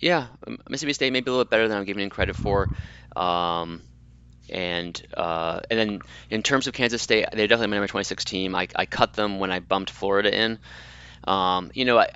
yeah, 0.00 0.28
Mississippi 0.68 0.92
State 0.92 1.12
may 1.12 1.20
be 1.20 1.30
a 1.30 1.32
little 1.32 1.44
bit 1.44 1.50
better 1.50 1.68
than 1.68 1.78
I'm 1.78 1.84
giving 1.84 2.02
them 2.02 2.10
credit 2.10 2.36
for. 2.36 2.70
Um, 3.14 3.82
and 4.50 5.00
uh, 5.16 5.60
and 5.70 5.78
then 5.78 6.02
in 6.30 6.42
terms 6.42 6.66
of 6.66 6.74
Kansas 6.74 7.02
State, 7.02 7.26
they're 7.32 7.48
definitely 7.48 7.68
my 7.68 7.76
number 7.76 7.88
26 7.88 8.24
team. 8.24 8.54
I, 8.54 8.68
I 8.76 8.86
cut 8.86 9.14
them 9.14 9.38
when 9.40 9.50
I 9.50 9.60
bumped 9.60 9.90
Florida 9.90 10.34
in. 10.34 10.58
Um, 11.24 11.70
you 11.74 11.84
know, 11.84 11.98
I, 11.98 12.08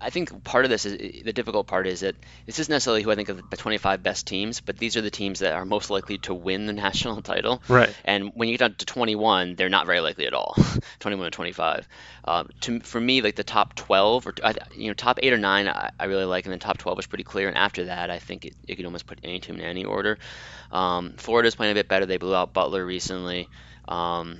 I 0.00 0.10
think 0.10 0.44
part 0.44 0.64
of 0.64 0.70
this 0.70 0.86
is 0.86 1.24
the 1.24 1.32
difficult 1.32 1.66
part 1.66 1.86
is 1.86 2.00
that 2.00 2.14
this 2.46 2.58
isn't 2.60 2.72
necessarily 2.72 3.02
who 3.02 3.10
I 3.10 3.16
think 3.16 3.28
of 3.28 3.50
the 3.50 3.56
25 3.56 4.02
best 4.02 4.26
teams, 4.26 4.60
but 4.60 4.78
these 4.78 4.96
are 4.96 5.00
the 5.00 5.10
teams 5.10 5.40
that 5.40 5.54
are 5.54 5.64
most 5.64 5.90
likely 5.90 6.18
to 6.18 6.34
win 6.34 6.66
the 6.66 6.72
national 6.88 7.20
title. 7.22 7.62
Right. 7.68 7.94
And 8.04 8.30
when 8.34 8.48
you 8.48 8.56
get 8.56 8.60
down 8.60 8.74
to 8.76 8.86
21, 8.86 9.56
they're 9.56 9.68
not 9.68 9.86
very 9.86 10.00
likely 10.00 10.26
at 10.26 10.34
all. 10.34 10.56
21 11.00 11.26
to 11.26 11.30
25. 11.30 11.88
Uh, 12.24 12.44
to, 12.60 12.80
for 12.80 13.00
me, 13.00 13.22
like 13.22 13.34
the 13.34 13.44
top 13.44 13.74
12 13.74 14.26
or 14.26 14.34
you 14.74 14.88
know 14.88 14.94
top 14.94 15.18
eight 15.22 15.32
or 15.32 15.38
nine, 15.38 15.68
I, 15.68 15.90
I 15.98 16.04
really 16.04 16.24
like, 16.24 16.44
and 16.44 16.52
then 16.52 16.60
top 16.60 16.78
12 16.78 17.00
is 17.00 17.06
pretty 17.06 17.24
clear. 17.24 17.48
And 17.48 17.56
after 17.56 17.86
that, 17.86 18.10
I 18.10 18.18
think 18.18 18.44
it, 18.44 18.54
you 18.66 18.76
could 18.76 18.84
almost 18.84 19.06
put 19.06 19.18
any 19.24 19.40
team 19.40 19.56
in 19.56 19.62
any 19.62 19.84
order. 19.84 20.18
Um, 20.70 21.14
Florida's 21.16 21.56
playing 21.56 21.72
a 21.72 21.74
bit 21.74 21.88
better. 21.88 22.06
They 22.06 22.18
blew 22.18 22.34
out 22.34 22.52
Butler 22.52 22.84
recently, 22.84 23.48
um, 23.88 24.38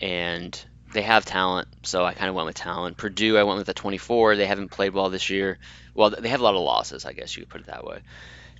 and 0.00 0.64
they 0.92 1.02
have 1.02 1.24
talent, 1.24 1.68
so 1.82 2.04
I 2.04 2.14
kind 2.14 2.28
of 2.28 2.34
went 2.34 2.46
with 2.46 2.56
talent. 2.56 2.96
Purdue, 2.96 3.36
I 3.36 3.42
went 3.42 3.58
with 3.58 3.68
a 3.68 3.74
24. 3.74 4.36
They 4.36 4.46
haven't 4.46 4.70
played 4.70 4.94
well 4.94 5.10
this 5.10 5.30
year. 5.30 5.58
Well, 5.94 6.10
they 6.10 6.28
have 6.28 6.40
a 6.40 6.44
lot 6.44 6.54
of 6.54 6.62
losses, 6.62 7.04
I 7.04 7.12
guess 7.12 7.36
you 7.36 7.42
could 7.42 7.50
put 7.50 7.60
it 7.62 7.66
that 7.66 7.84
way. 7.84 8.00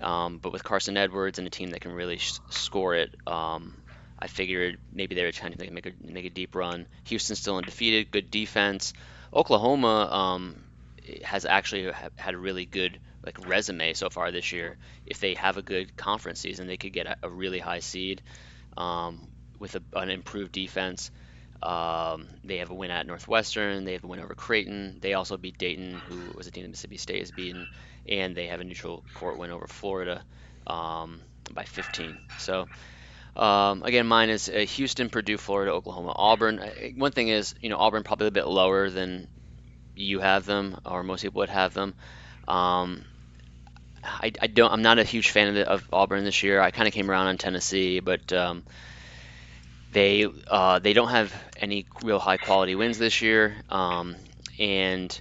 Um, 0.01 0.39
but 0.39 0.53
with 0.53 0.65
Carson 0.65 0.97
Edwards 0.97 1.39
and 1.39 1.47
a 1.47 1.51
team 1.51 1.71
that 1.71 1.81
can 1.81 1.93
really 1.93 2.19
sh- 2.19 2.39
score 2.51 2.95
it, 2.95 3.15
um, 3.27 3.77
I 4.19 4.27
figured 4.27 4.79
maybe 4.93 5.15
they 5.15 5.25
were 5.25 5.33
trying 5.33 5.53
to 5.53 5.73
make 5.73 5.87
a 5.87 5.93
make 6.01 6.25
a 6.25 6.31
deep 6.31 6.55
run. 6.55 6.87
Houston's 7.05 7.41
still 7.41 7.57
undefeated, 7.57 8.11
good 8.11 8.31
defense. 8.31 8.93
Oklahoma 9.33 10.09
um, 10.11 10.65
has 11.25 11.45
actually 11.45 11.91
had 12.17 12.35
a 12.35 12.39
really 12.39 12.67
good 12.67 13.01
like 13.25 13.49
resume 13.49 13.95
so 13.95 14.11
far 14.11 14.31
this 14.31 14.53
year. 14.53 14.77
If 15.07 15.21
they 15.21 15.35
have 15.35 15.57
a 15.57 15.63
good 15.63 15.97
conference 15.97 16.41
season, 16.41 16.67
they 16.67 16.77
could 16.77 16.93
get 16.93 17.07
a, 17.07 17.17
a 17.23 17.29
really 17.31 17.59
high 17.59 17.81
seed 17.81 18.23
um, 18.77 19.29
with 19.59 19.77
a, 19.77 19.83
an 19.95 20.11
improved 20.11 20.53
defense. 20.53 21.11
Um, 21.63 22.29
they 22.45 22.59
have 22.59 22.71
a 22.71 22.75
win 22.75 22.91
at 22.91 23.07
Northwestern. 23.07 23.85
They 23.85 23.95
have 23.95 24.05
a 24.05 24.07
win 24.07 24.21
over 24.21 24.35
Creighton. 24.35 24.99
They 25.01 25.15
also 25.15 25.37
beat 25.37 25.59
Dayton, 25.59 26.01
who 26.09 26.37
was 26.37 26.47
a 26.47 26.51
team 26.51 26.63
that 26.63 26.71
Mississippi 26.71 26.97
State 26.97 27.21
has 27.21 27.31
beaten, 27.31 27.69
and 28.09 28.37
they 28.37 28.47
have 28.47 28.61
a 28.61 28.65
neutral 28.65 29.05
court 29.15 29.39
win 29.39 29.51
over 29.51 29.67
Florida 29.67 30.23
um, 30.67 31.21
by 31.53 31.65
15. 31.65 32.19
So. 32.39 32.67
Um, 33.37 33.85
again, 33.85 34.09
mine 34.09 34.31
is 34.31 34.49
uh, 34.49 34.65
Houston, 34.71 35.11
Purdue, 35.11 35.39
Florida, 35.39 35.71
Oklahoma, 35.71 36.13
Auburn. 36.17 36.61
One 36.97 37.13
thing 37.13 37.29
is, 37.29 37.55
you 37.61 37.69
know, 37.69 37.77
Auburn 37.77 38.03
probably 38.03 38.27
a 38.27 38.33
bit 38.33 38.49
lower 38.49 38.91
than 38.91 39.29
you 39.95 40.19
have 40.19 40.45
them, 40.45 40.81
or 40.85 41.05
most 41.05 41.23
people 41.23 41.39
would 41.39 41.49
have 41.49 41.73
them. 41.73 41.95
Um, 42.49 43.05
I, 44.03 44.33
I, 44.41 44.47
don't. 44.47 44.73
I'm 44.73 44.83
not 44.83 44.99
a 44.99 45.05
huge 45.05 45.31
fan 45.31 45.49
of, 45.49 45.55
the, 45.55 45.69
of 45.69 45.89
Auburn 45.93 46.25
this 46.25 46.43
year. 46.43 46.61
I 46.61 46.71
kind 46.71 46.89
of 46.89 46.95
came 46.95 47.11
around 47.11 47.27
on 47.27 47.39
Tennessee, 47.39 48.01
but 48.01 48.33
um, 48.33 48.65
they 49.93 50.27
uh, 50.49 50.79
they 50.79 50.93
don't 50.93 51.09
have 51.09 51.35
any 51.57 51.87
real 52.03 52.19
high 52.19 52.37
quality 52.37 52.75
wins 52.75 52.99
this 52.99 53.23
year, 53.23 53.57
um, 53.69 54.17
and 54.59 55.19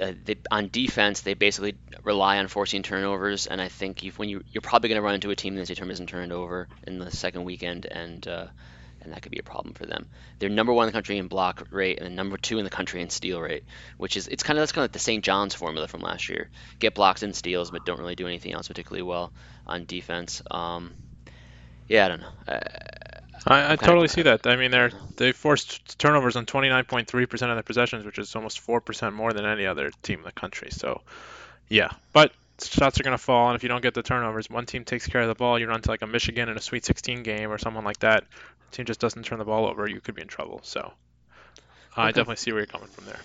uh, 0.00 0.12
they, 0.24 0.36
on 0.50 0.68
defense 0.68 1.20
they 1.20 1.34
basically 1.34 1.76
rely 2.02 2.38
on 2.38 2.48
forcing 2.48 2.82
turnovers. 2.82 3.46
And 3.46 3.60
I 3.60 3.68
think 3.68 4.04
when 4.16 4.28
you 4.28 4.42
you're 4.50 4.62
probably 4.62 4.88
going 4.88 5.00
to 5.00 5.02
run 5.02 5.14
into 5.14 5.30
a 5.30 5.36
team 5.36 5.54
that's 5.54 5.68
determined 5.68 5.92
isn't 5.92 6.08
turned 6.08 6.32
over 6.32 6.68
in 6.86 6.98
the 6.98 7.10
second 7.10 7.44
weekend, 7.44 7.86
and 7.86 8.26
uh, 8.26 8.46
and 9.00 9.12
that 9.12 9.22
could 9.22 9.30
be 9.32 9.38
a 9.38 9.44
problem 9.44 9.74
for 9.74 9.86
them. 9.86 10.06
They're 10.38 10.48
number 10.48 10.72
one 10.72 10.84
in 10.84 10.88
the 10.88 10.96
country 10.96 11.18
in 11.18 11.28
block 11.28 11.68
rate 11.70 12.00
and 12.00 12.16
number 12.16 12.36
two 12.36 12.58
in 12.58 12.64
the 12.64 12.70
country 12.70 13.00
in 13.02 13.10
steal 13.10 13.40
rate, 13.40 13.64
which 13.96 14.16
is 14.16 14.26
it's 14.26 14.42
kind 14.42 14.58
of 14.58 14.62
that's 14.62 14.72
kind 14.72 14.82
of 14.82 14.88
like 14.88 14.92
the 14.92 14.98
St. 14.98 15.24
John's 15.24 15.54
formula 15.54 15.86
from 15.86 16.00
last 16.00 16.28
year: 16.28 16.50
get 16.80 16.94
blocks 16.94 17.22
and 17.22 17.34
steals, 17.34 17.70
but 17.70 17.86
don't 17.86 18.00
really 18.00 18.16
do 18.16 18.26
anything 18.26 18.52
else 18.52 18.66
particularly 18.68 19.02
well 19.02 19.32
on 19.66 19.84
defense. 19.84 20.42
Um, 20.50 20.94
yeah, 21.86 22.06
I 22.06 22.08
don't 22.08 22.20
know. 22.20 22.60
I, 23.46 23.72
I 23.72 23.76
totally 23.76 24.08
see 24.08 24.22
that. 24.22 24.46
I 24.46 24.56
mean, 24.56 24.70
they're 24.70 24.90
they 25.16 25.32
forced 25.32 25.98
turnovers 25.98 26.36
on 26.36 26.46
29.3% 26.46 27.32
of 27.32 27.38
their 27.40 27.62
possessions, 27.62 28.04
which 28.04 28.18
is 28.18 28.34
almost 28.34 28.66
4% 28.66 29.12
more 29.12 29.32
than 29.32 29.44
any 29.44 29.66
other 29.66 29.90
team 30.02 30.20
in 30.20 30.24
the 30.24 30.32
country. 30.32 30.68
So, 30.70 31.02
yeah, 31.68 31.90
but 32.12 32.32
shots 32.62 32.98
are 32.98 33.02
going 33.02 33.16
to 33.16 33.22
fall, 33.22 33.48
and 33.48 33.56
if 33.56 33.62
you 33.62 33.68
don't 33.68 33.82
get 33.82 33.94
the 33.94 34.02
turnovers, 34.02 34.48
one 34.48 34.66
team 34.66 34.84
takes 34.84 35.06
care 35.06 35.20
of 35.20 35.28
the 35.28 35.34
ball, 35.34 35.58
you 35.58 35.66
run 35.66 35.82
to 35.82 35.90
like 35.90 36.02
a 36.02 36.06
Michigan 36.06 36.48
in 36.48 36.56
a 36.56 36.60
Sweet 36.60 36.84
16 36.84 37.22
game 37.22 37.50
or 37.50 37.58
someone 37.58 37.84
like 37.84 37.98
that. 37.98 38.24
The 38.70 38.76
team 38.76 38.86
just 38.86 39.00
doesn't 39.00 39.24
turn 39.24 39.38
the 39.38 39.44
ball 39.44 39.66
over, 39.66 39.86
you 39.86 40.00
could 40.00 40.14
be 40.14 40.22
in 40.22 40.28
trouble. 40.28 40.60
So, 40.62 40.80
okay. 40.80 40.92
I 41.96 42.06
definitely 42.08 42.36
see 42.36 42.52
where 42.52 42.60
you're 42.60 42.66
coming 42.66 42.88
from 42.88 43.04
there. 43.06 43.20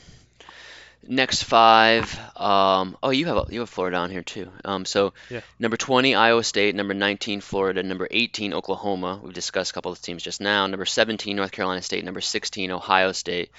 Next 1.11 1.41
five. 1.41 2.19
Um, 2.35 2.95
oh, 3.01 3.09
you 3.09 3.25
have 3.25 3.51
you 3.51 3.61
have 3.61 3.69
Florida 3.69 3.97
on 3.97 4.11
here 4.11 4.21
too. 4.21 4.51
Um, 4.63 4.85
so 4.85 5.13
yeah. 5.31 5.41
number 5.57 5.75
20 5.75 6.13
Iowa 6.13 6.43
State, 6.43 6.75
number 6.75 6.93
19 6.93 7.41
Florida, 7.41 7.81
number 7.81 8.07
18 8.11 8.53
Oklahoma. 8.53 9.19
We've 9.23 9.33
discussed 9.33 9.71
a 9.71 9.73
couple 9.73 9.91
of 9.91 9.99
teams 9.99 10.21
just 10.21 10.39
now. 10.39 10.67
Number 10.67 10.85
17 10.85 11.35
North 11.35 11.51
Carolina 11.51 11.81
State, 11.81 12.05
number 12.05 12.21
16 12.21 12.69
Ohio 12.69 13.11
State. 13.11 13.49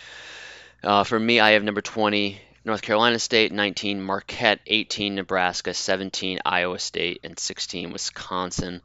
Uh, 0.85 1.03
for 1.03 1.19
me, 1.19 1.41
I 1.41 1.51
have 1.51 1.65
number 1.65 1.81
20 1.81 2.41
North 2.65 2.83
Carolina 2.83 3.19
State, 3.19 3.51
19 3.51 4.01
Marquette, 4.01 4.61
18 4.69 5.17
Nebraska, 5.17 5.75
17 5.75 6.39
Iowa 6.45 6.79
State, 6.79 7.19
and 7.25 7.37
16 7.37 7.93
Wisconsin. 7.93 8.81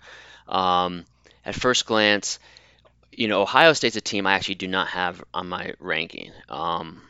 Um, 0.47 1.05
at 1.45 1.53
first 1.53 1.85
glance, 1.85 2.39
you 3.11 3.27
know 3.27 3.43
Ohio 3.43 3.73
State's 3.73 3.95
a 3.95 4.01
team 4.01 4.25
I 4.25 4.33
actually 4.33 4.55
do 4.55 4.67
not 4.67 4.87
have 4.87 5.23
on 5.35 5.49
my 5.49 5.75
ranking. 5.79 6.31
Um, 6.49 7.03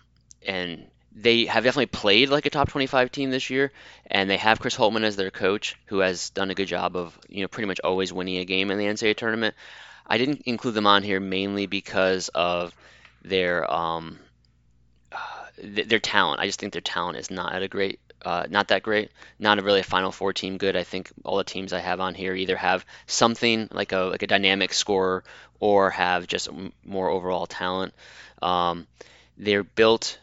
and 0.46 0.88
they 1.16 1.46
have 1.46 1.64
definitely 1.64 1.86
played 1.86 2.30
like 2.30 2.46
a 2.46 2.50
top 2.50 2.70
25 2.70 3.10
team 3.12 3.32
this 3.32 3.50
year, 3.50 3.72
and 4.06 4.30
they 4.30 4.38
have 4.38 4.60
Chris 4.60 4.76
Holtmann 4.76 5.04
as 5.04 5.16
their 5.16 5.32
coach, 5.32 5.78
who 5.86 6.00
has 6.00 6.30
done 6.32 6.52
a 6.52 6.56
good 6.56 6.68
job 6.68 6.96
of 6.98 7.18
you 7.30 7.42
know 7.42 7.48
pretty 7.48 7.68
much 7.68 7.80
always 7.84 8.12
winning 8.12 8.38
a 8.38 8.46
game 8.46 8.70
in 8.70 8.78
the 8.78 8.86
NCAA 8.86 9.16
tournament. 9.16 9.56
I 10.06 10.18
didn't 10.18 10.44
include 10.46 10.76
them 10.76 10.86
on 10.86 11.04
here 11.04 11.20
mainly 11.20 11.66
because 11.68 12.30
of 12.30 12.76
their 13.24 13.72
um, 13.72 14.20
th- 15.58 15.88
their 15.88 16.00
talent. 16.00 16.42
I 16.42 16.48
just 16.48 16.60
think 16.60 16.74
their 16.74 16.82
talent 16.82 17.18
is 17.18 17.32
not 17.32 17.54
at 17.54 17.64
a 17.64 17.68
great, 17.70 18.00
uh, 18.24 18.46
not 18.50 18.68
that 18.68 18.84
great, 18.84 19.10
not 19.40 19.58
a 19.58 19.62
really 19.64 19.80
a 19.80 19.84
Final 19.84 20.12
Four 20.12 20.34
team 20.34 20.58
good. 20.58 20.76
I 20.76 20.84
think 20.84 21.12
all 21.24 21.38
the 21.38 21.46
teams 21.46 21.72
I 21.72 21.80
have 21.80 22.02
on 22.02 22.14
here 22.14 22.36
either 22.36 22.58
have 22.58 22.86
something 23.08 23.70
like 23.72 23.94
a 23.94 24.00
like 24.00 24.24
a 24.24 24.28
dynamic 24.28 24.74
scorer 24.74 25.24
or 25.62 25.92
have 25.92 26.28
just 26.28 26.50
more 26.84 27.10
overall 27.10 27.46
talent. 27.46 27.94
Um, 28.42 28.86
they're 29.38 29.64
built 29.64 30.20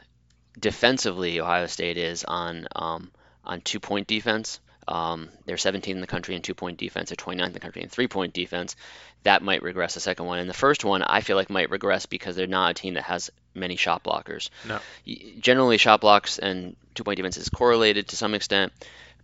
defensively, 0.58 1.40
Ohio 1.40 1.66
State 1.66 1.96
is 1.96 2.24
on 2.24 2.66
um, 2.74 3.10
on 3.44 3.60
two 3.60 3.80
point 3.80 4.06
defense. 4.06 4.60
Um, 4.88 5.28
they're 5.46 5.56
17th 5.56 5.86
in 5.88 6.00
the 6.00 6.06
country 6.06 6.34
in 6.34 6.42
two 6.42 6.54
point 6.54 6.78
defense. 6.78 7.10
They're 7.10 7.16
29th 7.16 7.46
in 7.46 7.52
the 7.52 7.60
country 7.60 7.82
in 7.82 7.88
three 7.88 8.08
point 8.08 8.32
defense. 8.32 8.76
That 9.22 9.42
might 9.42 9.62
regress 9.62 9.94
the 9.94 10.00
second 10.00 10.26
one. 10.26 10.40
And 10.40 10.50
the 10.50 10.54
first 10.54 10.84
one, 10.84 11.02
I 11.02 11.20
feel 11.20 11.36
like 11.36 11.50
might 11.50 11.70
regress 11.70 12.06
because 12.06 12.34
they're 12.34 12.46
not 12.48 12.72
a 12.72 12.74
team 12.74 12.94
that 12.94 13.04
has 13.04 13.30
many 13.54 13.76
shot 13.76 14.02
blockers. 14.02 14.50
No. 14.66 14.80
Generally, 15.38 15.78
shot 15.78 16.00
blocks 16.00 16.38
and 16.38 16.74
two 16.94 17.04
point 17.04 17.16
defense 17.16 17.36
is 17.36 17.48
correlated 17.48 18.08
to 18.08 18.16
some 18.16 18.34
extent. 18.34 18.72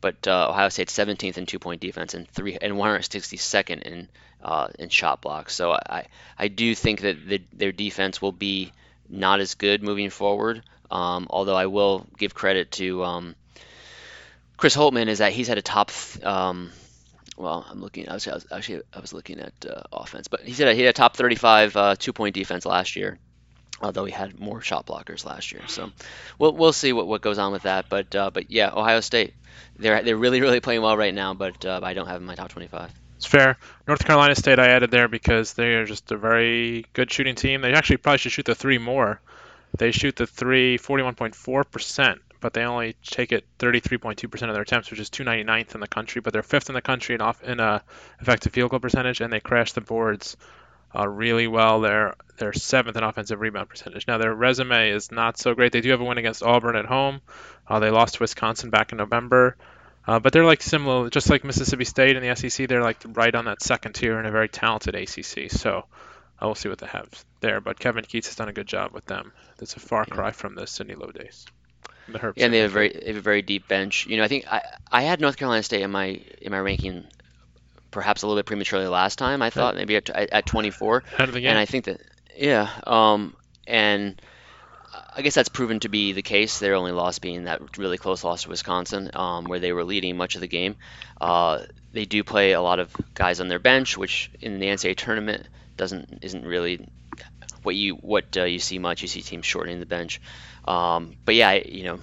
But 0.01 0.29
uh, 0.29 0.51
Ohio 0.51 0.68
State's 0.68 0.97
17th 0.97 1.39
in 1.39 1.47
two 1.47 1.59
point 1.59 1.81
defense 1.81 2.14
and 2.14 2.29
three 2.29 2.57
and 2.61 2.74
162nd 2.74 3.83
in 3.83 4.09
uh, 4.43 4.68
in 4.79 4.89
shot 4.89 5.20
blocks. 5.20 5.55
So 5.55 5.72
I 5.72 6.07
I 6.39 6.49
do 6.49 6.74
think 6.76 7.01
that 7.01 7.29
the, 7.29 7.43
their 7.53 7.72
defense 7.72 8.22
will 8.22 8.33
be 8.33 8.72
not 9.09 9.41
as 9.41 9.55
good 9.55 9.83
moving 9.83 10.11
forward. 10.11 10.63
Um, 10.91 11.27
although 11.29 11.57
I 11.57 11.67
will 11.67 12.07
give 12.17 12.35
credit 12.35 12.73
to 12.73 13.05
um, 13.05 13.35
Chris 14.57 14.75
Holtmann 14.75 15.09
is 15.09 15.19
that 15.19 15.33
he's 15.33 15.49
had 15.49 15.59
a 15.59 15.63
top 15.63 15.91
um, 16.23 16.71
well, 17.39 17.65
I'm 17.71 17.81
looking. 17.81 18.09
I 18.09 18.15
was, 18.15 18.27
I 18.27 18.35
was 18.35 18.47
actually 18.51 18.83
I 18.93 19.01
was 19.01 19.13
looking 19.13 19.39
at 19.39 19.53
uh, 19.65 19.83
offense, 19.93 20.29
but 20.29 20.41
he 20.41 20.53
said 20.53 20.75
he 20.75 20.83
had 20.83 20.91
a 20.91 20.93
top 20.93 21.17
35 21.17 21.77
uh, 21.77 21.95
two 21.97 22.13
point 22.13 22.35
defense 22.35 22.67
last 22.67 22.97
year, 22.97 23.19
although 23.81 24.05
he 24.05 24.13
had 24.13 24.41
more 24.41 24.61
shot 24.61 24.87
blockers 24.87 25.25
last 25.25 25.53
year. 25.53 25.63
So 25.69 25.91
we'll 26.39 26.53
we'll 26.53 26.73
see 26.73 26.93
what, 26.93 27.07
what 27.07 27.23
goes 27.23 27.39
on 27.39 27.53
with 27.53 27.63
that. 27.63 27.89
But 27.89 28.15
uh, 28.15 28.31
but 28.31 28.51
yeah, 28.51 28.73
Ohio 28.73 29.01
State, 29.01 29.35
they're 29.79 30.03
they're 30.03 30.17
really 30.17 30.41
really 30.41 30.61
playing 30.61 30.83
well 30.83 30.97
right 30.97 31.15
now. 31.15 31.33
But 31.35 31.65
uh, 31.65 31.81
I 31.83 31.95
don't 31.95 32.09
have 32.09 32.21
in 32.21 32.27
my 32.27 32.35
top 32.35 32.51
25. 32.51 32.91
It's 33.19 33.27
fair. 33.27 33.57
North 33.89 34.05
Carolina 34.05 34.37
State 34.37 34.61
I 34.61 34.69
added 34.69 34.93
there 34.93 35.09
because 35.09 35.55
they 35.55 35.75
are 35.75 35.85
just 35.85 36.12
a 36.12 36.16
very 36.16 36.87
good 36.93 37.12
shooting 37.12 37.35
team. 37.35 37.62
They 37.62 37.73
actually 37.73 37.97
probably 37.97 38.19
should 38.19 38.31
shoot 38.31 38.47
the 38.47 38.55
three 38.55 38.79
more. 38.79 39.21
They 39.77 39.91
shoot 39.91 40.14
the 40.14 40.29
three 40.29 40.79
41.4%, 40.79 42.21
but 42.39 42.53
they 42.53 42.62
only 42.62 42.95
take 43.03 43.33
it 43.33 43.45
33.2% 43.59 44.25
of 44.49 44.55
their 44.55 44.62
attempts, 44.62 44.93
which 44.93 45.01
is 45.01 45.11
299th 45.11 45.75
in 45.75 45.81
the 45.81 45.89
country. 45.89 46.21
But 46.21 46.33
they're 46.33 46.45
fifth 46.45 46.69
in 46.69 46.77
the 46.77 46.81
country 46.81 47.16
in 47.16 47.21
off 47.21 47.43
in 47.43 47.59
uh, 47.59 47.81
effective 48.21 48.53
field 48.53 48.71
goal 48.71 48.79
percentage, 48.79 49.21
and 49.21 49.33
they 49.33 49.41
crash 49.41 49.73
the 49.73 49.81
boards 49.81 50.37
uh, 50.95 51.09
really 51.09 51.49
well. 51.49 51.81
They're 51.81 52.14
they're 52.37 52.53
seventh 52.53 52.97
in 52.97 53.03
offensive 53.03 53.41
rebound 53.41 53.69
percentage. 53.69 54.07
Now 54.07 54.19
their 54.19 54.33
resume 54.33 54.91
is 54.91 55.11
not 55.11 55.39
so 55.39 55.55
great. 55.55 55.73
They 55.73 55.81
do 55.81 55.91
have 55.91 56.01
a 56.01 56.05
win 56.05 56.19
against 56.19 56.45
Auburn 56.45 56.77
at 56.77 56.87
home. 56.87 57.21
Uh, 57.66 57.81
they 57.81 57.91
lost 57.91 58.14
to 58.14 58.23
Wisconsin 58.23 58.71
back 58.71 58.93
in 58.93 58.99
November. 58.99 59.57
Uh, 60.09 60.19
but 60.19 60.33
they're 60.33 60.47
like 60.47 60.63
similar, 60.63 61.11
just 61.11 61.29
like 61.29 61.45
Mississippi 61.45 61.85
State 61.85 62.17
in 62.17 62.27
the 62.27 62.35
SEC. 62.35 62.67
They're 62.67 62.83
like 62.83 62.97
right 63.09 63.35
on 63.35 63.45
that 63.45 63.63
second 63.63 63.93
tier 63.93 64.19
in 64.19 64.25
a 64.25 64.31
very 64.31 64.49
talented 64.49 64.95
ACC. 64.95 65.51
So 65.51 65.85
uh, 66.41 66.47
we'll 66.47 66.55
see 66.55 66.71
what 66.71 66.79
they 66.79 66.87
have 66.87 67.25
there. 67.41 67.61
But 67.61 67.79
Kevin 67.79 68.05
Keatts 68.05 68.25
has 68.25 68.35
done 68.35 68.49
a 68.49 68.55
good 68.55 68.67
job 68.67 68.93
with 68.93 69.05
them. 69.05 69.33
It's 69.61 69.77
a 69.77 69.81
far 69.81 70.07
cry 70.07 70.31
from 70.31 70.55
the 70.55 70.67
Sidney 70.67 70.95
Lowe 70.95 71.11
days. 71.11 71.45
The 72.09 72.33
yeah, 72.37 72.47
and 72.47 72.55
they 72.55 72.61
have 72.61 72.71
a 72.71 72.73
very 72.73 72.89
they 72.89 73.09
have 73.09 73.17
a 73.17 73.21
very 73.21 73.43
deep 73.43 73.69
bench. 73.69 74.07
You 74.07 74.17
know, 74.17 74.25
I 74.25 74.29
think 74.29 74.51
I, 74.51 74.63
I 74.91 75.03
had 75.03 75.21
North 75.21 75.37
Carolina 75.37 75.63
State 75.63 75.83
in 75.83 75.91
my 75.91 76.19
in 76.41 76.53
my 76.53 76.59
ranking 76.59 77.05
perhaps 77.91 78.23
a 78.23 78.27
little 78.27 78.39
bit 78.39 78.47
prematurely 78.47 78.87
last 78.87 79.19
time. 79.19 79.43
I 79.43 79.51
thought 79.51 79.75
maybe 79.75 79.97
at, 79.97 80.09
at 80.09 80.47
24. 80.47 81.05
Out 81.19 81.29
of 81.29 81.35
the 81.35 81.41
game. 81.41 81.51
And 81.51 81.59
I 81.59 81.67
think 81.67 81.85
that 81.85 82.01
yeah, 82.35 82.71
um, 82.87 83.37
and 83.67 84.23
I 85.19 85.23
guess 85.23 85.35
that's 85.35 85.49
proven 85.49 85.81
to 85.81 85.89
be 85.89 86.12
the 86.12 86.23
case. 86.23 86.61
Their 86.61 86.77
only 86.77 86.93
loss 86.93 87.19
being 87.19 87.45
that 87.45 87.77
really 87.77 87.99
close 87.99 88.23
loss 88.23 88.45
to 88.45 88.51
Wisconsin, 88.51 89.11
um, 89.14 89.47
where 89.47 89.59
they 89.59 89.73
were 89.73 89.83
leading 89.83 90.16
much 90.16 90.37
of 90.37 90.41
the 90.41 90.47
game. 90.47 90.77
Uh, 91.21 91.64
they 91.93 92.05
do 92.05 92.23
play 92.23 92.53
a 92.53 92.61
lot 92.61 92.79
of 92.79 92.95
guys 93.14 93.41
on 93.41 93.49
their 93.49 93.59
bench, 93.59 93.99
which 93.99 94.31
in 94.41 94.61
the 94.61 94.66
NCAA 94.66 94.97
tournament 94.97 95.49
doesn't 95.77 96.21
isn't 96.23 96.47
really 96.47 96.87
what 97.64 97.75
you 97.75 97.95
what 97.97 98.37
uh, 98.37 98.45
you 98.45 98.61
see 98.61 98.79
much. 98.79 99.03
You 99.03 99.09
see 99.09 99.21
teams 99.21 99.45
shortening 99.45 99.81
the 99.81 99.87
bench. 99.87 100.21
Um, 100.64 101.16
but 101.25 101.35
yeah, 101.35 101.55
you 101.55 101.83
know. 101.83 101.99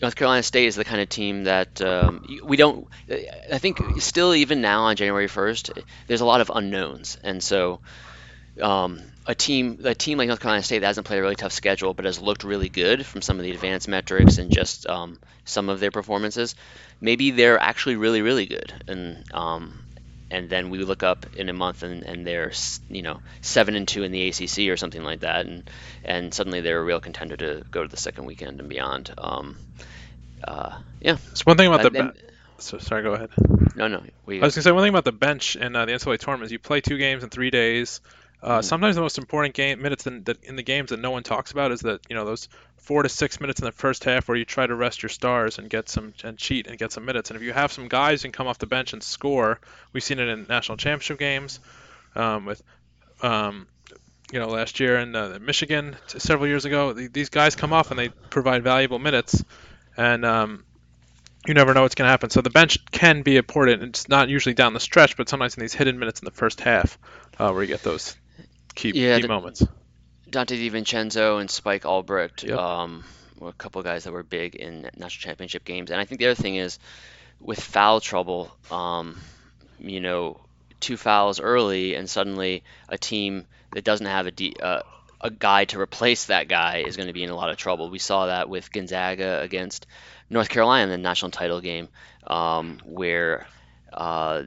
North 0.00 0.14
Carolina 0.14 0.42
State 0.42 0.66
is 0.66 0.76
the 0.76 0.84
kind 0.84 1.00
of 1.00 1.08
team 1.08 1.44
that 1.44 1.80
um, 1.80 2.22
we 2.44 2.58
don't. 2.58 2.86
I 3.50 3.56
think 3.56 3.80
still 4.02 4.34
even 4.34 4.60
now 4.60 4.82
on 4.82 4.96
January 4.96 5.26
1st, 5.26 5.82
there's 6.06 6.20
a 6.20 6.26
lot 6.26 6.42
of 6.42 6.52
unknowns, 6.54 7.16
and 7.24 7.42
so 7.42 7.80
um, 8.60 9.00
a 9.26 9.34
team 9.34 9.80
a 9.84 9.94
team 9.94 10.18
like 10.18 10.28
North 10.28 10.40
Carolina 10.40 10.62
State 10.62 10.80
that 10.80 10.86
hasn't 10.86 11.06
played 11.06 11.18
a 11.18 11.22
really 11.22 11.36
tough 11.36 11.52
schedule 11.52 11.94
but 11.94 12.04
has 12.04 12.20
looked 12.20 12.44
really 12.44 12.68
good 12.68 13.04
from 13.04 13.22
some 13.22 13.38
of 13.38 13.42
the 13.44 13.50
advanced 13.50 13.88
metrics 13.88 14.38
and 14.38 14.50
just 14.50 14.86
um, 14.86 15.18
some 15.44 15.68
of 15.68 15.80
their 15.80 15.90
performances, 15.90 16.54
maybe 17.00 17.32
they're 17.32 17.58
actually 17.58 17.96
really 17.96 18.22
really 18.22 18.46
good 18.46 18.72
and 18.86 19.24
um, 19.32 19.82
and 20.30 20.50
then 20.50 20.70
we 20.70 20.78
look 20.78 21.02
up 21.02 21.26
in 21.36 21.48
a 21.48 21.52
month 21.52 21.82
and, 21.82 22.02
and 22.02 22.26
they're 22.26 22.52
you 22.88 23.02
know 23.02 23.20
seven 23.40 23.74
and 23.74 23.88
two 23.88 24.02
in 24.02 24.12
the 24.12 24.28
ACC 24.28 24.70
or 24.70 24.76
something 24.76 25.02
like 25.02 25.20
that 25.20 25.46
and 25.46 25.68
and 26.04 26.32
suddenly 26.32 26.60
they're 26.60 26.80
a 26.80 26.84
real 26.84 27.00
contender 27.00 27.36
to 27.36 27.64
go 27.70 27.82
to 27.82 27.88
the 27.88 27.96
second 27.96 28.26
weekend 28.26 28.60
and 28.60 28.68
beyond. 28.68 29.12
Um, 29.18 29.56
uh, 30.44 30.78
yeah. 31.00 31.16
So 31.34 31.42
one 31.44 31.56
thing 31.56 31.68
about 31.68 31.82
the 31.82 31.90
ben- 31.90 32.12
so 32.58 32.78
sorry, 32.78 33.02
go 33.02 33.12
ahead. 33.12 33.30
No, 33.74 33.88
no. 33.88 34.02
We, 34.24 34.40
I 34.40 34.44
was 34.44 34.54
gonna 34.54 34.62
say 34.62 34.72
one 34.72 34.82
thing 34.82 34.90
about 34.90 35.04
the 35.04 35.12
bench 35.12 35.56
in 35.56 35.76
uh, 35.76 35.84
the 35.84 35.92
NCAA 35.92 36.18
tournament 36.18 36.46
is 36.46 36.52
you 36.52 36.58
play 36.58 36.80
two 36.80 36.96
games 36.96 37.22
in 37.22 37.28
three 37.28 37.50
days. 37.50 38.00
Uh, 38.42 38.58
mm. 38.58 38.64
Sometimes 38.64 38.96
the 38.96 39.02
most 39.02 39.18
important 39.18 39.54
game 39.54 39.80
minutes 39.80 40.06
in 40.06 40.24
the, 40.24 40.36
in 40.42 40.56
the 40.56 40.62
games 40.62 40.90
that 40.90 41.00
no 41.00 41.10
one 41.10 41.22
talks 41.22 41.52
about 41.52 41.72
is 41.72 41.80
that 41.80 42.00
you 42.08 42.14
know 42.14 42.24
those 42.24 42.48
four 42.76 43.02
to 43.02 43.08
six 43.08 43.40
minutes 43.40 43.60
in 43.60 43.64
the 43.64 43.72
first 43.72 44.04
half 44.04 44.28
where 44.28 44.36
you 44.36 44.44
try 44.44 44.66
to 44.66 44.74
rest 44.74 45.02
your 45.02 45.10
stars 45.10 45.58
and 45.58 45.68
get 45.68 45.88
some 45.88 46.14
and 46.22 46.38
cheat 46.38 46.66
and 46.66 46.78
get 46.78 46.92
some 46.92 47.04
minutes. 47.04 47.30
And 47.30 47.36
if 47.36 47.42
you 47.42 47.52
have 47.52 47.72
some 47.72 47.88
guys 47.88 48.22
who 48.22 48.28
can 48.28 48.32
come 48.32 48.46
off 48.46 48.58
the 48.58 48.66
bench 48.66 48.92
and 48.92 49.02
score, 49.02 49.60
we've 49.92 50.04
seen 50.04 50.18
it 50.18 50.28
in 50.28 50.46
national 50.48 50.76
championship 50.76 51.18
games 51.18 51.58
um, 52.14 52.44
with 52.44 52.62
um, 53.22 53.66
you 54.32 54.38
know 54.38 54.48
last 54.48 54.80
year 54.80 54.98
in 54.98 55.16
uh, 55.16 55.38
Michigan 55.40 55.96
several 56.06 56.46
years 56.46 56.64
ago. 56.64 56.92
These 56.92 57.30
guys 57.30 57.56
come 57.56 57.72
off 57.72 57.90
and 57.90 57.98
they 57.98 58.08
provide 58.08 58.62
valuable 58.62 58.98
minutes, 58.98 59.42
and 59.96 60.24
um, 60.24 60.64
you 61.46 61.54
never 61.54 61.74
know 61.74 61.82
what's 61.82 61.94
going 61.94 62.06
to 62.06 62.10
happen. 62.10 62.30
So 62.30 62.40
the 62.40 62.50
bench 62.50 62.78
can 62.90 63.22
be 63.22 63.36
important. 63.36 63.82
It's 63.82 64.08
not 64.08 64.28
usually 64.28 64.54
down 64.54 64.74
the 64.74 64.80
stretch, 64.80 65.16
but 65.16 65.28
sometimes 65.28 65.56
in 65.56 65.60
these 65.60 65.74
hidden 65.74 65.98
minutes 65.98 66.20
in 66.20 66.24
the 66.24 66.30
first 66.30 66.60
half 66.60 66.98
uh, 67.38 67.50
where 67.50 67.62
you 67.62 67.68
get 67.68 67.82
those 67.82 68.16
key, 68.76 68.92
yeah, 68.94 69.16
key 69.16 69.22
the, 69.22 69.28
moments. 69.28 69.64
Donte 70.30 70.70
DiVincenzo 70.70 71.40
and 71.40 71.50
Spike 71.50 71.84
Albrecht 71.84 72.44
yep. 72.44 72.58
um, 72.58 73.04
were 73.38 73.48
a 73.48 73.54
couple 73.54 73.82
guys 73.82 74.04
that 74.04 74.12
were 74.12 74.22
big 74.22 74.54
in 74.54 74.82
national 74.96 75.28
championship 75.28 75.64
games. 75.64 75.90
And 75.90 76.00
I 76.00 76.04
think 76.04 76.20
the 76.20 76.26
other 76.26 76.40
thing 76.40 76.56
is 76.56 76.78
with 77.40 77.60
foul 77.60 78.00
trouble, 78.00 78.56
um, 78.70 79.20
you 79.80 80.00
know, 80.00 80.40
two 80.78 80.96
fouls 80.96 81.40
early, 81.40 81.94
and 81.94 82.08
suddenly 82.08 82.62
a 82.88 82.98
team 82.98 83.46
that 83.72 83.84
doesn't 83.84 84.06
have 84.06 84.26
a 84.26 84.62
uh, 84.62 84.82
a 85.20 85.30
guy 85.30 85.64
to 85.64 85.80
replace 85.80 86.26
that 86.26 86.46
guy 86.46 86.84
is 86.86 86.96
going 86.96 87.06
to 87.06 87.12
be 87.12 87.24
in 87.24 87.30
a 87.30 87.34
lot 87.34 87.50
of 87.50 87.56
trouble. 87.56 87.88
We 87.88 87.98
saw 87.98 88.26
that 88.26 88.48
with 88.48 88.70
Gonzaga 88.70 89.40
against 89.40 89.86
North 90.28 90.48
Carolina 90.48 90.84
in 90.84 90.90
the 90.90 90.98
national 90.98 91.30
title 91.30 91.60
game, 91.60 91.88
um, 92.26 92.80
where 92.84 93.46
uh, 93.92 94.42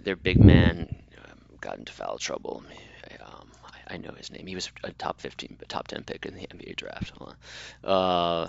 their 0.00 0.16
big 0.16 0.42
man 0.42 0.96
got 1.60 1.78
into 1.78 1.92
foul 1.92 2.18
trouble. 2.18 2.62
I 3.94 3.96
know 3.96 4.12
his 4.12 4.32
name. 4.32 4.46
He 4.46 4.56
was 4.56 4.70
a 4.82 4.90
top 4.92 5.20
15, 5.20 5.58
top 5.68 5.86
10 5.86 6.02
pick 6.02 6.26
in 6.26 6.34
the 6.34 6.40
NBA 6.40 6.74
draft. 6.74 7.12
Uh, 7.84 8.48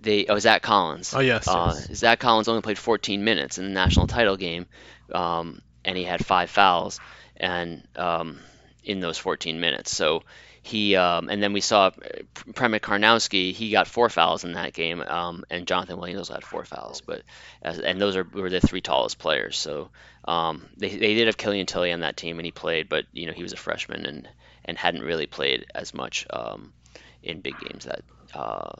they 0.00 0.26
oh 0.26 0.38
Zach 0.38 0.62
Collins. 0.62 1.12
Oh 1.14 1.20
yes, 1.20 1.48
uh, 1.48 1.74
yes. 1.76 1.98
Zach 1.98 2.20
Collins 2.20 2.46
only 2.46 2.62
played 2.62 2.78
14 2.78 3.24
minutes 3.24 3.58
in 3.58 3.64
the 3.64 3.70
national 3.70 4.06
title 4.06 4.36
game, 4.36 4.66
um, 5.12 5.60
and 5.84 5.98
he 5.98 6.04
had 6.04 6.24
five 6.24 6.48
fouls 6.48 7.00
and 7.36 7.86
um, 7.96 8.38
in 8.84 9.00
those 9.00 9.18
14 9.18 9.58
minutes. 9.58 9.94
So 9.94 10.22
he 10.68 10.96
um, 10.96 11.30
and 11.30 11.42
then 11.42 11.54
we 11.54 11.62
saw 11.62 11.90
Przemek 11.90 12.80
Karnowski. 12.80 13.52
He 13.52 13.70
got 13.70 13.88
four 13.88 14.10
fouls 14.10 14.44
in 14.44 14.52
that 14.52 14.74
game, 14.74 15.00
um, 15.00 15.44
and 15.48 15.66
Jonathan 15.66 15.98
Williams 15.98 16.28
had 16.28 16.44
four 16.44 16.64
fouls. 16.66 17.00
But 17.00 17.22
as, 17.62 17.78
and 17.78 17.98
those 17.98 18.16
are 18.16 18.24
were 18.24 18.50
the 18.50 18.60
three 18.60 18.82
tallest 18.82 19.18
players. 19.18 19.56
So 19.56 19.88
um, 20.26 20.68
they, 20.76 20.90
they 20.90 21.14
did 21.14 21.26
have 21.26 21.38
Killian 21.38 21.64
Tillie 21.64 21.92
on 21.92 22.00
that 22.00 22.18
team, 22.18 22.38
and 22.38 22.44
he 22.44 22.52
played, 22.52 22.90
but 22.90 23.06
you 23.12 23.26
know 23.26 23.32
he 23.32 23.42
was 23.42 23.54
a 23.54 23.56
freshman 23.56 24.04
and 24.04 24.28
and 24.66 24.76
hadn't 24.76 25.02
really 25.02 25.26
played 25.26 25.64
as 25.74 25.94
much 25.94 26.26
um, 26.28 26.74
in 27.22 27.40
big 27.40 27.58
games 27.60 27.86
that 27.86 28.02
uh, 28.34 28.72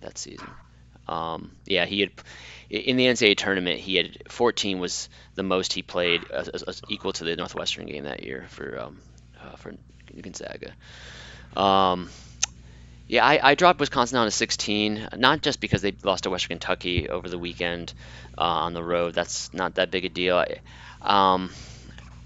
that 0.00 0.18
season. 0.18 0.50
Um, 1.06 1.52
yeah, 1.64 1.86
he 1.86 2.00
had 2.00 2.10
in 2.70 2.96
the 2.96 3.06
NCAA 3.06 3.36
tournament. 3.36 3.78
He 3.78 3.94
had 3.94 4.24
14 4.28 4.80
was 4.80 5.08
the 5.36 5.44
most 5.44 5.72
he 5.72 5.82
played, 5.82 6.24
uh, 6.32 6.44
equal 6.88 7.12
to 7.14 7.24
the 7.24 7.36
Northwestern 7.36 7.86
game 7.86 8.04
that 8.04 8.24
year 8.24 8.46
for 8.48 8.80
um, 8.80 9.00
uh, 9.40 9.56
for 9.56 9.74
Gonzaga. 10.22 10.72
Um, 11.56 12.10
yeah, 13.08 13.26
I, 13.26 13.50
I, 13.50 13.54
dropped 13.56 13.80
Wisconsin 13.80 14.14
down 14.16 14.26
to 14.26 14.30
16, 14.30 15.08
not 15.16 15.42
just 15.42 15.60
because 15.60 15.82
they 15.82 15.92
lost 16.04 16.24
to 16.24 16.30
Western 16.30 16.58
Kentucky 16.58 17.08
over 17.08 17.28
the 17.28 17.38
weekend 17.38 17.92
uh, 18.38 18.42
on 18.42 18.72
the 18.72 18.84
road. 18.84 19.14
That's 19.14 19.52
not 19.52 19.74
that 19.74 19.90
big 19.90 20.04
a 20.04 20.08
deal. 20.08 20.36
I, 20.36 20.60
um, 21.02 21.50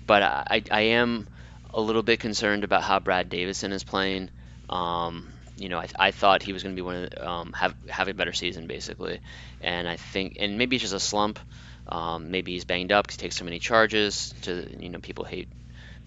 but 0.06 0.22
I, 0.22 0.62
I 0.70 0.80
am 0.80 1.26
a 1.72 1.80
little 1.80 2.02
bit 2.02 2.20
concerned 2.20 2.64
about 2.64 2.82
how 2.82 3.00
Brad 3.00 3.30
Davison 3.30 3.72
is 3.72 3.82
playing. 3.82 4.28
Um, 4.68 5.32
you 5.56 5.68
know, 5.68 5.78
I, 5.78 5.88
I 5.98 6.10
thought 6.10 6.42
he 6.42 6.52
was 6.52 6.62
going 6.62 6.74
to 6.74 6.76
be 6.76 6.84
one 6.84 6.96
of 6.96 7.10
the, 7.10 7.28
um, 7.28 7.52
have 7.52 7.74
have 7.88 8.08
a 8.08 8.14
better 8.14 8.32
season 8.32 8.66
basically, 8.66 9.20
and 9.60 9.88
I 9.88 9.96
think 9.96 10.36
and 10.40 10.58
maybe 10.58 10.76
it's 10.76 10.82
just 10.82 10.94
a 10.94 11.00
slump. 11.00 11.38
Um, 11.86 12.30
maybe 12.30 12.52
he's 12.52 12.64
banged 12.64 12.92
up 12.92 13.06
because 13.06 13.16
he 13.16 13.22
takes 13.22 13.36
so 13.36 13.44
many 13.44 13.58
charges. 13.58 14.34
To 14.42 14.68
you 14.78 14.88
know, 14.88 14.98
people 14.98 15.24
hate 15.24 15.48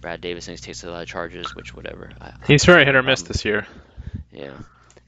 Brad 0.00 0.20
Davison 0.20 0.56
takes 0.56 0.84
a 0.84 0.90
lot 0.90 1.02
of 1.02 1.08
charges, 1.08 1.54
which 1.54 1.74
whatever. 1.74 2.12
I, 2.20 2.32
He's 2.46 2.64
very 2.64 2.84
hit 2.84 2.94
or 2.94 3.02
miss 3.02 3.22
um, 3.22 3.28
this 3.28 3.44
year. 3.44 3.66
Yeah. 4.32 4.52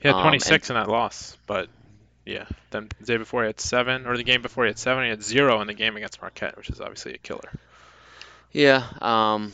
He 0.01 0.09
had 0.09 0.21
26 0.21 0.71
um, 0.71 0.77
in 0.77 0.83
that 0.83 0.91
loss, 0.91 1.37
but 1.47 1.69
yeah. 2.25 2.47
Then 2.71 2.89
the 3.01 3.07
day 3.07 3.17
before 3.17 3.43
he 3.43 3.49
had 3.49 3.61
seven, 3.61 4.07
or 4.07 4.17
the 4.17 4.25
game 4.25 4.43
before 4.43 4.65
he 4.65 4.69
had 4.69 4.79
seven, 4.79 5.05
he 5.05 5.11
had 5.11 5.23
zero 5.23 5.61
in 5.61 5.67
the 5.67 5.75
game 5.75 5.97
against 5.97 6.21
Marquette, 6.21 6.57
which 6.57 6.71
is 6.71 6.81
obviously 6.81 7.15
a 7.15 7.19
killer. 7.19 7.51
Yeah. 8.53 8.85
Um, 9.01 9.53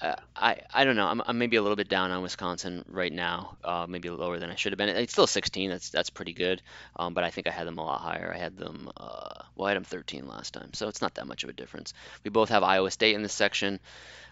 I 0.00 0.60
I 0.72 0.84
don't 0.84 0.96
know. 0.96 1.06
I'm, 1.06 1.20
I'm 1.26 1.38
maybe 1.38 1.56
a 1.56 1.62
little 1.62 1.76
bit 1.76 1.88
down 1.88 2.10
on 2.12 2.22
Wisconsin 2.22 2.84
right 2.88 3.12
now. 3.12 3.56
Uh, 3.64 3.86
maybe 3.88 4.10
lower 4.10 4.38
than 4.38 4.50
I 4.50 4.54
should 4.54 4.72
have 4.72 4.78
been. 4.78 4.88
It's 4.90 5.12
still 5.12 5.26
16. 5.26 5.70
That's 5.70 5.90
that's 5.90 6.10
pretty 6.10 6.32
good. 6.32 6.62
Um, 6.96 7.14
but 7.14 7.24
I 7.24 7.30
think 7.30 7.48
I 7.48 7.50
had 7.50 7.66
them 7.66 7.78
a 7.78 7.84
lot 7.84 8.00
higher. 8.00 8.32
I 8.34 8.38
had 8.38 8.56
them. 8.56 8.90
Uh, 8.96 9.42
well, 9.56 9.66
I 9.66 9.70
had 9.70 9.76
them 9.76 9.84
13 9.84 10.28
last 10.28 10.54
time, 10.54 10.72
so 10.74 10.88
it's 10.88 11.02
not 11.02 11.14
that 11.16 11.26
much 11.26 11.42
of 11.42 11.50
a 11.50 11.52
difference. 11.52 11.94
We 12.24 12.30
both 12.30 12.50
have 12.50 12.62
Iowa 12.62 12.90
State 12.90 13.14
in 13.14 13.22
this 13.22 13.32
section. 13.32 13.80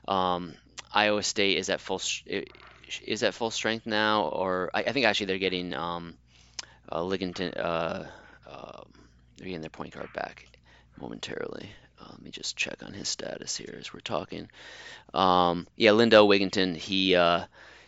Um, 0.07 0.55
Iowa 0.93 1.23
State 1.23 1.59
is 1.59 1.69
at 1.69 1.81
full 1.81 2.01
is 3.05 3.23
at 3.23 3.35
full 3.35 3.51
strength 3.51 3.87
now, 3.87 4.29
or 4.29 4.71
I, 4.75 4.85
I 4.85 4.93
think 4.93 5.07
actually 5.07 5.27
they're 5.27 5.39
getting 5.39 5.75
um, 5.75 6.15
uh, 6.91 7.01
Ligonton. 7.01 7.57
Uh, 7.57 8.05
uh, 8.49 8.83
they're 9.37 9.47
getting 9.47 9.61
their 9.63 9.71
point 9.71 9.95
guard 9.95 10.13
back. 10.13 10.47
momentarily. 11.01 11.71
Uh, 12.01 12.09
let 12.11 12.23
me 12.23 12.31
just 12.31 12.57
check 12.57 12.83
on 12.85 12.93
his 12.93 13.09
status 13.09 13.57
here 13.57 13.77
as 13.79 13.93
we're 13.93 14.01
talking. 14.01 14.49
Um, 15.15 15.67
yeah, 15.77 15.93
Lindell 15.93 16.29
Wigginton, 16.29 16.77
he 16.77 17.15
uh, 17.15 17.45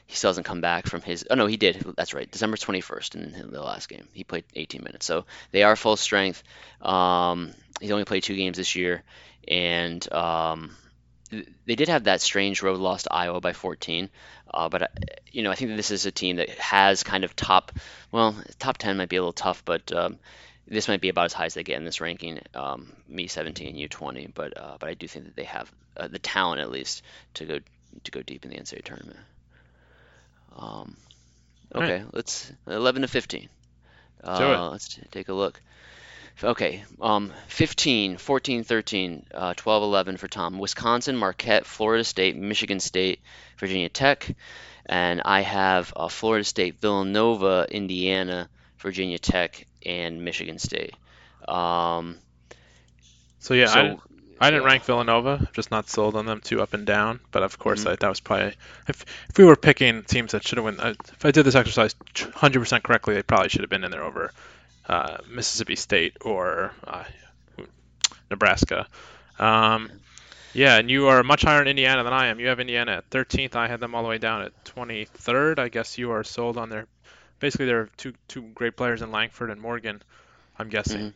he 0.07 0.17
still 0.17 0.31
hasn't 0.31 0.47
come 0.47 0.63
back 0.63 0.87
from 0.87 1.03
his. 1.03 1.27
Oh 1.31 1.35
no, 1.35 1.47
he 1.47 1.59
did. 1.59 1.85
That's 1.97 2.15
right, 2.15 2.31
December 2.31 2.57
21st 2.57 3.15
in, 3.15 3.51
the 3.51 3.63
last 3.63 3.89
game. 3.89 4.09
He 4.15 4.25
played 4.25 4.45
18 4.55 4.83
minutes, 4.83 5.05
so 5.05 5.27
they 5.53 5.63
are 5.63 5.77
full 5.77 5.97
strength. 5.97 6.43
Um, 6.81 7.53
he's 7.81 7.91
only 7.91 8.05
played 8.05 8.23
two 8.23 8.37
games 8.37 8.57
this 8.57 8.75
year, 8.75 9.03
and 9.47 10.11
um, 10.13 10.75
they 11.31 11.75
did 11.75 11.89
have 11.89 12.05
that 12.05 12.23
strange 12.23 12.63
road 12.63 12.79
loss 12.79 13.03
to 13.03 13.13
Iowa 13.13 13.41
by 13.41 13.53
14. 13.53 14.09
Uh, 14.53 14.71
but 14.71 14.83
uh, 14.83 14.87
you 15.31 15.43
know, 15.43 15.51
I 15.51 15.55
think 15.57 15.71
that 15.71 15.77
this 15.77 15.91
is 15.91 16.07
a 16.07 16.11
team 16.11 16.37
that 16.37 16.49
has 16.51 17.03
kind 17.03 17.25
of 17.25 17.37
top. 17.37 17.73
Well, 18.11 18.35
top 18.59 18.79
10 18.79 18.97
might 18.97 19.11
be 19.11 19.17
a 19.17 19.21
little 19.21 19.33
tough, 19.35 19.63
but 19.65 19.93
um, 19.93 20.19
this 20.69 20.89
might 20.89 21.01
be 21.01 21.09
about 21.09 21.27
as 21.27 21.33
high 21.33 21.47
as 21.47 21.55
they 21.55 21.65
get 21.65 21.79
in 21.79 21.85
this 21.85 22.01
ranking. 22.01 22.41
Um, 22.55 22.93
me 23.09 23.27
17, 23.27 23.69
and 23.69 23.79
you 23.79 23.89
20, 23.89 24.29
but 24.35 24.57
uh, 24.57 24.77
but 24.79 24.89
I 24.89 24.95
do 24.95 25.09
think 25.09 25.25
that 25.25 25.37
they 25.37 25.45
have 25.45 25.71
uh, 25.97 26.09
the 26.09 26.19
talent 26.19 26.61
at 26.61 26.71
least 26.71 27.03
to 27.35 27.45
go 27.45 27.59
to 28.05 28.11
go 28.11 28.23
deep 28.23 28.45
in 28.45 28.51
the 28.51 28.57
NCAA 28.57 28.85
tournament. 28.85 29.19
Um, 30.57 30.97
okay, 31.75 32.03
right. 32.03 32.15
let's 32.15 32.53
11 32.67 33.03
to 33.03 33.09
15. 33.09 33.49
Uh, 34.25 34.71
let's 34.71 34.89
t- 34.89 35.03
take 35.11 35.29
a 35.29 35.33
look. 35.33 35.61
Okay, 36.43 36.85
um, 37.01 37.33
15, 37.49 38.17
14, 38.17 38.63
13, 38.63 39.27
uh, 39.35 39.55
12, 39.57 39.83
11 39.83 40.17
for 40.19 40.29
Tom. 40.29 40.59
Wisconsin, 40.59 41.17
Marquette, 41.17 41.67
Florida 41.67 42.05
State, 42.05 42.37
Michigan 42.37 42.79
State, 42.79 43.21
Virginia 43.59 43.89
Tech, 43.89 44.37
and 44.87 45.21
I 45.25 45.41
have 45.41 45.93
uh, 45.97 46.09
Florida 46.09 46.45
State, 46.45 46.81
Villanova, 46.81 47.67
Indiana, 47.69 48.49
Virginia 48.79 49.19
Tech, 49.19 49.67
and 49.85 50.25
Michigan 50.25 50.59
State. 50.59 50.95
Um, 51.47 52.19
so 53.41 53.55
yeah, 53.55 53.67
so, 53.67 53.81
I, 53.81 54.47
I 54.47 54.51
didn't 54.51 54.63
yeah. 54.63 54.69
rank 54.69 54.85
Villanova. 54.85 55.49
Just 55.53 55.71
not 55.71 55.89
sold 55.89 56.17
on 56.17 56.27
them 56.27 56.41
too 56.41 56.61
up 56.61 56.75
and 56.75 56.87
down. 56.87 57.21
But 57.31 57.43
of 57.43 57.59
course, 57.59 57.81
mm-hmm. 57.81 57.91
I, 57.91 57.97
that 57.97 58.09
was 58.09 58.21
probably 58.21 58.55
if 58.89 59.05
if 59.29 59.39
we 59.39 59.45
were 59.45 59.57
picking 59.57 60.03
teams 60.03 60.33
that 60.33 60.47
should 60.47 60.59
have 60.59 60.65
won. 60.65 60.81
Uh, 60.81 60.95
if 61.13 61.25
I 61.25 61.31
did 61.31 61.45
this 61.45 61.55
exercise 61.55 61.95
100% 62.15 62.83
correctly, 62.83 63.15
they 63.15 63.23
probably 63.23 63.49
should 63.49 63.63
have 63.63 63.71
been 63.71 63.85
in 63.85 63.91
there 63.91 64.05
over 64.05 64.33
uh, 64.89 65.19
Mississippi 65.29 65.77
State 65.77 66.17
or 66.23 66.73
uh, 66.87 67.05
Nebraska. 68.31 68.87
Um, 69.39 69.91
yeah, 70.55 70.79
and 70.79 70.91
you 70.91 71.09
are 71.09 71.23
much 71.23 71.43
higher 71.43 71.63
in 71.63 71.69
Indiana 71.69 72.03
than 72.05 72.13
I 72.13 72.27
am. 72.29 72.41
You 72.41 72.49
have 72.49 72.59
Indiana 72.59 72.93
at 72.99 73.11
13th. 73.11 73.55
I 73.55 73.69
had 73.69 73.81
them 73.81 73.95
all 73.95 74.03
the 74.03 74.09
way 74.09 74.19
down 74.19 74.43
at 74.43 74.65
23rd. 74.65 75.59
I 75.59 75.69
guess 75.69 75.99
you 75.99 76.11
are 76.13 76.25
sold 76.25 76.57
on 76.57 76.69
their. 76.69 76.87
Basically, 77.41 77.67
there 77.67 77.81
are 77.81 77.91
two 77.97 78.15
two 78.27 78.43
great 78.55 78.77
players 78.77 79.03
in 79.03 79.11
Langford 79.13 79.51
and 79.51 79.61
Morgan. 79.61 80.03
I'm 80.59 80.69
guessing. 80.69 81.13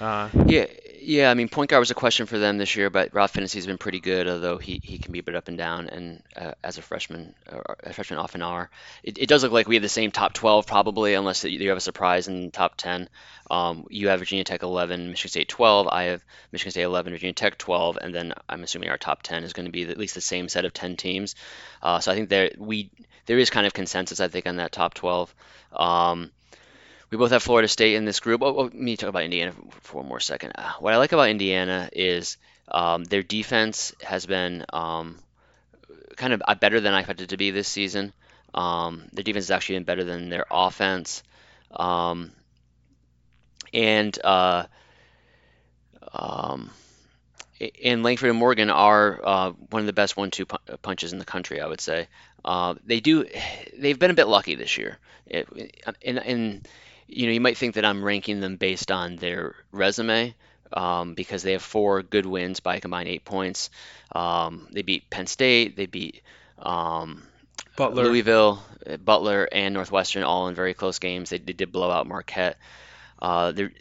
Mm-hmm. 0.00 0.04
Uh, 0.04 0.28
yeah, 0.46 0.66
yeah. 1.04 1.30
I 1.30 1.34
mean, 1.34 1.48
point 1.48 1.70
guard 1.70 1.80
was 1.80 1.90
a 1.90 1.94
question 1.94 2.26
for 2.26 2.38
them 2.38 2.58
this 2.58 2.76
year, 2.76 2.90
but 2.90 3.14
Rob 3.14 3.30
Phinisee's 3.30 3.66
been 3.66 3.78
pretty 3.78 4.00
good, 4.00 4.28
although 4.28 4.58
he, 4.58 4.80
he 4.82 4.98
can 4.98 5.12
be 5.12 5.18
a 5.18 5.22
bit 5.22 5.34
up 5.34 5.48
and 5.48 5.58
down. 5.58 5.88
And 5.88 6.22
uh, 6.36 6.52
as 6.62 6.78
a 6.78 6.82
freshman, 6.82 7.34
uh, 7.50 7.74
a 7.82 7.92
freshman 7.92 8.18
often 8.18 8.42
are. 8.42 8.70
It, 9.02 9.18
it, 9.18 9.28
does 9.28 9.42
look 9.42 9.52
like 9.52 9.68
we 9.68 9.76
have 9.76 9.82
the 9.82 9.88
same 9.88 10.10
top 10.10 10.32
12 10.32 10.66
probably, 10.66 11.14
unless 11.14 11.44
you 11.44 11.68
have 11.68 11.78
a 11.78 11.80
surprise 11.80 12.28
in 12.28 12.46
the 12.46 12.50
top 12.50 12.76
10. 12.76 13.08
Um, 13.50 13.86
you 13.90 14.08
have 14.08 14.20
Virginia 14.20 14.44
Tech 14.44 14.62
11, 14.62 15.10
Michigan 15.10 15.30
State 15.30 15.48
12. 15.48 15.88
I 15.88 16.04
have 16.04 16.24
Michigan 16.52 16.70
State 16.70 16.82
11, 16.82 17.12
Virginia 17.12 17.34
Tech 17.34 17.58
12, 17.58 17.98
and 18.00 18.14
then 18.14 18.32
I'm 18.48 18.62
assuming 18.62 18.88
our 18.88 18.98
top 18.98 19.22
10 19.22 19.44
is 19.44 19.52
going 19.52 19.66
to 19.66 19.72
be 19.72 19.82
at 19.82 19.98
least 19.98 20.14
the 20.14 20.20
same 20.20 20.48
set 20.48 20.64
of 20.64 20.72
10 20.72 20.96
teams. 20.96 21.34
Uh, 21.82 22.00
so 22.00 22.10
I 22.10 22.14
think 22.14 22.28
there 22.28 22.50
we 22.58 22.90
there 23.26 23.38
is 23.38 23.50
kind 23.50 23.66
of 23.66 23.72
consensus 23.72 24.20
I 24.20 24.28
think 24.28 24.46
on 24.46 24.56
that 24.56 24.72
top 24.72 24.94
12. 24.94 25.34
Um, 25.72 26.30
we 27.14 27.18
both 27.18 27.30
have 27.30 27.44
Florida 27.44 27.68
State 27.68 27.94
in 27.94 28.04
this 28.04 28.18
group. 28.18 28.42
Oh, 28.42 28.56
oh, 28.56 28.62
let 28.64 28.74
me 28.74 28.96
talk 28.96 29.08
about 29.08 29.22
Indiana 29.22 29.52
for 29.82 29.98
one 29.98 30.08
more 30.08 30.18
second. 30.18 30.54
Uh, 30.56 30.72
what 30.80 30.92
I 30.92 30.96
like 30.96 31.12
about 31.12 31.28
Indiana 31.28 31.88
is 31.92 32.38
um, 32.66 33.04
their 33.04 33.22
defense 33.22 33.94
has 34.02 34.26
been 34.26 34.64
um, 34.72 35.20
kind 36.16 36.32
of 36.32 36.42
uh, 36.44 36.56
better 36.56 36.80
than 36.80 36.92
I 36.92 36.98
expected 36.98 37.28
to 37.28 37.36
be 37.36 37.52
this 37.52 37.68
season. 37.68 38.12
Um, 38.52 39.04
their 39.12 39.22
defense 39.22 39.44
has 39.44 39.52
actually 39.52 39.76
been 39.76 39.84
better 39.84 40.02
than 40.02 40.28
their 40.28 40.44
offense. 40.50 41.22
Um, 41.70 42.32
and 43.72 44.18
uh, 44.24 44.64
um, 46.12 46.72
and 47.84 48.02
Langford 48.02 48.30
and 48.30 48.38
Morgan 48.40 48.70
are 48.70 49.20
uh, 49.22 49.50
one 49.70 49.78
of 49.78 49.86
the 49.86 49.92
best 49.92 50.16
one-two 50.16 50.46
punches 50.82 51.12
in 51.12 51.20
the 51.20 51.24
country, 51.24 51.60
I 51.60 51.68
would 51.68 51.80
say. 51.80 52.08
Uh, 52.44 52.74
they 52.84 52.98
do, 52.98 53.24
they've 53.78 54.00
been 54.00 54.10
a 54.10 54.14
bit 54.14 54.26
lucky 54.26 54.56
this 54.56 54.76
year. 54.76 54.98
It, 55.26 55.48
and, 56.02 56.18
and 56.18 56.68
you 57.08 57.26
know, 57.26 57.32
you 57.32 57.40
might 57.40 57.56
think 57.56 57.74
that 57.74 57.84
I'm 57.84 58.04
ranking 58.04 58.40
them 58.40 58.56
based 58.56 58.90
on 58.90 59.16
their 59.16 59.54
resume 59.72 60.34
um, 60.72 61.14
because 61.14 61.42
they 61.42 61.52
have 61.52 61.62
four 61.62 62.02
good 62.02 62.26
wins 62.26 62.60
by 62.60 62.80
combined 62.80 63.08
eight 63.08 63.24
points. 63.24 63.70
Um, 64.12 64.68
they 64.72 64.82
beat 64.82 65.10
Penn 65.10 65.26
State, 65.26 65.76
they 65.76 65.86
beat 65.86 66.22
um, 66.58 67.22
Butler. 67.76 68.04
Louisville, 68.04 68.62
Butler, 69.04 69.48
and 69.50 69.74
Northwestern 69.74 70.22
all 70.22 70.48
in 70.48 70.54
very 70.54 70.74
close 70.74 70.98
games. 70.98 71.30
They, 71.30 71.38
they 71.38 71.52
did 71.52 71.72
blow 71.72 71.90
out 71.90 72.06
Marquette. 72.06 72.58
Uh, 73.20 73.52
their 73.52 73.72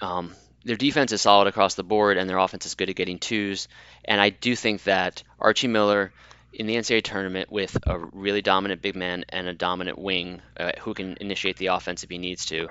um, 0.00 0.34
their 0.64 0.76
defense 0.76 1.12
is 1.12 1.20
solid 1.20 1.46
across 1.46 1.74
the 1.74 1.84
board, 1.84 2.16
and 2.16 2.28
their 2.28 2.38
offense 2.38 2.66
is 2.66 2.74
good 2.74 2.90
at 2.90 2.96
getting 2.96 3.18
twos. 3.18 3.68
And 4.04 4.20
I 4.20 4.30
do 4.30 4.56
think 4.56 4.84
that 4.84 5.22
Archie 5.38 5.68
Miller 5.68 6.12
in 6.54 6.66
the 6.66 6.76
NCAA 6.76 7.02
tournament 7.02 7.50
with 7.50 7.76
a 7.84 7.98
really 7.98 8.42
dominant 8.42 8.80
big 8.80 8.94
man 8.94 9.24
and 9.28 9.48
a 9.48 9.52
dominant 9.52 9.98
wing 9.98 10.40
uh, 10.56 10.72
who 10.80 10.94
can 10.94 11.16
initiate 11.20 11.56
the 11.56 11.66
offense 11.66 12.04
if 12.04 12.10
he 12.10 12.18
needs 12.18 12.46
to, 12.46 12.68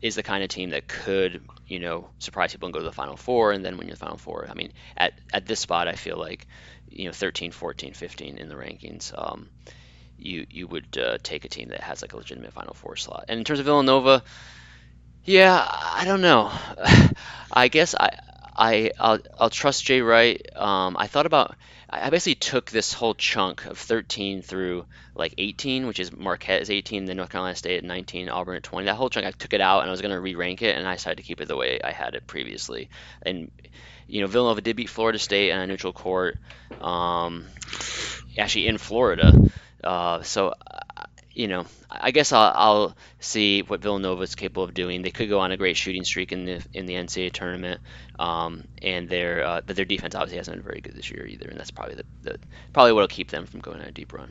is 0.00 0.14
the 0.14 0.22
kind 0.22 0.42
of 0.42 0.48
team 0.48 0.70
that 0.70 0.88
could, 0.88 1.42
you 1.66 1.78
know, 1.78 2.08
surprise 2.18 2.52
people 2.52 2.66
and 2.66 2.72
go 2.72 2.80
to 2.80 2.84
the 2.84 2.92
Final 2.92 3.16
Four 3.16 3.52
and 3.52 3.64
then 3.64 3.76
win 3.76 3.88
the 3.88 3.96
Final 3.96 4.16
Four. 4.16 4.46
I 4.50 4.54
mean, 4.54 4.72
at, 4.96 5.12
at 5.32 5.46
this 5.46 5.60
spot, 5.60 5.88
I 5.88 5.94
feel 5.94 6.18
like, 6.18 6.46
you 6.88 7.06
know, 7.06 7.12
13, 7.12 7.52
14, 7.52 7.92
15 7.94 8.38
in 8.38 8.48
the 8.48 8.54
rankings, 8.54 9.12
um, 9.16 9.48
you 10.18 10.46
you 10.48 10.66
would 10.66 10.96
uh, 10.96 11.18
take 11.22 11.44
a 11.44 11.48
team 11.48 11.68
that 11.68 11.80
has 11.80 12.00
like 12.00 12.14
a 12.14 12.16
legitimate 12.16 12.52
Final 12.52 12.72
Four 12.72 12.96
slot. 12.96 13.26
And 13.28 13.38
in 13.38 13.44
terms 13.44 13.60
of 13.60 13.66
Villanova, 13.66 14.22
yeah, 15.24 15.66
I 15.68 16.04
don't 16.06 16.22
know. 16.22 16.50
I 17.52 17.68
guess 17.68 17.94
I 17.94 18.18
I 18.56 18.90
I'll, 18.98 19.18
I'll 19.38 19.50
trust 19.50 19.84
Jay 19.84 20.00
Wright. 20.00 20.44
Um, 20.56 20.96
I 20.98 21.06
thought 21.06 21.26
about 21.26 21.54
I 21.88 22.10
basically 22.10 22.34
took 22.34 22.70
this 22.70 22.92
whole 22.92 23.14
chunk 23.14 23.64
of 23.66 23.78
13 23.78 24.42
through 24.42 24.86
like 25.14 25.34
18, 25.38 25.86
which 25.86 26.00
is 26.00 26.12
Marquette 26.12 26.62
is 26.62 26.70
18, 26.70 27.04
then 27.04 27.16
North 27.16 27.30
Carolina 27.30 27.54
State 27.54 27.78
at 27.78 27.84
19, 27.84 28.28
Auburn 28.28 28.56
at 28.56 28.62
20. 28.64 28.86
That 28.86 28.96
whole 28.96 29.08
chunk 29.08 29.24
I 29.24 29.30
took 29.30 29.52
it 29.52 29.60
out 29.60 29.80
and 29.80 29.88
I 29.88 29.92
was 29.92 30.00
going 30.00 30.12
to 30.12 30.20
re-rank 30.20 30.62
it, 30.62 30.76
and 30.76 30.86
I 30.86 30.94
decided 30.94 31.18
to 31.18 31.22
keep 31.22 31.40
it 31.40 31.48
the 31.48 31.56
way 31.56 31.80
I 31.82 31.92
had 31.92 32.14
it 32.14 32.26
previously. 32.26 32.90
And 33.22 33.50
you 34.08 34.20
know, 34.20 34.26
Villanova 34.26 34.60
did 34.60 34.76
beat 34.76 34.88
Florida 34.88 35.18
State 35.18 35.52
on 35.52 35.60
a 35.60 35.66
neutral 35.66 35.92
court, 35.92 36.38
um, 36.80 37.46
actually 38.38 38.68
in 38.68 38.78
Florida. 38.78 39.32
Uh, 39.82 40.22
so 40.22 40.54
you 41.36 41.48
know, 41.48 41.66
I 41.90 42.12
guess 42.12 42.32
I'll, 42.32 42.52
I'll, 42.54 42.96
see 43.20 43.60
what 43.62 43.82
Villanova 43.82 44.22
is 44.22 44.34
capable 44.34 44.62
of 44.62 44.72
doing. 44.72 45.02
They 45.02 45.10
could 45.10 45.28
go 45.28 45.40
on 45.40 45.52
a 45.52 45.56
great 45.56 45.76
shooting 45.76 46.04
streak 46.04 46.32
in 46.32 46.46
the 46.46 46.64
in 46.72 46.86
the 46.86 46.94
NCAA 46.94 47.32
tournament, 47.32 47.80
um, 48.18 48.64
and 48.80 49.08
their 49.08 49.44
uh, 49.44 49.60
but 49.66 49.76
their 49.76 49.84
defense 49.84 50.14
obviously 50.14 50.38
hasn't 50.38 50.56
been 50.56 50.64
very 50.64 50.80
good 50.80 50.94
this 50.94 51.10
year 51.10 51.26
either, 51.26 51.48
and 51.48 51.58
that's 51.58 51.70
probably 51.70 51.96
the, 51.96 52.04
the 52.22 52.38
probably 52.72 52.92
what'll 52.92 53.08
keep 53.08 53.30
them 53.30 53.46
from 53.46 53.60
going 53.60 53.80
on 53.80 53.86
a 53.86 53.92
deep 53.92 54.14
run. 54.14 54.30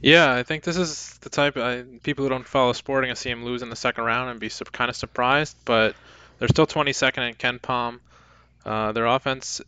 Yeah, 0.00 0.32
I 0.32 0.44
think 0.44 0.62
this 0.62 0.76
is 0.76 1.18
the 1.18 1.30
type 1.30 1.56
I, 1.56 1.82
people 2.04 2.24
who 2.24 2.28
don't 2.28 2.46
follow 2.46 2.72
sporting. 2.72 3.10
I 3.10 3.14
see 3.14 3.30
them 3.30 3.44
lose 3.44 3.62
in 3.62 3.70
the 3.70 3.76
second 3.76 4.04
round 4.04 4.30
and 4.30 4.38
be 4.38 4.50
kind 4.70 4.88
of 4.88 4.94
surprised, 4.94 5.56
but 5.64 5.96
they're 6.38 6.48
still 6.48 6.66
22nd 6.66 7.28
in 7.28 7.34
KenPom. 7.34 7.98
Uh, 8.64 8.92
their 8.92 9.06
offense, 9.06 9.60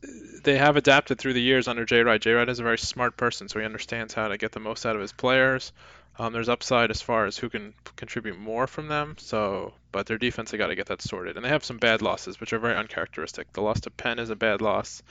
they 0.44 0.58
have 0.58 0.76
adapted 0.76 1.18
through 1.18 1.32
the 1.32 1.40
years 1.40 1.68
under 1.68 1.84
Jay 1.84 2.02
Wright. 2.02 2.20
Jay 2.20 2.32
Wright 2.32 2.48
is 2.48 2.60
a 2.60 2.62
very 2.62 2.78
smart 2.78 3.16
person, 3.16 3.48
so 3.48 3.58
he 3.58 3.64
understands 3.64 4.14
how 4.14 4.28
to 4.28 4.36
get 4.36 4.52
the 4.52 4.60
most 4.60 4.84
out 4.84 4.94
of 4.94 5.00
his 5.00 5.12
players. 5.12 5.72
Um, 6.20 6.34
there's 6.34 6.50
upside 6.50 6.90
as 6.90 7.00
far 7.00 7.24
as 7.24 7.38
who 7.38 7.48
can 7.48 7.72
contribute 7.96 8.38
more 8.38 8.66
from 8.66 8.88
them. 8.88 9.16
So, 9.18 9.72
but 9.90 10.04
their 10.04 10.18
defense, 10.18 10.50
they 10.50 10.58
got 10.58 10.66
to 10.66 10.74
get 10.74 10.88
that 10.88 11.00
sorted. 11.00 11.36
And 11.36 11.44
they 11.44 11.48
have 11.48 11.64
some 11.64 11.78
bad 11.78 12.02
losses, 12.02 12.38
which 12.38 12.52
are 12.52 12.58
very 12.58 12.76
uncharacteristic. 12.76 13.50
The 13.54 13.62
loss 13.62 13.80
to 13.80 13.90
Penn 13.90 14.18
is 14.18 14.28
a 14.28 14.36
bad 14.36 14.60
loss, 14.60 15.02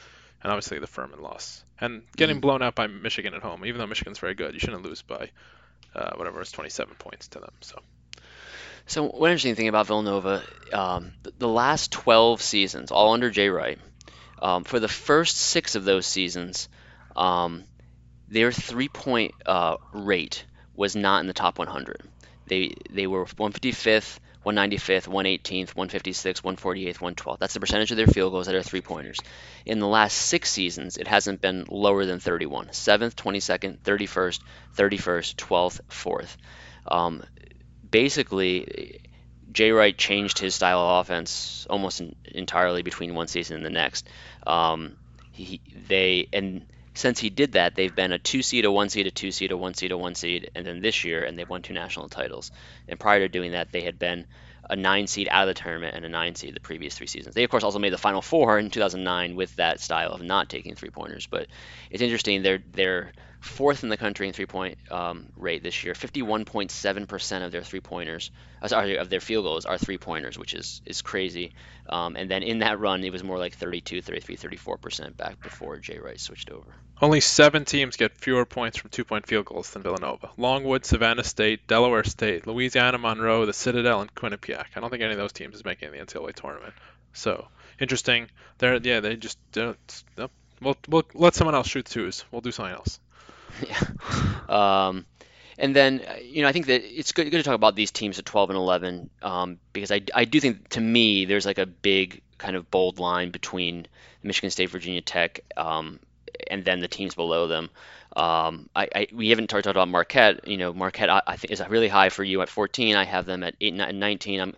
and 0.44 0.52
obviously 0.52 0.78
the 0.78 0.86
Furman 0.86 1.20
loss. 1.20 1.64
And 1.82 2.04
getting 2.16 2.38
mm 2.38 2.42
blown 2.42 2.62
out 2.62 2.76
by 2.76 2.86
Michigan 2.86 3.34
at 3.34 3.42
home, 3.42 3.66
even 3.66 3.80
though 3.80 3.88
Michigan's 3.88 4.20
very 4.20 4.36
good, 4.36 4.54
you 4.54 4.60
shouldn't 4.60 4.84
lose 4.84 5.02
by 5.02 5.32
uh, 5.96 6.12
whatever 6.16 6.42
it's 6.42 6.52
27 6.52 6.94
points 7.00 7.30
to 7.30 7.40
them. 7.40 7.54
So. 7.62 7.80
So 8.86 9.06
one 9.06 9.32
interesting 9.32 9.56
thing 9.56 9.68
about 9.68 9.88
Villanova, 9.88 10.44
um, 10.72 11.14
the 11.40 11.48
last 11.48 11.92
12 11.92 12.40
seasons, 12.40 12.92
all 12.92 13.14
under 13.14 13.32
Jay 13.32 13.50
Wright, 13.50 13.80
um, 14.40 14.64
for 14.64 14.80
the 14.80 14.88
first 14.88 15.38
six 15.38 15.74
of 15.74 15.86
those 15.86 16.06
seasons, 16.06 16.70
um, 17.16 17.64
their 18.28 18.52
three-point 18.52 19.34
uh, 19.48 19.78
rate 19.92 20.46
was 20.80 20.96
not 20.96 21.20
in 21.20 21.28
the 21.28 21.34
top 21.34 21.60
100. 21.60 22.02
They 22.48 22.74
they 22.90 23.06
were 23.06 23.26
155th, 23.26 24.20
195th, 24.46 25.10
118th, 25.10 25.74
156th, 25.76 26.42
148th, 26.42 26.98
112th. 26.98 27.38
That's 27.38 27.54
the 27.54 27.60
percentage 27.60 27.92
of 27.92 27.98
their 27.98 28.08
field 28.08 28.32
goals 28.32 28.46
that 28.46 28.56
are 28.56 28.64
three 28.64 28.80
pointers. 28.80 29.20
In 29.66 29.80
the 29.80 29.88
last 29.88 30.18
six 30.18 30.50
seasons, 30.50 30.96
it 30.96 31.06
hasn't 31.06 31.42
been 31.42 31.66
lower 31.70 32.06
than 32.06 32.20
31. 32.20 32.68
7th, 32.68 33.16
22nd, 33.16 33.80
31st, 33.80 34.40
31st, 34.78 35.36
12th, 35.36 35.82
4th. 35.90 36.38
Um, 36.88 37.24
basically, 37.92 39.02
Jay 39.52 39.72
Wright 39.72 39.98
changed 39.98 40.40
his 40.40 40.56
style 40.56 40.80
of 40.80 41.02
offense 41.02 41.68
almost 41.70 42.02
entirely 42.24 42.84
between 42.84 43.16
one 43.16 43.28
season 43.28 43.58
and 43.58 43.66
the 43.66 43.70
next. 43.70 44.08
Um, 44.48 44.96
he, 45.34 45.60
they 45.90 46.30
and 46.32 46.66
since 47.00 47.18
he 47.18 47.30
did 47.30 47.54
that, 47.54 47.76
they've 47.76 47.96
been 47.96 48.12
a 48.12 48.20
two 48.20 48.42
seed, 48.42 48.66
a 48.66 48.72
one 48.72 48.90
seed, 48.90 49.08
a 49.08 49.12
two 49.12 49.32
seed, 49.32 49.54
a 49.54 49.58
one 49.58 49.74
seed, 49.74 49.94
a 49.94 49.98
one 49.98 50.16
seed, 50.16 50.52
and 50.54 50.66
then 50.66 50.82
this 50.82 51.06
year, 51.06 51.24
and 51.24 51.40
they've 51.40 51.48
won 51.48 51.62
two 51.62 51.74
national 51.74 52.10
titles. 52.10 52.52
And 52.90 53.00
prior 53.00 53.20
to 53.20 53.30
doing 53.30 53.54
that, 53.54 53.72
they 53.72 53.80
had 53.82 53.98
been 53.98 54.26
a 54.70 54.76
nine 54.76 55.08
seed 55.08 55.30
out 55.32 55.48
of 55.48 55.56
the 55.56 55.60
tournament 55.62 55.96
and 55.96 56.04
a 56.04 56.10
nine 56.10 56.36
seed 56.36 56.54
the 56.54 56.60
previous 56.60 56.98
three 56.98 57.08
seasons. 57.08 57.36
They 57.36 57.46
of 57.46 57.50
course 57.50 57.64
also 57.64 57.80
made 57.80 57.94
the 57.94 57.98
final 57.98 58.22
four 58.22 58.60
in 58.60 58.70
2009 58.70 59.36
with 59.36 59.56
that 59.56 59.80
style 59.80 60.12
of 60.12 60.22
not 60.22 60.50
taking 60.50 60.76
three 60.76 60.90
pointers. 60.90 61.26
But 61.26 61.48
it's 61.90 62.04
interesting. 62.04 62.44
They're 62.44 62.62
they're 62.74 63.14
fourth 63.40 63.84
in 63.84 63.90
the 63.90 63.98
country 63.98 64.28
in 64.28 64.34
three 64.34 64.46
point 64.46 64.78
um, 64.92 65.28
rate 65.36 65.64
this 65.64 65.84
year. 65.84 65.94
51.7% 65.94 67.46
of 67.46 67.52
their 67.52 67.64
three 67.64 67.80
pointers, 67.80 68.32
uh, 68.62 68.68
sorry, 68.68 68.98
of 68.98 69.10
their 69.10 69.22
field 69.22 69.46
goals 69.46 69.66
are 69.66 69.78
three 69.78 69.98
pointers, 69.98 70.38
which 70.38 70.54
is 70.54 70.82
is 70.86 71.02
crazy. 71.02 71.54
Um, 71.88 72.16
and 72.16 72.30
then 72.30 72.44
in 72.44 72.60
that 72.60 72.80
run, 72.80 73.04
it 73.04 73.12
was 73.12 73.24
more 73.24 73.38
like 73.38 73.56
32, 73.56 74.02
33, 74.02 74.38
34% 74.38 75.18
back 75.18 75.42
before 75.42 75.78
Jay 75.78 75.98
Wright 75.98 76.20
switched 76.20 76.52
over. 76.52 76.76
Only 77.02 77.22
seven 77.22 77.64
teams 77.64 77.96
get 77.96 78.18
fewer 78.18 78.46
points 78.46 78.78
from 78.78 78.90
two 78.90 79.06
point 79.06 79.26
field 79.26 79.46
goals 79.46 79.70
than 79.70 79.84
Villanova 79.84 80.32
Longwood, 80.38 80.86
Savannah 80.86 81.24
State, 81.24 81.68
Delaware 81.68 82.04
State, 82.04 82.46
Louisiana 82.46 82.98
Monroe, 82.98 83.46
the 83.46 83.54
Citadel, 83.54 84.02
and 84.02 84.14
Quinnipiac. 84.14 84.66
I 84.76 84.80
don't 84.80 84.90
think 84.90 85.04
any 85.04 85.14
of 85.14 85.18
those 85.18 85.32
teams 85.32 85.56
is 85.56 85.64
making 85.64 85.92
the 85.92 85.98
NCAA 85.98 86.34
tournament. 86.34 86.74
So 87.14 87.48
interesting. 87.80 88.28
They're 88.58 88.78
yeah 88.78 89.00
they 89.00 89.16
just 89.16 89.38
uh, 89.58 89.74
we'll, 90.62 90.78
we'll 90.88 91.06
let 91.14 91.36
someone 91.36 91.56
else 91.56 91.68
shoot 91.68 91.86
twos. 91.86 92.26
We'll 92.32 92.42
do 92.42 92.52
something 92.52 92.76
else. 92.76 93.00
yeah. 93.68 94.88
Um, 94.88 95.06
and 95.58 95.76
then, 95.76 96.02
you 96.24 96.42
know, 96.42 96.48
I 96.48 96.54
think 96.54 96.68
that 96.68 96.84
it's 96.84 97.12
good, 97.12 97.30
good 97.30 97.38
to 97.38 97.44
talk 97.44 97.56
about 97.56 97.76
these 97.76 97.92
teams 97.92 98.18
at 98.18 98.26
12 98.26 98.52
and 98.52 98.58
11 98.58 99.10
um, 99.22 99.58
because 99.74 99.92
I, 99.92 100.02
I 100.16 100.24
do 100.26 100.40
think, 100.40 100.70
to 100.70 100.82
me, 100.82 101.26
there's 101.26 101.46
like 101.46 101.58
a 101.58 101.66
big 101.66 102.22
kind 102.38 102.56
of 102.56 102.72
bold 102.72 103.00
line 103.00 103.32
between 103.32 103.86
Michigan 104.24 104.50
State, 104.52 104.70
Virginia 104.70 105.02
Tech, 105.02 105.42
um, 105.58 106.00
and 106.48 106.64
then 106.64 106.80
the 106.80 106.88
teams 106.88 107.16
below 107.16 107.48
them. 107.48 107.70
Um, 108.16 108.70
I, 108.76 108.90
I, 108.96 109.08
we 109.14 109.30
haven't 109.30 109.48
talked 109.48 109.68
about 109.68 109.88
Marquette. 109.88 110.48
You 110.48 110.58
know, 110.58 110.74
Marquette 110.74 111.10
I, 111.10 111.22
I, 111.28 111.36
think 111.36 111.52
is 111.52 111.62
really 111.68 111.88
high 111.88 112.10
for 112.10 112.24
you 112.24 112.42
at 112.42 112.50
14. 112.50 112.96
I 112.96 113.06
have 113.06 113.26
them 113.26 113.44
at 113.44 113.56
8 113.62 113.74
and 113.80 114.00
19 114.00 114.40
um, 114.40 114.56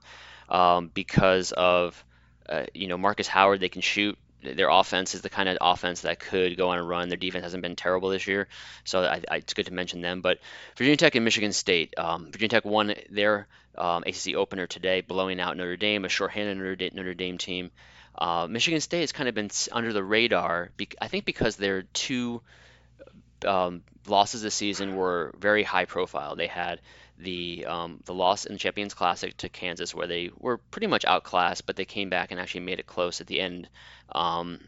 um, 0.49 0.91
because 0.93 1.51
of 1.51 2.03
uh, 2.47 2.65
you 2.73 2.87
know 2.87 2.97
Marcus 2.97 3.27
Howard. 3.27 3.59
They 3.59 3.69
can 3.69 3.81
shoot 3.81 4.17
their 4.43 4.69
offense 4.69 5.13
is 5.13 5.21
the 5.21 5.29
kind 5.29 5.47
of 5.47 5.57
offense 5.61 6.01
that 6.01 6.19
could 6.19 6.57
go 6.57 6.69
on 6.69 6.79
a 6.79 6.83
run. 6.83 7.09
Their 7.09 7.17
defense 7.17 7.43
hasn't 7.43 7.61
been 7.61 7.75
terrible 7.75 8.09
this 8.09 8.27
year, 8.27 8.47
so 8.83 9.03
I, 9.03 9.21
I, 9.29 9.35
it's 9.37 9.53
good 9.53 9.67
to 9.67 9.73
mention 9.73 10.01
them. 10.01 10.21
But 10.21 10.39
Virginia 10.77 10.97
Tech 10.97 11.15
and 11.15 11.25
Michigan 11.25 11.53
State, 11.53 11.93
um, 11.97 12.25
Virginia 12.31 12.49
Tech 12.49 12.65
won 12.65 12.93
their 13.09 13.47
um, 13.77 14.03
ACC 14.05 14.35
opener 14.35 14.67
today, 14.67 15.01
blowing 15.01 15.39
out 15.39 15.57
Notre 15.57 15.77
Dame, 15.77 16.05
a 16.05 16.09
shorthanded 16.09 16.57
Notre 16.57 16.75
Dame, 16.75 16.91
Notre 16.93 17.13
Dame 17.13 17.37
team. 17.37 17.71
Uh, 18.17 18.47
Michigan 18.49 18.81
State 18.81 19.01
has 19.01 19.11
kind 19.11 19.29
of 19.29 19.35
been 19.35 19.49
under 19.71 19.93
the 19.93 20.03
radar, 20.03 20.71
I 20.99 21.07
think, 21.07 21.25
because 21.25 21.55
their 21.55 21.83
two 21.83 22.41
um, 23.45 23.83
losses 24.07 24.41
this 24.41 24.55
season 24.55 24.95
were 24.95 25.33
very 25.39 25.63
high 25.63 25.85
profile. 25.85 26.35
They 26.35 26.47
had 26.47 26.81
the 27.17 27.65
um, 27.65 27.99
the 28.05 28.13
loss 28.13 28.45
in 28.45 28.53
the 28.53 28.59
Champions 28.59 28.93
Classic 28.93 29.35
to 29.37 29.49
Kansas, 29.49 29.93
where 29.93 30.07
they 30.07 30.31
were 30.37 30.57
pretty 30.57 30.87
much 30.87 31.05
outclassed, 31.05 31.65
but 31.65 31.75
they 31.75 31.85
came 31.85 32.09
back 32.09 32.31
and 32.31 32.39
actually 32.39 32.61
made 32.61 32.79
it 32.79 32.87
close 32.87 33.21
at 33.21 33.27
the 33.27 33.39
end. 33.39 33.69
Um, 34.11 34.59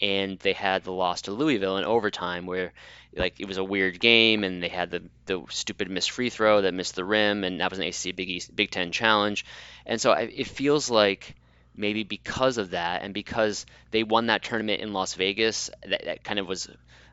and 0.00 0.38
they 0.40 0.52
had 0.52 0.82
the 0.82 0.92
loss 0.92 1.22
to 1.22 1.30
Louisville 1.30 1.78
in 1.78 1.84
overtime, 1.84 2.44
where 2.46 2.72
like 3.16 3.38
it 3.38 3.46
was 3.46 3.56
a 3.56 3.64
weird 3.64 4.00
game, 4.00 4.44
and 4.44 4.62
they 4.62 4.68
had 4.68 4.90
the 4.90 5.02
the 5.26 5.42
stupid 5.48 5.90
missed 5.90 6.10
free 6.10 6.30
throw 6.30 6.62
that 6.62 6.74
missed 6.74 6.96
the 6.96 7.04
rim, 7.04 7.44
and 7.44 7.60
that 7.60 7.70
was 7.70 7.78
an 7.78 7.86
ACC 7.86 8.16
Big 8.16 8.28
East, 8.28 8.54
Big 8.54 8.70
Ten 8.70 8.92
challenge. 8.92 9.44
And 9.86 10.00
so 10.00 10.12
I, 10.12 10.22
it 10.22 10.48
feels 10.48 10.90
like 10.90 11.36
maybe 11.76 12.04
because 12.04 12.58
of 12.58 12.70
that, 12.70 13.02
and 13.02 13.14
because 13.14 13.66
they 13.90 14.02
won 14.02 14.26
that 14.26 14.42
tournament 14.42 14.80
in 14.80 14.92
Las 14.92 15.14
Vegas, 15.14 15.70
that, 15.86 16.04
that 16.04 16.24
kind 16.24 16.38
of 16.38 16.48
was 16.48 16.68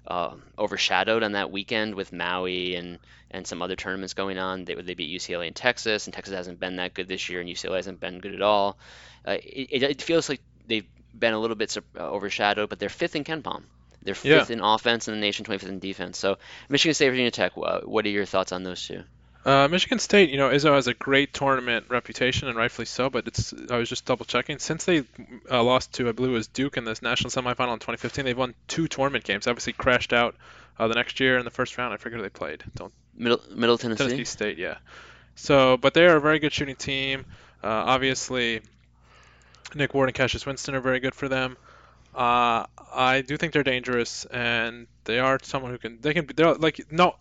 uh, 0.08 0.34
overshadowed 0.58 1.24
on 1.24 1.34
that 1.34 1.52
weekend 1.52 1.96
with 1.96 2.12
Maui 2.12 2.76
and 2.76 3.00
and 3.32 3.46
some 3.46 3.62
other 3.62 3.76
tournaments 3.76 4.14
going 4.14 4.38
on. 4.38 4.66
They 4.66 4.76
they 4.76 4.94
beat 4.96 5.16
UCLA 5.16 5.48
in 5.48 5.54
Texas, 5.54 6.08
and 6.08 6.14
Texas 6.14 6.36
hasn't 6.36 6.60
been 6.60 6.78
that 6.78 6.94
good 6.94 7.08
this 7.08 7.30
year, 7.30 7.42
and 7.42 7.50
UCLA 7.50 7.78
hasn't 7.78 8.00
been 8.00 8.20
good 8.20 8.34
at 8.34 8.42
all. 8.42 8.78
Uh, 9.26 9.38
it, 9.44 9.84
it, 9.84 10.02
feels 10.02 10.30
like 10.30 10.42
they've 10.66 10.88
been 11.18 11.34
a 11.34 11.40
little 11.40 11.56
bit 11.56 11.76
uh, 11.78 12.02
overshadowed, 12.02 12.70
but 12.70 12.80
they're 12.80 12.90
fifth 12.90 13.16
in 13.16 13.24
KenPom. 13.24 13.64
They're 14.02 14.16
fifth 14.16 14.50
yeah. 14.50 14.56
in 14.56 14.62
offense 14.62 15.08
in 15.08 15.14
the 15.14 15.20
nation, 15.20 15.46
25th 15.46 15.68
in 15.68 15.80
defense. 15.80 16.18
So 16.18 16.38
Michigan 16.70 16.94
State, 16.94 17.10
Virginia 17.10 17.32
Tech. 17.32 17.58
What 17.58 18.06
are 18.06 18.10
your 18.10 18.26
thoughts 18.26 18.52
on 18.52 18.64
those 18.64 18.86
two? 18.88 19.04
Uh, 19.46 19.68
Michigan 19.70 20.00
State, 20.00 20.30
you 20.30 20.38
know, 20.38 20.50
Izzo 20.50 20.74
has 20.74 20.88
a 20.88 20.94
great 20.94 21.34
tournament 21.34 21.86
reputation, 21.90 22.50
and 22.50 22.58
rightfully 22.58 22.86
so. 22.86 23.10
But 23.10 23.28
it's 23.28 23.54
I 23.70 23.78
was 23.78 23.88
just 23.88 24.06
double 24.06 24.26
checking 24.26 24.60
since 24.60 24.84
they 24.86 25.04
uh, 25.50 25.64
lost 25.64 25.94
to 25.94 26.10
I 26.10 26.12
believe 26.12 26.32
it 26.32 26.36
was 26.36 26.48
Duke 26.48 26.76
in 26.78 26.84
this 26.84 27.02
national 27.02 27.32
semifinal 27.32 27.74
in 27.74 27.80
2015. 27.80 28.26
They've 28.26 28.38
won 28.38 28.54
two 28.68 28.88
tournament 28.88 29.24
games. 29.24 29.48
Obviously 29.48 29.74
crashed 29.74 30.12
out 30.12 30.36
uh, 30.78 30.88
the 30.88 30.96
next 30.96 31.20
year 31.20 31.38
in 31.38 31.46
the 31.46 31.52
first 31.52 31.78
round. 31.78 31.94
I 31.94 31.98
forget 31.98 32.18
who 32.18 32.24
they 32.24 32.30
played. 32.30 32.64
Don't 32.76 32.94
Middle 33.16 33.42
Middle 33.54 33.78
Tennessee. 33.78 34.04
Tennessee 34.04 34.26
State, 34.26 34.58
yeah. 34.58 34.78
So, 35.36 35.78
but 35.78 35.94
they 35.94 36.06
are 36.06 36.18
a 36.18 36.22
very 36.22 36.40
good 36.40 36.52
shooting 36.52 36.76
team. 36.76 37.26
Uh, 37.64 37.68
obviously, 37.68 38.62
Nick 39.74 39.94
Ward 39.94 40.10
and 40.10 40.16
Cassius 40.16 40.46
Winston 40.46 40.76
are 40.76 40.82
very 40.82 41.00
good 41.00 41.16
for 41.16 41.30
them. 41.30 41.56
Uh, 42.14 42.66
I 42.94 43.24
do 43.26 43.38
think 43.38 43.54
they're 43.54 43.64
dangerous, 43.64 44.26
and 44.26 44.88
they 45.06 45.20
are 45.20 45.40
someone 45.44 45.72
who 45.72 45.78
can 45.78 46.02
they 46.02 46.14
can 46.14 46.28
they're 46.36 46.56
like 46.56 46.92
no 46.92 47.16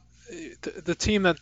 the, 0.62 0.82
the 0.84 0.94
team 0.94 1.22
that 1.22 1.38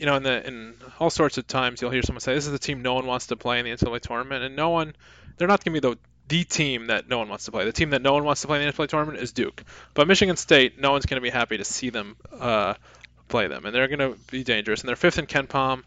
you 0.00 0.06
know, 0.06 0.16
in 0.16 0.22
the 0.22 0.46
in 0.46 0.74
all 0.98 1.10
sorts 1.10 1.36
of 1.36 1.46
times 1.46 1.82
you'll 1.82 1.90
hear 1.90 2.02
someone 2.02 2.20
say, 2.20 2.34
"This 2.34 2.46
is 2.46 2.52
the 2.52 2.58
team 2.58 2.80
no 2.80 2.94
one 2.94 3.06
wants 3.06 3.26
to 3.26 3.36
play 3.36 3.58
in 3.58 3.66
the 3.66 3.70
NCAA 3.70 4.00
tournament," 4.00 4.42
and 4.42 4.56
no 4.56 4.70
one, 4.70 4.96
they're 5.36 5.46
not 5.46 5.62
going 5.62 5.74
to 5.74 5.80
be 5.80 5.88
the 5.88 5.98
the 6.28 6.44
team 6.44 6.86
that 6.86 7.06
no 7.06 7.18
one 7.18 7.28
wants 7.28 7.44
to 7.44 7.50
play. 7.50 7.66
The 7.66 7.72
team 7.72 7.90
that 7.90 8.00
no 8.00 8.14
one 8.14 8.24
wants 8.24 8.40
to 8.40 8.46
play 8.46 8.60
in 8.62 8.66
the 8.66 8.72
NCAA 8.72 8.88
tournament 8.88 9.18
is 9.18 9.32
Duke, 9.32 9.62
but 9.92 10.08
Michigan 10.08 10.36
State, 10.36 10.80
no 10.80 10.92
one's 10.92 11.04
going 11.04 11.20
to 11.20 11.22
be 11.22 11.28
happy 11.28 11.58
to 11.58 11.64
see 11.64 11.90
them 11.90 12.16
uh, 12.32 12.74
play 13.28 13.46
them, 13.46 13.66
and 13.66 13.74
they're 13.74 13.88
going 13.88 14.12
to 14.12 14.18
be 14.30 14.42
dangerous. 14.42 14.80
And 14.80 14.88
they're 14.88 14.96
fifth 14.96 15.18
in 15.18 15.26
KenPom, 15.26 15.82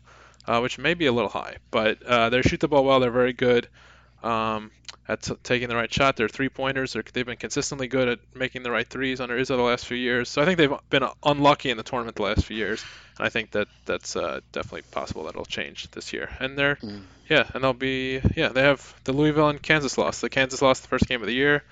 uh, 0.47 0.59
which 0.59 0.77
may 0.77 0.93
be 0.93 1.07
a 1.07 1.11
little 1.11 1.29
high, 1.29 1.57
but 1.71 2.03
uh, 2.03 2.29
they 2.29 2.43
shoot 2.43 2.59
the 2.59 2.67
ball 2.67 2.85
well. 2.85 2.99
They're 2.99 3.09
very 3.09 3.33
good. 3.33 3.67
Um, 4.23 4.71
at 5.07 5.21
t- 5.21 5.35
taking 5.43 5.69
the 5.69 5.75
right 5.75 5.93
shot. 5.93 6.15
Their 6.15 6.29
three 6.29 6.49
pointers, 6.49 6.93
they've 6.93 7.25
been 7.25 7.37
consistently 7.37 7.87
good 7.87 8.07
at 8.07 8.19
making 8.33 8.63
the 8.63 8.71
right 8.71 8.87
threes 8.87 9.19
under 9.19 9.37
Izzo 9.37 9.47
the 9.47 9.57
last 9.57 9.85
few 9.85 9.97
years. 9.97 10.29
So 10.29 10.41
I 10.41 10.45
think 10.45 10.57
they've 10.57 10.73
been 10.89 11.05
unlucky 11.23 11.69
in 11.69 11.77
the 11.77 11.83
tournament 11.83 12.15
the 12.15 12.23
last 12.23 12.45
few 12.45 12.57
years. 12.57 12.83
And 13.17 13.27
I 13.27 13.29
think 13.29 13.51
that 13.51 13.67
that's 13.85 14.15
uh, 14.15 14.39
definitely 14.51 14.83
possible 14.91 15.23
that 15.23 15.31
it'll 15.31 15.45
change 15.45 15.89
this 15.91 16.13
year. 16.13 16.29
And 16.39 16.57
they're, 16.57 16.75
mm. 16.75 17.01
yeah, 17.29 17.49
and 17.53 17.63
they'll 17.63 17.73
be, 17.73 18.21
yeah, 18.35 18.49
they 18.49 18.61
have 18.61 18.93
the 19.03 19.13
Louisville 19.13 19.49
and 19.49 19.61
Kansas 19.61 19.97
loss. 19.97 20.21
The 20.21 20.29
Kansas 20.29 20.61
lost 20.61 20.83
the 20.83 20.87
first 20.87 21.07
game 21.07 21.21
of 21.21 21.27
the 21.27 21.33
year. 21.33 21.63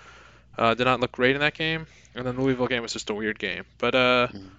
Uh, 0.58 0.74
did 0.74 0.84
not 0.84 1.00
look 1.00 1.14
great 1.14 1.36
in 1.36 1.42
that 1.42 1.54
game. 1.54 1.88
And 2.14 2.28
then 2.28 2.36
the 2.36 2.42
Louisville 2.42 2.68
game 2.68 2.82
was 2.82 2.92
just 2.92 3.10
a 3.10 3.14
weird 3.14 3.40
game. 3.40 3.64
But, 3.78 3.96
uh, 3.96 4.28
mm 4.32 4.50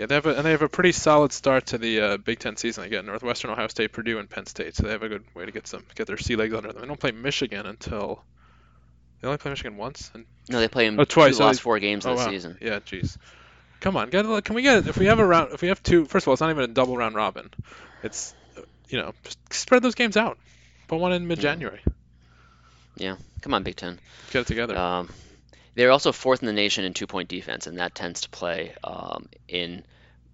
yeah, 0.00 0.06
they 0.06 0.14
have 0.14 0.24
a, 0.24 0.34
and 0.34 0.46
they 0.46 0.52
have 0.52 0.62
a 0.62 0.68
pretty 0.68 0.92
solid 0.92 1.30
start 1.30 1.66
to 1.66 1.78
the 1.78 2.00
uh, 2.00 2.16
Big 2.16 2.38
Ten 2.38 2.56
season. 2.56 2.84
They 2.84 2.88
get 2.88 3.04
Northwestern, 3.04 3.50
Ohio 3.50 3.68
State, 3.68 3.92
Purdue, 3.92 4.18
and 4.18 4.30
Penn 4.30 4.46
State, 4.46 4.74
so 4.74 4.84
they 4.84 4.92
have 4.92 5.02
a 5.02 5.10
good 5.10 5.24
way 5.34 5.44
to 5.44 5.52
get 5.52 5.66
some 5.66 5.84
get 5.94 6.06
their 6.06 6.16
sea 6.16 6.36
legs 6.36 6.54
under 6.54 6.72
them. 6.72 6.80
They 6.80 6.88
don't 6.88 6.98
play 6.98 7.10
Michigan 7.10 7.66
until 7.66 8.24
they 9.20 9.28
only 9.28 9.36
play 9.36 9.50
Michigan 9.50 9.76
once. 9.76 10.10
And, 10.14 10.24
no, 10.48 10.58
they 10.58 10.68
play 10.68 10.86
them 10.86 10.98
oh, 10.98 11.04
twice. 11.04 11.36
The 11.36 11.44
last 11.44 11.60
four 11.60 11.78
games 11.80 12.06
oh, 12.06 12.12
of 12.12 12.18
the 12.18 12.24
wow. 12.24 12.30
season. 12.30 12.56
Yeah, 12.62 12.78
jeez. 12.78 13.18
Come 13.80 13.98
on, 13.98 14.08
get, 14.08 14.24
can 14.42 14.54
we 14.54 14.62
get 14.62 14.88
if 14.88 14.96
we 14.96 15.04
have 15.04 15.18
a 15.18 15.26
round? 15.26 15.52
If 15.52 15.60
we 15.60 15.68
have 15.68 15.82
two, 15.82 16.06
first 16.06 16.24
of 16.24 16.28
all, 16.28 16.32
it's 16.32 16.40
not 16.40 16.48
even 16.48 16.64
a 16.64 16.68
double 16.68 16.96
round 16.96 17.14
robin. 17.14 17.50
It's 18.02 18.34
you 18.88 18.96
know 18.96 19.12
just 19.24 19.52
spread 19.52 19.82
those 19.82 19.94
games 19.94 20.16
out. 20.16 20.38
Put 20.88 20.98
one 20.98 21.12
in 21.12 21.28
mid-January. 21.28 21.82
Yeah, 22.96 23.16
come 23.42 23.52
on, 23.52 23.64
Big 23.64 23.76
Ten. 23.76 24.00
Get 24.30 24.40
it 24.40 24.46
together. 24.46 24.78
Um, 24.78 25.10
they're 25.80 25.90
also 25.90 26.12
fourth 26.12 26.42
in 26.42 26.46
the 26.46 26.52
nation 26.52 26.84
in 26.84 26.92
two-point 26.92 27.30
defense, 27.30 27.66
and 27.66 27.78
that 27.78 27.94
tends 27.94 28.20
to 28.20 28.28
play 28.28 28.74
um, 28.84 29.30
in 29.48 29.82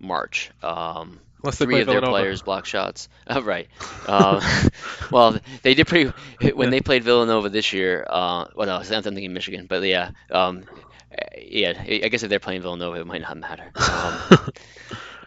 March. 0.00 0.50
Um, 0.60 1.20
three 1.52 1.80
of 1.80 1.86
their 1.86 2.00
players 2.00 2.42
block 2.42 2.66
shots. 2.66 3.08
Oh, 3.28 3.42
right. 3.42 3.68
Uh, 4.06 4.40
well, 5.12 5.38
they 5.62 5.74
did 5.74 5.86
pretty 5.86 6.12
when 6.52 6.70
they 6.70 6.80
played 6.80 7.04
Villanova 7.04 7.48
this 7.48 7.72
year. 7.72 8.04
Uh, 8.08 8.46
well, 8.56 8.66
no, 8.66 8.76
I'm 8.76 9.02
thinking 9.02 9.32
Michigan, 9.32 9.66
but 9.66 9.82
yeah, 9.84 10.10
um, 10.32 10.64
yeah. 11.36 11.74
I 11.80 12.08
guess 12.08 12.24
if 12.24 12.30
they're 12.30 12.40
playing 12.40 12.62
Villanova, 12.62 13.00
it 13.00 13.06
might 13.06 13.20
not 13.20 13.36
matter. 13.36 13.70
Um, 13.74 14.50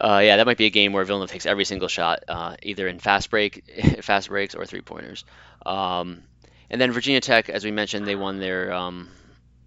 uh, 0.00 0.20
yeah, 0.22 0.36
that 0.36 0.46
might 0.46 0.58
be 0.58 0.66
a 0.66 0.70
game 0.70 0.92
where 0.92 1.04
Villanova 1.04 1.32
takes 1.32 1.46
every 1.46 1.64
single 1.64 1.88
shot, 1.88 2.24
uh, 2.28 2.56
either 2.62 2.88
in 2.88 2.98
fast 2.98 3.30
break, 3.30 3.64
fast 4.02 4.28
breaks, 4.28 4.54
or 4.54 4.66
three 4.66 4.82
pointers. 4.82 5.24
Um, 5.64 6.24
and 6.70 6.78
then 6.78 6.92
Virginia 6.92 7.20
Tech, 7.20 7.48
as 7.48 7.64
we 7.64 7.70
mentioned, 7.70 8.06
they 8.06 8.16
won 8.16 8.38
their 8.38 8.72
um, 8.72 9.08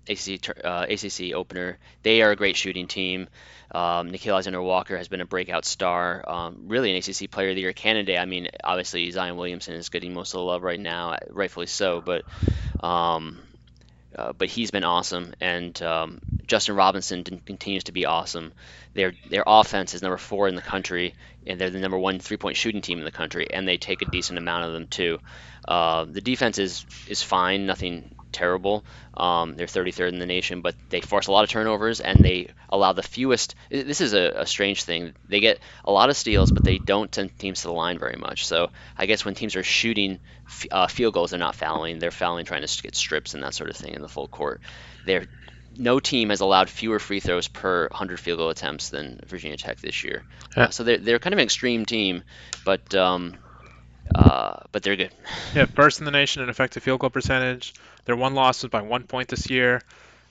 ACC, 0.08 0.50
uh, 0.64 0.86
ACC 0.90 1.34
opener. 1.34 1.78
They 2.04 2.22
are 2.22 2.32
a 2.32 2.36
great 2.36 2.56
shooting 2.56 2.88
team. 2.88 3.28
Um, 3.72 4.12
Nickeil 4.12 4.32
Alexander 4.32 4.62
Walker 4.62 4.98
has 4.98 5.08
been 5.08 5.22
a 5.22 5.26
breakout 5.26 5.66
star, 5.66 6.24
um, 6.30 6.66
really 6.68 6.92
an 6.92 6.98
ACC 6.98 7.30
Player 7.32 7.50
of 7.50 7.56
the 7.56 7.62
Year 7.62 7.74
candidate. 7.74 8.20
I 8.20 8.26
mean, 8.26 8.50
obviously 8.64 9.10
Zion 9.12 9.36
Williamson 9.36 9.76
is 9.76 9.90
getting 9.90 10.14
most 10.14 10.34
of 10.34 10.40
the 10.40 10.44
love 10.44 10.62
right 10.62 10.80
now, 10.80 11.18
rightfully 11.30 11.66
so, 11.66 12.02
but 12.02 12.24
um, 12.86 13.40
uh, 14.16 14.34
but 14.34 14.48
he's 14.48 14.70
been 14.70 14.84
awesome, 14.84 15.34
and 15.42 15.82
um, 15.82 16.22
Justin 16.46 16.76
Robinson 16.76 17.24
continues 17.24 17.86
to 17.86 17.92
be 17.92 18.06
awesome. 18.06 18.54
Their 18.94 19.14
their 19.30 19.44
offense 19.48 19.96
is 19.96 20.04
number 20.04 20.18
four 20.18 20.48
in 20.48 20.54
the 20.54 20.62
country 20.62 21.16
and 21.46 21.60
they're 21.60 21.70
the 21.70 21.80
number 21.80 21.98
one 21.98 22.20
three-point 22.20 22.58
shooting 22.58 22.82
team 22.82 23.00
in 23.00 23.06
the 23.06 23.12
country, 23.12 23.48
and 23.52 23.68
they 23.68 23.78
take 23.78 24.02
a 24.02 24.06
decent 24.06 24.38
amount 24.38 24.66
of 24.66 24.74
them 24.74 24.88
too. 24.88 25.20
Uh, 25.68 26.06
the 26.06 26.22
defense 26.22 26.58
is 26.58 26.86
is 27.08 27.22
fine, 27.22 27.66
nothing 27.66 28.16
terrible. 28.34 28.84
Um, 29.16 29.56
they're 29.56 29.68
33rd 29.68 30.10
in 30.10 30.20
the 30.20 30.26
nation, 30.26 30.62
but 30.62 30.76
they 30.90 31.02
force 31.02 31.28
a 31.28 31.32
lot 31.32 31.44
of 31.44 31.50
turnovers 31.50 32.02
and 32.02 32.20
they 32.20 32.50
allow 32.70 32.94
the 32.94 33.04
fewest. 33.04 33.56
This 33.70 34.02
is 34.02 34.14
a, 34.14 34.42
a, 34.42 34.46
strange 34.46 34.84
thing. 34.84 35.14
They 35.30 35.40
get 35.40 35.60
a 35.86 35.92
lot 35.92 36.10
of 36.10 36.18
steals, 36.18 36.52
but 36.52 36.64
they 36.64 36.78
don't 36.78 37.14
send 37.14 37.38
teams 37.38 37.62
to 37.62 37.68
the 37.68 37.74
line 37.74 38.00
very 38.00 38.18
much. 38.18 38.46
So 38.48 38.72
I 38.98 39.06
guess 39.06 39.24
when 39.24 39.36
teams 39.36 39.56
are 39.56 39.64
shooting 39.64 40.20
uh, 40.72 40.88
field 40.88 41.14
goals, 41.14 41.32
they're 41.32 41.40
not 41.40 41.56
fouling. 41.56 42.00
They're 42.00 42.12
fouling 42.12 42.46
trying 42.46 42.66
to 42.66 42.84
get 42.84 42.96
strips 42.96 43.34
and 43.34 43.44
that 43.44 43.54
sort 43.54 43.70
of 43.70 43.76
thing 43.76 43.94
in 43.94 44.02
the 44.02 44.10
full 44.10 44.28
court. 44.28 44.62
They're 45.06 45.28
no 45.78 46.00
team 46.00 46.30
has 46.30 46.42
allowed 46.42 46.70
fewer 46.70 47.00
free 47.00 47.20
throws 47.20 47.48
per 47.48 47.88
100 47.88 48.20
field 48.20 48.38
goal 48.38 48.50
attempts 48.50 48.90
than 48.90 49.20
Virginia 49.26 49.58
Tech 49.58 49.80
this 49.80 50.04
year. 50.04 50.24
Yeah. 50.56 50.66
Uh, 50.66 50.70
so 50.70 50.84
they're, 50.84 50.98
they're 50.98 51.20
kind 51.20 51.34
of 51.34 51.40
an 51.40 51.44
extreme 51.44 51.86
team, 51.86 52.24
but 52.64 52.94
um, 52.96 53.36
uh, 54.14 54.60
but 54.72 54.84
they're 54.84 54.96
good. 54.96 55.12
Yeah, 55.56 55.66
first 55.66 56.00
in 56.00 56.06
the 56.06 56.12
nation 56.12 56.42
in 56.42 56.50
effective 56.50 56.84
field 56.84 57.00
goal 57.00 57.10
percentage. 57.10 57.74
Their 58.06 58.16
one 58.16 58.34
loss 58.34 58.64
was 58.64 58.70
by 58.70 58.82
one 58.82 59.04
point 59.04 59.30
this 59.30 59.50
year. 59.50 59.82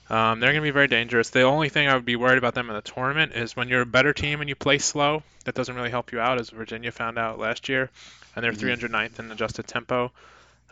Um, 0.09 0.39
they're 0.39 0.51
going 0.51 0.61
to 0.61 0.67
be 0.67 0.71
very 0.71 0.87
dangerous. 0.87 1.29
The 1.29 1.43
only 1.43 1.69
thing 1.69 1.87
I 1.87 1.95
would 1.95 2.05
be 2.05 2.17
worried 2.17 2.37
about 2.37 2.55
them 2.55 2.69
in 2.69 2.75
the 2.75 2.81
tournament 2.81 3.33
is 3.33 3.55
when 3.55 3.69
you're 3.69 3.81
a 3.81 3.85
better 3.85 4.13
team 4.13 4.41
and 4.41 4.49
you 4.49 4.55
play 4.55 4.77
slow, 4.77 5.23
that 5.45 5.55
doesn't 5.55 5.75
really 5.75 5.89
help 5.89 6.11
you 6.11 6.19
out, 6.19 6.39
as 6.39 6.49
Virginia 6.49 6.91
found 6.91 7.17
out 7.17 7.39
last 7.39 7.69
year. 7.69 7.89
And 8.35 8.43
they're 8.43 8.51
mm-hmm. 8.51 8.85
309th 8.85 9.19
in 9.19 9.31
adjusted 9.31 9.65
tempo. 9.65 10.11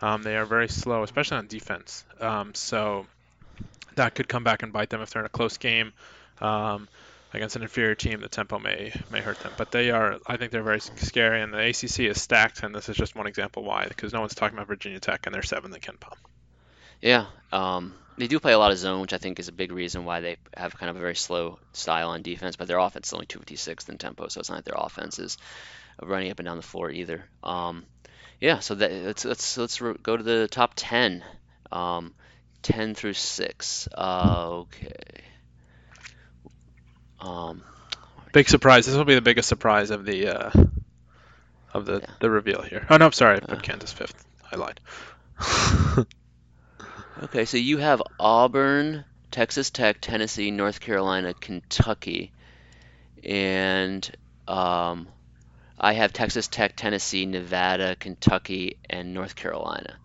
Um, 0.02 0.24
they 0.24 0.36
are 0.36 0.46
very 0.46 0.68
slow, 0.68 1.04
especially 1.04 1.38
on 1.38 1.48
defense. 1.48 2.04
Um, 2.20 2.54
so 2.54 3.06
that 3.96 4.16
could 4.16 4.28
come 4.28 4.44
back 4.44 4.64
and 4.64 4.74
bite 4.74 4.90
them 4.90 5.02
if 5.02 5.12
they're 5.12 5.22
in 5.22 5.28
a 5.28 5.30
close 5.30 5.58
game. 5.58 5.94
Um, 6.40 6.88
against 7.34 7.56
an 7.56 7.62
inferior 7.62 7.96
team, 7.96 8.22
the 8.22 8.30
tempo 8.30 8.60
may 8.60 8.94
may 9.10 9.22
hurt 9.22 9.40
them. 9.40 9.54
But 9.58 9.72
they 9.72 9.92
are, 9.92 10.18
I 10.28 10.38
think, 10.38 10.52
they're 10.52 10.64
very 10.64 10.82
scary, 10.82 11.42
and 11.42 11.54
the 11.54 11.60
ACC 11.60 12.02
is 12.02 12.22
stacked. 12.22 12.64
And 12.64 12.74
this 12.76 12.90
is 12.90 12.98
just 12.98 13.16
one 13.16 13.28
example 13.28 13.64
why, 13.64 13.88
because 13.88 14.14
no 14.14 14.20
one's 14.20 14.36
talking 14.36 14.58
about 14.58 14.68
Virginia 14.68 15.00
Tech, 15.00 15.26
and 15.26 15.34
they're 15.34 15.44
seventh 15.44 15.76
in 15.76 15.82
KenPom. 15.82 16.16
Yeah, 17.02 17.28
um, 17.52 17.94
they 18.18 18.28
do 18.28 18.40
play 18.40 18.54
a 18.54 18.60
lot 18.60 18.72
of 18.72 18.78
zone, 18.78 19.02
which 19.02 19.14
I 19.14 19.18
think 19.18 19.40
is 19.40 19.48
a 19.48 19.54
big 19.54 19.72
reason 19.72 20.06
why 20.06 20.20
they 20.22 20.38
have 20.56 20.78
kind 20.78 20.90
of 20.90 20.98
a 20.98 21.00
very 21.00 21.16
slow 21.16 21.60
style 21.74 22.10
on 22.10 22.22
defense. 22.22 22.56
But 22.56 22.68
their 22.68 22.80
offense 22.80 23.08
is 23.08 23.14
only 23.14 23.26
256th 23.26 23.90
in 23.90 23.98
tempo, 23.98 24.28
so 24.28 24.40
it's 24.40 24.50
not 24.50 24.58
like 24.58 24.66
their 24.66 24.76
offense 24.78 25.20
is 25.20 25.38
running 26.02 26.32
up 26.32 26.40
and 26.40 26.46
down 26.46 26.58
the 26.58 26.64
floor 26.64 26.92
either. 26.92 27.26
Um, 27.44 27.86
yeah, 28.40 28.60
so 28.60 28.76
that, 28.76 28.92
let's 28.92 29.26
let's 29.26 29.58
let's 29.58 29.80
go 29.80 30.18
to 30.18 30.24
the 30.24 30.48
top 30.48 30.74
10, 30.76 31.24
um, 31.72 32.14
10 32.64 32.96
through 32.96 33.14
six. 33.14 33.88
Uh, 33.96 34.64
okay. 34.64 35.24
Um, 37.22 37.64
Big 38.34 38.48
surprise. 38.50 38.86
This 38.86 38.96
will 38.96 39.06
be 39.06 39.16
the 39.16 39.22
biggest 39.22 39.50
surprise 39.50 39.90
of 39.90 40.06
the 40.06 40.28
uh, 40.28 40.52
of 41.74 41.86
the, 41.86 42.00
yeah. 42.00 42.08
the 42.20 42.30
reveal 42.30 42.62
here. 42.62 42.86
Oh 42.90 42.98
no, 42.98 43.06
I'm 43.06 43.12
sorry. 43.12 43.38
I 43.38 43.40
put 43.40 43.58
uh, 43.58 43.62
Kansas 43.62 43.92
fifth. 43.92 44.26
I 44.52 44.56
lied. 44.56 44.80
okay, 47.24 47.46
so 47.46 47.58
you 47.58 47.78
have 47.78 48.02
Auburn, 48.20 49.04
Texas 49.32 49.70
Tech, 49.70 49.98
Tennessee, 50.00 50.52
North 50.52 50.80
Carolina, 50.80 51.34
Kentucky, 51.34 52.32
and 53.24 54.10
um, 54.48 55.08
I 55.78 55.94
have 55.94 56.14
Texas 56.14 56.48
Tech, 56.48 56.76
Tennessee, 56.76 57.26
Nevada, 57.26 57.96
Kentucky, 57.96 58.78
and 58.90 59.14
North 59.14 59.36
Carolina. 59.36 59.98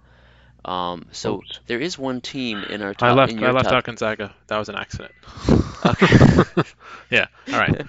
Um, 0.67 1.07
so 1.13 1.37
Oops. 1.37 1.61
there 1.69 1.79
is 1.79 1.97
one 1.97 2.21
team 2.21 2.65
in 2.65 2.83
our 2.83 2.93
top. 2.93 3.11
I 3.11 3.13
left. 3.13 3.33
I 3.35 3.51
left 3.53 3.67
top... 3.67 3.75
out 3.75 3.85
Gonzaga. 3.85 4.35
That 4.49 4.59
was 4.59 4.69
an 4.69 4.77
accident. 4.77 5.13
Okay. 5.85 6.07
yeah. 7.11 7.27
All 7.53 7.61
right. 7.61 7.87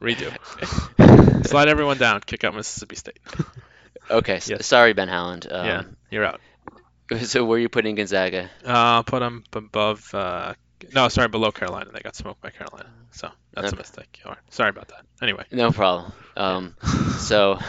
Redo. 0.00 1.46
Slide 1.46 1.68
everyone 1.68 1.96
down. 1.96 2.20
Kick 2.22 2.42
out 2.42 2.56
Mississippi 2.56 2.96
State. 2.96 3.20
okay. 4.10 4.40
Yes. 4.46 4.66
Sorry, 4.66 4.94
Ben 4.94 5.06
Howland. 5.06 5.46
Um, 5.48 5.66
yeah, 5.66 5.82
you're 6.10 6.24
out. 6.24 6.40
So 7.22 7.44
where 7.44 7.58
are 7.58 7.60
you 7.60 7.68
putting 7.68 7.94
Gonzaga? 7.94 8.50
Uh, 8.64 8.72
I'll 8.72 9.04
put 9.04 9.20
them 9.20 9.44
above. 9.52 10.12
Uh, 10.12 10.54
no, 10.92 11.06
sorry, 11.06 11.28
below 11.28 11.52
Carolina. 11.52 11.90
They 11.92 12.00
got 12.00 12.16
smoked 12.16 12.40
by 12.40 12.50
Carolina. 12.50 12.88
So 13.12 13.30
that's 13.52 13.68
okay. 13.68 13.76
a 13.76 13.78
mistake. 13.78 14.22
Sorry 14.50 14.70
about 14.70 14.88
that. 14.88 15.04
Anyway. 15.22 15.44
No 15.52 15.70
problem. 15.70 16.12
Um, 16.36 16.74
so 17.18 17.60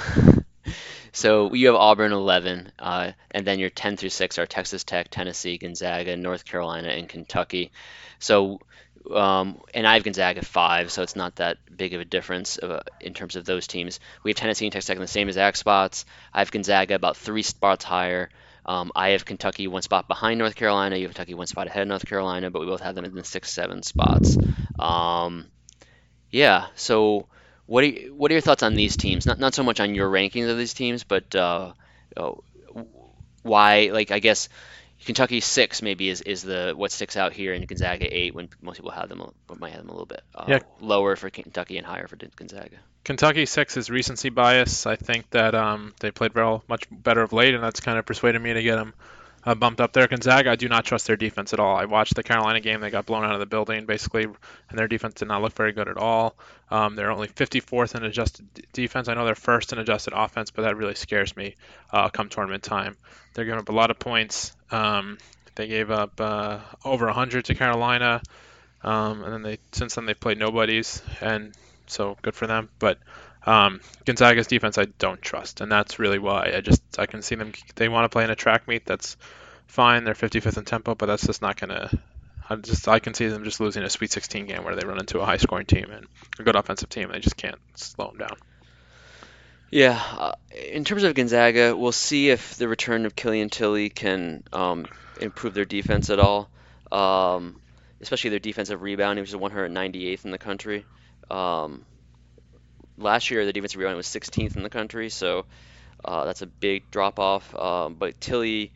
so 1.18 1.52
you 1.56 1.66
have 1.66 1.76
Auburn 1.76 2.12
11, 2.12 2.74
uh, 2.78 3.12
and 3.32 3.48
then 3.48 3.58
your 3.58 3.72
10 3.72 3.98
through 3.98 4.10
6 4.10 4.38
are 4.38 4.46
Texas 4.46 4.84
Tech, 4.84 5.08
Tennessee, 5.10 5.58
Gonzaga, 5.58 6.16
North 6.16 6.46
Carolina, 6.46 6.90
and 6.90 7.10
Kentucky. 7.10 7.72
So, 8.20 8.60
um, 9.12 9.60
and 9.74 9.88
I 9.88 9.96
have 9.96 10.04
Gonzaga 10.04 10.44
5, 10.44 10.92
so 10.92 11.02
it's 11.02 11.16
not 11.16 11.38
that 11.38 11.58
big 11.76 11.96
of 11.96 12.02
a 12.02 12.06
difference 12.06 12.60
uh, 12.60 12.84
in 13.02 13.16
terms 13.16 13.36
of 13.36 13.46
those 13.46 13.66
teams. 13.66 14.00
We 14.22 14.30
have 14.30 14.38
Tennessee 14.38 14.68
and 14.68 14.72
Texas 14.72 14.90
Tech 14.90 14.98
in 14.98 15.02
the 15.02 15.08
same 15.08 15.28
exact 15.28 15.58
spots. 15.58 16.06
I 16.32 16.38
have 16.38 16.52
Gonzaga 16.52 16.94
about 16.94 17.18
three 17.18 17.42
spots 17.42 17.84
higher. 17.84 18.30
Um, 18.64 18.92
I 18.96 19.10
have 19.10 19.26
Kentucky 19.26 19.66
one 19.66 19.82
spot 19.82 20.08
behind 20.08 20.38
North 20.38 20.56
Carolina. 20.56 20.98
You 20.98 21.08
have 21.08 21.16
Kentucky 21.16 21.34
one 21.34 21.48
spot 21.48 21.66
ahead 21.66 21.82
of 21.82 21.88
North 21.88 22.06
Carolina, 22.06 22.52
but 22.52 22.60
we 22.60 22.68
both 22.68 22.82
have 22.82 22.94
them 22.94 23.06
in 23.06 23.16
the 23.16 23.24
six, 23.24 23.52
seven 23.52 23.82
spots. 23.82 24.38
Um, 24.78 25.48
yeah, 26.30 26.68
so 26.76 27.26
what 27.68 27.84
are 27.84 27.88
you, 27.88 28.14
what 28.16 28.32
are 28.32 28.34
your 28.34 28.42
thoughts 28.42 28.64
on 28.64 28.74
these 28.74 28.98
teams? 28.98 29.26
Not 29.26 29.40
not 29.40 29.54
so 29.54 29.64
much 29.64 29.80
on 29.80 29.94
your 29.94 30.10
rankings 30.10 30.50
of 30.50 30.58
these 30.58 30.74
teams, 30.74 31.04
but 31.04 31.36
uh, 31.36 31.74
uh, 32.16 32.32
why? 33.44 33.90
Like 33.94 34.12
I 34.12 34.20
guess 34.20 34.50
Kentucky 35.06 35.42
six 35.42 35.82
maybe 35.82 36.10
is, 36.10 36.22
is 36.22 36.42
the 36.42 36.74
what 36.76 36.92
sticks 36.92 37.18
out 37.18 37.34
here, 37.34 37.54
and 37.54 37.68
Gonzaga 37.68 38.08
eight 38.10 38.34
when 38.34 38.50
most 38.62 38.78
people 38.78 38.92
have 38.92 39.10
them 39.10 39.32
might 39.60 39.72
have 39.72 39.82
them 39.82 39.90
a 39.90 39.92
little 39.92 40.06
bit 40.06 40.22
uh, 40.34 40.46
yeah. 40.48 40.60
lower 40.80 41.16
for 41.16 41.30
Kentucky 41.30 41.78
and 41.78 41.86
higher 41.86 42.08
for 42.08 42.16
Gonzaga. 42.16 42.78
Kentucky 43.04 43.46
six 43.46 43.78
is 43.78 43.90
recency 43.90 44.30
bias. 44.30 44.86
I 44.86 44.96
think 44.96 45.30
that 45.30 45.54
um, 45.54 45.94
they 46.00 46.12
played 46.12 46.34
well, 46.34 46.64
much 46.68 46.88
better 46.90 47.22
of 47.22 47.34
late, 47.34 47.54
and 47.54 47.64
that's 47.64 47.80
kind 47.80 47.98
of 48.00 48.06
persuaded 48.06 48.42
me 48.42 48.54
to 48.54 48.64
get 48.64 48.76
them 48.76 48.94
uh, 49.48 49.56
bumped 49.56 49.80
up 49.80 49.94
there. 49.94 50.06
Gonzaga, 50.08 50.52
I 50.52 50.56
do 50.58 50.68
not 50.68 50.84
trust 50.84 51.08
their 51.08 51.16
defense 51.16 51.54
at 51.54 51.60
all. 51.60 51.78
I 51.78 51.86
watched 51.86 52.16
the 52.16 52.24
Carolina 52.24 52.60
game; 52.60 52.82
they 52.82 52.90
got 52.90 53.06
blown 53.06 53.24
out 53.24 53.34
of 53.34 53.40
the 53.40 53.46
building 53.46 53.86
basically, 53.86 54.24
and 54.24 54.36
their 54.78 54.90
defense 54.90 55.14
did 55.14 55.30
not 55.30 55.42
look 55.42 55.54
very 55.54 55.72
good 55.72 55.88
at 55.88 55.96
all. 55.96 56.36
Um, 56.70 56.98
they're 56.98 57.12
only 57.12 57.30
54th 57.30 57.96
in 57.96 58.04
adjusted 58.04 58.54
d- 58.54 58.64
defense. 58.74 59.08
I 59.08 59.14
know 59.14 59.24
they're 59.24 59.36
first 59.36 59.72
in 59.72 59.80
adjusted 59.80 60.12
offense, 60.14 60.52
but 60.52 60.64
that 60.64 60.76
really 60.76 60.96
scares 60.96 61.34
me 61.38 61.56
uh, 61.94 62.10
come 62.10 62.28
tournament 62.28 62.62
time. 62.62 62.98
They're 63.34 63.46
giving 63.46 63.62
up 63.62 63.70
a 63.70 63.74
lot 63.74 63.90
of 63.90 64.00
points. 64.00 64.52
Um, 64.70 65.18
they 65.56 65.68
gave 65.68 65.92
up 65.92 66.20
uh, 66.20 66.60
over 66.84 67.06
100 67.06 67.46
to 67.46 67.56
Carolina, 67.56 68.22
um, 68.82 69.24
and 69.24 69.32
then 69.32 69.42
they 69.44 69.60
since 69.72 69.96
then 69.96 70.06
they've 70.06 70.20
played 70.20 70.40
nobodies, 70.40 71.02
and 71.22 71.54
so 71.86 72.18
good 72.22 72.36
for 72.36 72.48
them. 72.48 72.68
But 72.80 73.00
um, 73.46 73.82
Gonzaga's 74.06 74.48
defense 74.48 74.78
I 74.78 74.86
don't 74.86 75.22
trust, 75.22 75.62
and 75.62 75.72
that's 75.72 76.00
really 76.00 76.20
why 76.20 76.54
I 76.56 76.62
just 76.62 76.82
I 77.00 77.06
can 77.06 77.22
see 77.22 77.36
them. 77.36 77.54
They 77.76 77.90
want 77.90 78.06
to 78.06 78.10
play 78.10 78.24
in 78.24 78.30
a 78.30 78.36
track 78.36 78.68
meet. 78.68 78.86
That's 78.86 79.18
fine. 79.68 80.04
They're 80.04 80.14
55th 80.14 80.58
in 80.58 80.66
tempo, 80.66 80.96
but 80.96 81.06
that's 81.06 81.26
just 81.26 81.42
not 81.42 81.60
gonna. 81.60 81.90
I 82.50 82.56
just 82.56 82.88
I 82.88 83.00
can 83.00 83.14
see 83.14 83.28
them 83.28 83.44
just 83.44 83.60
losing 83.60 83.84
a 83.84 83.90
Sweet 83.90 84.12
16 84.12 84.46
game 84.46 84.64
where 84.64 84.76
they 84.76 84.88
run 84.88 85.00
into 85.00 85.20
a 85.20 85.26
high 85.26 85.38
scoring 85.38 85.66
team 85.66 85.92
and 85.92 86.08
a 86.40 86.44
good 86.44 86.56
offensive 86.56 86.90
team, 86.90 87.06
and 87.06 87.14
they 87.14 87.20
just 87.20 87.38
can't 87.38 87.60
slow 87.76 88.08
them 88.08 88.18
down. 88.18 88.38
Yeah, 89.70 90.02
uh, 90.18 90.32
in 90.72 90.86
terms 90.86 91.04
of 91.04 91.14
Gonzaga, 91.14 91.76
we'll 91.76 91.92
see 91.92 92.30
if 92.30 92.56
the 92.56 92.70
return 92.70 93.06
of 93.06 93.16
Killian 93.16 93.50
Tillie 93.50 93.90
can 93.90 94.44
um, 94.54 94.86
improve 95.20 95.54
their 95.54 95.66
defense 95.66 96.10
at 96.10 96.20
all, 96.20 96.50
um, 96.90 97.60
especially 98.00 98.30
their 98.30 98.40
defensive 98.40 98.82
rebounding, 98.82 99.24
which 99.24 99.30
is 99.30 99.36
198th 99.36 100.24
in 100.24 100.32
the 100.32 100.38
country. 100.38 100.86
Um, 101.30 101.86
last 102.98 103.32
year 103.32 103.46
the 103.46 103.54
defensive 103.54 103.80
rebounding 103.80 103.98
was 103.98 104.08
16th 104.08 104.56
in 104.56 104.64
the 104.64 104.70
country, 104.70 105.10
so 105.10 105.46
uh, 106.04 106.26
that's 106.26 106.42
a 106.42 106.48
big 106.48 106.90
drop 106.92 107.20
off. 107.20 107.56
Um, 107.56 107.96
but 107.96 108.20
Tillie 108.20 108.72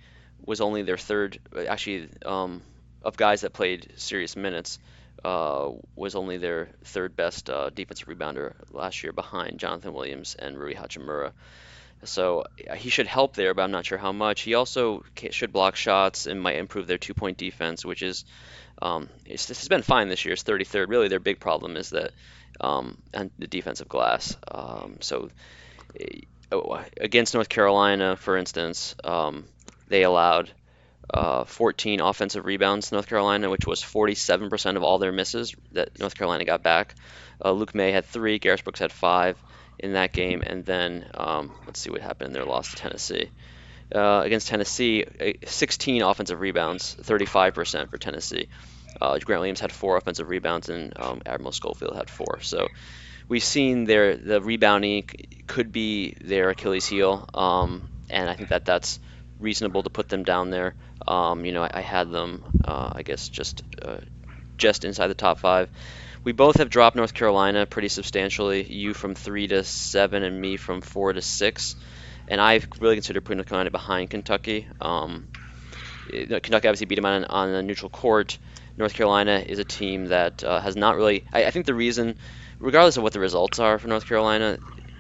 was 0.46 0.62
only 0.62 0.82
their 0.84 0.98
third, 0.98 1.40
actually, 1.68 2.10
um, 2.26 2.62
of 3.04 3.18
guys 3.18 3.42
that 3.42 3.54
played 3.54 3.94
serious 3.98 4.36
minutes, 4.36 4.80
uh, 5.24 5.70
was 5.96 6.16
only 6.16 6.38
their 6.38 6.70
third 6.84 7.16
best 7.16 7.50
uh, 7.50 7.70
defensive 7.70 8.08
rebounder 8.08 8.54
last 8.72 9.04
year 9.04 9.14
behind 9.14 9.60
Jonathan 9.60 9.94
Williams 9.94 10.36
and 10.38 10.58
Rui 10.58 10.74
Hachimura. 10.74 11.32
So 12.04 12.46
he 12.76 12.90
should 12.90 13.06
help 13.06 13.36
there, 13.36 13.54
but 13.54 13.62
I'm 13.62 13.72
not 13.72 13.86
sure 13.86 14.00
how 14.00 14.12
much. 14.12 14.42
He 14.42 14.56
also 14.56 15.04
should 15.30 15.54
block 15.54 15.76
shots 15.76 16.26
and 16.26 16.42
might 16.42 16.56
improve 16.56 16.88
their 16.88 16.98
two 16.98 17.14
point 17.14 17.38
defense, 17.38 17.86
which 17.86 18.02
is 18.02 18.26
um, 18.82 19.10
this 19.28 19.48
has 19.48 19.68
been 19.68 19.84
fine 19.84 20.10
this 20.10 20.26
year. 20.26 20.34
It's 20.34 20.44
33rd. 20.44 20.88
Really, 20.90 21.08
their 21.10 21.20
big 21.20 21.40
problem 21.40 21.78
is 21.78 21.92
that 21.92 22.12
um, 22.60 22.98
and 23.14 23.32
the 23.40 23.48
defensive 23.48 23.88
glass. 23.88 24.36
Um, 24.48 24.98
so 25.00 25.30
uh, 26.52 26.84
against 27.00 27.34
North 27.34 27.50
Carolina, 27.50 28.16
for 28.16 28.38
instance, 28.38 28.96
um, 29.04 29.46
they 29.88 30.04
allowed 30.04 30.52
uh, 31.14 31.46
14 31.46 32.02
offensive 32.02 32.46
rebounds 32.46 32.90
to 32.90 32.96
North 32.96 33.08
Carolina, 33.08 33.50
which 33.50 33.66
was 33.66 33.82
47% 33.82 34.78
of 34.78 34.84
all 34.84 34.98
their 34.98 35.12
misses 35.12 35.56
that 35.74 36.00
North 36.00 36.16
Carolina 36.16 36.46
got 36.46 36.64
back. 36.64 36.96
Uh, 37.44 37.52
Luke 37.52 37.76
Maye 37.76 37.92
had 37.92 38.06
three, 38.06 38.40
Garrett 38.40 38.64
Brooks 38.64 38.80
had 38.80 38.92
five 38.92 39.38
in 39.80 39.94
that 39.94 40.14
game, 40.14 40.42
and 40.46 40.66
then 40.66 41.10
um, 41.16 41.52
let's 41.66 41.80
see 41.80 41.90
what 41.90 42.02
happened 42.02 42.28
in 42.28 42.34
their 42.34 42.46
loss 42.46 42.70
to 42.72 42.76
Tennessee. 42.76 43.30
Uh, 43.94 44.22
against 44.24 44.48
Tennessee, 44.48 45.06
16 45.46 46.02
offensive 46.02 46.40
rebounds, 46.40 46.96
35% 47.02 47.90
for 47.90 47.98
Tennessee. 47.98 48.48
Uh, 49.00 49.18
Grant 49.20 49.42
Williams 49.42 49.60
had 49.60 49.72
four 49.72 49.98
offensive 49.98 50.30
rebounds, 50.30 50.70
and 50.70 50.94
um, 51.00 51.22
Admiral 51.26 51.52
Schofield 51.52 51.96
had 51.96 52.10
four. 52.10 52.40
So 52.42 52.68
we've 53.28 53.44
seen 53.44 53.86
their 53.86 54.16
the 54.16 54.42
rebounding 54.42 55.08
could 55.48 55.72
be 55.72 56.16
their 56.22 56.50
Achilles 56.50 56.86
heel, 56.86 57.30
um, 57.34 57.90
and 58.10 58.30
I 58.30 58.36
think 58.36 58.50
that 58.50 58.66
that's 58.66 59.00
reasonable 59.40 59.84
to 59.84 59.90
put 59.90 60.10
them 60.10 60.24
down 60.24 60.50
there. 60.50 60.76
Um, 61.08 61.46
you 61.46 61.52
know, 61.52 61.64
I, 61.64 61.72
I 61.76 61.82
had 61.82 62.12
them, 62.12 62.44
uh, 62.64 62.92
I 62.96 63.04
guess, 63.04 63.30
just 63.30 63.64
uh, 63.82 63.98
just 64.58 64.86
inside 64.86 65.08
the 65.08 65.16
top 65.16 65.40
five. 65.40 65.70
We 66.24 66.34
both 66.34 66.58
have 66.58 66.70
dropped 66.70 66.96
North 66.96 67.14
Carolina 67.14 67.66
pretty 67.66 67.88
substantially. 67.88 68.64
You 68.64 68.94
from 68.94 69.16
three 69.16 69.48
to 69.48 69.64
seven, 69.64 70.24
and 70.24 70.40
me 70.40 70.58
from 70.58 70.82
four 70.82 71.14
to 71.14 71.22
six. 71.22 71.76
And 72.28 72.40
I 72.40 72.62
really 72.80 72.96
consider 72.96 73.20
putting 73.20 73.44
Carolina 73.44 73.72
behind 73.72 74.10
Kentucky. 74.10 74.68
Um, 74.80 75.28
Kentucky 76.10 76.68
obviously 76.68 76.86
beat 76.86 76.96
them 76.96 77.06
on, 77.06 77.26
on 77.26 77.50
a 77.50 77.64
neutral 77.64 77.90
court. 77.90 78.38
North 78.82 78.94
Carolina 78.96 79.44
is 79.46 79.60
a 79.60 79.64
team 79.64 80.08
that 80.08 80.44
uh, 80.44 80.60
has 80.60 80.76
not 80.76 80.96
really. 80.96 81.24
I, 81.32 81.46
I, 81.46 81.52
think 81.52 81.66
the 81.66 81.74
reason, 81.74 82.18
regardless 82.60 82.98
of 82.98 83.04
what 83.04 83.14
the 83.14 83.20
results 83.20 83.60
are 83.60 83.80
for 83.80 83.88
North 83.88 84.08
Carolina, 84.08 84.58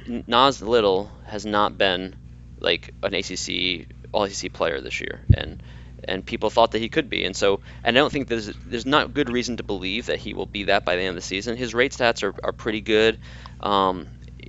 Nas 0.08 0.62
Little 0.62 1.12
has 1.26 1.46
not 1.46 1.78
been 1.78 2.16
like 2.60 2.94
an 3.02 3.16
ACC 3.16 3.88
All 4.12 4.24
ACC 4.24 4.54
player 4.54 4.80
this 4.82 5.02
year, 5.02 5.22
and 5.34 5.62
and 6.04 6.26
people 6.26 6.50
thought 6.50 6.72
that 6.72 6.80
he 6.80 6.90
could 6.90 7.10
be. 7.10 7.26
And 7.26 7.36
so, 7.36 7.62
and 7.84 7.98
I 7.98 8.00
don't 8.00 8.12
think 8.12 8.28
there's 8.28 8.48
there's 8.48 8.86
not 8.86 9.14
good 9.14 9.30
reason 9.30 9.58
to 9.58 9.64
believe 9.64 10.06
that 10.06 10.20
he 10.20 10.34
will 10.34 10.46
be 10.46 10.66
that 10.66 10.86
by 10.86 10.96
the 10.96 11.02
end 11.02 11.10
of 11.10 11.16
the 11.16 11.22
season. 11.22 11.58
His 11.58 11.74
rate 11.74 11.92
stats 11.92 12.24
are, 12.24 12.36
are 12.44 12.54
pretty 12.54 12.82
good 12.82 13.20
um, 13.60 14.08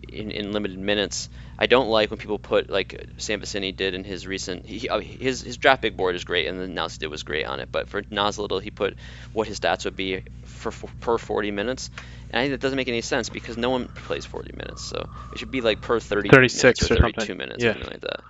in, 0.09 0.31
in 0.31 0.53
limited 0.53 0.79
minutes. 0.79 1.29
I 1.63 1.67
don't 1.67 1.89
like 1.89 2.11
when 2.11 2.19
people 2.19 2.41
put 2.41 2.69
like 2.69 3.01
Sam 3.19 3.41
Vecenie 3.41 3.77
did 3.77 3.95
in 3.95 4.03
his 4.03 4.27
recent 4.27 4.67
he, 4.67 4.89
uh, 4.89 4.99
his 4.99 5.43
his 5.43 5.59
draft 5.59 5.81
big 5.81 5.97
board 5.97 6.17
is 6.17 6.25
great 6.25 6.49
and 6.49 6.59
the 6.59 6.65
analysis 6.65 6.99
did 6.99 7.07
was 7.07 7.23
great 7.23 7.47
on 7.47 7.61
it. 7.61 7.71
But 7.71 7.89
for 7.89 8.03
Nas 8.11 8.37
Little, 8.37 8.59
he 8.59 8.73
put 8.73 8.97
what 9.33 9.47
his 9.47 9.61
stats 9.61 9.85
would 9.85 9.95
be 9.95 10.25
for, 10.45 10.73
for 10.73 10.91
per 11.01 11.19
40 11.19 11.53
minutes, 11.53 11.89
and 12.31 12.41
I 12.41 12.43
think 12.43 12.51
that 12.55 12.61
doesn't 12.61 12.77
make 12.77 12.89
any 12.89 13.01
sense 13.01 13.29
because 13.29 13.57
no 13.57 13.71
one 13.71 13.87
plays 13.87 14.27
40 14.27 14.57
minutes, 14.57 14.83
so 14.83 15.09
it 15.33 15.39
should 15.39 15.53
be 15.53 15.61
like 15.61 15.81
per 15.81 16.01
30 16.01 16.31
36 16.31 16.81
minutes 16.81 16.91
or 16.91 16.97
32 16.97 17.35
minutes, 17.37 17.63
yeah. 17.63 17.75
something 17.75 17.91
like 17.93 18.01
that. 18.01 18.21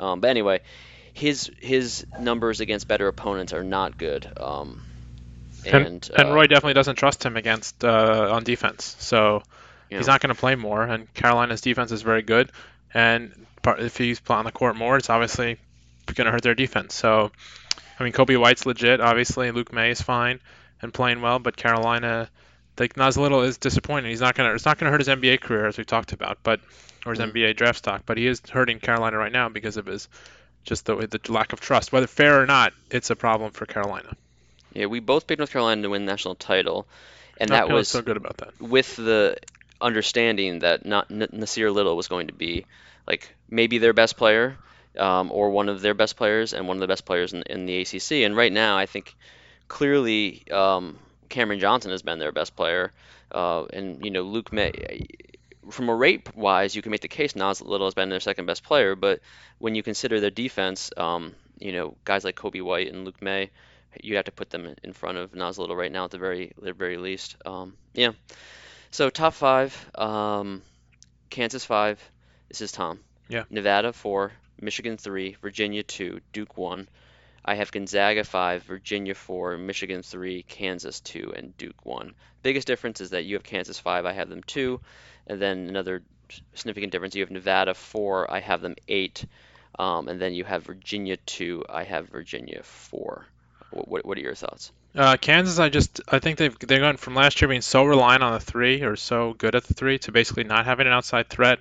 Um, 0.00 0.20
but 0.20 0.30
anyway, 0.30 0.60
his 1.12 1.50
his 1.60 2.06
numbers 2.18 2.60
against 2.60 2.88
better 2.88 3.06
opponents 3.06 3.52
are 3.52 3.64
not 3.64 3.98
good. 3.98 4.26
Um, 4.40 4.82
and 5.66 5.86
and, 5.86 6.10
uh, 6.10 6.22
and, 6.22 6.34
Roy 6.34 6.46
definitely 6.46 6.72
doesn't 6.72 6.96
trust 6.96 7.22
him 7.22 7.36
against 7.36 7.84
uh, 7.84 8.30
on 8.32 8.44
defense, 8.44 8.96
so 8.98 9.42
he's 9.90 10.06
not 10.06 10.22
going 10.22 10.34
to 10.34 10.40
play 10.40 10.54
more. 10.54 10.82
And 10.82 11.12
Carolina's 11.12 11.60
defense 11.60 11.92
is 11.92 12.00
very 12.00 12.22
good, 12.22 12.50
and 12.94 13.46
if 13.66 13.96
he's 13.96 14.20
on 14.28 14.44
the 14.44 14.52
court 14.52 14.76
more, 14.76 14.96
it's 14.96 15.10
obviously 15.10 15.58
going 16.14 16.26
to 16.26 16.32
hurt 16.32 16.42
their 16.42 16.54
defense. 16.54 16.94
So, 16.94 17.30
I 17.98 18.04
mean, 18.04 18.12
Coby 18.12 18.38
White's 18.38 18.66
legit, 18.66 19.00
obviously. 19.00 19.50
Luke 19.50 19.72
Maye 19.72 19.90
is 19.90 20.00
fine 20.00 20.40
and 20.80 20.92
playing 20.92 21.20
well, 21.20 21.38
but 21.38 21.56
Carolina, 21.56 22.30
like 22.78 22.96
Nas 22.96 23.18
Little 23.18 23.42
is 23.42 23.58
disappointing. 23.58 24.10
He's 24.10 24.20
not 24.20 24.34
going 24.34 24.48
to. 24.48 24.54
It's 24.54 24.64
not 24.64 24.78
going 24.78 24.86
to 24.86 24.90
hurt 24.90 25.00
his 25.00 25.08
NBA 25.08 25.40
career 25.40 25.66
as 25.66 25.76
we 25.76 25.84
talked 25.84 26.12
about, 26.12 26.38
but 26.42 26.60
or 27.04 27.12
his 27.12 27.20
mm-hmm. 27.20 27.36
NBA 27.36 27.56
draft 27.56 27.78
stock, 27.78 28.02
but 28.06 28.16
he 28.16 28.26
is 28.26 28.40
hurting 28.48 28.80
Carolina 28.80 29.16
right 29.16 29.32
now 29.32 29.48
because 29.48 29.76
of 29.76 29.86
his 29.86 30.08
just 30.64 30.86
the, 30.86 30.94
the 30.96 31.20
lack 31.32 31.52
of 31.52 31.60
trust. 31.60 31.92
Whether 31.92 32.06
fair 32.06 32.42
or 32.42 32.46
not, 32.46 32.72
it's 32.90 33.10
a 33.10 33.16
problem 33.16 33.52
for 33.52 33.66
Carolina. 33.66 34.16
Yeah, 34.74 34.86
we 34.86 35.00
both 35.00 35.26
picked 35.26 35.38
North 35.38 35.50
Carolina 35.50 35.82
to 35.82 35.90
win 35.90 36.04
the 36.04 36.12
national 36.12 36.34
title, 36.34 36.86
and 37.38 37.50
that 37.50 37.68
was 37.68 37.88
so 37.88 38.02
good 38.02 38.16
about 38.16 38.38
that. 38.38 38.60
With 38.60 38.96
the 38.96 39.38
understanding 39.80 40.60
that 40.60 40.84
not 40.84 41.10
N- 41.10 41.28
Nassir 41.32 41.72
Little 41.72 41.96
was 41.96 42.08
going 42.08 42.28
to 42.28 42.32
be 42.34 42.66
like 43.06 43.34
maybe 43.48 43.78
their 43.78 43.92
best 43.92 44.16
player, 44.16 44.56
um, 44.98 45.30
or 45.32 45.50
one 45.50 45.68
of 45.68 45.80
their 45.80 45.94
best 45.94 46.16
players, 46.16 46.52
and 46.52 46.68
one 46.68 46.76
of 46.76 46.80
the 46.80 46.88
best 46.88 47.04
players 47.04 47.32
in, 47.32 47.42
in 47.42 47.66
the 47.66 47.80
ACC. 47.80 48.24
And 48.24 48.36
right 48.36 48.52
now, 48.52 48.76
I 48.76 48.86
think 48.86 49.14
clearly 49.68 50.44
um, 50.50 50.98
Cameron 51.28 51.60
Johnson 51.60 51.90
has 51.90 52.02
been 52.02 52.18
their 52.18 52.32
best 52.32 52.56
player, 52.56 52.92
uh, 53.32 53.64
and 53.66 54.04
you 54.04 54.10
know 54.10 54.22
Luke 54.22 54.52
Maye, 54.52 55.06
from 55.70 55.88
a 55.88 55.94
rate 55.94 56.34
wise, 56.34 56.74
you 56.74 56.82
can 56.82 56.90
make 56.90 57.00
the 57.00 57.08
case 57.08 57.36
Nas 57.36 57.60
Little 57.60 57.86
has 57.86 57.94
been 57.94 58.08
their 58.08 58.20
second 58.20 58.46
best 58.46 58.62
player, 58.64 58.94
but 58.94 59.20
when 59.58 59.74
you 59.74 59.82
consider 59.82 60.20
their 60.20 60.30
defense, 60.30 60.90
um, 60.96 61.34
you 61.58 61.72
know, 61.72 61.96
guys 62.04 62.24
like 62.24 62.36
Coby 62.36 62.62
White 62.62 62.88
and 62.92 63.04
Luke 63.04 63.20
Maye, 63.20 63.50
you'd 64.02 64.16
have 64.16 64.26
to 64.26 64.32
put 64.32 64.50
them 64.50 64.74
in 64.82 64.92
front 64.92 65.18
of 65.18 65.34
Nas 65.34 65.58
Little 65.58 65.76
right 65.76 65.92
now 65.92 66.04
at 66.04 66.10
the 66.10 66.18
very, 66.18 66.52
the 66.60 66.72
very 66.72 66.96
least. 66.96 67.36
Um, 67.44 67.74
yeah. 67.94 68.12
So 68.90 69.10
top 69.10 69.34
five, 69.34 69.90
um, 69.94 70.62
Kansas 71.30 71.64
five. 71.64 72.02
This 72.48 72.60
is 72.60 72.72
Tom. 72.72 73.00
Yeah. 73.28 73.44
Nevada 73.50 73.92
four, 73.92 74.32
Michigan 74.60 74.96
three, 74.96 75.36
Virginia 75.42 75.82
two, 75.82 76.20
Duke 76.32 76.56
one. 76.56 76.88
I 77.44 77.54
have 77.54 77.70
Gonzaga 77.70 78.24
five, 78.24 78.62
Virginia 78.64 79.14
four, 79.14 79.56
Michigan 79.56 80.02
three, 80.02 80.42
Kansas 80.42 81.00
two, 81.00 81.32
and 81.36 81.56
Duke 81.56 81.84
one. 81.84 82.14
Biggest 82.42 82.66
difference 82.66 83.00
is 83.00 83.10
that 83.10 83.24
you 83.24 83.36
have 83.36 83.42
Kansas 83.42 83.78
five, 83.78 84.06
I 84.06 84.12
have 84.12 84.28
them 84.28 84.42
two, 84.42 84.80
and 85.26 85.40
then 85.40 85.68
another 85.68 86.02
significant 86.54 86.92
difference 86.92 87.14
you 87.14 87.22
have 87.22 87.30
Nevada 87.30 87.74
four, 87.74 88.30
I 88.30 88.40
have 88.40 88.60
them 88.60 88.74
eight, 88.88 89.24
um, 89.78 90.08
and 90.08 90.20
then 90.20 90.34
you 90.34 90.44
have 90.44 90.64
Virginia 90.64 91.16
two, 91.18 91.64
I 91.68 91.84
have 91.84 92.08
Virginia 92.08 92.62
four. 92.62 93.26
What, 93.70 94.04
what 94.04 94.18
are 94.18 94.20
your 94.20 94.34
thoughts? 94.34 94.72
Uh, 94.94 95.16
Kansas, 95.16 95.58
I 95.58 95.68
just 95.68 96.00
I 96.08 96.18
think 96.18 96.38
they've 96.38 96.58
they've 96.58 96.80
gone 96.80 96.96
from 96.96 97.14
last 97.14 97.40
year 97.40 97.48
being 97.48 97.60
so 97.60 97.84
reliant 97.84 98.22
on 98.22 98.32
the 98.32 98.40
three 98.40 98.82
or 98.82 98.96
so 98.96 99.34
good 99.34 99.54
at 99.54 99.64
the 99.64 99.74
three 99.74 99.98
to 100.00 100.12
basically 100.12 100.44
not 100.44 100.64
having 100.64 100.86
an 100.86 100.92
outside 100.92 101.28
threat. 101.28 101.58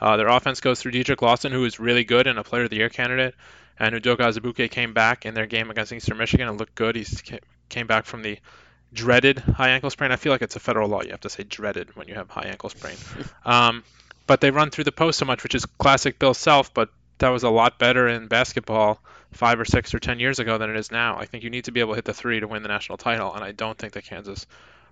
Uh, 0.00 0.16
their 0.16 0.28
offense 0.28 0.60
goes 0.60 0.80
through 0.80 0.92
Dedric 0.92 1.20
Lawson, 1.20 1.50
who 1.50 1.64
is 1.64 1.80
really 1.80 2.04
good 2.04 2.28
and 2.28 2.38
a 2.38 2.44
Player 2.44 2.64
of 2.64 2.70
the 2.70 2.76
Year 2.76 2.88
candidate 2.88 3.34
and 3.78 3.94
Udoka 3.94 4.18
Azubuike 4.18 4.70
came 4.70 4.92
back 4.92 5.24
in 5.24 5.34
their 5.34 5.46
game 5.46 5.70
against 5.70 5.92
Eastern 5.92 6.18
Michigan 6.18 6.48
and 6.48 6.58
looked 6.58 6.74
good. 6.74 6.96
He 6.96 7.06
came 7.68 7.86
back 7.86 8.06
from 8.06 8.22
the 8.22 8.38
dreaded 8.92 9.38
high 9.38 9.70
ankle 9.70 9.90
sprain. 9.90 10.12
I 10.12 10.16
feel 10.16 10.32
like 10.32 10.42
it's 10.42 10.56
a 10.56 10.60
federal 10.60 10.88
law. 10.88 11.02
You 11.02 11.10
have 11.10 11.20
to 11.20 11.30
say 11.30 11.44
dreaded 11.44 11.94
when 11.96 12.08
you 12.08 12.14
have 12.14 12.28
high 12.30 12.46
ankle 12.46 12.70
sprain. 12.70 12.96
um, 13.44 13.84
but 14.26 14.40
they 14.40 14.50
run 14.50 14.70
through 14.70 14.84
the 14.84 14.92
post 14.92 15.18
so 15.18 15.24
much, 15.24 15.42
which 15.42 15.54
is 15.54 15.64
classic 15.64 16.18
Bill 16.18 16.34
Self, 16.34 16.74
but 16.74 16.90
that 17.18 17.28
was 17.28 17.44
a 17.44 17.50
lot 17.50 17.78
better 17.78 18.08
in 18.08 18.26
basketball 18.26 19.00
five 19.32 19.60
or 19.60 19.64
six 19.64 19.94
or 19.94 19.98
ten 19.98 20.20
years 20.20 20.38
ago 20.38 20.58
than 20.58 20.70
it 20.70 20.76
is 20.76 20.90
now. 20.90 21.18
I 21.18 21.26
think 21.26 21.44
you 21.44 21.50
need 21.50 21.64
to 21.64 21.72
be 21.72 21.80
able 21.80 21.92
to 21.92 21.96
hit 21.96 22.04
the 22.04 22.14
three 22.14 22.40
to 22.40 22.48
win 22.48 22.62
the 22.62 22.68
national 22.68 22.98
title, 22.98 23.34
and 23.34 23.44
I 23.44 23.52
don't 23.52 23.76
think 23.76 23.92
that 23.94 24.04
Kansas 24.04 24.46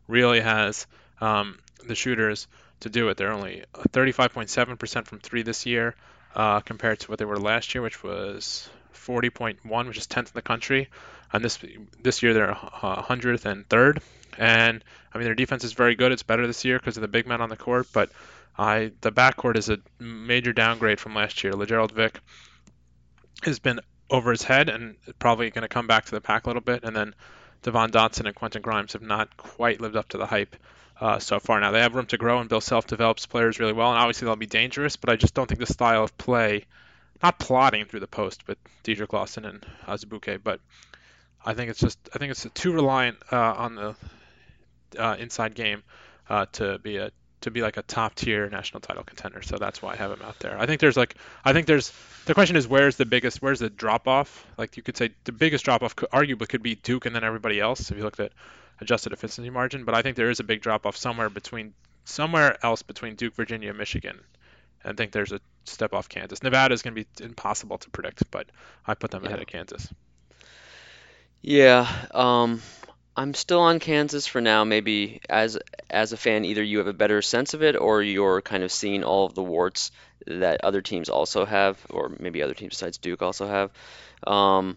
really 0.09 0.41
has 0.41 0.87
um, 1.21 1.59
the 1.87 1.95
shooters 1.95 2.47
to 2.81 2.91
do 2.91 3.09
it. 3.09 3.17
They're 3.17 3.33
only 3.33 3.65
35.7% 3.75 5.07
from 5.07 5.19
three 5.21 5.43
this 5.43 5.67
year 5.67 5.95
uh, 6.35 6.61
compared 6.61 7.01
to 7.01 7.11
what 7.11 7.19
they 7.19 7.25
were 7.25 7.39
last 7.39 7.75
year, 7.75 7.83
which 7.83 8.03
was 8.03 8.69
40.1, 8.95 9.87
which 9.89 9.99
is 9.99 10.07
10th 10.07 10.19
in 10.19 10.33
the 10.35 10.43
country. 10.43 10.89
And 11.33 11.45
this 11.45 11.59
this 12.01 12.23
year 12.23 12.35
they're 12.35 12.55
100th 12.55 13.45
and 13.47 13.69
third. 13.69 14.01
And 14.39 14.85
I 15.13 15.19
mean 15.19 15.25
their 15.25 15.35
defense 15.35 15.65
is 15.65 15.73
very 15.73 15.97
good. 15.97 16.13
It's 16.13 16.23
better 16.23 16.47
this 16.47 16.65
year 16.65 16.79
because 16.79 16.97
of 16.97 17.01
the 17.01 17.09
big 17.09 17.27
men 17.27 17.41
on 17.41 17.49
the 17.49 17.57
court. 17.57 17.89
But 17.93 18.11
I 18.57 18.93
the 19.01 19.11
backcourt 19.11 19.57
is 19.57 19.69
a 19.69 19.79
major 19.99 20.53
downgrade 20.53 21.01
from 21.01 21.15
last 21.15 21.43
year. 21.43 21.53
Lagerald 21.53 21.93
Vick 21.93 22.21
has 23.43 23.59
been 23.59 23.81
over 24.11 24.31
his 24.31 24.43
head 24.43 24.69
and 24.69 24.97
probably 25.19 25.51
going 25.51 25.63
to 25.63 25.69
come 25.69 25.87
back 25.87 26.05
to 26.07 26.13
the 26.13 26.21
pack 26.21 26.47
a 26.47 26.49
little 26.49 26.63
bit. 26.63 26.85
And 26.85 26.95
then 26.95 27.15
Devon 27.63 27.91
Dotson 27.91 28.27
and 28.27 28.35
Quentin 28.35 28.63
Grimes 28.63 28.93
have 28.93 29.03
not 29.03 29.37
quite 29.37 29.81
lived 29.81 29.97
up 29.97 30.09
to 30.11 30.19
the 30.19 30.27
hype 30.27 30.57
uh, 31.01 31.19
so 31.19 31.41
far. 31.41 31.61
Now 31.61 31.71
they 31.73 31.81
have 31.81 31.95
room 31.95 32.07
to 32.07 32.19
grow, 32.19 32.39
and 32.39 32.49
Bill 32.49 32.61
Self 32.61 32.87
develops 32.87 33.27
players 33.27 33.59
really 33.59 33.73
well, 33.73 33.91
and 33.91 33.99
obviously 33.99 34.27
they'll 34.27 34.37
be 34.37 34.47
dangerous. 34.47 34.97
But 34.97 35.11
I 35.11 35.17
just 35.17 35.35
don't 35.35 35.47
think 35.47 35.61
the 35.61 35.67
style 35.67 36.05
of 36.05 36.17
play, 36.17 36.65
not 37.23 37.39
plotting 37.39 37.85
through 37.87 38.01
the 38.01 38.07
post, 38.07 38.45
but 38.47 38.59
Dedric 38.85 39.13
Lawson 39.13 39.45
and 39.45 39.67
Azubuike, 39.87 40.43
but 40.43 40.61
I 41.45 41.55
think 41.55 41.71
it's 41.71 41.81
just 41.81 41.99
I 42.15 42.19
think 42.19 42.31
it's 42.31 42.47
too 42.55 42.73
reliant 42.73 43.19
uh, 43.31 43.37
on 43.37 43.75
the 43.75 43.97
uh, 44.99 45.17
inside 45.19 45.55
game 45.55 45.83
uh, 46.29 46.47
to 46.53 46.79
be 46.79 46.97
a 46.97 47.11
to 47.43 47.51
be 47.51 47.63
like 47.63 47.77
a 47.77 47.83
top 47.83 48.15
tier 48.15 48.49
national 48.49 48.81
title 48.81 49.05
contender. 49.05 49.43
So 49.43 49.57
that's 49.57 49.83
why 49.83 49.93
I 49.93 49.97
have 49.97 50.11
him 50.11 50.23
out 50.23 50.39
there. 50.39 50.59
I 50.59 50.67
think 50.67 50.81
there's 50.81 50.97
like 50.97 51.17
I 51.45 51.53
think 51.53 51.67
there's 51.67 51.93
the 52.25 52.35
question 52.35 52.57
is 52.57 52.67
where's 52.67 52.97
the 52.97 53.07
biggest 53.07 53.43
where's 53.43 53.61
the 53.61 53.71
drop 53.71 54.09
off? 54.09 54.47
Like 54.57 54.77
you 54.77 54.83
could 54.83 54.97
say 54.97 55.11
the 55.25 55.33
biggest 55.33 55.65
drop 55.65 55.83
off 55.83 55.95
could 55.95 56.11
arguably 56.11 56.49
could 56.49 56.63
be 56.63 56.75
Duke 56.75 57.07
and 57.07 57.15
then 57.15 57.25
everybody 57.25 57.61
else 57.61 57.91
if 57.91 57.97
you 57.97 58.03
looked 58.03 58.21
at 58.21 58.33
adjusted 58.81 59.13
efficiency 59.13 59.51
margin, 59.51 59.85
but 59.85 59.95
I 59.95 60.03
think 60.03 60.17
there 60.17 60.31
is 60.31 60.41
a 60.41 60.45
big 60.45 60.61
drop 60.61 60.87
off 60.87 60.97
somewhere 60.97 61.31
between 61.31 61.73
somewhere 62.05 62.57
else 62.65 62.83
between 62.83 63.15
Duke, 63.15 63.35
Virginia, 63.35 63.71
and 63.71 63.79
Michigan. 63.79 64.21
I 64.85 64.93
think 64.93 65.13
there's 65.13 65.33
a 65.33 65.41
step 65.65 65.93
off 65.93 66.09
Kansas. 66.09 66.43
Nevada 66.43 66.73
is 66.73 66.83
going 66.83 66.95
to 66.95 67.03
be 67.03 67.25
impossible 67.25 67.79
to 67.79 67.91
predict, 67.91 68.31
but 68.31 68.47
I 68.87 68.95
put 68.95 69.11
them 69.11 69.23
yeah. 69.23 69.31
ahead 69.31 69.41
of 69.41 69.47
Kansas. 69.47 69.93
Yeah, 71.43 71.89
um, 72.13 72.63
I'm 73.17 73.33
still 73.33 73.61
on 73.61 73.79
Kansas 73.81 74.27
for 74.27 74.41
now. 74.41 74.65
Maybe 74.65 75.21
as 75.29 75.59
as 75.89 76.13
a 76.13 76.17
fan, 76.17 76.45
either 76.45 76.63
you 76.63 76.79
have 76.79 76.87
a 76.87 76.93
better 76.93 77.23
sense 77.23 77.55
of 77.55 77.63
it, 77.63 77.75
or 77.75 78.03
you're 78.03 78.43
kind 78.43 78.63
of 78.63 78.71
seeing 78.71 79.05
all 79.05 79.25
of 79.25 79.35
the 79.35 79.43
warts 79.43 79.91
that 80.27 80.65
other 80.65 80.83
teams 80.83 81.09
also 81.09 81.47
have, 81.47 81.79
or 81.89 82.13
maybe 82.21 82.43
other 82.43 82.55
teams 82.55 82.71
besides 82.71 82.99
Duke 82.99 83.23
also 83.23 83.47
have. 83.47 83.71
Um, 84.27 84.77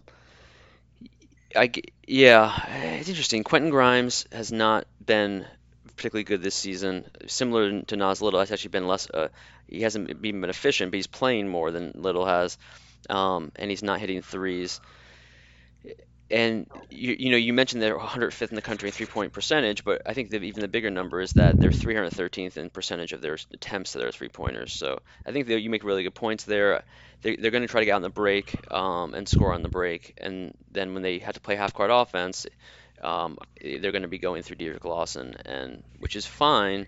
I 1.54 1.70
yeah, 2.06 2.66
it's 2.98 3.08
interesting. 3.08 3.44
Quentin 3.44 3.70
Grimes 3.70 4.26
has 4.32 4.50
not 4.52 4.86
been 5.04 5.44
particularly 5.96 6.24
good 6.24 6.42
this 6.42 6.54
season. 6.54 7.04
Similar 7.26 7.82
to 7.82 7.96
Nas 7.96 8.22
Little, 8.22 8.40
has 8.40 8.50
actually 8.50 8.70
been 8.70 8.86
less. 8.86 9.10
Uh, 9.10 9.28
he 9.68 9.82
hasn't 9.82 10.08
even 10.08 10.40
been 10.40 10.50
efficient, 10.50 10.92
but 10.92 10.96
he's 10.96 11.06
playing 11.06 11.48
more 11.48 11.70
than 11.70 11.92
Little 11.94 12.24
has, 12.24 12.56
um, 13.10 13.52
and 13.56 13.68
he's 13.68 13.82
not 13.82 14.00
hitting 14.00 14.22
threes. 14.22 14.80
And 16.30 16.66
you, 16.90 17.16
you 17.18 17.30
know 17.30 17.36
you 17.36 17.52
mentioned 17.52 17.82
they're 17.82 17.98
105th 17.98 18.50
in 18.50 18.56
the 18.56 18.62
country 18.62 18.88
in 18.88 18.92
three 18.92 19.06
point 19.06 19.32
percentage, 19.32 19.84
but 19.84 20.02
I 20.06 20.14
think 20.14 20.32
even 20.32 20.60
the 20.60 20.68
bigger 20.68 20.90
number 20.90 21.20
is 21.20 21.34
that 21.34 21.60
they're 21.60 21.70
313th 21.70 22.56
in 22.56 22.70
percentage 22.70 23.12
of 23.12 23.20
their 23.20 23.38
attempts 23.52 23.92
to 23.92 23.98
their 23.98 24.12
three 24.12 24.28
pointers. 24.28 24.72
So 24.72 25.00
I 25.26 25.32
think 25.32 25.48
you 25.48 25.70
make 25.70 25.84
really 25.84 26.02
good 26.02 26.14
points 26.14 26.44
there. 26.44 26.82
They, 27.22 27.36
they're 27.36 27.50
going 27.50 27.62
to 27.62 27.68
try 27.68 27.80
to 27.80 27.86
get 27.86 27.92
on 27.92 28.02
the 28.02 28.10
break 28.10 28.72
um, 28.72 29.14
and 29.14 29.28
score 29.28 29.52
on 29.52 29.62
the 29.62 29.68
break, 29.68 30.14
and 30.18 30.54
then 30.70 30.94
when 30.94 31.02
they 31.02 31.18
have 31.18 31.34
to 31.34 31.40
play 31.40 31.56
half 31.56 31.74
court 31.74 31.90
offense, 31.92 32.46
um, 33.02 33.38
they're 33.60 33.92
going 33.92 34.02
to 34.02 34.08
be 34.08 34.18
going 34.18 34.42
through 34.42 34.56
Derrick 34.56 34.84
Lawson, 34.84 35.34
and 35.44 35.82
which 35.98 36.16
is 36.16 36.26
fine 36.26 36.86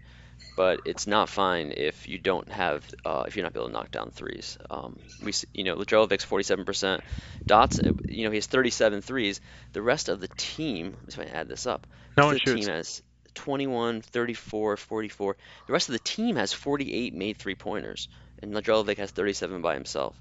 but 0.55 0.83
it's 0.85 1.07
not 1.07 1.29
fine 1.29 1.73
if 1.77 2.09
you 2.09 2.19
don't 2.19 2.49
have 2.51 2.85
uh, 3.05 3.25
if 3.27 3.37
you're 3.37 3.45
not 3.45 3.57
able 3.57 3.67
to 3.67 3.73
knock 3.73 3.91
down 3.91 4.11
threes. 4.11 4.59
Um, 4.71 4.99
we 5.23 5.33
you 5.55 5.65
know 5.65 5.75
Lagerald 5.75 6.11
Vick's 6.11 6.25
47%, 6.25 7.01
Dots 7.47 7.81
you 8.09 8.25
know 8.25 8.31
he 8.31 8.37
has 8.37 8.47
37 8.47 9.01
threes. 9.03 9.41
The 9.73 9.83
rest 9.83 10.09
of 10.09 10.21
the 10.21 10.29
team, 10.37 10.97
let's 11.03 11.17
see 11.17 11.23
if 11.23 11.33
I 11.33 11.37
add 11.37 11.49
this 11.49 11.67
up. 11.67 11.87
No 12.17 12.27
one 12.27 12.35
the 12.35 12.41
shoots. 12.41 12.67
team 12.67 12.75
has 12.75 13.03
21, 13.35 14.03
34, 14.03 14.77
44. 14.77 15.37
The 15.67 15.73
rest 15.73 15.89
of 15.89 15.95
the 15.95 15.99
team 16.01 16.37
has 16.37 16.53
48 16.53 17.15
made 17.15 17.39
three 17.39 17.55
pointers, 17.55 18.09
and 18.41 18.53
Lajelovic 18.53 18.99
has 18.99 19.11
37 19.11 19.63
by 19.63 19.75
himself. 19.75 20.21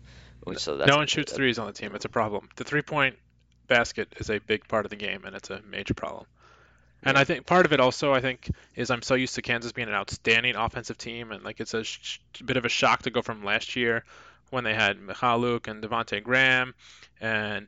So 0.57 0.77
that's 0.77 0.89
no 0.89 0.97
one 0.97 1.07
shoots 1.07 1.33
threes 1.33 1.59
on 1.59 1.67
the 1.67 1.73
team. 1.73 1.93
It's 1.93 2.05
a 2.05 2.09
problem. 2.09 2.49
The 2.55 2.63
three 2.63 2.81
point 2.81 3.15
basket 3.67 4.13
is 4.17 4.29
a 4.29 4.39
big 4.39 4.67
part 4.67 4.85
of 4.85 4.89
the 4.89 4.95
game, 4.95 5.23
and 5.25 5.35
it's 5.35 5.49
a 5.49 5.61
major 5.61 5.93
problem. 5.93 6.25
And 7.03 7.17
I 7.17 7.23
think 7.23 7.45
part 7.45 7.65
of 7.65 7.73
it 7.73 7.79
also, 7.79 8.13
I 8.13 8.21
think, 8.21 8.49
is 8.75 8.91
I'm 8.91 9.01
so 9.01 9.15
used 9.15 9.35
to 9.35 9.41
Kansas 9.41 9.71
being 9.71 9.87
an 9.87 9.93
outstanding 9.93 10.55
offensive 10.55 10.97
team, 10.97 11.31
and 11.31 11.43
like 11.43 11.59
it's 11.59 11.73
a 11.73 11.83
sh- 11.83 12.19
bit 12.45 12.57
of 12.57 12.65
a 12.65 12.69
shock 12.69 13.03
to 13.03 13.09
go 13.09 13.21
from 13.21 13.43
last 13.43 13.75
year 13.75 14.03
when 14.51 14.63
they 14.63 14.73
had 14.73 14.99
Mykhailiuk 14.99 15.67
and 15.67 15.81
Devonte 15.83 16.21
Graham 16.21 16.75
and 17.19 17.67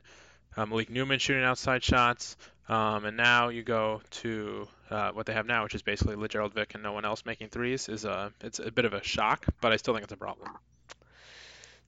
uh, 0.56 0.66
Malik 0.66 0.90
Newman 0.90 1.18
shooting 1.18 1.42
outside 1.42 1.82
shots, 1.82 2.36
um, 2.68 3.04
and 3.04 3.16
now 3.16 3.48
you 3.48 3.62
go 3.62 4.00
to 4.10 4.68
uh, 4.90 5.10
what 5.10 5.26
they 5.26 5.32
have 5.32 5.46
now, 5.46 5.64
which 5.64 5.74
is 5.74 5.82
basically 5.82 6.14
Lagerald 6.14 6.54
Vick 6.54 6.74
and 6.74 6.82
no 6.82 6.92
one 6.92 7.04
else 7.04 7.24
making 7.26 7.48
threes. 7.48 7.88
Is 7.88 8.04
a 8.04 8.32
it's 8.40 8.60
a 8.60 8.70
bit 8.70 8.84
of 8.84 8.94
a 8.94 9.02
shock, 9.02 9.46
but 9.60 9.72
I 9.72 9.76
still 9.76 9.94
think 9.94 10.04
it's 10.04 10.12
a 10.12 10.16
problem. 10.16 10.50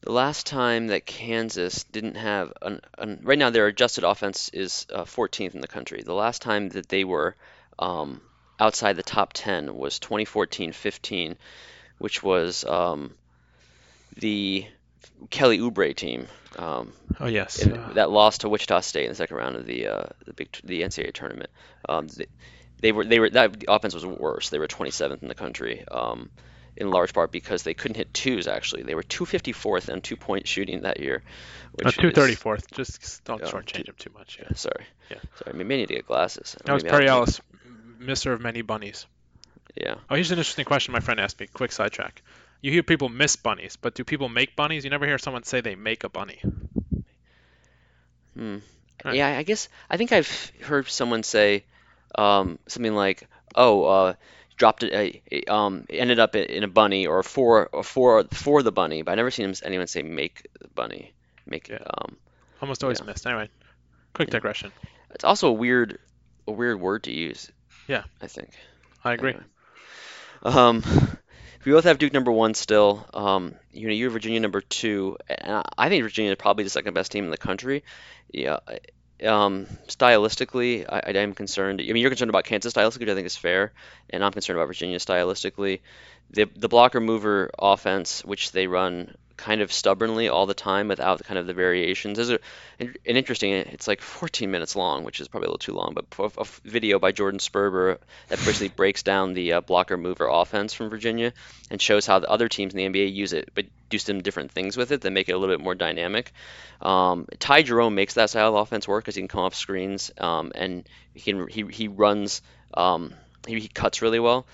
The 0.03 0.13
last 0.13 0.47
time 0.47 0.89
that 0.89 1.07
Kansas 1.07 1.85
didn't 1.85 2.17
have 2.17 2.53
an, 2.63 2.81
an 2.99 3.21
right 3.23 3.39
now 3.39 3.51
their 3.51 3.67
adjusted 3.67 4.05
offense 4.05 4.51
is 4.51 4.87
uh, 4.93 5.05
14th 5.05 5.55
in 5.55 5.61
the 5.61 5.67
country. 5.67 6.03
The 6.03 6.15
last 6.15 6.43
time 6.43 6.69
that 6.71 6.89
they 6.89 7.05
were 7.05 7.35
um, 7.79 8.21
outside 8.61 8.97
the 8.97 9.03
top 9.03 9.33
10 9.33 9.75
was 9.75 9.99
2014-15, 9.99 11.37
which 11.99 12.23
was 12.23 12.65
um, 12.65 13.15
the 14.17 14.67
Kelly 15.31 15.59
Oubre 15.59 15.95
team. 15.95 16.27
Um, 16.57 16.93
oh 17.21 17.27
yes, 17.27 17.67
uh, 17.67 17.91
that 17.95 18.11
lost 18.11 18.43
to 18.43 18.49
Wichita 18.49 18.81
State 18.81 19.05
in 19.05 19.11
the 19.11 19.17
second 19.17 19.37
round 19.37 19.57
of 19.57 19.67
the 19.67 19.89
uh, 19.89 20.05
the 20.25 20.33
big 20.33 20.49
the 20.65 20.83
NCAA 20.83 21.13
tournament. 21.13 21.51
Um, 21.89 22.09
they, 22.09 22.27
they, 22.81 22.93
were 22.93 23.05
they 23.05 23.19
were 23.19 23.31
that 23.31 23.61
the 23.61 23.73
offense 23.73 23.95
was 23.95 24.07
worse. 24.07 24.51
They 24.51 24.59
were 24.59 24.69
27th 24.69 25.23
in 25.23 25.29
the 25.29 25.35
country. 25.35 25.85
In 26.77 26.91
large 26.91 27.15
part 27.15 27.33
because 27.33 27.63
they 27.63 27.73
couldn't 27.73 27.97
hit 27.97 28.13
twos. 28.13 28.47
Actually, 28.47 28.83
they 28.83 28.95
were 28.95 29.03
254th 29.03 29.89
in 29.89 30.03
two 30.03 30.17
point 30.17 30.47
shooting 30.47 30.83
that 30.83 31.01
year. 31.01 31.23
Which 31.73 31.99
uh, 31.99 32.03
234th. 32.03 32.71
Just 32.73 33.25
don't 33.25 33.43
uh, 33.43 33.47
shortchange 33.47 33.73
two, 33.73 33.83
them 33.85 33.95
too 33.99 34.11
much. 34.15 34.39
Yeah. 34.41 34.55
Sorry. 34.55 34.85
Yeah. 35.11 35.19
Sorry. 35.37 35.55
I 35.55 35.57
mean, 35.57 35.69
may 35.69 35.79
need 35.79 35.89
to 35.89 35.95
get 35.95 36.07
glasses. 36.07 36.57
That 36.65 36.73
was 36.73 36.83
Perry 36.83 37.09
Ellis, 37.09 37.41
misser 37.99 38.33
of 38.33 38.41
many 38.41 38.63
bunnies. 38.63 39.07
Yeah. 39.75 39.97
Oh, 40.11 40.15
here's 40.15 40.31
an 40.31 40.39
interesting 40.39 40.65
question 40.65 40.93
my 40.93 41.01
friend 41.01 41.21
asked 41.21 41.41
me. 41.41 41.47
Quick 41.47 41.73
sidetrack. 41.73 42.23
You 42.61 42.73
hear 42.73 42.83
people 42.83 43.09
miss 43.09 43.37
bunnies, 43.37 43.77
but 43.77 43.95
do 43.95 44.05
people 44.05 44.29
make 44.29 44.57
bunnies? 44.57 44.85
You 44.85 44.91
never 44.91 45.07
hear 45.07 45.19
someone 45.19 45.45
say 45.45 45.61
they 45.61 45.75
make 45.75 46.05
a 46.05 46.09
bunny. 46.09 46.41
Hmm. 48.35 48.59
Right. 49.05 49.15
Yeah, 49.15 49.29
I 49.29 49.43
guess 49.43 49.69
I 49.89 49.97
think 49.97 50.13
I've 50.13 50.53
heard 50.63 50.89
someone 50.89 51.23
say 51.23 51.65
um, 52.15 52.59
something 52.67 52.95
like, 52.95 53.29
"Oh, 53.55 53.85
uh, 53.85 54.15
dropped 54.57 54.83
it, 54.83 55.23
uh, 55.49 55.53
um, 55.53 55.87
ended 55.91 56.19
up 56.19 56.35
in 56.35 56.63
a 56.63 56.69
bunny 56.69 57.07
or 57.07 57.23
for 57.23 57.67
or 57.67 57.83
for 57.83 58.25
for 58.25 58.63
the 58.63 58.73
bunny, 58.73 59.03
but 59.03 59.13
I 59.13 59.15
never 59.15 59.31
seen 59.31 59.55
anyone 59.63 59.87
say 59.87 60.03
make 60.03 60.47
the 60.61 60.69
bunny. 60.69 61.13
Make 61.47 61.69
yeah. 61.69 61.79
um, 61.79 62.17
almost 62.61 62.83
always 62.83 63.01
yeah. 63.01 63.07
missed. 63.07 63.27
Anyway, 63.27 63.49
quick 64.15 64.29
yeah. 64.29 64.33
digression. 64.33 64.73
It's 65.11 65.25
also 65.25 65.49
a 65.49 65.53
weird 65.53 65.99
a 66.47 66.53
weird 66.53 66.81
word 66.81 67.05
to 67.05 67.13
use. 67.13 67.51
Yeah, 67.87 68.05
I 68.21 68.27
think. 68.27 68.51
I 69.05 69.13
agree. 69.13 69.31
Anyway. 69.31 69.47
Um, 70.43 70.83
we 71.65 71.73
both 71.73 71.85
have 71.85 71.99
Duke 71.99 72.13
number 72.13 72.33
one 72.33 72.55
still. 72.55 73.07
Um, 73.15 73.55
you 73.73 73.87
know, 73.87 73.93
you're 73.93 74.11
Virginia 74.11 74.41
number 74.41 74.61
two, 74.61 75.19
and 75.29 75.63
I 75.77 75.89
think 75.89 76.03
Virginia 76.03 76.33
is 76.33 76.37
probably 76.37 76.65
the 76.65 76.71
second 76.71 76.95
best 76.95 77.13
team 77.13 77.25
in 77.25 77.31
the 77.31 77.37
country. 77.37 77.85
Yeah, 78.33 78.59
um, 79.25 79.67
stylistically, 79.89 80.85
I, 80.89 81.03
I, 81.07 81.11
am 81.19 81.35
concerned. 81.35 81.81
I 81.81 81.85
mean, 81.85 81.97
you're 81.97 82.11
concerned 82.11 82.29
about 82.29 82.45
Kansas 82.45 82.73
stylistically, 82.73 83.01
which 83.01 83.09
I 83.09 83.15
think 83.15 83.27
is 83.27 83.37
fair, 83.37 83.73
and 84.11 84.25
I'm 84.25 84.33
concerned 84.33 84.59
about 84.59 84.67
Virginia 84.67 84.99
stylistically. 84.99 85.81
The 86.31 86.45
the 86.57 86.69
blocker 86.69 87.01
mover 87.01 87.51
offense, 87.59 88.25
which 88.25 88.53
they 88.53 88.67
run 88.67 89.15
kind 89.37 89.61
of 89.61 89.73
stubbornly 89.73 90.29
all 90.29 90.47
the 90.47 90.55
time 90.55 90.89
without 90.89 91.23
kind 91.25 91.39
of 91.39 91.47
the 91.47 91.55
variations. 91.55 92.17
There's 92.17 92.31
a, 92.31 92.39
an 92.81 92.95
interesting, 93.05 93.53
it's 93.53 93.87
like 93.87 94.01
14 94.01 94.51
minutes 94.51 94.77
long, 94.77 95.05
which 95.05 95.21
is 95.21 95.29
probably 95.29 95.47
a 95.47 95.51
little 95.51 95.59
too 95.59 95.75
long, 95.75 95.95
but 95.95 96.33
a 96.39 96.45
video 96.65 96.99
by 96.99 97.13
Jordan 97.13 97.39
Sperber 97.39 97.99
that 98.29 98.39
basically 98.39 98.69
breaks 98.77 99.03
down 99.03 99.35
the 99.35 99.55
uh, 99.55 99.61
blocker 99.61 99.97
mover 99.97 100.27
offense 100.27 100.73
from 100.73 100.89
Virginia 100.89 101.33
and 101.71 101.81
shows 101.81 102.07
how 102.07 102.19
the 102.19 102.31
other 102.31 102.49
teams 102.49 102.75
in 102.75 102.93
the 102.93 102.99
NBA 103.01 103.13
use 103.13 103.33
it, 103.33 103.51
but 103.55 103.67
do 103.89 103.99
some 103.99 104.23
different 104.23 104.53
things 104.53 104.77
with 104.77 104.93
it 104.93 105.03
that 105.03 105.11
make 105.11 105.29
it 105.29 105.33
a 105.33 105.39
little 105.39 105.55
bit 105.55 105.63
more 105.63 105.75
dynamic. 105.75 106.33
Um, 106.81 107.27
Ty 107.39 107.63
Jerome 107.63 107.95
makes 107.95 108.15
that 108.15 108.31
style 108.31 108.49
of 108.49 108.63
offense 108.63 108.89
work 108.89 109.05
because 109.05 109.15
he 109.15 109.21
can 109.21 109.29
come 109.29 109.41
off 109.41 109.55
screens 109.55 110.11
um, 110.19 110.53
and 110.55 110.89
he 111.15 111.21
can 111.21 111.49
he, 111.49 111.65
he 111.71 111.89
runs 111.89 112.43
um, 112.75 113.15
he, 113.47 113.61
he 113.61 113.69
cuts 113.69 114.03
really 114.03 114.21
well. 114.21 114.47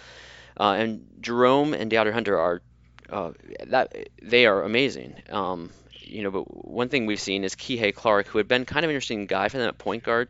Uh, 0.59 0.75
and 0.79 1.07
Jerome 1.21 1.73
and 1.75 1.91
DeAndre 1.91 2.13
Hunter 2.13 2.39
are 2.39 2.63
uh, 3.11 3.33
that 3.67 4.09
they 4.23 4.47
are 4.47 4.63
amazing. 4.63 5.15
Um, 5.31 5.71
you 6.01 6.23
know, 6.23 6.31
but 6.31 6.67
one 6.67 6.89
thing 6.89 7.07
we've 7.07 7.21
seen 7.21 7.45
is 7.45 7.55
Kihei 7.55 7.95
Clark, 7.95 8.27
who 8.29 8.39
had 8.39 8.49
been 8.49 8.65
kind 8.65 8.85
of 8.85 8.91
an 8.91 8.95
interesting 8.95 9.27
guy 9.27 9.49
for 9.49 9.59
them 9.59 9.69
at 9.69 9.79
point 9.79 10.05
guard. 10.05 10.29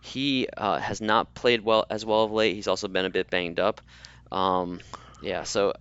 He 0.00 0.48
uh, 0.56 0.78
has 0.78 1.00
not 1.00 1.34
played 1.34 1.64
well 1.64 1.86
as 1.88 2.04
well 2.04 2.24
of 2.24 2.32
late. 2.32 2.54
He's 2.56 2.68
also 2.68 2.88
been 2.88 3.04
a 3.04 3.10
bit 3.10 3.30
banged 3.30 3.60
up. 3.60 3.80
Um, 4.32 4.80
yeah, 5.22 5.44
so 5.44 5.74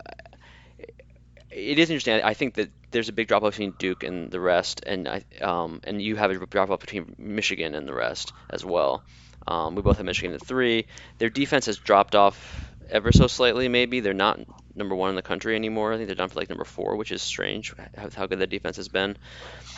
it 1.49 1.79
is 1.79 1.89
interesting. 1.89 2.21
I 2.21 2.33
think 2.33 2.55
that 2.55 2.69
there's 2.91 3.09
a 3.09 3.13
big 3.13 3.27
drop 3.27 3.43
off 3.43 3.53
between 3.53 3.73
Duke 3.77 4.03
and 4.03 4.31
the 4.31 4.39
rest, 4.39 4.83
and 4.85 5.07
I 5.07 5.23
um, 5.41 5.81
and 5.83 6.01
you 6.01 6.15
have 6.15 6.31
a 6.31 6.45
drop 6.45 6.69
off 6.69 6.79
between 6.79 7.15
Michigan 7.17 7.73
and 7.73 7.87
the 7.87 7.93
rest 7.93 8.31
as 8.49 8.63
well. 8.63 9.03
Um, 9.47 9.75
we 9.75 9.81
both 9.81 9.97
have 9.97 10.05
Michigan 10.05 10.33
at 10.35 10.45
three. 10.45 10.85
Their 11.17 11.29
defense 11.29 11.65
has 11.65 11.77
dropped 11.77 12.15
off 12.15 12.69
ever 12.89 13.11
so 13.11 13.27
slightly. 13.27 13.67
Maybe 13.69 13.99
they're 13.99 14.13
not 14.13 14.39
number 14.76 14.95
one 14.95 15.09
in 15.09 15.15
the 15.15 15.22
country 15.22 15.55
anymore. 15.55 15.93
I 15.93 15.97
think 15.97 16.07
they're 16.07 16.15
down 16.15 16.30
for 16.30 16.39
like 16.39 16.49
number 16.49 16.63
four, 16.63 16.95
which 16.95 17.11
is 17.11 17.22
strange 17.22 17.74
how, 17.95 18.09
how 18.09 18.28
good 18.28 18.39
that 18.39 18.49
defense 18.49 18.78
has 18.78 18.88
been. 18.88 19.17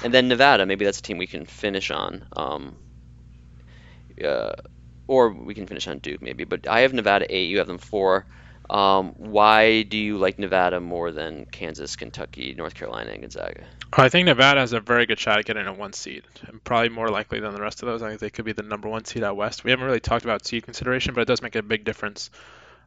And 0.04 0.14
then 0.14 0.28
Nevada, 0.28 0.66
maybe 0.66 0.86
that's 0.86 1.00
a 1.00 1.04
team 1.04 1.18
we 1.18 1.28
can 1.28 1.46
finish 1.46 1.91
on. 1.91 2.26
Um, 2.36 2.76
uh, 4.24 4.54
or 5.08 5.32
we 5.32 5.54
can 5.54 5.68
finish 5.68 5.88
on 5.88 6.00
Duke 6.00 6.22
maybe. 6.22 6.44
But 6.44 6.68
I 6.68 6.82
have 6.82 6.94
Nevada 6.94 7.26
eight. 7.30 7.50
You 7.50 7.58
have 7.60 7.68
them 7.68 7.78
four. 7.78 8.26
Um, 8.70 9.14
why 9.18 9.84
do 9.84 9.98
you 9.98 10.18
like 10.18 10.39
Nevada 10.39 10.80
more 10.80 11.12
than 11.12 11.46
Kansas, 11.46 11.98
Kentucky, 11.98 12.56
North 12.58 12.74
Carolina, 12.74 13.12
and 13.12 13.22
Gonzaga? 13.22 13.66
I 13.91 14.10
think 14.10 14.26
Nevada 14.26 14.62
has 14.62 14.72
a 14.74 14.80
very 14.80 15.06
good 15.06 15.20
shot 15.20 15.38
at 15.38 15.45
getting 15.45 15.68
a 15.68 15.74
one 15.74 15.94
seed, 15.94 16.24
and 16.48 16.64
probably 16.64 16.90
more 16.90 17.10
likely 17.10 17.40
than 17.41 17.53
the 17.53 17.61
rest 17.61 17.84
of 17.84 17.88
those. 17.88 18.02
I 18.02 18.10
think 18.10 18.22
they 18.22 18.30
could 18.30 18.45
be 18.45 18.53
the 18.53 18.64
number 18.64 18.88
one 18.88 19.03
seed 19.03 19.24
out 19.24 19.36
west. 19.36 19.64
We 19.64 19.72
haven't 19.72 19.86
really 19.86 19.99
talked 19.99 20.24
about 20.24 20.45
seed 20.45 20.64
consideration, 20.64 21.14
but 21.14 21.22
it 21.22 21.28
does 21.28 21.41
make 21.41 21.56
a 21.56 21.61
big 21.61 21.84
difference 21.84 22.32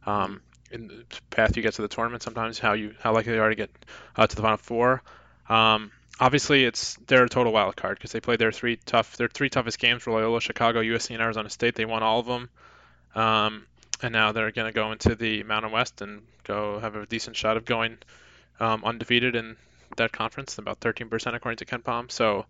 um, 0.05 0.41
in 0.71 0.87
the 0.87 1.03
path 1.29 1.55
you 1.55 1.63
get 1.63 1.73
to 1.75 1.81
the 1.81 1.87
tournament. 1.87 2.23
Sometimes 2.23 2.59
how 2.59 2.73
you 2.73 2.95
how 3.01 3.13
likely 3.13 3.33
they 3.33 3.39
are 3.39 3.49
to 3.49 3.55
get 3.55 3.69
uh, 4.15 4.27
to 4.27 4.35
the 4.35 4.41
final 4.41 4.57
four. 4.57 5.01
Um, 5.49 5.91
obviously, 6.19 6.65
it's 6.65 6.95
they're 7.07 7.23
a 7.23 7.29
total 7.29 7.53
wild 7.53 7.75
card 7.75 7.97
because 7.97 8.11
they 8.11 8.19
played 8.19 8.39
their 8.39 8.51
three 8.51 8.77
tough 8.77 9.17
their 9.17 9.27
three 9.27 9.49
toughest 9.49 9.79
games 9.79 10.05
were 10.05 10.13
Loyola, 10.13 10.41
Chicago, 10.41 10.81
USC, 10.81 11.11
and 11.11 11.21
Arizona 11.21 11.49
State. 11.49 11.75
They 11.75 11.85
won 11.85 12.03
all 12.03 12.19
of 12.19 12.25
them, 12.25 12.49
um, 13.15 13.65
and 14.01 14.13
now 14.13 14.31
they're 14.31 14.51
going 14.51 14.67
to 14.67 14.75
go 14.75 14.91
into 14.91 15.15
the 15.15 15.43
Mountain 15.43 15.71
West 15.71 16.01
and 16.01 16.21
go 16.43 16.79
have 16.79 16.95
a 16.95 17.05
decent 17.05 17.35
shot 17.35 17.57
of 17.57 17.65
going 17.65 17.97
um, 18.59 18.83
undefeated 18.83 19.35
in 19.35 19.55
that 19.97 20.11
conference, 20.11 20.57
about 20.57 20.79
13% 20.79 21.33
according 21.33 21.57
to 21.57 21.65
KenPom. 21.65 22.11
So. 22.11 22.45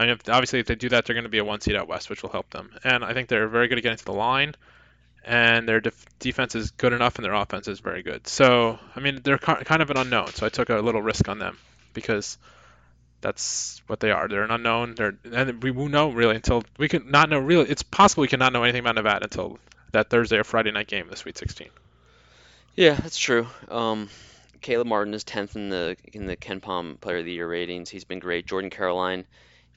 I 0.00 0.04
mean, 0.04 0.12
if, 0.12 0.28
obviously, 0.28 0.60
if 0.60 0.66
they 0.66 0.76
do 0.76 0.90
that, 0.90 1.06
they're 1.06 1.14
going 1.14 1.24
to 1.24 1.28
be 1.28 1.38
a 1.38 1.44
one 1.44 1.60
seed 1.60 1.74
out 1.74 1.88
west, 1.88 2.08
which 2.08 2.22
will 2.22 2.30
help 2.30 2.50
them. 2.50 2.70
And 2.84 3.04
I 3.04 3.14
think 3.14 3.28
they're 3.28 3.48
very 3.48 3.66
good 3.66 3.78
at 3.78 3.82
getting 3.82 3.98
to 3.98 4.04
the 4.04 4.12
line 4.12 4.54
and 5.28 5.68
their 5.68 5.80
def- 5.80 6.06
defense 6.18 6.54
is 6.54 6.70
good 6.70 6.94
enough 6.94 7.16
and 7.16 7.24
their 7.24 7.34
offense 7.34 7.68
is 7.68 7.80
very 7.80 8.02
good. 8.02 8.26
So, 8.26 8.78
I 8.96 9.00
mean, 9.00 9.20
they're 9.22 9.36
kind 9.36 9.82
of 9.82 9.90
an 9.90 9.98
unknown. 9.98 10.28
So 10.28 10.46
I 10.46 10.48
took 10.48 10.70
a 10.70 10.76
little 10.76 11.02
risk 11.02 11.28
on 11.28 11.38
them 11.38 11.58
because 11.92 12.38
that's 13.20 13.82
what 13.88 14.00
they 14.00 14.10
are. 14.10 14.26
They're 14.26 14.42
an 14.42 14.50
unknown. 14.50 14.94
They're 14.94 15.18
and 15.30 15.62
we 15.62 15.70
won't 15.70 15.92
know 15.92 16.10
really 16.10 16.36
until 16.36 16.64
we 16.78 16.88
can 16.88 17.10
not 17.10 17.28
know 17.28 17.38
really. 17.38 17.68
It's 17.68 17.82
possible 17.82 18.22
we 18.22 18.28
cannot 18.28 18.54
know 18.54 18.62
anything 18.62 18.80
about 18.80 18.94
Nevada 18.94 19.24
until 19.24 19.58
that 19.92 20.08
Thursday 20.08 20.38
or 20.38 20.44
Friday 20.44 20.70
night 20.70 20.86
game, 20.86 21.08
the 21.10 21.16
Sweet 21.16 21.36
16. 21.36 21.68
Yeah, 22.74 22.94
that's 22.94 23.18
true. 23.18 23.48
Um, 23.68 24.08
Caleb 24.62 24.86
Martin 24.86 25.12
is 25.12 25.24
10th 25.24 25.56
in 25.56 25.68
the 25.68 25.98
in 26.10 26.24
the 26.24 26.38
KenPom 26.38 27.02
Player 27.02 27.18
of 27.18 27.26
the 27.26 27.32
Year 27.32 27.48
ratings. 27.48 27.90
He's 27.90 28.04
been 28.04 28.18
great. 28.18 28.46
Jordan 28.46 28.70
Caroline 28.70 29.26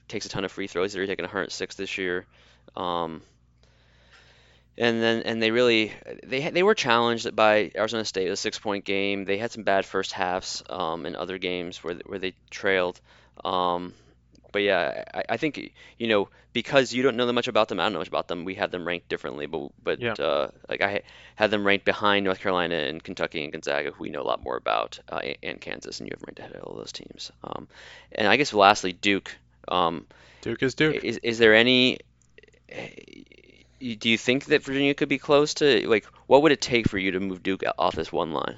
takes 0.07 0.25
a 0.25 0.29
ton 0.29 0.45
of 0.45 0.51
free 0.51 0.67
throws. 0.67 0.93
They're 0.93 1.07
taking 1.07 1.25
106 1.25 1.75
this 1.75 1.97
year. 1.97 2.25
Um, 2.77 3.21
and 4.77 5.01
then 5.01 5.21
and 5.23 5.41
they 5.41 5.51
really 5.51 5.93
they 6.23 6.49
they 6.49 6.63
were 6.63 6.75
challenged 6.75 7.35
by 7.35 7.71
Arizona 7.75 8.05
State, 8.05 8.29
a 8.29 8.35
six 8.35 8.59
point 8.59 8.85
game. 8.85 9.25
They 9.25 9.37
had 9.37 9.51
some 9.51 9.63
bad 9.63 9.85
first 9.85 10.11
halves 10.11 10.63
um, 10.69 11.05
in 11.05 11.15
other 11.15 11.37
games 11.37 11.83
where 11.83 11.95
where 12.05 12.19
they 12.19 12.33
trailed. 12.49 12.99
Um, 13.43 13.93
but 14.51 14.61
yeah, 14.63 15.03
I, 15.13 15.23
I 15.29 15.37
think 15.37 15.71
you 15.97 16.07
know 16.07 16.29
because 16.53 16.91
you 16.93 17.01
don't 17.03 17.15
know 17.15 17.25
that 17.25 17.33
much 17.33 17.47
about 17.47 17.69
them. 17.69 17.79
I 17.79 17.83
don't 17.83 17.93
know 17.93 17.99
much 17.99 18.09
about 18.09 18.27
them. 18.27 18.43
We 18.43 18.55
had 18.55 18.71
them 18.71 18.85
ranked 18.85 19.07
differently, 19.07 19.45
but 19.45 19.69
but 19.83 19.99
Yeah. 20.01 20.13
uh, 20.13 20.51
like 20.67 20.81
I 20.81 21.01
had 21.35 21.51
them 21.51 21.65
ranked 21.65 21.85
behind 21.85 22.25
North 22.25 22.39
Carolina 22.39 22.75
and 22.75 23.01
Kentucky 23.01 23.43
and 23.43 23.51
Gonzaga, 23.53 23.91
who 23.91 24.03
we 24.03 24.09
know 24.09 24.21
a 24.21 24.23
lot 24.23 24.43
more 24.43 24.57
about, 24.57 24.99
uh, 25.09 25.21
and, 25.41 25.61
Kansas, 25.61 25.99
and 26.01 26.09
you 26.09 26.13
have 26.15 26.21
ranked 26.27 26.39
ahead 26.39 26.53
of 26.53 26.63
all 26.63 26.75
those 26.75 26.91
teams. 26.91 27.31
Um, 27.43 27.67
and 28.11 28.27
I 28.27 28.35
guess 28.37 28.53
lastly, 28.53 28.91
Duke. 28.91 29.33
Um, 29.69 30.05
Duke 30.41 30.61
is 30.63 30.75
Duke. 30.75 31.03
is 31.03 31.17
is 31.23 31.37
there 31.37 31.55
any? 31.55 31.99
Do 33.81 34.09
you 34.09 34.17
think 34.17 34.45
that 34.45 34.63
Virginia 34.63 34.93
could 34.93 35.09
be 35.09 35.17
close 35.17 35.55
to 35.55 35.87
like 35.89 36.05
what 36.27 36.43
would 36.43 36.51
it 36.51 36.61
take 36.61 36.87
for 36.87 36.97
you 36.97 37.11
to 37.11 37.19
move 37.19 37.41
Duke 37.43 37.63
off 37.77 37.95
this 37.95 38.11
one 38.11 38.31
line 38.31 38.57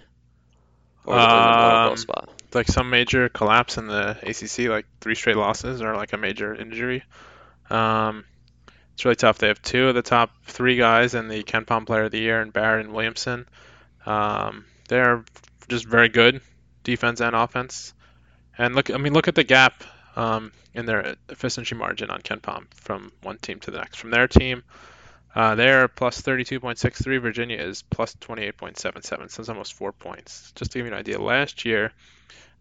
or 1.06 1.16
in 1.16 1.20
the 1.22 1.26
one 1.26 1.91
Um, 1.91 1.98
spot? 1.98 2.30
Like 2.54 2.68
some 2.68 2.90
major 2.90 3.30
collapse 3.30 3.78
in 3.78 3.88
the 3.88 4.18
ACC, 4.22 4.70
like 4.70 4.86
three 5.02 5.16
straight 5.16 5.38
losses 5.38 5.82
or 5.82 5.95
like 5.95 6.14
a 6.14 6.18
major 6.18 6.54
injury. 6.54 7.04
Um, 7.70 8.26
it's 8.94 9.06
really 9.06 9.16
tough. 9.16 9.40
They 9.40 9.48
have 9.48 9.62
two 9.62 9.88
of 9.88 9.95
the 9.95 10.02
top 10.04 10.32
three 10.45 10.76
guys 10.76 11.16
in 11.16 11.28
the 11.30 11.41
KenPom 11.44 11.88
Player 11.88 12.04
of 12.04 12.12
the 12.12 12.20
Year, 12.20 12.41
and 12.41 12.54
Barrett 12.54 12.86
and 12.86 12.94
Williamson. 12.94 13.48
Um, 14.06 14.66
they're 14.88 15.24
just 15.68 15.86
very 15.86 16.10
good, 16.10 16.41
defense 16.84 17.22
and 17.22 17.36
offense. 17.36 17.94
And 18.58 18.76
look, 18.76 18.91
I 18.91 18.98
mean, 18.98 19.14
look 19.14 19.28
at 19.28 19.34
the 19.34 19.44
gap 19.44 19.84
um, 20.16 20.52
in 20.76 20.86
their 20.86 21.16
efficiency 21.30 21.74
margin 21.74 22.12
on 22.12 22.22
KenPom 22.22 22.66
from 22.76 23.12
one 23.24 23.38
team 23.40 23.60
to 23.62 23.72
the 23.72 23.78
next. 23.78 23.98
From 23.98 24.12
their 24.12 24.28
team, 24.28 24.64
uh, 25.36 25.88
plus 25.96 26.22
32.63. 26.22 27.22
Virginia 27.22 27.58
is 27.58 27.84
plus 27.84 28.16
28.77. 28.16 29.32
So 29.32 29.40
it's 29.40 29.50
almost 29.50 29.74
four 29.74 29.92
points. 29.92 30.52
Just 30.56 30.72
to 30.72 30.80
give 30.80 30.86
you 30.86 30.94
an 30.94 30.98
idea, 30.98 31.20
last 31.20 31.66
year, 31.66 31.92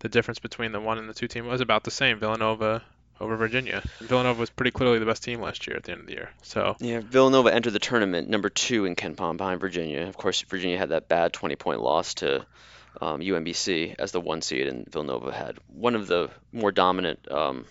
the 0.01 0.09
difference 0.09 0.39
between 0.39 0.73
the 0.73 0.81
one 0.81 0.99
and 0.99 1.09
the 1.09 1.15
two 1.15 1.29
team 1.29 1.47
was 1.47 1.61
about 1.61 1.85
the 1.85 1.91
same. 1.91 2.19
Villanova 2.19 2.83
over 3.21 3.37
Virginia. 3.37 3.83
And 4.01 4.09
Villanova 4.09 4.41
was 4.41 4.51
pretty 4.51 4.73
clearly 4.73 4.99
the 4.99 5.07
best 5.07 5.23
team 5.23 5.41
last 5.41 5.67
year 5.67 5.77
at 5.77 5.85
the 5.85 5.93
end 5.93 6.01
of 6.01 6.07
the 6.07 6.13
year. 6.13 6.31
So 6.43 6.77
Yeah, 6.81 7.01
Villanova 7.01 7.55
entered 7.55 7.73
the 7.73 7.79
tournament 7.79 8.29
number 8.29 8.49
two 8.49 8.85
in 8.85 8.97
KenPom 8.97 9.37
behind 9.37 9.61
Virginia. 9.61 10.07
Of 10.07 10.17
course, 10.17 10.43
Virginia 10.43 10.77
had 10.77 10.91
that 10.91 11.09
bad 11.09 11.33
20 11.33 11.57
point 11.57 11.81
loss 11.81 12.15
to 12.15 12.45
um, 13.01 13.21
UMBC 13.21 13.95
as 13.99 14.13
the 14.13 14.21
one 14.21 14.43
seed, 14.43 14.67
and 14.67 14.87
Villanova 14.87 15.33
had 15.33 15.59
one 15.69 15.95
of 15.95 16.09
the 16.09 16.31
more 16.53 16.73
dominant 16.73 17.31
um, 17.31 17.65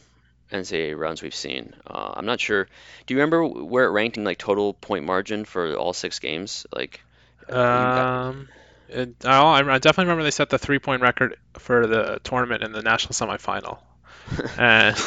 NCAA 0.52 0.98
runs 0.98 1.22
we've 1.22 1.36
seen. 1.36 1.74
Uh, 1.88 2.14
I'm 2.16 2.26
not 2.26 2.40
sure. 2.40 2.68
Do 3.06 3.14
you 3.14 3.20
remember 3.20 3.46
where 3.46 3.86
it 3.86 3.92
ranked 3.92 4.18
in 4.18 4.24
like 4.24 4.38
total 4.38 4.74
point 4.74 5.06
margin 5.06 5.46
for 5.46 5.76
all 5.76 5.94
six 5.94 6.20
games? 6.20 6.66
Like, 6.74 7.02
uh, 7.50 7.56
Um, 7.56 8.50
it, 8.90 9.26
I, 9.26 9.60
I 9.60 9.80
definitely 9.80 10.06
remember 10.06 10.24
they 10.24 10.32
set 10.32 10.50
the 10.50 10.60
three-point 10.60 11.02
record 11.02 11.38
for 11.54 11.88
the 11.88 12.20
tournament 12.24 12.64
in 12.64 12.74
the 12.74 12.82
national 12.82 13.14
semifinal, 13.14 13.80
and 14.58 14.98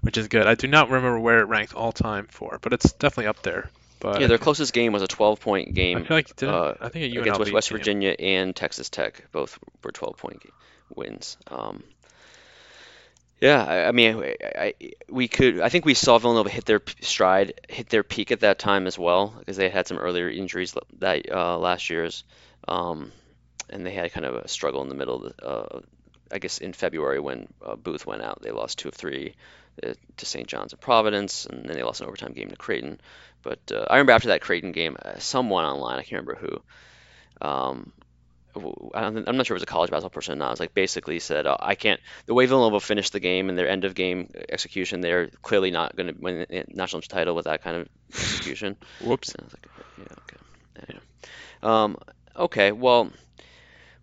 which 0.00 0.16
is 0.16 0.28
good. 0.28 0.46
I 0.46 0.54
do 0.54 0.66
not 0.66 0.88
remember 0.88 1.20
where 1.20 1.40
it 1.40 1.44
ranked 1.44 1.74
all 1.74 1.92
time 1.92 2.26
for, 2.30 2.58
but 2.62 2.72
it's 2.72 2.92
definitely 2.92 3.26
up 3.26 3.42
there. 3.42 3.70
But 4.00 4.22
yeah, 4.22 4.28
their 4.28 4.38
closest 4.38 4.72
game 4.72 4.94
was 4.94 5.02
a 5.02 5.06
12 5.06 5.40
point 5.40 5.68
I 5.68 5.72
game 5.72 6.04
feel 6.04 6.16
like 6.16 6.42
uh, 6.42 6.74
I 6.80 6.88
think 6.88 7.14
against 7.14 7.38
West, 7.38 7.52
West. 7.52 7.70
Virginia 7.70 8.16
and 8.18 8.56
Texas 8.56 8.88
Tech. 8.88 9.30
Both 9.30 9.58
were 9.84 9.92
12 9.92 10.16
point 10.16 10.42
wins. 10.94 11.36
Um, 11.48 11.84
yeah, 13.40 13.64
I, 13.88 13.92
mean, 13.92 14.22
I, 14.22 14.34
I, 14.58 14.74
we 15.08 15.26
could. 15.26 15.60
I 15.60 15.70
think 15.70 15.86
we 15.86 15.94
saw 15.94 16.18
Villanova 16.18 16.50
hit 16.50 16.66
their 16.66 16.82
stride, 17.00 17.54
hit 17.68 17.88
their 17.88 18.02
peak 18.02 18.32
at 18.32 18.40
that 18.40 18.58
time 18.58 18.86
as 18.86 18.98
well, 18.98 19.34
because 19.38 19.56
they 19.56 19.70
had 19.70 19.86
some 19.86 19.98
earlier 19.98 20.28
injuries 20.28 20.74
that 20.98 21.30
uh, 21.30 21.58
last 21.58 21.88
year's, 21.88 22.24
um, 22.68 23.12
and 23.70 23.84
they 23.84 23.92
had 23.92 24.12
kind 24.12 24.26
of 24.26 24.34
a 24.34 24.48
struggle 24.48 24.82
in 24.82 24.88
the 24.88 24.94
middle. 24.94 25.32
Uh, 25.42 25.80
I 26.30 26.38
guess 26.38 26.58
in 26.58 26.72
February 26.72 27.18
when 27.18 27.48
uh, 27.64 27.76
Booth 27.76 28.06
went 28.06 28.22
out, 28.22 28.42
they 28.42 28.50
lost 28.50 28.78
two 28.78 28.88
of 28.88 28.94
three 28.94 29.34
uh, 29.82 29.94
to 30.18 30.26
St. 30.26 30.46
John's 30.46 30.72
and 30.72 30.80
Providence, 30.80 31.46
and 31.46 31.64
then 31.64 31.76
they 31.76 31.82
lost 31.82 32.02
an 32.02 32.08
overtime 32.08 32.34
game 32.34 32.50
to 32.50 32.56
Creighton. 32.56 33.00
But 33.42 33.60
uh, 33.72 33.86
I 33.88 33.94
remember 33.94 34.12
after 34.12 34.28
that 34.28 34.42
Creighton 34.42 34.72
game, 34.72 34.96
uh, 35.02 35.18
someone 35.18 35.64
online, 35.64 35.98
I 35.98 36.02
can't 36.02 36.26
remember 36.26 36.34
who, 37.40 37.46
um, 37.46 37.92
I'm 38.56 39.14
not 39.14 39.46
sure 39.46 39.54
if 39.54 39.60
it 39.60 39.62
was 39.62 39.62
a 39.62 39.66
college 39.66 39.90
basketball 39.90 40.10
person 40.10 40.34
or 40.34 40.36
not. 40.36 40.48
It 40.48 40.50
was 40.50 40.60
like 40.60 40.74
basically 40.74 41.18
said, 41.20 41.46
uh, 41.46 41.56
I 41.58 41.74
can't. 41.74 42.00
The 42.26 42.34
way 42.34 42.46
Villanova 42.46 42.80
finished 42.80 43.12
the 43.12 43.20
game 43.20 43.48
and 43.48 43.58
their 43.58 43.68
end 43.68 43.84
of 43.84 43.94
game 43.94 44.30
execution, 44.48 45.00
they're 45.00 45.28
clearly 45.42 45.70
not 45.70 45.96
going 45.96 46.14
to 46.14 46.20
win 46.20 46.46
the 46.48 46.64
national 46.68 47.02
title 47.02 47.34
with 47.34 47.44
that 47.44 47.62
kind 47.62 47.76
of 47.76 47.88
execution. 48.10 48.76
Whoops. 49.04 49.34
And 49.34 49.42
I 49.42 49.44
was 49.44 49.54
like, 49.54 49.66
yeah, 49.98 50.04
okay. 50.24 50.86
Anyway. 50.88 51.04
Um, 51.62 51.98
okay, 52.36 52.72
well, 52.72 53.10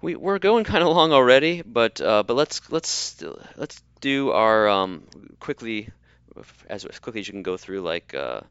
we 0.02 0.16
we're 0.16 0.40
going 0.40 0.64
kind 0.64 0.84
of 0.84 0.90
long 0.90 1.12
already, 1.12 1.62
but 1.62 2.00
uh, 2.02 2.24
but 2.24 2.36
let's 2.36 2.72
let's 2.72 3.24
let's 3.56 3.82
do 4.02 4.32
our 4.32 4.70
um, 4.70 5.04
quickly 5.40 5.90
as 6.70 6.86
quickly 7.02 7.22
as 7.22 7.28
you 7.28 7.34
can 7.34 7.44
go 7.44 7.58
through 7.58 7.82
like 7.82 8.14
uh, 8.14 8.42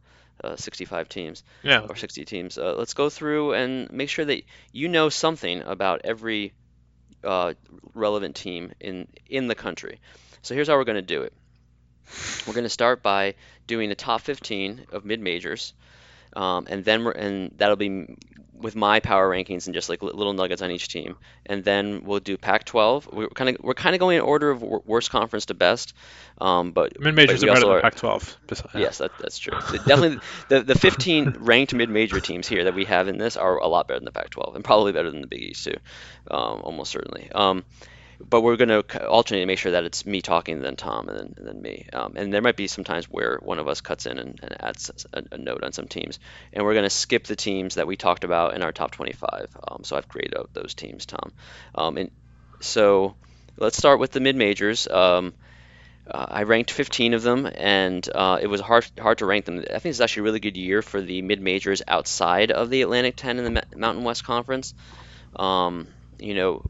uh, 0.45 0.57
65 0.57 1.09
teams 1.09 1.43
Yeah. 1.63 1.81
or 1.89 1.97
60 1.97 2.25
teams. 2.25 2.59
Uh, 2.59 2.75
let's 2.77 2.95
go 2.95 3.09
through 3.11 3.55
and 3.55 3.91
make 3.93 4.09
sure 4.09 4.25
that 4.25 4.43
you 4.73 4.89
know 4.89 5.09
something 5.09 5.63
about 5.63 6.03
every 6.05 6.53
uh, 7.25 7.55
relevant 7.95 8.37
team 8.37 8.73
in 8.81 9.09
in 9.29 9.49
the 9.49 9.55
country. 9.55 10.01
So 10.43 10.55
here's 10.55 10.69
how 10.69 10.77
we're 10.77 10.85
going 10.85 10.97
to 10.97 11.03
do 11.03 11.23
it. 11.23 11.33
We're 12.47 12.55
going 12.55 12.65
to 12.65 12.71
start 12.71 13.03
by 13.03 13.35
doing 13.67 13.89
the 13.89 13.97
top 13.97 14.21
15 14.21 14.87
of 14.93 15.05
mid 15.05 15.21
majors, 15.21 15.75
um, 16.35 16.67
and 16.69 16.85
then 16.85 17.05
we're 17.05 17.13
and 17.13 17.51
that'll 17.57 17.77
be 17.77 18.17
with 18.61 18.77
my 18.77 19.01
power 19.01 19.31
rankings 19.31 19.67
and 19.67 19.75
just 19.75 19.89
like 19.89 20.03
little 20.03 20.33
nuggets 20.33 20.63
on 20.63 20.71
each 20.71 20.89
team. 20.89 21.17
And 21.45 21.65
then 21.65 22.03
we'll 22.05 22.21
do 22.21 22.37
Pac-12. 22.37 23.13
We're 23.13 23.29
kind 23.29 23.51
of 23.51 23.57
we're 23.63 23.75
kind 23.75 23.95
of 23.95 24.01
going 24.01 24.17
in 24.17 24.23
order 24.23 24.51
of 24.51 24.63
worst 24.63 25.11
conference 25.11 25.47
to 25.47 25.55
best, 25.55 25.95
um, 26.41 26.73
but 26.73 26.99
Mid 27.01 27.15
majors 27.15 27.43
are 27.43 27.47
better 27.47 27.67
than 27.67 27.81
Pac-12. 27.81 28.37
bes- 28.47 28.63
yeah. 28.75 28.81
Yes, 28.81 28.99
that, 28.99 29.13
that's 29.19 29.39
true. 29.39 29.59
Definitely, 29.87 30.19
the, 30.49 30.63
the 30.63 30.75
15 30.75 31.37
ranked 31.41 31.75
mid-major 31.75 32.21
teams 32.21 32.49
here 32.49 32.65
that 32.65 32.75
we 32.75 32.85
have 32.85 33.09
in 33.09 33.19
this 33.19 33.37
are 33.37 33.59
a 33.59 33.67
lot 33.67 33.89
better 33.89 34.01
than 34.01 34.05
the 34.05 34.13
Pac-12, 34.13 34.55
and 34.55 34.65
probably 34.65 34.93
better 34.93 35.11
than 35.11 35.21
the 35.21 35.27
Big 35.27 35.43
East 35.43 35.65
too, 35.65 35.77
um, 36.31 36.61
almost 36.63 36.91
certainly. 36.91 37.31
Um, 37.33 37.65
but 38.21 38.41
we're 38.41 38.57
going 38.57 38.69
to 38.69 39.07
alternate 39.07 39.43
and 39.43 39.49
make 39.49 39.59
sure 39.59 39.73
that 39.73 39.85
it's 39.85 40.07
me 40.07 40.23
talking, 40.23 40.61
then 40.61 40.77
Tom, 40.77 41.09
and 41.09 41.19
then, 41.19 41.35
and 41.37 41.47
then 41.47 41.63
me. 41.63 41.87
Um, 41.93 42.15
and 42.17 42.33
there 42.33 42.43
might 42.43 42.57
be 42.57 42.67
some 42.67 42.85
times 42.85 43.07
where 43.11 43.39
one 43.43 43.59
of 43.59 43.69
us 43.69 43.81
cuts 43.81 44.07
in 44.07 44.19
and, 44.19 44.41
and 44.43 44.57
adds 44.61 45.07
a, 45.13 45.23
a 45.33 45.39
note 45.39 45.63
on 45.63 45.73
some 45.73 45.89
teams. 45.89 46.19
And 46.53 46.65
we're 46.65 46.75
going 46.75 46.85
to 46.85 46.91
skip 46.91 47.25
the 47.25 47.37
teams 47.37 47.75
that 47.75 47.87
we 47.87 47.97
talked 47.97 48.25
about 48.25 48.55
in 48.55 48.63
our 48.63 48.73
top 48.73 48.93
25. 48.93 49.49
Um, 49.69 49.85
so 49.85 49.97
I've 49.97 50.07
out 50.37 50.51
those 50.55 50.75
teams, 50.75 51.07
Tom. 51.07 51.33
Um, 51.75 51.97
and 51.99 52.11
so 52.61 53.15
let's 53.57 53.77
start 53.77 54.01
with 54.01 54.13
the 54.13 54.21
mid-majors. 54.21 54.89
Um, 54.89 55.35
uh, 56.09 56.27
I 56.29 56.43
ranked 56.45 56.71
15 56.71 57.15
of 57.15 57.23
them, 57.23 57.51
and 57.53 58.09
uh, 58.15 58.39
it 58.41 58.47
was 58.47 58.61
hard 58.61 58.87
hard 59.01 59.19
to 59.19 59.27
rank 59.27 59.45
them. 59.45 59.59
I 59.59 59.81
think 59.81 59.87
it's 59.87 60.01
actually 60.01 60.21
a 60.21 60.25
really 60.25 60.41
good 60.41 60.57
year 60.57 60.81
for 60.81 61.01
the 61.03 61.21
mid 61.23 61.41
majors 61.41 61.83
outside 61.87 62.53
of 62.53 62.71
the 62.71 62.83
Atlantic 62.83 63.17
10 63.17 63.39
and 63.41 63.57
the 63.57 63.63
Mountain 63.77 64.05
West 64.05 64.25
Conference. 64.25 64.73
Um, 65.35 65.89
you 66.21 66.35
know, 66.35 66.63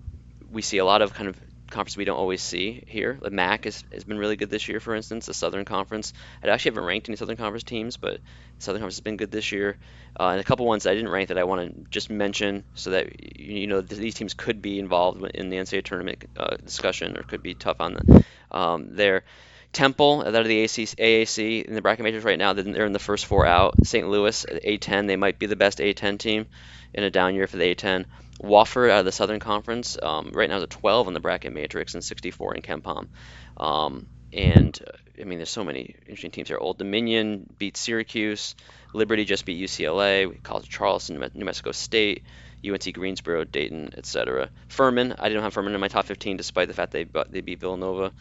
we 0.50 0.62
see 0.62 0.78
a 0.78 0.84
lot 0.84 1.02
of 1.02 1.14
kind 1.14 1.28
of 1.28 1.38
conferences 1.70 1.96
we 1.96 2.04
don't 2.04 2.18
always 2.18 2.42
see 2.42 2.84
here. 2.86 3.18
The 3.20 3.30
MAC 3.30 3.64
has, 3.64 3.84
has 3.92 4.04
been 4.04 4.18
really 4.18 4.36
good 4.36 4.50
this 4.50 4.68
year, 4.68 4.80
for 4.80 4.94
instance. 4.94 5.26
The 5.26 5.34
Southern 5.34 5.64
Conference. 5.64 6.12
I 6.42 6.48
actually 6.48 6.72
haven't 6.72 6.84
ranked 6.84 7.08
any 7.08 7.16
Southern 7.16 7.36
Conference 7.36 7.64
teams, 7.64 7.96
but 7.96 8.20
Southern 8.58 8.80
Conference 8.80 8.96
has 8.96 9.00
been 9.00 9.16
good 9.16 9.30
this 9.30 9.52
year. 9.52 9.76
Uh, 10.18 10.28
and 10.28 10.40
a 10.40 10.44
couple 10.44 10.66
ones 10.66 10.86
I 10.86 10.94
didn't 10.94 11.10
rank 11.10 11.28
that 11.28 11.38
I 11.38 11.44
want 11.44 11.74
to 11.74 11.90
just 11.90 12.08
mention 12.08 12.64
so 12.74 12.90
that 12.90 13.38
you 13.38 13.66
know 13.66 13.80
these 13.80 14.14
teams 14.14 14.34
could 14.34 14.62
be 14.62 14.78
involved 14.78 15.22
in 15.34 15.50
the 15.50 15.56
NCAA 15.56 15.84
tournament 15.84 16.24
uh, 16.36 16.56
discussion 16.56 17.16
or 17.16 17.22
could 17.22 17.42
be 17.42 17.54
tough 17.54 17.80
on 17.80 17.94
the 17.94 18.24
um, 18.50 18.94
there. 18.96 19.24
Temple, 19.72 20.24
that 20.24 20.34
are 20.34 20.44
the 20.44 20.60
AC, 20.60 20.84
AAC 20.86 21.64
in 21.64 21.74
the 21.74 21.82
bracket 21.82 22.02
matrix 22.02 22.24
right 22.24 22.38
now, 22.38 22.54
they're 22.54 22.64
they're 22.64 22.86
in 22.86 22.94
the 22.94 22.98
first 22.98 23.26
four 23.26 23.44
out. 23.44 23.74
St. 23.84 24.08
Louis, 24.08 24.46
A10, 24.64 25.06
they 25.06 25.16
might 25.16 25.38
be 25.38 25.44
the 25.44 25.56
best 25.56 25.80
A10 25.80 26.18
team 26.18 26.46
in 26.94 27.04
a 27.04 27.10
down 27.10 27.34
year 27.34 27.46
for 27.46 27.58
the 27.58 27.74
A10. 27.74 28.06
Wofford 28.42 28.90
out 28.90 29.00
of 29.00 29.04
the 29.04 29.12
Southern 29.12 29.40
Conference, 29.40 29.96
um, 30.02 30.30
right 30.32 30.48
now 30.48 30.58
is 30.58 30.62
a 30.62 30.68
12 30.68 31.08
in 31.08 31.14
the 31.14 31.20
bracket 31.20 31.52
matrix 31.52 31.94
and 31.94 32.04
64 32.04 32.56
in 32.56 32.62
KenPom. 32.62 33.08
Um, 33.56 34.06
and 34.32 34.78
uh, 34.86 34.92
I 35.20 35.24
mean, 35.24 35.38
there's 35.38 35.50
so 35.50 35.64
many 35.64 35.94
interesting 36.00 36.30
teams 36.30 36.48
here. 36.48 36.58
Old 36.58 36.78
Dominion 36.78 37.46
beat 37.58 37.76
Syracuse. 37.76 38.54
Liberty 38.92 39.24
just 39.24 39.44
beat 39.44 39.62
UCLA. 39.62 40.42
College 40.42 40.64
of 40.64 40.70
Charleston, 40.70 41.18
New 41.34 41.44
Mexico 41.44 41.72
State. 41.72 42.22
UNC 42.64 42.92
Greensboro, 42.94 43.44
Dayton, 43.44 43.90
etc. 43.96 44.50
Furman, 44.68 45.14
I 45.18 45.28
didn't 45.28 45.42
have 45.42 45.54
Furman 45.54 45.74
in 45.74 45.80
my 45.80 45.88
top 45.88 46.06
15 46.06 46.36
despite 46.36 46.68
the 46.68 46.74
fact 46.74 46.92
they 46.92 47.06
they 47.28 47.40
beat 47.40 47.60
Villanova. 47.60 48.12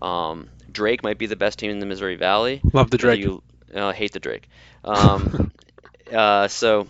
Um, 0.00 0.48
Drake 0.70 1.02
might 1.02 1.18
be 1.18 1.26
the 1.26 1.36
best 1.36 1.58
team 1.58 1.70
in 1.70 1.78
the 1.78 1.86
Missouri 1.86 2.16
Valley. 2.16 2.60
Love 2.72 2.90
the 2.90 2.98
Drake. 2.98 3.20
You 3.20 3.42
uh, 3.74 3.92
hate 3.92 4.12
the 4.12 4.20
Drake. 4.20 4.48
Um, 4.84 5.52
uh, 6.12 6.48
so 6.48 6.88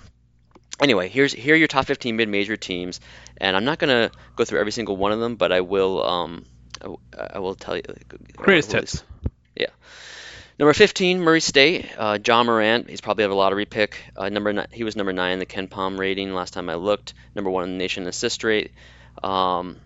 anyway, 0.80 1.08
here's 1.08 1.32
here 1.32 1.54
are 1.54 1.58
your 1.58 1.68
top 1.68 1.86
15 1.86 2.16
mid-major 2.16 2.56
teams, 2.56 3.00
and 3.36 3.56
I'm 3.56 3.64
not 3.64 3.78
gonna 3.78 4.10
go 4.36 4.44
through 4.44 4.60
every 4.60 4.72
single 4.72 4.96
one 4.96 5.12
of 5.12 5.20
them, 5.20 5.36
but 5.36 5.52
I 5.52 5.60
will. 5.60 6.04
Um, 6.04 6.44
I, 6.82 7.26
I 7.34 7.38
will 7.40 7.54
tell 7.54 7.76
you. 7.76 7.82
Greatest 8.36 8.70
I 8.70 8.74
will- 8.74 8.80
hits. 8.82 9.02
Number 10.58 10.72
15, 10.72 11.20
Murray 11.20 11.40
State. 11.40 11.88
Uh, 11.96 12.18
Ja 12.26 12.42
Morant. 12.42 12.90
He's 12.90 13.00
probably 13.00 13.22
have 13.22 13.30
a 13.30 13.34
lottery 13.36 13.64
pick. 13.64 13.96
Uh, 14.16 14.28
number 14.28 14.52
ni- 14.52 14.66
he 14.72 14.82
was 14.82 14.96
number 14.96 15.12
nine 15.12 15.34
in 15.34 15.38
the 15.38 15.46
KenPom 15.46 15.98
rating 16.00 16.34
last 16.34 16.52
time 16.52 16.68
I 16.68 16.74
looked. 16.74 17.14
Number 17.36 17.48
one 17.48 17.62
in 17.62 17.70
the 17.70 17.76
nation 17.78 18.04
assist 18.08 18.42
rate. 18.42 18.72
Um, 19.22 19.76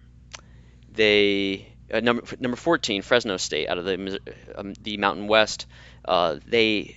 they 0.91 1.69
uh, 1.93 2.01
number 2.01 2.23
number 2.41 2.57
14, 2.57 3.03
Fresno 3.03 3.37
State 3.37 3.69
out 3.69 3.77
of 3.77 3.85
the 3.85 4.19
um, 4.57 4.73
the 4.81 4.97
Mountain 4.97 5.29
West. 5.29 5.67
Uh, 6.07 6.39
they 6.47 6.97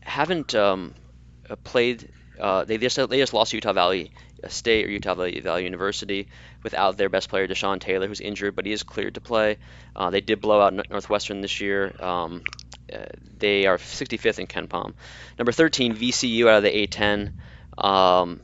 haven't 0.00 0.54
um, 0.54 0.94
uh, 1.48 1.56
played. 1.56 2.10
Uh, 2.40 2.64
they 2.64 2.78
just 2.78 2.96
they 3.08 3.18
just 3.18 3.34
lost 3.34 3.52
Utah 3.52 3.72
Valley 3.72 4.12
State 4.48 4.86
or 4.86 4.90
Utah 4.90 5.14
Valley, 5.14 5.40
Valley 5.40 5.64
University 5.64 6.28
without 6.62 6.96
their 6.96 7.08
best 7.08 7.28
player 7.28 7.46
Deshon 7.46 7.80
Taylor, 7.80 8.06
who's 8.06 8.20
injured, 8.20 8.56
but 8.56 8.66
he 8.66 8.72
is 8.72 8.82
cleared 8.82 9.14
to 9.14 9.20
play. 9.20 9.58
Uh, 9.94 10.10
they 10.10 10.20
did 10.20 10.40
blow 10.40 10.60
out 10.60 10.72
Northwestern 10.90 11.40
this 11.40 11.60
year. 11.60 11.94
Um, 12.00 12.42
uh, 12.92 13.04
they 13.38 13.66
are 13.66 13.78
65th 13.78 14.38
in 14.38 14.46
KenPom. 14.46 14.94
Number 15.38 15.52
13, 15.52 15.94
VCU 15.94 16.48
out 16.48 16.58
of 16.58 16.62
the 16.62 16.86
A10. 16.86 17.32
Um, 17.78 18.40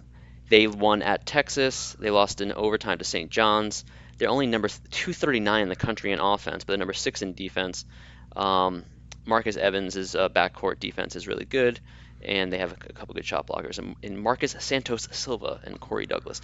they 0.49 0.67
won 0.67 1.03
at 1.03 1.27
Texas. 1.27 1.97
They 1.99 2.11
lost 2.11 2.41
in 2.41 2.53
overtime 2.53 2.99
to 2.99 3.05
St. 3.05 3.31
John's. 3.31 3.85
They're 4.19 4.31
only 4.31 4.47
number 4.47 4.69
239 4.69 5.63
in 5.63 5.69
the 5.69 5.77
country 5.77 6.13
in 6.13 6.21
offense, 6.21 6.65
but 6.65 6.73
they're 6.73 6.79
number 6.79 6.95
six 6.95 7.23
in 7.23 7.35
defense. 7.35 7.85
Um, 8.35 8.85
Marcus 9.27 9.57
Evans' 9.57 10.15
uh, 10.15 10.29
backcourt 10.29 10.79
defense 10.79 11.17
is 11.17 11.27
really 11.27 11.45
good, 11.45 11.81
and 12.27 12.53
they 12.53 12.59
have 12.59 12.73
a, 12.73 12.93
couple 12.93 13.15
good 13.15 13.25
shot 13.25 13.47
blockers 13.47 13.79
in, 13.79 13.97
in 14.03 14.19
Marcus 14.19 14.55
Santos 14.59 15.09
Silva 15.13 15.61
and 15.65 15.81
Corey 15.81 16.07
Douglas. 16.07 16.41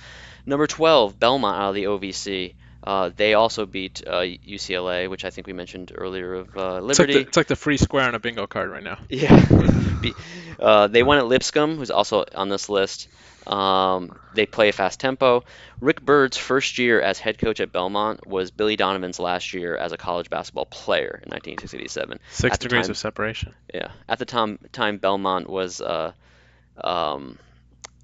Number 0.46 0.66
12, 0.66 1.18
Belmont 1.18 1.56
out 1.60 1.68
of 1.70 1.74
the 1.74 1.84
OVC. 1.84 2.54
Uh, 2.84 3.10
they 3.14 3.34
also 3.34 3.64
beat 3.66 4.02
uh, 4.06 4.20
UCLA, 4.20 5.08
which 5.08 5.24
I 5.24 5.30
think 5.30 5.46
we 5.46 5.52
mentioned 5.52 5.92
earlier 5.94 6.34
of 6.34 6.56
uh, 6.56 6.80
It's 6.88 6.98
like, 6.98 7.08
Liberty. 7.08 7.12
the, 7.14 7.20
it's 7.20 7.36
like 7.36 7.46
the 7.46 7.56
free 7.56 7.76
square 7.76 8.08
on 8.08 8.14
a 8.14 8.18
bingo 8.18 8.46
card 8.46 8.70
right 8.70 8.82
now. 8.82 8.98
Yeah. 9.08 9.44
Uh, 10.58 10.86
they 10.86 11.02
won 11.02 11.18
at 11.18 11.26
Lipscomb, 11.26 11.76
who's 11.76 11.90
also 11.90 12.24
on 12.34 12.48
this 12.48 12.68
list. 12.68 13.08
Um, 13.46 14.16
they 14.34 14.46
play 14.46 14.68
a 14.68 14.72
fast 14.72 15.00
tempo. 15.00 15.44
Rick 15.80 16.00
Byrd's 16.04 16.36
first 16.36 16.78
year 16.78 17.00
as 17.00 17.18
head 17.18 17.38
coach 17.38 17.60
at 17.60 17.72
Belmont 17.72 18.26
was 18.26 18.50
Billy 18.50 18.76
Donovan's 18.76 19.18
last 19.18 19.52
year 19.52 19.76
as 19.76 19.92
a 19.92 19.96
college 19.96 20.30
basketball 20.30 20.66
player 20.66 21.20
in 21.24 21.30
1967. 21.30 22.18
Six 22.30 22.54
At 22.54 22.60
degrees 22.60 22.86
time- 22.86 22.90
of 22.92 22.96
separation. 22.98 23.54
Yeah. 23.72 23.90
At 24.08 24.18
the 24.18 24.24
time, 24.24 24.58
time 24.72 24.98
Belmont 24.98 25.48
was 25.50 25.80
uh, 25.80 26.12
um, 26.82 27.38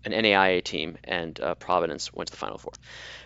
an 0.05 0.13
NAIA 0.13 0.63
team, 0.63 0.99
and 1.05 1.39
uh, 1.41 1.55
Providence 1.55 2.13
went 2.13 2.29
to 2.29 2.33
the 2.33 2.39
Final 2.39 2.59
Four. 2.59 2.73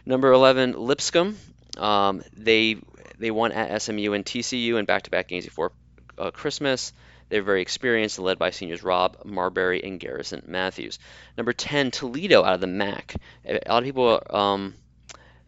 Number 0.04 0.32
11, 0.32 0.72
Lipscomb. 0.72 1.36
Um, 1.78 2.22
they 2.36 2.76
they 3.18 3.30
won 3.30 3.52
at 3.52 3.80
SMU 3.80 4.12
and 4.12 4.24
TCU 4.24 4.78
in 4.78 4.84
back-to-back 4.84 5.28
games 5.28 5.44
before 5.44 5.72
uh, 6.18 6.30
Christmas. 6.30 6.92
They're 7.32 7.42
very 7.42 7.62
experienced 7.62 8.18
and 8.18 8.26
led 8.26 8.38
by 8.38 8.50
seniors 8.50 8.82
Rob 8.82 9.16
Marberry 9.24 9.82
and 9.82 9.98
Garrison 9.98 10.42
Matthews. 10.46 10.98
Number 11.38 11.54
10, 11.54 11.90
Toledo 11.90 12.44
out 12.44 12.56
of 12.56 12.60
the 12.60 12.66
MAC. 12.66 13.14
A 13.46 13.58
lot 13.70 13.78
of 13.78 13.84
people 13.84 14.22
um, 14.28 14.74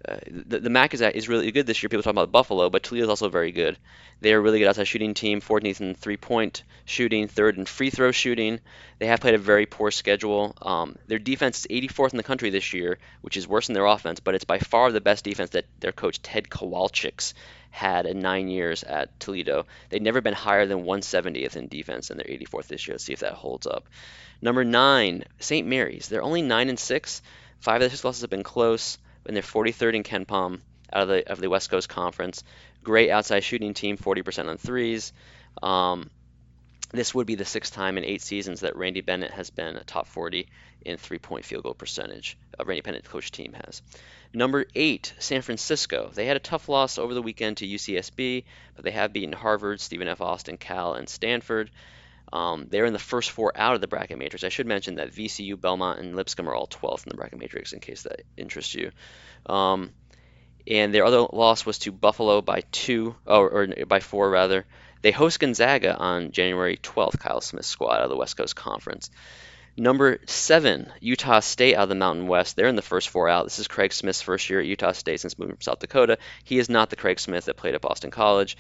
uh, 0.07 0.17
the, 0.27 0.61
the 0.61 0.71
MAC 0.71 0.95
is, 0.95 1.01
is 1.01 1.29
really 1.29 1.51
good 1.51 1.67
this 1.67 1.83
year. 1.83 1.89
People 1.89 2.03
talk 2.03 2.11
about 2.11 2.33
Buffalo, 2.33 2.69
but 2.71 2.83
Toledo 2.83 3.05
is 3.05 3.11
also 3.11 3.29
very 3.29 3.53
good. 3.53 3.79
They 4.21 4.33
are 4.35 4.39
a 4.39 4.41
really 4.41 4.59
good 4.59 4.69
outside 4.69 4.87
shooting 4.87 5.15
team, 5.15 5.41
14th 5.41 5.81
in 5.81 5.95
three 5.95 6.17
point 6.17 6.63
shooting, 6.85 7.29
third 7.29 7.57
in 7.57 7.65
free 7.65 7.91
throw 7.91 8.11
shooting. 8.13 8.61
They 8.99 9.07
have 9.07 9.21
played 9.21 9.35
a 9.35 9.39
very 9.39 9.67
poor 9.67 9.91
schedule. 9.91 10.55
Um, 10.61 10.97
their 11.07 11.19
defense 11.19 11.61
is 11.61 11.67
84th 11.67 12.13
in 12.13 12.17
the 12.19 12.23
country 12.23 12.51
this 12.51 12.73
year, 12.73 12.99
which 13.23 13.37
is 13.37 13.49
worse 13.49 13.67
than 13.67 13.75
their 13.75 13.87
offense, 13.87 14.21
but 14.21 14.35
it's 14.35 14.45
by 14.45 14.59
far 14.59 14.93
the 14.93 15.01
best 15.01 15.25
defense 15.25 15.51
that 15.51 15.67
their 15.81 15.93
coach 15.93 16.21
Tod 16.23 16.49
Kowalczyk 16.49 17.33
had 17.71 18.07
in 18.07 18.21
nine 18.21 18.49
years 18.49 18.85
at 18.85 19.19
Toledo. 19.19 19.67
They've 19.89 20.01
never 20.03 20.21
been 20.21 20.35
higher 20.35 20.67
than 20.67 20.85
170th 20.85 21.57
in 21.57 21.69
defense, 21.69 22.11
and 22.11 22.21
they're 22.21 22.27
84th 22.27 22.69
this 22.69 22.87
year. 22.87 22.95
Let's 22.95 23.05
see 23.05 23.13
if 23.13 23.21
that 23.21 23.33
holds 23.33 23.67
up. 23.67 23.89
Number 24.41 24.65
nine, 24.65 25.25
St. 25.41 25.67
Mary's. 25.67 26.09
They're 26.09 26.23
only 26.23 26.43
nine 26.43 26.69
and 26.69 26.79
six. 26.79 27.23
Five 27.61 27.77
of 27.77 27.81
their 27.81 27.91
six 27.91 28.05
losses 28.05 28.21
have 28.21 28.31
been 28.31 28.43
close 28.43 28.99
and 29.27 29.37
they're 29.37 29.43
43rd 29.43 29.95
in 29.95 30.03
KenPom 30.03 30.61
out 30.93 31.03
of 31.03 31.09
the 31.09 31.31
of 31.31 31.41
the 31.41 31.51
West 31.51 31.71
Coast 31.71 31.89
Conference. 31.89 32.43
Great 32.83 33.11
outside 33.11 33.41
shooting 33.41 33.75
team, 33.75 33.97
40% 33.97 34.49
on 34.49 34.59
threes. 34.59 35.13
Um, 35.63 36.11
this 36.93 37.15
would 37.15 37.27
be 37.27 37.35
the 37.35 37.45
sixth 37.45 37.75
time 37.75 37.99
in 37.99 38.05
eight 38.05 38.23
seasons 38.23 38.61
that 38.61 38.77
Randy 38.77 39.01
Bennett 39.01 39.33
has 39.33 39.51
been 39.51 39.77
a 39.77 39.85
top 39.85 40.07
40 40.07 40.47
in 40.85 40.97
three-point 40.97 41.45
field 41.45 41.65
goal 41.65 41.75
percentage. 41.75 42.37
A 42.59 42.65
Randy 42.65 42.83
Bennett 42.83 43.05
coach 43.05 43.33
team 43.33 43.55
has. 43.65 43.83
Number 44.33 44.67
eight, 44.75 45.13
San 45.19 45.43
Francisco. 45.43 46.11
They 46.15 46.27
had 46.27 46.37
a 46.37 46.41
tough 46.41 46.69
loss 46.69 46.99
over 46.99 47.15
the 47.15 47.23
weekend 47.23 47.59
to 47.59 47.67
UCSB, 47.67 48.45
but 48.77 48.85
they 48.85 48.91
have 48.93 49.13
beaten 49.13 49.33
Harvard, 49.33 49.81
Stephen 49.81 50.09
F. 50.09 50.21
Austin, 50.21 50.57
Cal, 50.57 50.95
and 50.95 51.09
Stanford. 51.09 51.71
Um, 52.33 52.67
they're 52.71 52.87
in 52.87 52.93
the 52.93 52.99
first 52.99 53.31
four 53.31 53.53
out 53.55 53.75
of 53.75 53.81
the 53.81 53.87
bracket 53.87 54.19
matrix. 54.19 54.45
I 54.45 54.49
should 54.49 54.67
mention 54.67 54.97
that 54.97 55.13
VCU, 55.13 55.61
Belmont, 55.61 56.01
and 56.01 56.17
Lipscomb 56.17 56.49
are 56.49 56.55
all 56.55 56.67
12th 56.67 57.05
in 57.05 57.11
the 57.11 57.17
bracket 57.17 57.39
matrix, 57.39 57.73
in 57.73 57.81
case 57.81 58.03
that 58.03 58.23
interests 58.37 58.75
you. 58.75 58.91
Um, 59.47 59.93
and 60.67 60.95
their 60.95 61.05
other 61.05 61.27
loss 61.33 61.67
was 61.67 61.79
to 61.81 61.93
Buffalo 61.93 62.41
by 62.41 62.63
two, 62.73 63.15
or, 63.27 63.51
or 63.51 63.87
by 63.87 64.01
four 64.01 64.31
rather. 64.31 64.65
They 65.03 65.11
host 65.13 65.39
Gonzaga 65.39 65.97
on 65.97 66.33
January 66.33 66.79
12th. 66.79 67.19
Kyle 67.19 67.43
Smith's 67.43 67.69
squad 67.69 67.97
out 67.97 68.05
of 68.05 68.11
the 68.11 68.17
West 68.17 68.37
Coast 68.37 68.57
Conference. 68.57 69.11
Number 69.77 70.21
seven, 70.27 70.91
Utah 71.01 71.41
State 71.41 71.75
out 71.75 71.85
of 71.85 71.89
the 71.89 71.95
Mountain 71.97 72.29
West. 72.29 72.55
They're 72.55 72.69
in 72.69 72.77
the 72.77 72.83
first 72.83 73.09
four 73.09 73.29
out. 73.29 73.45
This 73.45 73.59
is 73.59 73.67
Craig 73.67 73.93
Smith's 73.93 74.23
first 74.23 74.49
year 74.49 74.61
at 74.61 74.67
Utah 74.67 74.93
State 74.93 75.21
since 75.21 75.39
moving 75.39 75.57
from 75.57 75.63
South 75.63 75.81
Dakota. 75.81 76.19
He 76.45 76.59
is 76.59 76.71
not 76.71 76.91
the 76.91 76.97
Craig 76.97 77.19
Smith 77.19 77.47
that 77.47 77.57
played 77.57 77.75
at 77.75 77.81
Boston 77.81 78.13
College. 78.13 78.57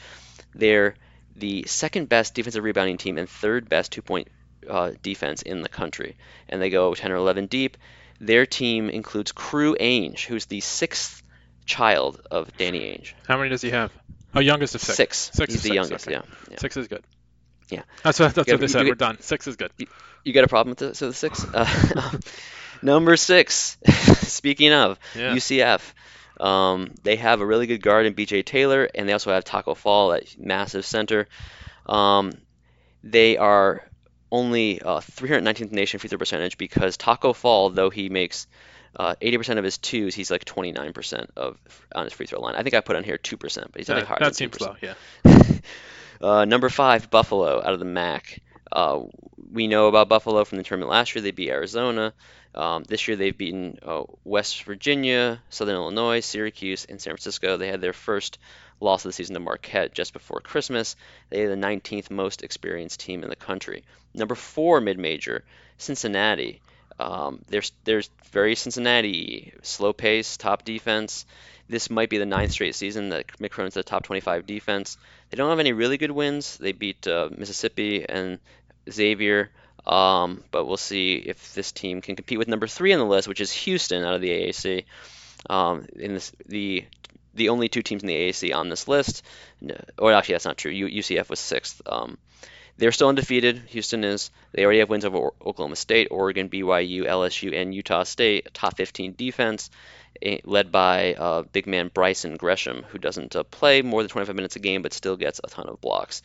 They're 0.54 0.96
the 1.36 1.64
second 1.66 2.08
best 2.08 2.34
defensive 2.34 2.62
rebounding 2.64 2.96
team 2.98 3.18
and 3.18 3.28
third 3.28 3.68
best 3.68 3.92
two 3.92 4.02
point 4.02 4.28
uh, 4.68 4.92
defense 5.02 5.42
in 5.42 5.62
the 5.62 5.68
country. 5.68 6.16
And 6.48 6.60
they 6.62 6.70
go 6.70 6.94
10 6.94 7.12
or 7.12 7.16
11 7.16 7.46
deep. 7.46 7.76
Their 8.20 8.46
team 8.46 8.88
includes 8.88 9.32
Crew 9.32 9.76
Ainge, 9.78 10.20
who's 10.24 10.46
the 10.46 10.60
sixth 10.60 11.22
child 11.66 12.20
of 12.30 12.56
Danny 12.56 12.80
Ainge. 12.80 13.12
How 13.26 13.36
many 13.36 13.50
does 13.50 13.62
he 13.62 13.70
have? 13.70 13.92
Oh, 14.34 14.40
youngest 14.40 14.74
of 14.74 14.80
six. 14.80 14.96
Six. 14.96 15.18
Six 15.34 15.52
He's 15.52 15.56
is 15.56 15.62
the 15.62 15.68
six, 15.68 15.74
youngest, 15.74 16.06
okay. 16.08 16.16
yeah. 16.16 16.22
yeah. 16.50 16.58
Six 16.58 16.76
is 16.76 16.88
good. 16.88 17.04
Yeah. 17.70 17.82
That's 18.02 18.18
what, 18.20 18.34
that's 18.34 18.48
what 18.50 18.60
they 18.60 18.66
said. 18.68 18.82
you- 18.82 18.90
We're 18.92 18.94
done. 18.94 19.20
Six 19.20 19.46
is 19.46 19.56
good. 19.56 19.70
You 20.24 20.32
got 20.32 20.44
a 20.44 20.48
problem 20.48 20.70
with 20.70 20.78
the, 20.78 20.94
so 20.94 21.08
the 21.08 21.14
six? 21.14 21.44
Uh, 21.54 22.18
number 22.82 23.16
six. 23.16 23.76
Speaking 24.22 24.72
of 24.72 24.98
Yeah. 25.16 25.34
UCF, 25.34 25.80
um, 26.44 26.94
they 27.02 27.16
have 27.16 27.40
a 27.40 27.46
really 27.46 27.66
good 27.66 27.82
guard 27.82 28.04
in 28.06 28.14
BJ 28.14 28.44
Taylor, 28.44 28.88
and 28.94 29.08
they 29.08 29.12
also 29.14 29.32
have 29.32 29.44
Taco 29.44 29.74
Fall 29.74 30.12
at 30.12 30.38
massive 30.38 30.84
center. 30.84 31.26
Um, 31.86 32.32
they 33.02 33.38
are 33.38 33.88
only 34.30 34.82
uh, 34.82 35.00
319th 35.00 35.72
nation 35.72 36.00
free 36.00 36.08
throw 36.08 36.18
percentage 36.18 36.58
because 36.58 36.96
Taco 36.98 37.32
Fall, 37.32 37.70
though 37.70 37.88
he 37.88 38.08
makes 38.10 38.46
uh, 38.96 39.14
80% 39.22 39.56
of 39.58 39.64
his 39.64 39.78
twos, 39.78 40.14
he's 40.14 40.30
like 40.30 40.44
29% 40.44 41.30
of 41.36 41.58
on 41.94 42.04
his 42.04 42.12
free 42.12 42.26
throw 42.26 42.40
line. 42.40 42.56
I 42.56 42.62
think 42.62 42.74
I 42.74 42.80
put 42.80 42.96
on 42.96 43.04
here 43.04 43.16
2%, 43.16 43.38
but 43.72 43.78
he's 43.80 43.86
That, 43.86 44.04
higher 44.04 44.18
that 44.20 44.36
seems 44.36 44.56
2%. 44.58 44.60
low. 44.60 44.76
Yeah. 44.82 44.94
Uh, 46.20 46.44
number 46.44 46.68
five, 46.70 47.10
Buffalo 47.10 47.58
out 47.58 47.72
of 47.74 47.80
the 47.80 47.84
MAC. 47.84 48.40
Uh, 48.72 49.00
we 49.52 49.66
know 49.66 49.88
about 49.88 50.08
Buffalo 50.08 50.44
from 50.44 50.58
the 50.58 50.64
tournament 50.64 50.90
last 50.90 51.14
year. 51.14 51.20
They 51.20 51.32
beat 51.32 51.50
Arizona. 51.50 52.14
Um, 52.54 52.84
this 52.84 53.08
year 53.08 53.16
they've 53.16 53.36
beaten 53.36 53.78
uh, 53.82 54.04
West 54.24 54.62
Virginia, 54.64 55.40
Southern 55.50 55.74
Illinois, 55.74 56.20
Syracuse, 56.20 56.84
and 56.84 57.00
San 57.00 57.12
Francisco. 57.12 57.56
They 57.56 57.68
had 57.68 57.80
their 57.80 57.92
first 57.92 58.38
loss 58.80 59.04
of 59.04 59.08
the 59.08 59.12
season 59.12 59.34
to 59.34 59.40
Marquette 59.40 59.94
just 59.94 60.12
before 60.12 60.40
Christmas. 60.40 60.96
They 61.30 61.42
are 61.44 61.48
the 61.48 61.56
19th 61.56 62.10
most 62.10 62.42
experienced 62.42 63.00
team 63.00 63.22
in 63.22 63.30
the 63.30 63.36
country. 63.36 63.84
Number 64.14 64.34
four, 64.34 64.80
mid-major, 64.80 65.44
Cincinnati. 65.78 66.60
Um, 66.98 67.40
there's 67.48 67.72
there's 67.82 68.08
very 68.30 68.54
Cincinnati, 68.54 69.52
slow 69.62 69.92
pace, 69.92 70.36
top 70.36 70.64
defense. 70.64 71.26
This 71.68 71.90
might 71.90 72.10
be 72.10 72.18
the 72.18 72.26
ninth 72.26 72.52
straight 72.52 72.74
season 72.74 73.08
that 73.08 73.26
Mick 73.38 73.50
Cronin's 73.50 73.74
the 73.74 73.82
top 73.82 74.04
25 74.04 74.46
defense. 74.46 74.96
They 75.30 75.36
don't 75.36 75.50
have 75.50 75.58
any 75.58 75.72
really 75.72 75.96
good 75.96 76.10
wins. 76.10 76.56
They 76.58 76.72
beat 76.72 77.06
uh, 77.08 77.30
Mississippi 77.36 78.08
and 78.08 78.38
Xavier, 78.90 79.50
um, 79.86 80.42
but 80.50 80.66
we'll 80.66 80.76
see 80.76 81.16
if 81.16 81.54
this 81.54 81.72
team 81.72 82.00
can 82.00 82.16
compete 82.16 82.38
with 82.38 82.48
number 82.48 82.66
three 82.66 82.92
on 82.92 82.98
the 82.98 83.06
list, 83.06 83.28
which 83.28 83.40
is 83.40 83.52
Houston 83.52 84.04
out 84.04 84.14
of 84.14 84.20
the 84.20 84.30
AAC. 84.30 84.84
Um, 85.48 85.86
in 85.96 86.14
this, 86.14 86.32
the 86.46 86.84
the 87.34 87.48
only 87.48 87.68
two 87.68 87.82
teams 87.82 88.02
in 88.02 88.08
the 88.08 88.14
AAC 88.14 88.54
on 88.54 88.68
this 88.68 88.88
list, 88.88 89.24
or 89.98 90.12
actually 90.12 90.34
that's 90.34 90.44
not 90.44 90.56
true. 90.56 90.72
UCF 90.72 91.28
was 91.28 91.40
sixth. 91.40 91.82
Um, 91.86 92.16
they're 92.76 92.92
still 92.92 93.08
undefeated. 93.08 93.62
Houston 93.68 94.04
is. 94.04 94.30
They 94.52 94.64
already 94.64 94.80
have 94.80 94.88
wins 94.88 95.04
over 95.04 95.30
Oklahoma 95.44 95.76
State, 95.76 96.08
Oregon, 96.10 96.48
BYU, 96.48 97.04
LSU, 97.04 97.54
and 97.54 97.74
Utah 97.74 98.02
State. 98.02 98.52
Top 98.52 98.76
15 98.76 99.14
defense, 99.16 99.70
eh, 100.20 100.38
led 100.44 100.72
by 100.72 101.14
uh, 101.14 101.42
big 101.42 101.66
man 101.66 101.90
Brison 101.90 102.36
Gresham, 102.36 102.84
who 102.88 102.98
doesn't 102.98 103.36
uh, 103.36 103.44
play 103.44 103.82
more 103.82 104.02
than 104.02 104.08
25 104.08 104.34
minutes 104.34 104.56
a 104.56 104.60
game, 104.60 104.82
but 104.82 104.92
still 104.92 105.16
gets 105.16 105.40
a 105.44 105.48
ton 105.48 105.68
of 105.68 105.80
blocks. 105.80 106.22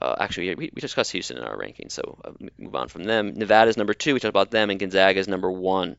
Uh, 0.00 0.16
actually, 0.18 0.54
we, 0.54 0.70
we 0.74 0.80
discussed 0.80 1.12
Houston 1.12 1.38
in 1.38 1.44
our 1.44 1.56
ranking, 1.56 1.88
so 1.88 2.18
uh, 2.24 2.32
move 2.58 2.74
on 2.74 2.88
from 2.88 3.04
them. 3.04 3.34
Nevada's 3.34 3.76
number 3.76 3.94
two. 3.94 4.14
We 4.14 4.20
talked 4.20 4.30
about 4.30 4.50
them, 4.50 4.70
and 4.70 4.78
Gonzaga 4.78 5.18
is 5.18 5.28
number 5.28 5.50
one. 5.50 5.96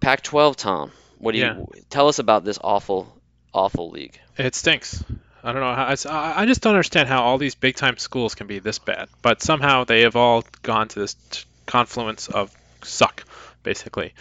Pac-12, 0.00 0.56
Tom. 0.56 0.92
What 1.18 1.32
do 1.32 1.38
you 1.38 1.66
tell 1.88 2.08
us 2.08 2.18
about 2.18 2.44
this 2.44 2.58
awful, 2.62 3.12
awful 3.52 3.90
league? 3.90 4.20
It 4.36 4.54
stinks. 4.54 5.02
I 5.42 5.52
don't 5.52 5.62
know. 5.62 5.74
How, 5.74 5.94
I 6.10 6.42
I 6.42 6.46
just 6.46 6.60
don't 6.60 6.74
understand 6.74 7.08
how 7.08 7.22
all 7.22 7.38
these 7.38 7.54
big 7.54 7.76
time 7.76 7.96
schools 7.98 8.34
can 8.34 8.46
be 8.46 8.58
this 8.58 8.78
bad, 8.78 9.08
but 9.22 9.40
somehow 9.42 9.84
they 9.84 10.02
have 10.02 10.16
all 10.16 10.44
gone 10.62 10.88
to 10.88 10.98
this 10.98 11.14
t- 11.14 11.44
confluence 11.66 12.28
of 12.28 12.54
suck, 12.82 13.24
basically. 13.62 14.12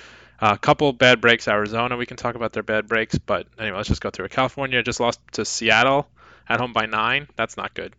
A 0.41 0.45
uh, 0.45 0.56
couple 0.57 0.94
bad 0.94 1.22
breaks. 1.22 1.48
Arizona, 1.48 1.98
we 1.98 2.06
can 2.06 2.18
talk 2.18 2.36
about 2.36 2.53
their 2.53 2.64
bad 2.64 2.88
breaks, 2.88 3.18
but 3.18 3.48
anyway, 3.57 3.77
let's 3.77 3.90
just 3.90 4.02
go 4.02 4.10
through 4.11 4.26
it. 4.26 4.32
California 4.32 4.84
just 4.84 4.99
lost 4.99 5.19
to 5.34 5.45
Seattle 5.45 6.07
at 6.48 6.60
home 6.60 6.73
by 6.73 6.86
nine. 6.86 7.27
That's 7.36 7.57
not 7.57 7.73
good. 7.73 7.94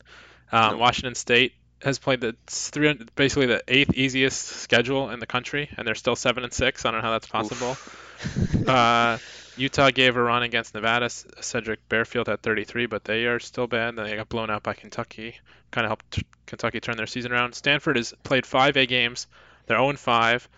Um, 0.52 0.72
nope. 0.72 0.80
Washington 0.80 1.14
State 1.14 1.54
has 1.82 1.98
played 1.98 2.20
the 2.20 2.34
three, 2.46 2.94
basically 3.14 3.46
the 3.46 3.62
eighth 3.68 3.94
easiest 3.94 4.38
schedule 4.38 5.10
in 5.10 5.20
the 5.20 5.26
country, 5.26 5.68
and 5.76 5.86
they're 5.86 5.94
still 5.94 6.16
seven 6.16 6.44
and 6.44 6.52
six. 6.52 6.84
I 6.84 6.90
don't 6.90 7.00
know 7.00 7.06
how 7.06 7.12
that's 7.12 7.26
possible. 7.26 7.76
uh, 8.66 9.18
Utah 9.56 9.90
gave 9.90 10.16
a 10.16 10.22
run 10.22 10.42
against 10.42 10.74
Nevada. 10.74 11.06
Sedrick 11.06 11.78
Barefield 11.88 12.28
had 12.28 12.42
33, 12.42 12.86
but 12.86 13.04
they 13.04 13.24
are 13.24 13.40
still 13.40 13.66
bad. 13.66 13.96
They 13.96 14.16
got 14.16 14.28
blown 14.28 14.50
out 14.50 14.62
by 14.62 14.74
Kentucky. 14.74 15.36
Kind 15.70 15.86
of 15.86 15.90
helped 15.90 16.24
Kentucky 16.46 16.80
turn 16.80 16.96
their 16.96 17.06
season 17.06 17.32
around. 17.32 17.54
Stanford 17.54 17.96
has 17.96 18.14
played 18.22 18.44
five 18.44 18.76
A 18.76 18.86
games. 18.86 19.26
They're 19.66 19.78
0 19.78 19.94
5. 19.94 20.48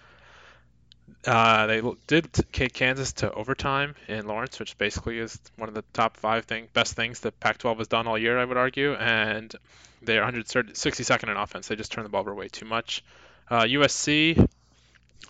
Uh, 1.27 1.66
they 1.66 1.82
did 2.07 2.32
take 2.53 2.73
Kansas 2.73 3.12
to 3.15 3.32
overtime 3.32 3.95
in 4.07 4.27
Lawrence, 4.27 4.59
which 4.59 4.78
basically 4.78 5.19
is 5.19 5.39
one 5.57 5.69
of 5.69 5.74
the 5.74 5.85
top 5.93 6.16
five 6.16 6.45
thing, 6.45 6.69
best 6.73 6.95
things 6.95 7.20
that 7.20 7.39
Pac-12 7.40 7.78
has 7.78 7.89
done 7.89 8.07
all 8.07 8.16
year, 8.16 8.39
I 8.39 8.45
would 8.45 8.57
argue. 8.57 8.95
And 8.95 9.55
they're 10.03 10.23
162nd 10.23 11.24
in 11.24 11.36
offense. 11.36 11.69
They 11.69 11.77
just 11.77 11.93
turn 11.93 12.05
the 12.05 12.11
ball 12.11 12.20
over 12.20 12.35
way 12.35 12.49
too 12.49 12.66
much. 12.66 13.03
Uh, 13.51 13.62
USC 13.62 14.36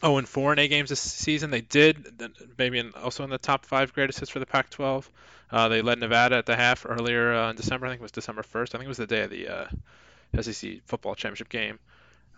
0 0.01 0.19
and 0.19 0.29
4 0.29 0.53
in 0.53 0.59
A 0.59 0.69
games 0.69 0.91
this 0.91 1.01
season. 1.01 1.51
They 1.51 1.63
did 1.63 2.31
maybe 2.59 2.79
in, 2.79 2.93
also 2.95 3.25
in 3.25 3.31
the 3.31 3.39
top 3.39 3.65
five 3.65 3.93
greatest 3.93 4.21
hits 4.21 4.31
for 4.31 4.39
the 4.39 4.47
Pac-12. 4.47 5.09
Uh, 5.51 5.69
they 5.69 5.81
led 5.81 5.99
Nevada 5.99 6.37
at 6.37 6.47
the 6.47 6.57
half 6.57 6.85
earlier 6.87 7.33
uh, 7.33 7.51
in 7.51 7.57
December. 7.57 7.87
I 7.87 7.91
think 7.91 8.01
it 8.01 8.03
was 8.03 8.13
December 8.13 8.43
1st. 8.43 8.75
I 8.75 8.79
think 8.79 8.85
it 8.85 8.89
was 8.89 8.99
the 8.99 9.07
day 9.07 9.23
of 9.23 9.31
the 9.31 9.49
uh, 9.49 10.43
SEC 10.43 10.83
football 10.85 11.15
championship 11.15 11.49
game. 11.49 11.79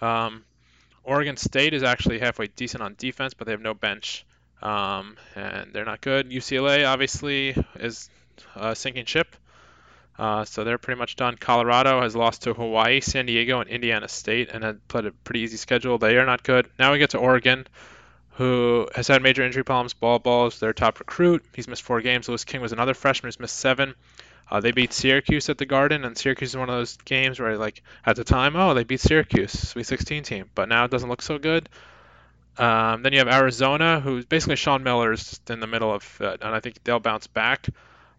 Um, 0.00 0.44
Oregon 1.04 1.36
State 1.36 1.74
is 1.74 1.82
actually 1.82 2.18
halfway 2.18 2.48
decent 2.48 2.82
on 2.82 2.94
defense, 2.98 3.34
but 3.34 3.46
they 3.46 3.52
have 3.52 3.60
no 3.60 3.74
bench, 3.74 4.24
um, 4.62 5.16
and 5.34 5.72
they're 5.72 5.84
not 5.84 6.00
good. 6.00 6.30
UCLA 6.30 6.86
obviously 6.86 7.54
is 7.76 8.10
a 8.54 8.76
sinking 8.76 9.06
ship. 9.06 9.34
Uh, 10.18 10.44
so 10.44 10.64
they're 10.64 10.76
pretty 10.76 10.98
much 10.98 11.16
done. 11.16 11.34
Colorado 11.36 12.02
has 12.02 12.14
lost 12.14 12.42
to 12.42 12.52
Hawaii, 12.52 13.00
San 13.00 13.24
Diego, 13.24 13.60
and 13.60 13.70
Indiana 13.70 14.06
State, 14.06 14.50
and 14.52 14.62
had 14.62 14.86
played 14.86 15.06
a 15.06 15.12
pretty 15.12 15.40
easy 15.40 15.56
schedule. 15.56 15.96
They 15.96 16.18
are 16.18 16.26
not 16.26 16.42
good. 16.42 16.68
Now 16.78 16.92
we 16.92 16.98
get 16.98 17.10
to 17.10 17.18
Oregon, 17.18 17.66
who 18.32 18.86
has 18.94 19.08
had 19.08 19.22
major 19.22 19.42
injury 19.42 19.64
problems. 19.64 19.94
Bol 19.94 20.18
Bol 20.18 20.48
is 20.48 20.60
their 20.60 20.74
top 20.74 20.98
recruit. 20.98 21.42
He's 21.54 21.68
missed 21.68 21.82
four 21.82 22.02
games. 22.02 22.28
Louis 22.28 22.44
King 22.44 22.60
was 22.60 22.72
another 22.72 22.92
freshman 22.92 23.28
who's 23.28 23.40
missed 23.40 23.56
seven. 23.56 23.94
Uh, 24.50 24.60
they 24.60 24.72
beat 24.72 24.92
Syracuse 24.92 25.48
at 25.48 25.58
the 25.58 25.66
Garden, 25.66 26.04
and 26.04 26.18
Syracuse 26.18 26.50
is 26.50 26.56
one 26.56 26.68
of 26.68 26.74
those 26.74 26.96
games 26.98 27.38
where, 27.38 27.56
like, 27.56 27.82
at 28.04 28.16
the 28.16 28.24
time, 28.24 28.56
oh, 28.56 28.74
they 28.74 28.84
beat 28.84 29.00
Syracuse, 29.00 29.52
Sweet 29.52 29.86
16 29.86 30.24
team, 30.24 30.50
but 30.54 30.68
now 30.68 30.84
it 30.84 30.90
doesn't 30.90 31.08
look 31.08 31.22
so 31.22 31.38
good. 31.38 31.68
Um, 32.58 33.02
then 33.02 33.12
you 33.12 33.20
have 33.20 33.28
Arizona, 33.28 34.00
who's 34.00 34.26
basically 34.26 34.56
Sean 34.56 34.82
Miller 34.82 35.12
is 35.12 35.40
in 35.48 35.60
the 35.60 35.66
middle 35.66 35.92
of 35.92 36.20
it, 36.20 36.40
and 36.42 36.54
I 36.54 36.60
think 36.60 36.82
they'll 36.84 37.00
bounce 37.00 37.26
back. 37.26 37.68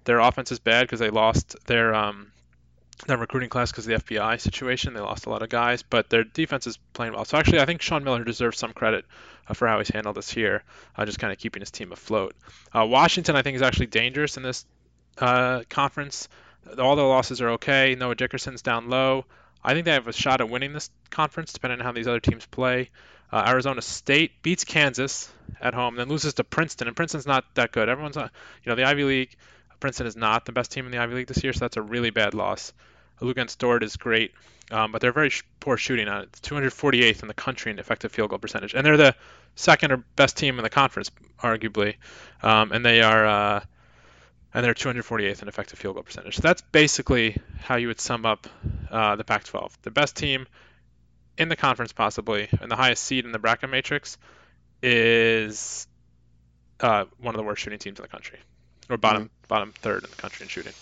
Their 0.05 0.19
offense 0.19 0.51
is 0.51 0.59
bad 0.59 0.83
because 0.83 0.99
they 0.99 1.09
lost 1.09 1.55
their 1.67 1.93
um, 1.93 2.31
their 3.07 3.17
recruiting 3.17 3.49
class 3.49 3.71
because 3.71 3.87
of 3.87 4.05
the 4.05 4.15
FBI 4.15 4.39
situation. 4.39 4.93
They 4.93 4.99
lost 4.99 5.25
a 5.25 5.29
lot 5.29 5.43
of 5.43 5.49
guys, 5.49 5.83
but 5.83 6.09
their 6.09 6.23
defense 6.23 6.65
is 6.65 6.77
playing 6.93 7.13
well. 7.13 7.25
So 7.25 7.37
actually, 7.37 7.59
I 7.59 7.65
think 7.65 7.81
Sean 7.81 8.03
Miller 8.03 8.23
deserves 8.23 8.57
some 8.57 8.73
credit 8.73 9.05
uh, 9.47 9.53
for 9.53 9.67
how 9.67 9.77
he's 9.79 9.89
handled 9.89 10.15
this 10.15 10.31
here, 10.31 10.63
uh, 10.95 11.05
just 11.05 11.19
kind 11.19 11.31
of 11.33 11.37
keeping 11.37 11.61
his 11.61 11.71
team 11.71 11.91
afloat. 11.91 12.35
Uh, 12.73 12.85
Washington, 12.85 13.35
I 13.35 13.41
think, 13.41 13.55
is 13.55 13.61
actually 13.61 13.87
dangerous 13.87 14.37
in 14.37 14.43
this 14.43 14.65
uh, 15.17 15.63
conference. 15.69 16.29
All 16.77 16.95
their 16.95 17.05
losses 17.05 17.41
are 17.41 17.51
okay. 17.51 17.95
Noah 17.95 18.15
Dickerson's 18.15 18.61
down 18.61 18.89
low. 18.89 19.25
I 19.63 19.73
think 19.73 19.85
they 19.85 19.91
have 19.91 20.07
a 20.07 20.13
shot 20.13 20.41
at 20.41 20.49
winning 20.49 20.73
this 20.73 20.89
conference, 21.09 21.53
depending 21.53 21.79
on 21.79 21.85
how 21.85 21.91
these 21.91 22.07
other 22.07 22.19
teams 22.19 22.45
play. 22.45 22.89
Uh, 23.31 23.45
Arizona 23.47 23.81
State 23.81 24.41
beats 24.41 24.65
Kansas 24.65 25.31
at 25.61 25.73
home, 25.73 25.95
then 25.95 26.09
loses 26.09 26.33
to 26.35 26.43
Princeton, 26.43 26.87
and 26.87 26.95
Princeton's 26.95 27.27
not 27.27 27.45
that 27.55 27.71
good. 27.71 27.87
Everyone's, 27.87 28.17
uh, 28.17 28.27
you 28.63 28.69
know, 28.69 28.75
the 28.75 28.83
Ivy 28.83 29.03
League 29.03 29.35
Princeton 29.79 30.07
is 30.07 30.15
not 30.15 30.45
the 30.45 30.51
best 30.51 30.71
team 30.71 30.85
in 30.85 30.91
the 30.91 30.97
Ivy 30.97 31.15
League 31.15 31.27
this 31.27 31.43
year, 31.43 31.53
so 31.53 31.59
that's 31.59 31.77
a 31.77 31.81
really 31.81 32.09
bad 32.09 32.33
loss. 32.33 32.73
Luguentz 33.21 33.57
Dort 33.57 33.83
is 33.83 33.97
great, 33.97 34.33
um, 34.71 34.91
but 34.91 35.01
they're 35.01 35.11
very 35.11 35.29
sh- 35.29 35.43
poor 35.59 35.77
shooting 35.77 36.07
on 36.07 36.23
it. 36.23 36.29
It's 36.33 36.39
248th 36.41 37.21
in 37.21 37.27
the 37.27 37.33
country 37.33 37.71
in 37.71 37.79
effective 37.79 38.11
field 38.11 38.29
goal 38.29 38.39
percentage, 38.39 38.73
and 38.73 38.85
they're 38.85 38.97
the 38.97 39.15
second 39.55 39.91
or 39.91 39.97
best 40.15 40.37
team 40.37 40.57
in 40.57 40.63
the 40.63 40.69
conference, 40.69 41.11
arguably, 41.41 41.95
um, 42.41 42.71
and 42.71 42.85
they 42.85 43.01
are. 43.01 43.25
Uh, 43.25 43.63
and 44.53 44.65
they're 44.65 44.73
248th 44.73 45.41
in 45.41 45.47
effective 45.47 45.79
field 45.79 45.95
goal 45.95 46.03
percentage. 46.03 46.35
So 46.35 46.41
that's 46.41 46.61
basically 46.61 47.37
how 47.59 47.75
you 47.75 47.87
would 47.87 47.99
sum 47.99 48.25
up 48.25 48.47
uh, 48.89 49.15
the 49.15 49.23
Pac-12. 49.23 49.71
The 49.83 49.91
best 49.91 50.15
team 50.15 50.47
in 51.37 51.49
the 51.49 51.55
conference, 51.55 51.93
possibly, 51.93 52.49
and 52.59 52.69
the 52.69 52.75
highest 52.75 53.03
seed 53.03 53.25
in 53.25 53.31
the 53.31 53.39
bracket 53.39 53.69
matrix, 53.69 54.17
is 54.81 55.87
uh, 56.79 57.05
one 57.19 57.35
of 57.35 57.37
the 57.37 57.43
worst 57.43 57.61
shooting 57.61 57.79
teams 57.79 57.99
in 57.99 58.03
the 58.03 58.09
country 58.09 58.39
or 58.89 58.97
bottom 58.97 59.25
mm-hmm. 59.25 59.47
bottom 59.47 59.71
third 59.71 60.03
in 60.03 60.09
the 60.09 60.15
country 60.15 60.43
in 60.43 60.49
shooting. 60.49 60.73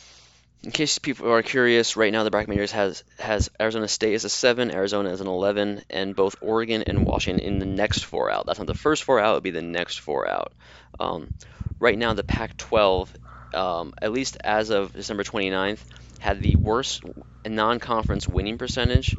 In 0.62 0.72
case 0.72 1.00
people 1.00 1.32
are 1.32 1.41
curious, 1.41 1.96
right 1.96 2.12
now 2.12 2.26
the 2.26 2.32
bracket 2.32 2.50
matrix 2.50 2.74
has 2.74 3.04
has 3.18 3.50
Arizona 3.62 3.88
State 3.88 4.16
as 4.16 4.26
a 4.26 4.30
seven, 4.30 4.72
Arizona 4.72 5.10
as 5.10 5.22
an 5.22 5.28
eleven, 5.28 5.82
and 5.90 6.16
both 6.16 6.36
Oregon 6.41 6.84
and 6.86 7.06
Washington 7.06 7.46
in 7.46 7.60
the 7.60 7.66
next 7.66 8.04
four 8.04 8.30
out. 8.30 8.46
That's 8.46 8.60
not 8.60 8.68
the 8.68 8.74
first 8.74 9.04
four 9.04 9.20
out; 9.20 9.32
it 9.32 9.34
would 9.36 9.44
be 9.44 9.52
the 9.52 9.62
next 9.62 10.00
four 10.00 10.28
out. 10.28 10.52
Um, 11.00 11.34
right 11.80 11.98
now, 11.98 12.14
the 12.14 12.26
Pac-12, 12.26 13.08
um, 13.54 13.94
at 14.02 14.12
least 14.12 14.38
as 14.44 14.70
of 14.70 14.94
December 14.94 15.24
29th, 15.24 15.80
had 16.20 16.42
the 16.42 16.56
worst 16.56 17.04
non-conference 17.46 18.28
winning 18.28 18.58
percentage. 18.58 19.16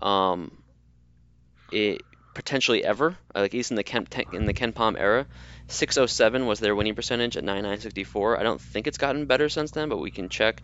Um, 0.00 0.50
it 1.70 2.02
potentially 2.34 2.84
ever, 2.84 3.16
like 3.34 3.52
at 3.52 3.52
least 3.52 3.70
in 3.70 3.76
the 3.76 3.84
Ken, 3.84 4.06
in 4.32 4.46
the 4.46 4.54
KenPom 4.54 4.98
era. 4.98 5.26
607 5.68 6.46
was 6.46 6.58
their 6.58 6.74
winning 6.74 6.94
percentage 6.94 7.36
at 7.36 7.44
9964. 7.44 8.38
I 8.38 8.42
don't 8.42 8.60
think 8.60 8.86
it's 8.86 8.98
gotten 8.98 9.26
better 9.26 9.48
since 9.48 9.70
then, 9.70 9.88
but 9.88 9.98
we 9.98 10.10
can 10.10 10.28
check. 10.28 10.62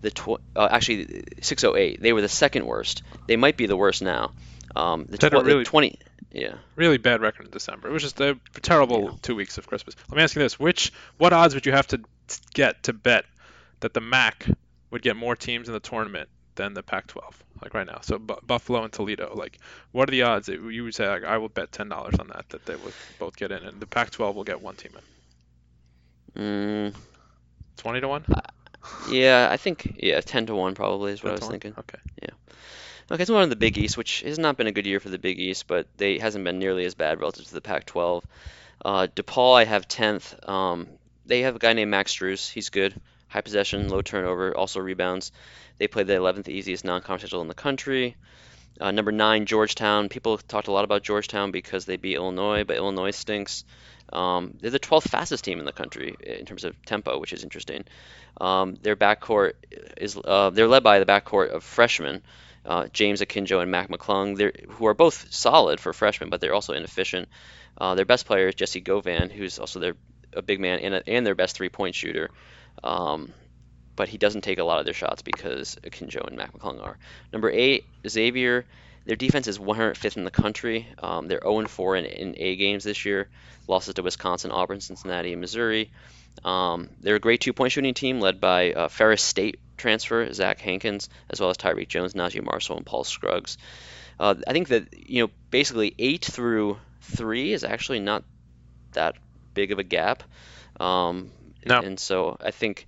The 0.00 0.10
tw- 0.10 0.42
uh, 0.54 0.68
actually 0.70 1.24
608. 1.40 2.00
They 2.00 2.12
were 2.12 2.20
the 2.20 2.28
second 2.28 2.66
worst. 2.66 3.02
They 3.26 3.36
might 3.36 3.56
be 3.56 3.66
the 3.66 3.76
worst 3.76 4.02
now. 4.02 4.32
Um, 4.76 5.06
the, 5.08 5.16
tw- 5.16 5.32
really, 5.32 5.64
20. 5.64 5.98
Yeah. 6.30 6.56
Really 6.76 6.98
bad 6.98 7.22
record 7.22 7.46
in 7.46 7.52
December. 7.52 7.88
It 7.88 7.92
was 7.92 8.02
just 8.02 8.20
a 8.20 8.36
terrible 8.60 9.04
yeah. 9.04 9.18
two 9.22 9.34
weeks 9.34 9.56
of 9.56 9.66
Christmas. 9.66 9.94
Let 10.10 10.16
me 10.16 10.22
ask 10.22 10.36
you 10.36 10.42
this: 10.42 10.58
which 10.58 10.92
what 11.16 11.32
odds 11.32 11.54
would 11.54 11.64
you 11.64 11.72
have 11.72 11.86
to 11.88 12.00
get 12.54 12.82
to 12.84 12.92
bet 12.92 13.24
that 13.80 13.94
the 13.94 14.00
MAC 14.00 14.46
would 14.90 15.02
get 15.02 15.16
more 15.16 15.36
teams 15.36 15.68
in 15.68 15.74
the 15.74 15.80
tournament 15.80 16.28
than 16.54 16.74
the 16.74 16.82
Pac-12, 16.82 17.20
like 17.62 17.74
right 17.74 17.86
now. 17.86 17.98
So 18.02 18.18
B- 18.18 18.34
Buffalo 18.46 18.84
and 18.84 18.92
Toledo, 18.92 19.34
like 19.34 19.58
what 19.92 20.08
are 20.08 20.12
the 20.12 20.22
odds? 20.22 20.46
That 20.46 20.60
you 20.60 20.84
would 20.84 20.94
say 20.94 21.08
like, 21.08 21.24
I 21.24 21.38
will 21.38 21.48
bet 21.48 21.72
ten 21.72 21.88
dollars 21.88 22.14
on 22.18 22.28
that 22.28 22.48
that 22.50 22.64
they 22.66 22.76
would 22.76 22.94
both 23.18 23.36
get 23.36 23.50
in, 23.50 23.62
and 23.62 23.80
the 23.80 23.86
Pac-12 23.86 24.34
will 24.34 24.44
get 24.44 24.60
one 24.60 24.76
team 24.76 24.92
in. 26.36 26.92
Mm. 26.92 26.94
Twenty 27.76 28.00
to 28.00 28.08
one. 28.08 28.24
Uh, 28.32 28.40
yeah, 29.10 29.48
I 29.50 29.56
think 29.56 29.96
yeah, 29.98 30.20
ten 30.20 30.46
to 30.46 30.54
one 30.54 30.74
probably 30.74 31.12
is 31.12 31.22
what 31.22 31.30
I 31.30 31.36
was 31.36 31.48
thinking. 31.48 31.74
Okay. 31.78 31.98
Yeah. 32.22 32.30
Okay, 33.10 33.22
it's 33.22 33.30
one 33.30 33.42
of 33.42 33.50
the 33.50 33.56
Big 33.56 33.76
East, 33.76 33.98
which 33.98 34.22
has 34.22 34.38
not 34.38 34.56
been 34.56 34.66
a 34.66 34.72
good 34.72 34.86
year 34.86 34.98
for 34.98 35.10
the 35.10 35.18
Big 35.18 35.38
East, 35.38 35.66
but 35.66 35.86
they 35.98 36.18
hasn't 36.18 36.44
been 36.44 36.58
nearly 36.58 36.86
as 36.86 36.94
bad 36.94 37.20
relative 37.20 37.44
to 37.46 37.52
the 37.52 37.60
Pac-12. 37.60 38.22
Uh, 38.82 39.06
DePaul, 39.14 39.58
I 39.58 39.64
have 39.64 39.86
tenth. 39.86 40.34
Um, 40.48 40.88
they 41.26 41.42
have 41.42 41.56
a 41.56 41.58
guy 41.58 41.72
named 41.72 41.90
Max 41.90 42.14
Strus. 42.14 42.50
He's 42.50 42.70
good. 42.70 43.00
High 43.28 43.40
possession, 43.40 43.88
low 43.88 44.02
turnover, 44.02 44.56
also 44.56 44.80
rebounds. 44.80 45.32
They 45.78 45.88
played 45.88 46.06
the 46.06 46.14
11th 46.14 46.48
easiest 46.48 46.84
non-conference 46.84 47.32
in 47.32 47.48
the 47.48 47.54
country. 47.54 48.16
Uh, 48.80 48.90
number 48.90 49.12
nine, 49.12 49.46
Georgetown. 49.46 50.08
People 50.08 50.38
talked 50.38 50.68
a 50.68 50.72
lot 50.72 50.84
about 50.84 51.02
Georgetown 51.02 51.50
because 51.50 51.84
they 51.84 51.96
beat 51.96 52.16
Illinois, 52.16 52.64
but 52.64 52.76
Illinois 52.76 53.12
stinks. 53.12 53.64
Um, 54.12 54.56
they're 54.60 54.70
the 54.70 54.80
12th 54.80 55.08
fastest 55.08 55.44
team 55.44 55.58
in 55.58 55.64
the 55.64 55.72
country 55.72 56.14
in 56.20 56.44
terms 56.44 56.64
of 56.64 56.80
tempo, 56.84 57.18
which 57.18 57.32
is 57.32 57.42
interesting. 57.42 57.84
Um, 58.40 58.76
their 58.82 58.96
backcourt 58.96 59.54
is 59.96 60.18
uh, 60.22 60.50
they're 60.50 60.68
led 60.68 60.82
by 60.82 60.98
the 60.98 61.06
backcourt 61.06 61.50
of 61.50 61.64
freshmen, 61.64 62.22
uh, 62.66 62.88
James 62.92 63.20
Akinjo 63.20 63.62
and 63.62 63.70
Mac 63.70 63.88
McClung, 63.88 64.36
who 64.70 64.86
are 64.86 64.94
both 64.94 65.32
solid 65.32 65.80
for 65.80 65.92
freshmen, 65.92 66.30
but 66.30 66.40
they're 66.40 66.54
also 66.54 66.72
inefficient. 66.72 67.28
Uh, 67.78 67.94
their 67.94 68.04
best 68.04 68.26
player 68.26 68.48
is 68.48 68.54
Jesse 68.54 68.80
Govan, 68.80 69.30
who's 69.30 69.58
also 69.58 69.80
their 69.80 69.94
a 70.36 70.42
big 70.42 70.60
man 70.60 70.78
and, 70.80 70.94
a, 70.94 71.08
and 71.08 71.26
their 71.26 71.34
best 71.34 71.56
three-point 71.56 71.94
shooter. 71.94 72.30
Um, 72.82 73.32
but 73.96 74.08
he 74.08 74.18
doesn't 74.18 74.42
take 74.42 74.58
a 74.58 74.64
lot 74.64 74.80
of 74.80 74.84
their 74.84 74.94
shots 74.94 75.22
because 75.22 75.76
Akinjo 75.82 76.26
and 76.26 76.36
Mac 76.36 76.52
McClung 76.52 76.82
are. 76.82 76.98
Number 77.32 77.50
eight, 77.50 77.84
Xavier. 78.08 78.64
Their 79.06 79.16
defense 79.16 79.46
is 79.48 79.58
105th 79.58 80.16
in 80.16 80.24
the 80.24 80.30
country. 80.30 80.88
Um, 80.98 81.28
they're 81.28 81.40
0-4 81.40 81.98
in, 81.98 82.04
in, 82.06 82.34
A 82.38 82.56
games 82.56 82.84
this 82.84 83.04
year. 83.04 83.28
Losses 83.68 83.94
to 83.94 84.02
Wisconsin, 84.02 84.50
Auburn, 84.50 84.80
Cincinnati, 84.80 85.32
and 85.32 85.40
Missouri. 85.40 85.90
Um, 86.42 86.88
they're 87.00 87.16
a 87.16 87.20
great 87.20 87.40
two-point 87.40 87.72
shooting 87.72 87.94
team 87.94 88.20
led 88.20 88.40
by 88.40 88.72
uh, 88.72 88.88
Ferris 88.88 89.22
State 89.22 89.60
transfer 89.76 90.32
Zach 90.32 90.60
Hankins, 90.60 91.08
as 91.28 91.40
well 91.40 91.50
as 91.50 91.58
Tyrique 91.58 91.88
Jones, 91.88 92.14
Naji 92.14 92.42
Marshall, 92.42 92.78
and 92.78 92.86
Paul 92.86 93.04
Scruggs. 93.04 93.58
Uh, 94.18 94.34
I 94.46 94.52
think 94.52 94.68
that 94.68 95.08
you 95.08 95.24
know 95.24 95.30
basically 95.50 95.94
eight 95.98 96.24
through 96.24 96.78
three 97.02 97.52
is 97.52 97.64
actually 97.64 98.00
not 98.00 98.24
that 98.92 99.16
big 99.54 99.72
of 99.72 99.78
a 99.78 99.84
gap. 99.84 100.22
Um, 100.78 101.30
no. 101.64 101.80
And 101.80 101.98
so 101.98 102.36
I 102.40 102.50
think 102.50 102.86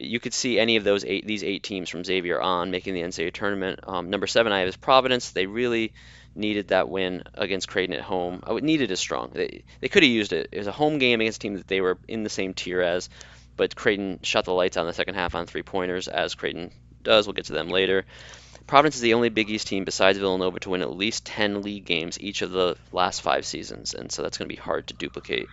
you 0.00 0.20
could 0.20 0.34
see 0.34 0.58
any 0.58 0.76
of 0.76 0.84
those 0.84 1.04
eight 1.04 1.26
these 1.26 1.42
eight 1.44 1.62
teams 1.62 1.88
from 1.88 2.04
Xavier 2.04 2.40
on 2.40 2.70
making 2.70 2.94
the 2.94 3.02
NCAA 3.02 3.32
tournament. 3.32 3.80
Um, 3.86 4.10
number 4.10 4.26
seven 4.26 4.52
I 4.52 4.60
have 4.60 4.68
is 4.68 4.76
Providence. 4.76 5.30
They 5.30 5.46
really 5.46 5.92
needed 6.34 6.68
that 6.68 6.88
win 6.88 7.24
against 7.34 7.68
Creighton 7.68 7.94
at 7.94 8.02
home. 8.02 8.42
I 8.46 8.52
would 8.52 8.64
needed 8.64 8.90
as 8.90 9.00
strong. 9.00 9.30
They 9.32 9.64
they 9.80 9.88
could 9.88 10.02
have 10.02 10.12
used 10.12 10.32
it. 10.32 10.48
It 10.52 10.58
was 10.58 10.66
a 10.66 10.72
home 10.72 10.98
game 10.98 11.20
against 11.20 11.38
a 11.38 11.42
team 11.42 11.54
that 11.54 11.68
they 11.68 11.80
were 11.80 11.98
in 12.06 12.22
the 12.22 12.30
same 12.30 12.54
tier 12.54 12.80
as, 12.80 13.08
but 13.56 13.76
Creighton 13.76 14.20
shot 14.22 14.44
the 14.44 14.52
lights 14.52 14.76
out 14.76 14.82
in 14.82 14.86
the 14.86 14.92
second 14.92 15.14
half 15.14 15.34
on 15.34 15.46
three 15.46 15.62
pointers 15.62 16.08
as 16.08 16.34
Creighton 16.34 16.70
does. 17.02 17.26
We'll 17.26 17.34
get 17.34 17.46
to 17.46 17.52
them 17.52 17.68
later. 17.68 18.04
Providence 18.66 18.96
is 18.96 19.00
the 19.00 19.14
only 19.14 19.30
Big 19.30 19.48
East 19.48 19.66
team 19.66 19.86
besides 19.86 20.18
Villanova 20.18 20.60
to 20.60 20.70
win 20.70 20.82
at 20.82 20.94
least 20.94 21.24
10 21.24 21.62
league 21.62 21.86
games 21.86 22.20
each 22.20 22.42
of 22.42 22.50
the 22.50 22.76
last 22.92 23.22
five 23.22 23.46
seasons, 23.46 23.94
and 23.94 24.12
so 24.12 24.22
that's 24.22 24.36
going 24.36 24.48
to 24.48 24.54
be 24.54 24.60
hard 24.60 24.86
to 24.88 24.94
duplicate 24.94 25.48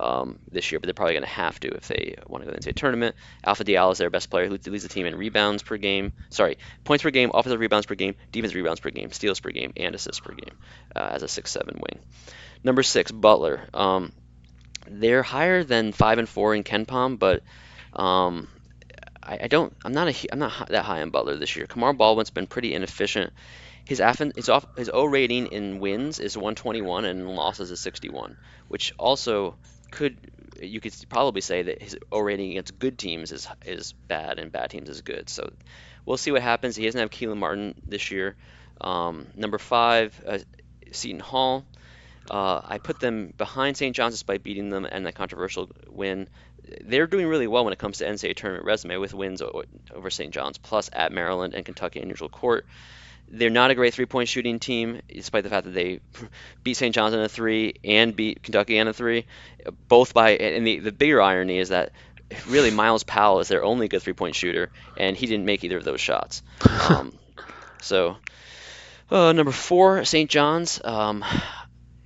um, 0.00 0.38
this 0.50 0.70
year, 0.70 0.78
but 0.78 0.86
they're 0.86 0.94
probably 0.94 1.14
going 1.14 1.24
to 1.24 1.28
have 1.28 1.58
to 1.60 1.68
if 1.68 1.88
they 1.88 2.16
want 2.26 2.44
to 2.44 2.50
go 2.50 2.56
to 2.56 2.60
the 2.60 2.72
NCAA 2.72 2.74
tournament. 2.76 3.16
Alpha 3.44 3.64
Diallo 3.64 3.92
is 3.92 3.98
their 3.98 4.10
best 4.10 4.30
player, 4.30 4.46
who 4.46 4.58
leads 4.66 4.82
the 4.82 4.88
team 4.88 5.06
in 5.06 5.16
rebounds 5.16 5.62
per 5.62 5.76
game. 5.76 6.12
Sorry, 6.30 6.58
points 6.84 7.02
per 7.02 7.10
game, 7.10 7.30
offensive 7.34 7.60
rebounds 7.60 7.86
per 7.86 7.94
game, 7.94 8.14
defensive 8.30 8.56
rebounds 8.56 8.80
per 8.80 8.90
game, 8.90 9.12
steals 9.12 9.40
per 9.40 9.50
game, 9.50 9.72
and 9.76 9.94
assists 9.94 10.20
per 10.20 10.32
game 10.34 10.56
uh, 10.96 11.10
as 11.12 11.22
a 11.22 11.28
six-seven 11.28 11.76
wing. 11.76 12.02
Number 12.64 12.82
six, 12.82 13.10
Butler. 13.10 13.68
Um, 13.74 14.12
they're 14.86 15.22
higher 15.22 15.64
than 15.64 15.92
five 15.92 16.18
and 16.18 16.28
four 16.28 16.54
in 16.54 16.64
KenPom, 16.64 17.18
but 17.18 17.42
um, 17.92 18.48
I, 19.22 19.48
don't. 19.48 19.72
I'm 19.84 19.92
not 19.92 20.08
a. 20.08 20.32
I'm 20.32 20.38
not 20.38 20.68
that 20.68 20.84
high 20.84 21.02
on 21.02 21.10
Butler 21.10 21.36
this 21.36 21.54
year. 21.56 21.66
Kamar 21.66 21.92
Baldwin's 21.92 22.30
been 22.30 22.46
pretty 22.46 22.74
inefficient. 22.74 23.32
His 23.84 24.00
his 24.36 24.48
off 24.48 24.66
his 24.76 24.90
O 24.92 25.04
rating 25.04 25.48
in 25.48 25.80
wins 25.80 26.20
is 26.20 26.36
121 26.36 27.04
and 27.04 27.28
losses 27.28 27.70
is 27.70 27.80
61, 27.80 28.36
which 28.68 28.92
also 28.98 29.56
could 29.92 30.18
you 30.60 30.80
could 30.80 30.94
probably 31.08 31.40
say 31.40 31.62
that 31.62 31.80
his 31.80 31.96
O 32.10 32.20
rating 32.20 32.50
against 32.50 32.78
good 32.78 32.98
teams 32.98 33.30
is 33.30 33.46
is 33.64 33.92
bad 33.92 34.38
and 34.38 34.50
bad 34.50 34.70
teams 34.70 34.88
is 34.88 35.02
good. 35.02 35.28
So 35.28 35.52
we'll 36.04 36.16
see 36.16 36.32
what 36.32 36.42
happens. 36.42 36.74
He 36.74 36.84
doesn't 36.84 37.00
have 37.00 37.10
Kelan 37.10 37.38
Martin 37.38 37.74
this 37.86 38.10
year. 38.10 38.36
Um, 38.80 39.28
number 39.36 39.58
five, 39.58 40.20
uh, 40.26 40.38
Seton 40.90 41.20
Hall. 41.20 41.64
Uh, 42.30 42.60
I 42.64 42.78
put 42.78 43.00
them 43.00 43.32
behind 43.36 43.76
St. 43.76 43.94
John's 43.94 44.14
despite 44.14 44.42
beating 44.42 44.70
them 44.70 44.84
and 44.84 45.06
that 45.06 45.14
controversial 45.14 45.68
win 45.88 46.28
they're 46.82 47.06
doing 47.06 47.26
really 47.26 47.46
well 47.46 47.64
when 47.64 47.72
it 47.72 47.78
comes 47.78 47.98
to 47.98 48.04
NCAA 48.04 48.36
tournament 48.36 48.64
resume 48.64 48.96
with 48.96 49.14
wins 49.14 49.42
over 49.42 50.10
St. 50.10 50.32
John's, 50.32 50.58
plus 50.58 50.90
at 50.92 51.12
Maryland 51.12 51.54
and 51.54 51.64
Kentucky 51.64 52.00
in 52.00 52.08
neutral 52.08 52.28
court. 52.28 52.66
They're 53.34 53.50
not 53.50 53.70
a 53.70 53.74
great 53.74 53.94
three-point 53.94 54.28
shooting 54.28 54.58
team, 54.58 55.00
despite 55.08 55.42
the 55.42 55.50
fact 55.50 55.64
that 55.64 55.72
they 55.72 56.00
beat 56.62 56.74
St. 56.74 56.94
John's 56.94 57.14
in 57.14 57.20
a 57.20 57.28
three 57.28 57.74
and 57.82 58.14
beat 58.14 58.42
Kentucky 58.42 58.76
in 58.76 58.88
a 58.88 58.92
three, 58.92 59.26
both 59.88 60.12
by. 60.12 60.32
And 60.32 60.66
the, 60.66 60.80
the 60.80 60.92
bigger 60.92 61.20
irony 61.20 61.58
is 61.58 61.70
that 61.70 61.92
really 62.46 62.70
Myles 62.70 63.04
Powell 63.04 63.40
is 63.40 63.48
their 63.48 63.64
only 63.64 63.88
good 63.88 64.02
three-point 64.02 64.34
shooter, 64.34 64.70
and 64.96 65.16
he 65.16 65.26
didn't 65.26 65.46
make 65.46 65.64
either 65.64 65.78
of 65.78 65.84
those 65.84 66.00
shots. 66.00 66.42
Um, 66.88 67.12
so, 67.80 68.16
uh, 69.10 69.32
number 69.32 69.52
four, 69.52 70.04
St. 70.04 70.30
John's. 70.30 70.80
Um, 70.84 71.24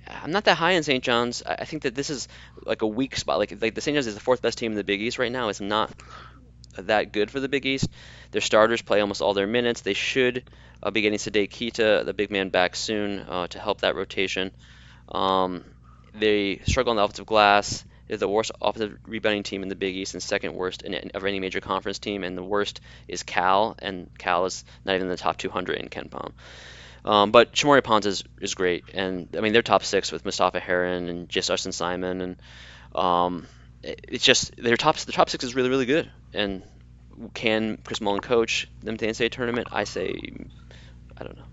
I'm 0.07 0.31
not 0.31 0.45
that 0.45 0.57
high 0.57 0.71
in 0.71 0.83
St. 0.83 1.03
John's. 1.03 1.43
I 1.43 1.65
think 1.65 1.83
that 1.83 1.95
this 1.95 2.09
is 2.09 2.27
like 2.63 2.81
a 2.81 2.87
weak 2.87 3.15
spot. 3.15 3.37
Like 3.37 3.61
like 3.61 3.75
the 3.75 3.81
St. 3.81 3.95
John's 3.95 4.07
is 4.07 4.15
the 4.15 4.19
fourth 4.21 4.41
best 4.41 4.57
team 4.57 4.71
in 4.71 4.77
the 4.77 4.83
Big 4.83 5.01
East 5.01 5.19
right 5.19 5.31
now. 5.31 5.49
It's 5.49 5.61
not 5.61 5.91
that 6.75 7.11
good 7.11 7.31
for 7.31 7.39
the 7.39 7.49
Big 7.49 7.65
East. 7.65 7.89
Their 8.31 8.41
starters 8.41 8.81
play 8.81 9.01
almost 9.01 9.21
all 9.21 9.33
their 9.33 9.47
minutes. 9.47 9.81
They 9.81 9.93
should 9.93 10.43
uh, 10.83 10.91
be 10.91 11.01
getting 11.01 11.19
Sedee 11.19 11.49
Keita, 11.49 12.05
the 12.05 12.13
big 12.13 12.31
man, 12.31 12.49
back 12.49 12.75
soon 12.75 13.19
uh, 13.19 13.47
to 13.47 13.59
help 13.59 13.81
that 13.81 13.95
rotation. 13.95 14.51
Um, 15.09 15.63
they 16.13 16.61
struggle 16.65 16.91
on 16.91 16.97
the 16.97 17.03
offensive 17.03 17.25
glass. 17.25 17.83
They're 18.07 18.17
the 18.17 18.27
worst 18.27 18.51
offensive 18.61 18.97
rebounding 19.05 19.43
team 19.43 19.63
in 19.63 19.69
the 19.69 19.75
Big 19.75 19.95
East 19.95 20.13
and 20.13 20.23
second 20.23 20.53
worst 20.53 20.81
in, 20.81 20.93
in, 20.93 21.11
of 21.13 21.25
any 21.25 21.39
major 21.39 21.59
conference 21.59 21.99
team. 21.99 22.23
And 22.23 22.37
the 22.37 22.43
worst 22.43 22.79
is 23.07 23.23
Cal, 23.23 23.75
and 23.79 24.09
Cal 24.17 24.45
is 24.45 24.63
not 24.85 24.95
even 24.95 25.07
in 25.07 25.11
the 25.11 25.17
top 25.17 25.37
200 25.37 25.77
in 25.77 25.89
KenPom. 25.89 26.31
Um, 27.03 27.31
but 27.31 27.53
Shamorie 27.53 27.83
Ponds 27.83 28.05
is, 28.05 28.23
is 28.41 28.53
great, 28.53 28.83
and 28.93 29.29
I 29.37 29.39
mean 29.39 29.53
they're 29.53 29.61
top 29.61 29.85
six 29.85 30.11
with 30.11 30.25
Mustapha 30.25 30.59
Heron 30.59 31.07
and 31.07 31.29
just 31.29 31.47
Justin 31.47 31.71
Simon, 31.71 32.19
and 32.19 32.35
um, 32.93 33.47
it's 33.83 34.23
just 34.23 34.55
their 34.57 34.77
top 34.77 34.97
the 34.97 35.11
top 35.11 35.29
six 35.29 35.43
is 35.43 35.55
really 35.55 35.69
really 35.69 35.85
good. 35.85 36.09
And 36.33 36.63
can 37.33 37.77
Chris 37.83 38.01
Mullin 38.01 38.21
coach 38.21 38.67
them 38.81 38.97
to 38.97 39.05
the 39.05 39.11
NCAA 39.11 39.31
tournament? 39.31 39.69
I 39.71 39.85
say, 39.85 40.19
I 41.17 41.23
don't 41.23 41.37
know. 41.37 41.45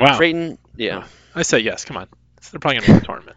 Wow. 0.00 0.16
Creighton, 0.16 0.58
yeah. 0.76 1.06
I 1.34 1.42
say 1.42 1.60
yes. 1.60 1.84
Come 1.84 1.96
on, 1.96 2.08
they're 2.50 2.60
probably 2.60 2.80
gonna 2.80 2.92
win 2.92 3.00
the 3.00 3.06
tournament. 3.06 3.36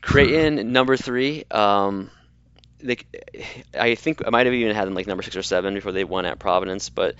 Creighton 0.00 0.72
number 0.72 0.96
three. 0.96 1.44
Um, 1.50 2.10
they, 2.80 2.98
I 3.78 3.94
think 3.94 4.22
I 4.26 4.30
might 4.30 4.46
have 4.46 4.54
even 4.54 4.74
had 4.74 4.86
them 4.86 4.94
like 4.94 5.06
number 5.06 5.22
six 5.22 5.36
or 5.36 5.42
seven 5.42 5.74
before 5.74 5.92
they 5.92 6.04
won 6.04 6.26
at 6.26 6.38
Providence, 6.38 6.90
but 6.90 7.14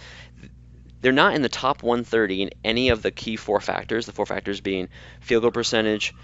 they're 1.00 1.12
not 1.12 1.34
in 1.34 1.42
the 1.42 1.48
top 1.48 1.82
130 1.82 2.42
in 2.42 2.50
any 2.62 2.90
of 2.90 3.02
the 3.02 3.10
key 3.10 3.36
four 3.36 3.60
factors. 3.60 4.06
The 4.06 4.12
four 4.12 4.26
factors 4.26 4.60
being 4.60 4.88
field 5.20 5.42
goal 5.42 5.50
percentage, 5.50 6.14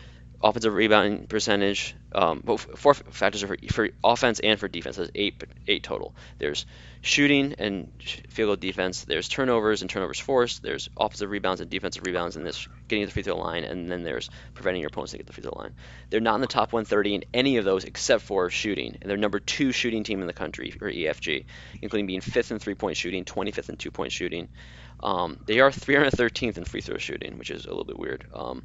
offensive 0.43 0.75
rebounding 0.75 1.27
percentage. 1.27 1.95
Um, 2.13 2.43
but 2.45 2.59
four 2.79 2.95
factors 2.95 3.43
for, 3.43 3.57
for 3.71 3.89
offense 4.03 4.41
and 4.41 4.59
for 4.59 4.69
defense. 4.69 4.97
There's 4.97 5.11
eight 5.15 5.43
eight 5.69 5.83
total. 5.83 6.15
There's 6.39 6.67
shooting 7.03 7.55
and 7.59 7.91
field 8.29 8.49
goal 8.49 8.57
defense. 8.57 9.05
There's 9.05 9.29
turnovers 9.29 9.83
and 9.83 9.91
turnovers 9.91 10.19
forced. 10.19 10.63
There's 10.63 10.89
offensive 10.97 11.31
rebounds 11.31 11.61
and 11.61 11.71
defensive 11.71 12.05
rebounds, 12.05 12.37
and 12.37 12.45
this 12.45 12.67
getting 12.89 13.03
to 13.03 13.07
the 13.07 13.13
free 13.13 13.23
throw 13.23 13.37
line, 13.37 13.65
and 13.65 13.89
then 13.89 14.03
there's 14.03 14.29
preventing 14.55 14.81
your 14.81 14.89
opponents 14.89 15.13
to 15.13 15.19
get 15.19 15.27
the 15.27 15.33
free 15.33 15.43
throw 15.43 15.57
line. 15.57 15.73
They're 16.11 16.21
not 16.21 16.35
in 16.35 16.41
the 16.41 16.47
top 16.47 16.73
130 16.73 17.15
in 17.15 17.25
any 17.33 17.57
of 17.59 17.65
those 17.65 17.85
except 17.85 18.23
for 18.23 18.51
shooting, 18.51 18.97
and 19.01 19.09
they're 19.09 19.17
number 19.17 19.41
two 19.41 19.73
shooting 19.73 20.03
team 20.03 20.21
in 20.21 20.27
the 20.27 20.33
country 20.33 20.71
for 20.71 20.91
EFG, 20.91 21.45
including 21.81 22.07
being 22.07 22.21
fifth 22.21 22.51
in 22.51 22.59
three-point 22.59 22.97
shooting, 22.97 23.25
25th 23.25 23.69
in 23.69 23.77
two-point 23.77 24.13
shooting. 24.13 24.49
Um, 25.03 25.39
they 25.47 25.61
are 25.61 25.71
313th 25.71 26.59
in 26.59 26.65
free 26.65 26.81
throw 26.81 26.99
shooting, 26.99 27.39
which 27.39 27.51
is 27.51 27.65
a 27.65 27.69
little 27.69 27.85
bit 27.85 27.99
weird. 27.99 28.27
Um, 28.35 28.63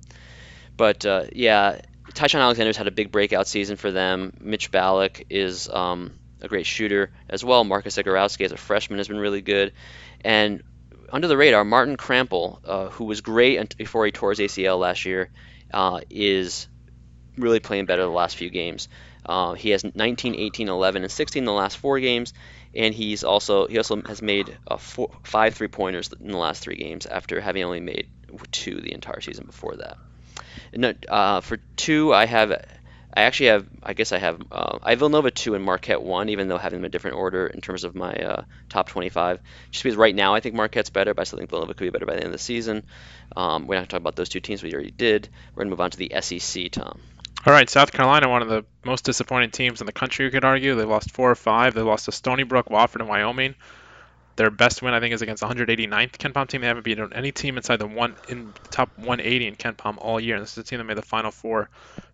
but 0.77 1.05
uh, 1.05 1.25
yeah, 1.31 1.81
Ty-Shon 2.13 2.41
Alexander's 2.41 2.77
had 2.77 2.87
a 2.87 2.91
big 2.91 3.11
breakout 3.11 3.47
season 3.47 3.75
for 3.75 3.91
them. 3.91 4.33
Mitch 4.39 4.71
Ballock 4.71 5.23
is 5.29 5.69
um, 5.69 6.13
a 6.41 6.47
great 6.47 6.65
shooter 6.65 7.11
as 7.29 7.43
well. 7.43 7.63
Marcus 7.63 7.97
Zegarowski 7.97 8.45
as 8.45 8.51
a 8.51 8.57
freshman 8.57 8.99
has 8.99 9.07
been 9.07 9.19
really 9.19 9.41
good. 9.41 9.73
And 10.21 10.63
under 11.11 11.27
the 11.27 11.37
radar, 11.37 11.63
Martin 11.63 11.97
Krampelj, 11.97 12.59
uh, 12.65 12.89
who 12.89 13.05
was 13.05 13.21
great 13.21 13.77
before 13.77 14.05
he 14.05 14.11
tore 14.11 14.31
his 14.31 14.39
ACL 14.39 14.79
last 14.79 15.05
year, 15.05 15.29
uh, 15.73 16.01
is 16.09 16.67
really 17.37 17.59
playing 17.59 17.85
better 17.85 18.03
the 18.03 18.09
last 18.09 18.35
few 18.35 18.49
games. 18.49 18.87
Uh, 19.25 19.53
he 19.53 19.71
has 19.71 19.83
19, 19.83 20.35
18, 20.35 20.69
11, 20.69 21.03
and 21.03 21.11
16 21.11 21.41
in 21.41 21.45
the 21.45 21.51
last 21.51 21.77
four 21.77 21.99
games, 21.99 22.33
and 22.75 22.93
he's 22.93 23.23
also 23.23 23.67
he 23.67 23.77
also 23.77 24.01
has 24.03 24.21
made 24.21 24.55
uh, 24.67 24.77
four, 24.77 25.11
five 25.23 25.55
three 25.55 25.67
pointers 25.67 26.11
in 26.13 26.27
the 26.27 26.37
last 26.37 26.61
three 26.61 26.75
games 26.75 27.05
after 27.05 27.41
having 27.41 27.63
only 27.63 27.79
made 27.79 28.07
two 28.51 28.79
the 28.81 28.93
entire 28.93 29.21
season 29.21 29.45
before 29.45 29.77
that. 29.77 29.97
No, 30.75 30.93
uh, 31.07 31.41
for 31.41 31.57
two, 31.77 32.13
I 32.13 32.25
have, 32.25 32.51
I 32.51 33.21
actually 33.21 33.47
have, 33.47 33.65
I 33.81 33.93
guess 33.93 34.11
I 34.11 34.17
have, 34.17 34.41
uh, 34.51 34.79
I 34.83 34.91
have 34.91 34.99
Villanova 34.99 35.31
two 35.31 35.55
and 35.55 35.63
Marquette 35.63 36.01
one, 36.01 36.29
even 36.29 36.47
though 36.47 36.57
having 36.57 36.79
them 36.79 36.85
in 36.85 36.89
a 36.89 36.91
different 36.91 37.17
order 37.17 37.47
in 37.47 37.61
terms 37.61 37.83
of 37.83 37.95
my 37.95 38.13
uh, 38.13 38.43
top 38.69 38.89
25. 38.89 39.39
Just 39.71 39.83
because 39.83 39.95
right 39.95 40.13
now 40.13 40.35
I 40.35 40.41
think 40.41 40.55
Marquette's 40.55 40.89
better, 40.89 41.13
but 41.13 41.21
I 41.21 41.23
still 41.23 41.37
think 41.37 41.49
Villanova 41.49 41.73
could 41.73 41.85
be 41.85 41.89
better 41.91 42.05
by 42.05 42.13
the 42.13 42.19
end 42.19 42.27
of 42.27 42.31
the 42.33 42.37
season. 42.37 42.83
Um, 43.35 43.67
we're 43.67 43.75
not 43.75 43.79
going 43.79 43.87
to 43.87 43.91
talk 43.91 44.01
about 44.01 44.15
those 44.15 44.29
two 44.29 44.41
teams, 44.41 44.63
we 44.63 44.73
already 44.73 44.91
did. 44.91 45.29
We're 45.53 45.63
going 45.63 45.67
to 45.67 45.71
move 45.71 45.81
on 45.81 45.91
to 45.91 45.97
the 45.97 46.11
SEC, 46.19 46.71
Tom. 46.71 46.99
All 47.45 47.53
right, 47.53 47.69
South 47.69 47.91
Carolina, 47.91 48.27
one 48.27 48.41
of 48.41 48.49
the 48.49 48.65
most 48.83 49.05
disappointing 49.05 49.51
teams 49.51 49.79
in 49.79 49.85
the 49.85 49.93
country, 49.93 50.25
you 50.25 50.31
could 50.31 50.43
argue. 50.43 50.75
They 50.75 50.83
lost 50.83 51.11
four 51.11 51.29
or 51.29 51.35
five. 51.35 51.75
They 51.75 51.81
lost 51.81 52.05
to 52.05 52.11
Stony 52.11 52.41
Brook, 52.41 52.69
Wofford, 52.69 53.01
and 53.01 53.07
Wyoming. 53.07 53.53
Their 54.35 54.51
best 54.51 54.81
win, 54.81 54.93
I 54.93 54.99
think, 54.99 55.13
is 55.13 55.21
against 55.21 55.41
the 55.41 55.47
189th 55.47 56.17
KenPom 56.17 56.47
team. 56.47 56.61
They 56.61 56.67
haven't 56.67 56.83
beaten 56.83 57.13
any 57.13 57.31
team 57.31 57.57
inside 57.57 57.77
the 57.77 57.87
one 57.87 58.15
in 58.27 58.53
top 58.69 58.89
180 58.97 59.47
in 59.47 59.55
KenPom 59.55 59.97
all 59.97 60.19
year. 60.19 60.35
And 60.35 60.43
this 60.43 60.51
is 60.53 60.57
a 60.57 60.63
team 60.63 60.79
that 60.79 60.83
made 60.83 60.97
the 60.97 61.01
Final 61.01 61.31
Four 61.31 61.69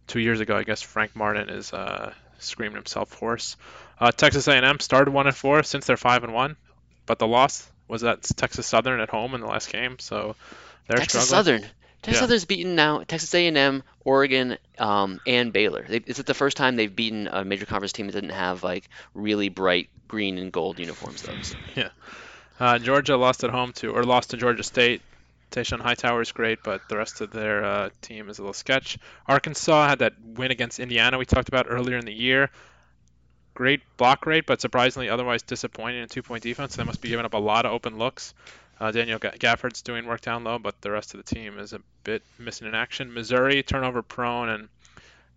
two 0.07 0.19
years 0.19 0.39
ago. 0.39 0.56
I 0.56 0.64
guess 0.64 0.81
Frank 0.81 1.15
Martin 1.15 1.49
is 1.49 1.73
uh, 1.73 2.14
screaming 2.38 2.76
himself 2.76 3.14
hoarse. 3.14 3.57
Uh, 3.99 4.11
Texas 4.11 4.48
A&M 4.48 4.80
started 4.80 5.11
one 5.11 5.27
and 5.27 5.35
four 5.35 5.64
since 5.64 5.85
they're 5.85 5.98
five 5.98 6.23
and 6.23 6.34
one, 6.34 6.57
but 7.06 7.19
the 7.19 7.27
loss 7.27 7.69
was 7.88 8.03
at 8.03 8.23
Texas 8.23 8.68
Southern 8.68 8.99
at 8.99 9.10
home 9.10 9.35
in 9.35 9.41
the 9.41 9.48
last 9.48 9.72
game. 9.72 9.98
So 9.99 10.35
they're 10.88 10.98
Texas 10.98 11.27
struggling. 11.27 11.60
Southern. 11.60 11.72
Texas 12.02 12.18
yeah. 12.18 12.22
Southern's 12.22 12.45
beaten 12.45 12.76
now 12.76 13.03
Texas 13.03 13.34
A&M, 13.35 13.84
Oregon, 14.03 14.57
um, 14.80 15.19
and 15.27 15.53
Baylor. 15.53 15.85
They, 15.88 15.98
is 15.98 16.18
it 16.18 16.26
the 16.26 16.34
first 16.34 16.57
time 16.57 16.76
they've 16.76 16.95
beaten 16.95 17.27
a 17.27 17.45
major 17.45 17.65
conference 17.65 17.93
team 17.93 18.07
that 18.07 18.14
didn't 18.14 18.31
have 18.31 18.64
like 18.64 18.89
really 19.14 19.49
bright 19.49 19.89
green 20.12 20.38
and 20.38 20.52
gold 20.52 20.78
uniforms 20.78 21.22
though? 21.24 21.42
So. 21.42 21.58
Yeah. 21.76 21.90
Uh, 22.60 22.78
Georgia 22.78 23.16
lost 23.16 23.44
at 23.44 23.50
home 23.50 23.72
to, 23.74 23.92
or 23.92 24.04
lost 24.04 24.32
to 24.32 24.38
Georgia 24.38 24.62
State. 24.62 25.02
Tayshaun 25.52 25.80
Hightower 25.80 26.22
is 26.22 26.32
great, 26.32 26.60
but 26.64 26.82
the 26.90 26.98
rest 26.98 27.22
of 27.22 27.32
their 27.32 27.64
uh, 27.64 27.90
team 28.02 28.30
is 28.30 28.38
a 28.38 28.42
little 28.42 28.54
sketch. 28.54 28.98
Arkansas 29.28 29.88
had 29.88 30.00
that 30.00 30.14
win 30.22 30.52
against 30.52 30.80
Indiana 30.80 31.18
we 31.18 31.26
talked 31.26 31.48
about 31.48 31.66
earlier 31.70 31.98
in 31.98 32.06
the 32.06 32.14
year. 32.14 32.50
Great 33.54 33.82
block 33.98 34.26
rate, 34.26 34.46
but 34.46 34.62
surprisingly 34.62 35.10
otherwise 35.10 35.42
disappointing 35.42 36.04
in 36.04 36.10
two-point 36.10 36.44
defense. 36.44 36.76
They 36.76 36.84
must 36.84 37.02
be 37.02 37.10
giving 37.10 37.26
up 37.26 37.34
a 37.34 37.38
lot 37.38 37.66
of 37.66 37.72
open 37.72 37.98
looks. 37.98 38.34
Uh, 38.80 38.92
Daniel 38.92 39.20
Gafford's 39.20 39.82
doing 39.82 40.06
work 40.06 40.22
down 40.22 40.44
low, 40.44 40.60
but 40.60 40.80
the 40.82 40.92
rest 40.92 41.14
of 41.14 41.24
the 41.24 41.36
team 41.36 41.58
is 41.58 41.74
a 41.74 41.82
bit 42.04 42.22
missing 42.38 42.68
in 42.68 42.76
action. 42.76 43.14
Missouri 43.14 43.64
turnover 43.64 44.02
prone 44.02 44.50
and 44.50 44.70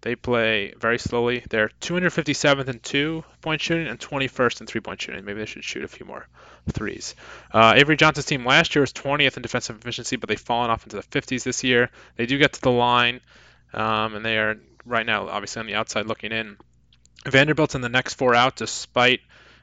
They 0.05 0.17
play 0.17 0.75
very 0.79 0.99
slowly. 0.99 1.43
They're 1.49 1.71
257th 1.81 2.69
in 2.69 2.79
two 2.81 3.25
point 3.41 3.63
shooting 3.63 3.87
and 3.87 3.99
21st 3.99 4.61
in 4.61 4.67
three 4.67 4.83
point 4.83 5.01
shooting. 5.01 5.25
Maybe 5.25 5.39
they 5.39 5.47
should 5.47 5.65
shoot 5.65 5.83
a 5.83 5.89
few 5.89 6.05
more 6.05 6.29
threes. 6.71 7.15
Uh, 7.51 7.73
Avery 7.75 7.97
Johnson's 7.97 8.27
team 8.27 8.45
last 8.45 8.75
year 8.75 8.83
was 8.83 8.93
20th 8.93 9.39
in 9.39 9.43
defensive 9.43 9.79
efficiency, 9.79 10.17
but 10.17 10.29
they've 10.29 10.39
fallen 10.39 10.71
off 10.71 10.85
into 10.85 10.97
the 10.97 11.03
50s 11.03 11.45
this 11.45 11.65
year. 11.65 11.89
They 12.17 12.27
do 12.27 12.37
get 12.37 12.53
to 12.53 12.61
the 12.61 12.71
line, 12.71 13.23
um, 13.73 14.15
and 14.15 14.23
they 14.23 14.37
are 14.37 14.59
right 14.85 15.07
now 15.07 15.27
obviously 15.27 15.61
on 15.61 15.67
the 15.67 15.75
outside 15.75 16.05
looking 16.05 16.33
in. 16.33 16.59
Vanderbilt's 17.27 17.75
in 17.75 17.81
the 17.81 17.89
next 17.89 18.13
four 18.15 18.35
out 18.35 18.57
despite 18.57 19.21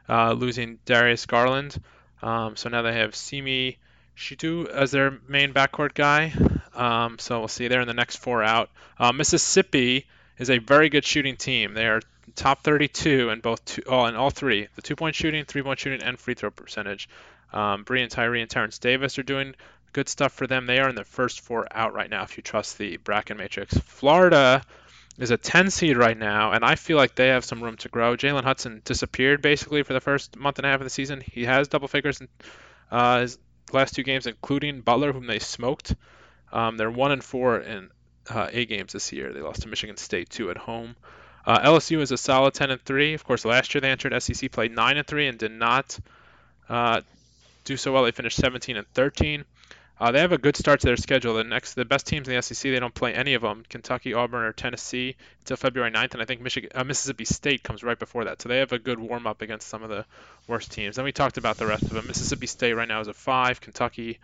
uh, 0.09 0.31
losing 0.31 0.79
Darius 0.85 1.27
Garland. 1.27 1.79
Um, 2.23 2.55
so 2.55 2.69
now 2.69 2.81
they 2.81 2.93
have 2.93 3.13
Simi 3.13 3.77
Shittu 4.17 4.67
as 4.69 4.89
their 4.89 5.19
main 5.27 5.53
backcourt 5.53 5.93
guy. 5.93 6.33
Um, 6.73 7.19
so 7.19 7.37
we'll 7.37 7.47
see. 7.47 7.67
They're 7.67 7.81
in 7.81 7.87
the 7.87 7.93
next 7.93 8.15
four 8.15 8.41
out. 8.41 8.71
Uh, 8.97 9.11
Mississippi 9.11 10.07
is 10.37 10.49
a 10.49 10.57
very 10.57 10.89
good 10.89 11.05
shooting 11.05 11.37
team. 11.37 11.73
They 11.73 11.87
are 11.87 12.01
top 12.35 12.63
32 12.63 13.29
in 13.29 13.39
both 13.39 13.63
two, 13.65 13.83
oh, 13.87 14.05
in 14.05 14.15
all 14.15 14.29
three, 14.29 14.67
the 14.75 14.81
two-point 14.81 15.15
shooting, 15.15 15.45
three-point 15.45 15.79
shooting, 15.79 16.01
and 16.01 16.19
free 16.19 16.33
throw 16.33 16.51
percentage. 16.51 17.09
Um, 17.53 17.83
Breein 17.83 18.09
Tyree 18.09 18.41
and 18.41 18.49
Terence 18.49 18.79
Davis 18.79 19.19
are 19.19 19.23
doing 19.23 19.55
good 19.93 20.07
stuff 20.07 20.31
for 20.33 20.47
them. 20.47 20.65
They 20.65 20.79
are 20.79 20.89
in 20.89 20.95
the 20.95 21.03
first 21.03 21.41
four 21.41 21.67
out 21.71 21.93
right 21.93 22.09
now, 22.09 22.23
if 22.23 22.37
you 22.37 22.43
trust 22.43 22.77
the 22.77 22.97
bracket 22.97 23.37
matrix. 23.37 23.77
Florida 23.77 24.63
is 25.17 25.31
a 25.31 25.37
10 25.37 25.69
seed 25.69 25.97
right 25.97 26.17
now, 26.17 26.51
and 26.53 26.63
I 26.63 26.75
feel 26.75 26.97
like 26.97 27.15
they 27.15 27.27
have 27.27 27.43
some 27.43 27.61
room 27.61 27.77
to 27.77 27.89
grow. 27.89 28.15
Jalen 28.15 28.43
Hudson 28.43 28.81
disappeared 28.85 29.41
basically 29.41 29.83
for 29.83 29.93
the 29.93 29.99
first 29.99 30.37
month 30.37 30.59
and 30.59 30.65
a 30.65 30.69
half 30.69 30.79
of 30.79 30.85
the 30.85 30.89
season. 30.89 31.21
He 31.21 31.45
has 31.45 31.67
double 31.67 31.87
figures 31.87 32.21
in 32.21 32.29
uh, 32.89 33.21
his 33.21 33.37
last 33.73 33.95
two 33.95 34.03
games, 34.03 34.27
including 34.27 34.81
Butler, 34.81 35.11
whom 35.11 35.27
they 35.27 35.39
smoked. 35.39 35.95
Um, 36.51 36.77
they're 36.77 36.91
one 36.91 37.11
and 37.11 37.23
four 37.23 37.59
in 37.59 37.89
uh, 38.29 38.47
A 38.51 38.65
games 38.65 38.93
this 38.93 39.11
year. 39.11 39.33
They 39.33 39.41
lost 39.41 39.63
to 39.63 39.67
Michigan 39.67 39.97
State 39.97 40.29
two 40.29 40.49
at 40.49 40.57
home. 40.57 40.95
Uh, 41.45 41.59
LSU 41.61 41.99
is 42.01 42.11
a 42.11 42.17
solid 42.17 42.53
10 42.53 42.71
and 42.71 42.81
three. 42.81 43.13
Of 43.13 43.23
course, 43.23 43.45
last 43.45 43.73
year 43.73 43.81
they 43.81 43.89
entered 43.89 44.19
SEC, 44.21 44.51
played 44.51 44.71
nine 44.71 44.97
and 44.97 45.07
three, 45.07 45.27
and 45.27 45.37
did 45.37 45.51
not 45.51 45.97
uh, 46.69 47.01
do 47.63 47.77
so 47.77 47.91
well. 47.91 48.03
They 48.03 48.11
finished 48.11 48.37
17 48.37 48.77
and 48.77 48.87
13. 48.93 49.43
Uh, 49.99 50.11
they 50.11 50.19
have 50.19 50.31
a 50.31 50.37
good 50.37 50.55
start 50.55 50.79
to 50.79 50.87
their 50.87 50.97
schedule. 50.97 51.35
The 51.35 51.43
next, 51.43 51.75
the 51.75 51.85
best 51.85 52.07
teams 52.07 52.27
in 52.27 52.35
the 52.35 52.41
SEC, 52.41 52.71
they 52.71 52.79
don't 52.79 52.93
play 52.93 53.13
any 53.13 53.35
of 53.35 53.43
them: 53.43 53.63
Kentucky, 53.69 54.15
Auburn, 54.15 54.43
or 54.43 54.51
Tennessee 54.51 55.15
until 55.39 55.57
February 55.57 55.91
9th, 55.91 56.13
and 56.13 56.21
I 56.23 56.25
think 56.25 56.41
Michigan, 56.41 56.71
uh, 56.73 56.83
Mississippi 56.83 57.25
State 57.25 57.61
comes 57.61 57.83
right 57.83 57.99
before 57.99 58.25
that. 58.25 58.41
So 58.41 58.49
they 58.49 58.57
have 58.57 58.71
a 58.71 58.79
good 58.79 58.97
warm 58.97 59.27
up 59.27 59.43
against 59.43 59.67
some 59.67 59.83
of 59.83 59.89
the 59.89 60.05
worst 60.47 60.71
teams. 60.71 60.95
Then 60.95 61.05
we 61.05 61.11
talked 61.11 61.37
about 61.37 61.57
the 61.57 61.67
rest 61.67 61.83
of 61.83 61.91
them. 61.91 62.07
Mississippi 62.07 62.47
State 62.47 62.73
right 62.73 62.87
now 62.87 62.99
is 62.99 63.09
a 63.09 63.13
five. 63.13 63.61
Kentucky 63.61 64.19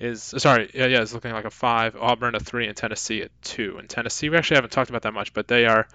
is 0.00 0.22
sorry, 0.22 0.70
yeah, 0.74 0.86
yeah, 0.86 1.02
it's 1.02 1.12
looking 1.12 1.32
like 1.32 1.44
a 1.44 1.50
five. 1.50 1.96
Auburn 1.96 2.34
a 2.34 2.40
three, 2.40 2.66
and 2.66 2.76
Tennessee 2.76 3.22
a 3.22 3.28
two. 3.42 3.78
And 3.78 3.88
Tennessee, 3.88 4.28
we 4.28 4.36
actually 4.36 4.56
haven't 4.56 4.70
talked 4.70 4.90
about 4.90 5.02
that 5.02 5.12
much, 5.14 5.32
but 5.32 5.48
they 5.48 5.66
are 5.66 5.88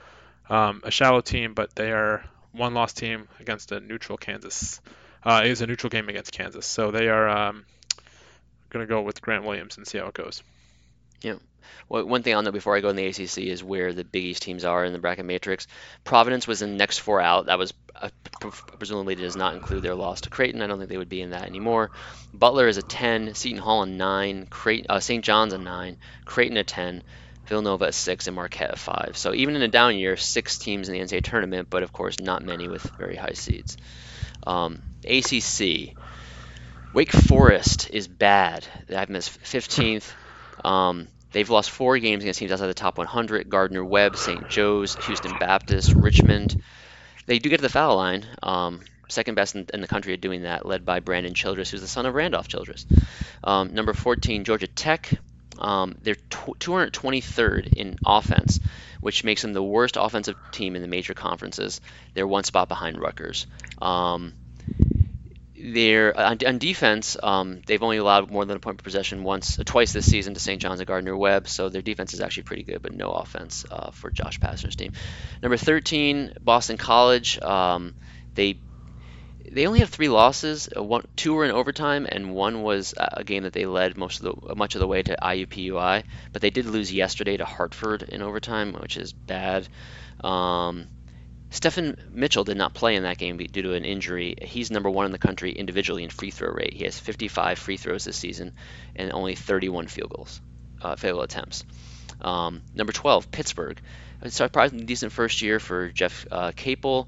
um, 0.50 0.82
a 0.84 0.92
shallow 0.92 1.22
team, 1.22 1.54
but 1.54 1.74
they 1.76 1.92
are 1.92 2.24
one 2.52 2.74
loss 2.74 2.94
team 2.94 3.28
against 3.40 3.72
a 3.72 3.80
neutral 3.80 4.18
Kansas. 4.18 4.82
Uh, 5.24 5.42
it 5.46 5.52
is 5.52 5.62
a 5.62 5.68
neutral 5.68 5.90
game 5.90 6.10
against 6.10 6.32
Kansas, 6.34 6.66
so 6.66 6.92
they 6.92 7.08
are 7.08 7.30
um, 7.30 7.66
going 8.70 8.86
to 8.86 8.90
go 8.90 9.02
with 9.02 9.22
Grant 9.22 9.46
Williams 9.46 9.78
and 9.78 9.88
see 9.88 9.98
how 9.98 10.08
it 10.08 10.14
goes. 10.14 10.44
Yeah. 11.24 11.36
Well, 11.90 12.06
one 12.06 12.24
thing 12.24 12.36
I'll 12.36 12.42
know 12.42 12.52
before 12.52 12.76
I 12.76 12.82
go 12.82 12.90
in 12.90 12.96
the 12.96 13.06
ACC 13.06 13.40
is 13.40 13.64
where 13.64 13.94
the 13.94 14.04
Big 14.04 14.24
East 14.24 14.44
teams 14.44 14.66
are 14.66 14.86
in 14.86 14.94
the 14.94 15.00
bracket 15.00 15.26
matrix. 15.26 15.68
Providence 16.04 16.46
was 16.48 16.62
in 16.62 16.78
next 16.78 17.00
four 17.00 17.22
out. 17.22 17.48
That 17.48 17.58
was 17.58 17.74
uh, 17.96 18.10
presumably 18.78 19.16
does 19.16 19.36
not 19.36 19.56
include 19.56 19.84
their 19.84 19.96
loss 19.96 20.22
to 20.22 20.30
Creighton. 20.30 20.62
I 20.62 20.68
don't 20.68 20.78
think 20.78 20.90
they 20.90 20.98
would 20.98 21.10
be 21.10 21.22
in 21.22 21.32
that 21.32 21.46
anymore. 21.46 21.92
Butler 22.34 22.68
is 22.68 22.78
a 22.78 22.82
10, 22.82 23.36
Seton 23.36 23.62
Hall 23.62 23.84
a 23.84 23.86
9, 23.86 24.48
Creighton, 24.48 24.88
uh, 24.90 25.00
St. 25.00 25.24
John's 25.24 25.54
a 25.54 25.58
9, 25.58 25.98
Creighton 26.26 26.58
a 26.58 26.64
10, 26.64 27.04
Villanova 27.48 27.86
at 27.86 27.94
6, 27.94 28.28
and 28.28 28.36
Marquette 28.36 28.72
at 28.72 28.80
5. 28.80 29.18
So 29.18 29.34
even 29.34 29.56
in 29.56 29.62
a 29.62 29.68
down 29.68 29.98
year, 29.98 30.18
six 30.18 30.58
teams 30.58 30.90
in 30.90 30.94
the 30.94 31.00
NCAA 31.00 31.24
tournament, 31.24 31.70
but 31.70 31.84
of 31.84 31.94
course 31.94 32.20
not 32.20 32.44
many 32.44 32.68
with 32.68 32.84
very 32.98 33.16
high 33.16 33.34
seeds. 33.34 33.78
Um, 34.46 34.82
ACC. 35.06 35.96
Wake 36.94 37.12
Forest 37.12 37.90
is 37.92 38.08
bad. 38.08 38.68
I've 38.94 39.10
missed 39.10 39.42
15th. 39.42 40.12
Um, 40.64 41.08
they've 41.34 41.50
lost 41.50 41.70
four 41.70 41.98
games 42.00 42.24
against 42.24 42.40
teams 42.40 42.52
outside 42.52 42.68
the 42.68 42.74
top 42.74 42.98
100 42.98 43.50
Gardner 43.50 43.84
Webb, 43.84 44.16
St. 44.16 44.50
Joe's, 44.50 44.96
Houston 45.06 45.38
Baptist, 45.38 45.94
Richmond. 45.94 46.62
They 47.26 47.40
do 47.40 47.50
get 47.50 47.58
to 47.58 47.64
the 47.64 47.70
foul 47.70 47.98
line. 47.98 48.26
Um, 48.42 48.82
second 49.10 49.36
best 49.36 49.56
in, 49.56 49.68
in, 49.74 49.82
the 49.82 49.88
country 49.88 50.14
at 50.14 50.22
doing 50.22 50.44
that, 50.44 50.66
led 50.66 50.86
by 50.86 51.00
Brandon 51.00 51.34
Childress, 51.34 51.70
who's 51.72 51.82
the 51.82 51.88
son 51.88 52.06
of 52.06 52.16
Randolph 52.16 52.48
Childress. 52.48 52.86
Um, 53.44 53.74
number 53.74 53.94
14, 53.94 54.44
Georgia 54.44 54.68
Tech. 54.68 55.10
Um, 55.60 55.96
they're 56.02 56.16
223rd 56.16 57.74
in 57.74 57.98
offense, 58.06 58.60
which 59.02 59.24
makes 59.24 59.42
them 59.44 59.54
the 59.54 59.64
worst 59.64 59.98
offensive 60.00 60.36
team 60.52 60.76
in 60.76 60.82
the 60.82 60.88
major 60.88 61.14
conferences. 61.14 61.80
They're 62.14 62.28
one 62.28 62.44
spot 62.44 62.68
behind 62.70 63.00
Rutgers. 63.00 63.46
Um, 63.82 64.34
they're 65.64 66.18
on, 66.20 66.38
on 66.46 66.58
defense. 66.58 67.16
Um, 67.24 67.62
they've 67.66 67.82
only 67.82 67.98
allowed 67.98 68.30
more 68.30 68.44
than 68.44 68.58
a 68.58 68.60
point 68.60 68.78
per 68.78 68.84
possession 68.84 69.24
once, 69.24 69.58
uh, 69.58 69.64
twice 69.66 69.94
this 69.94 70.10
season 70.10 70.34
to 70.34 70.40
St. 70.40 70.62
John's 70.62 70.82
and 70.82 70.88
Gardner 70.88 71.16
Webb. 71.16 71.48
So 71.48 71.70
their 71.70 71.82
defense 71.82 72.14
is 72.14 72.20
actually 72.20 72.44
pretty 72.44 72.64
good, 72.64 72.82
but 72.82 72.94
no 72.94 73.12
offense 73.12 73.66
uh, 73.72 73.92
for 73.92 74.12
Josh 74.12 74.42
Pastner's 74.42 74.76
team. 74.76 74.92
Number 75.42 75.56
13, 75.56 76.34
Boston 76.42 76.78
College. 76.78 77.40
Um, 77.42 77.96
they 78.36 78.60
they 79.50 79.68
only 79.68 79.80
have 79.80 79.90
three 79.90 80.10
losses. 80.10 80.68
Uh, 80.76 80.84
one, 80.84 81.06
two 81.16 81.34
were 81.34 81.46
in 81.46 81.52
overtime, 81.52 82.08
and 82.10 82.34
one 82.34 82.64
was 82.64 82.94
a 82.98 83.24
game 83.24 83.44
that 83.44 83.54
they 83.54 83.66
led 83.66 83.98
most 83.98 84.22
of 84.22 84.48
the 84.48 84.56
much 84.56 84.76
of 84.76 84.80
the 84.80 84.88
way 84.88 85.02
to 85.04 85.16
IUPUI. 85.22 86.04
But 86.34 86.42
they 86.42 86.50
did 86.50 86.66
lose 86.66 86.92
yesterday 86.92 87.38
to 87.38 87.46
Hartford 87.46 88.04
in 88.04 88.22
overtime, 88.22 88.74
which 88.74 88.98
is 88.98 89.14
bad. 89.14 89.68
Um, 90.24 90.88
Steffon 91.54 92.12
Mitchell 92.12 92.44
did 92.44 92.58
not 92.58 92.74
play 92.74 92.96
in 92.96 93.04
that 93.04 93.20
game 93.20 93.38
due 93.38 93.62
to 93.62 93.74
an 93.74 93.86
injury. 93.86 94.36
He's 94.42 94.72
number 94.72 94.90
one 94.90 95.06
in 95.06 95.12
the 95.12 95.20
country 95.20 95.52
individually 95.52 96.04
in 96.04 96.10
free 96.10 96.32
throw 96.32 96.50
rate. 96.50 96.74
He 96.74 96.84
has 96.86 97.00
55 97.00 97.60
free 97.60 97.78
throws 97.78 98.06
this 98.06 98.18
season 98.18 98.54
and 98.96 99.12
only 99.14 99.36
31 99.36 99.88
field 99.88 100.10
goals, 100.10 100.42
uh, 100.82 100.96
field 100.96 101.14
goal 101.14 101.22
attempts. 101.22 101.64
Um, 102.22 102.64
number 102.74 102.92
12, 102.92 103.30
Pittsburgh. 103.30 103.80
A 104.22 104.32
surprisingly 104.32 104.86
decent 104.86 105.12
first 105.12 105.44
year 105.44 105.60
for 105.60 105.90
Jeff 105.90 106.26
uh, 106.32 106.54
Capel. 106.56 107.08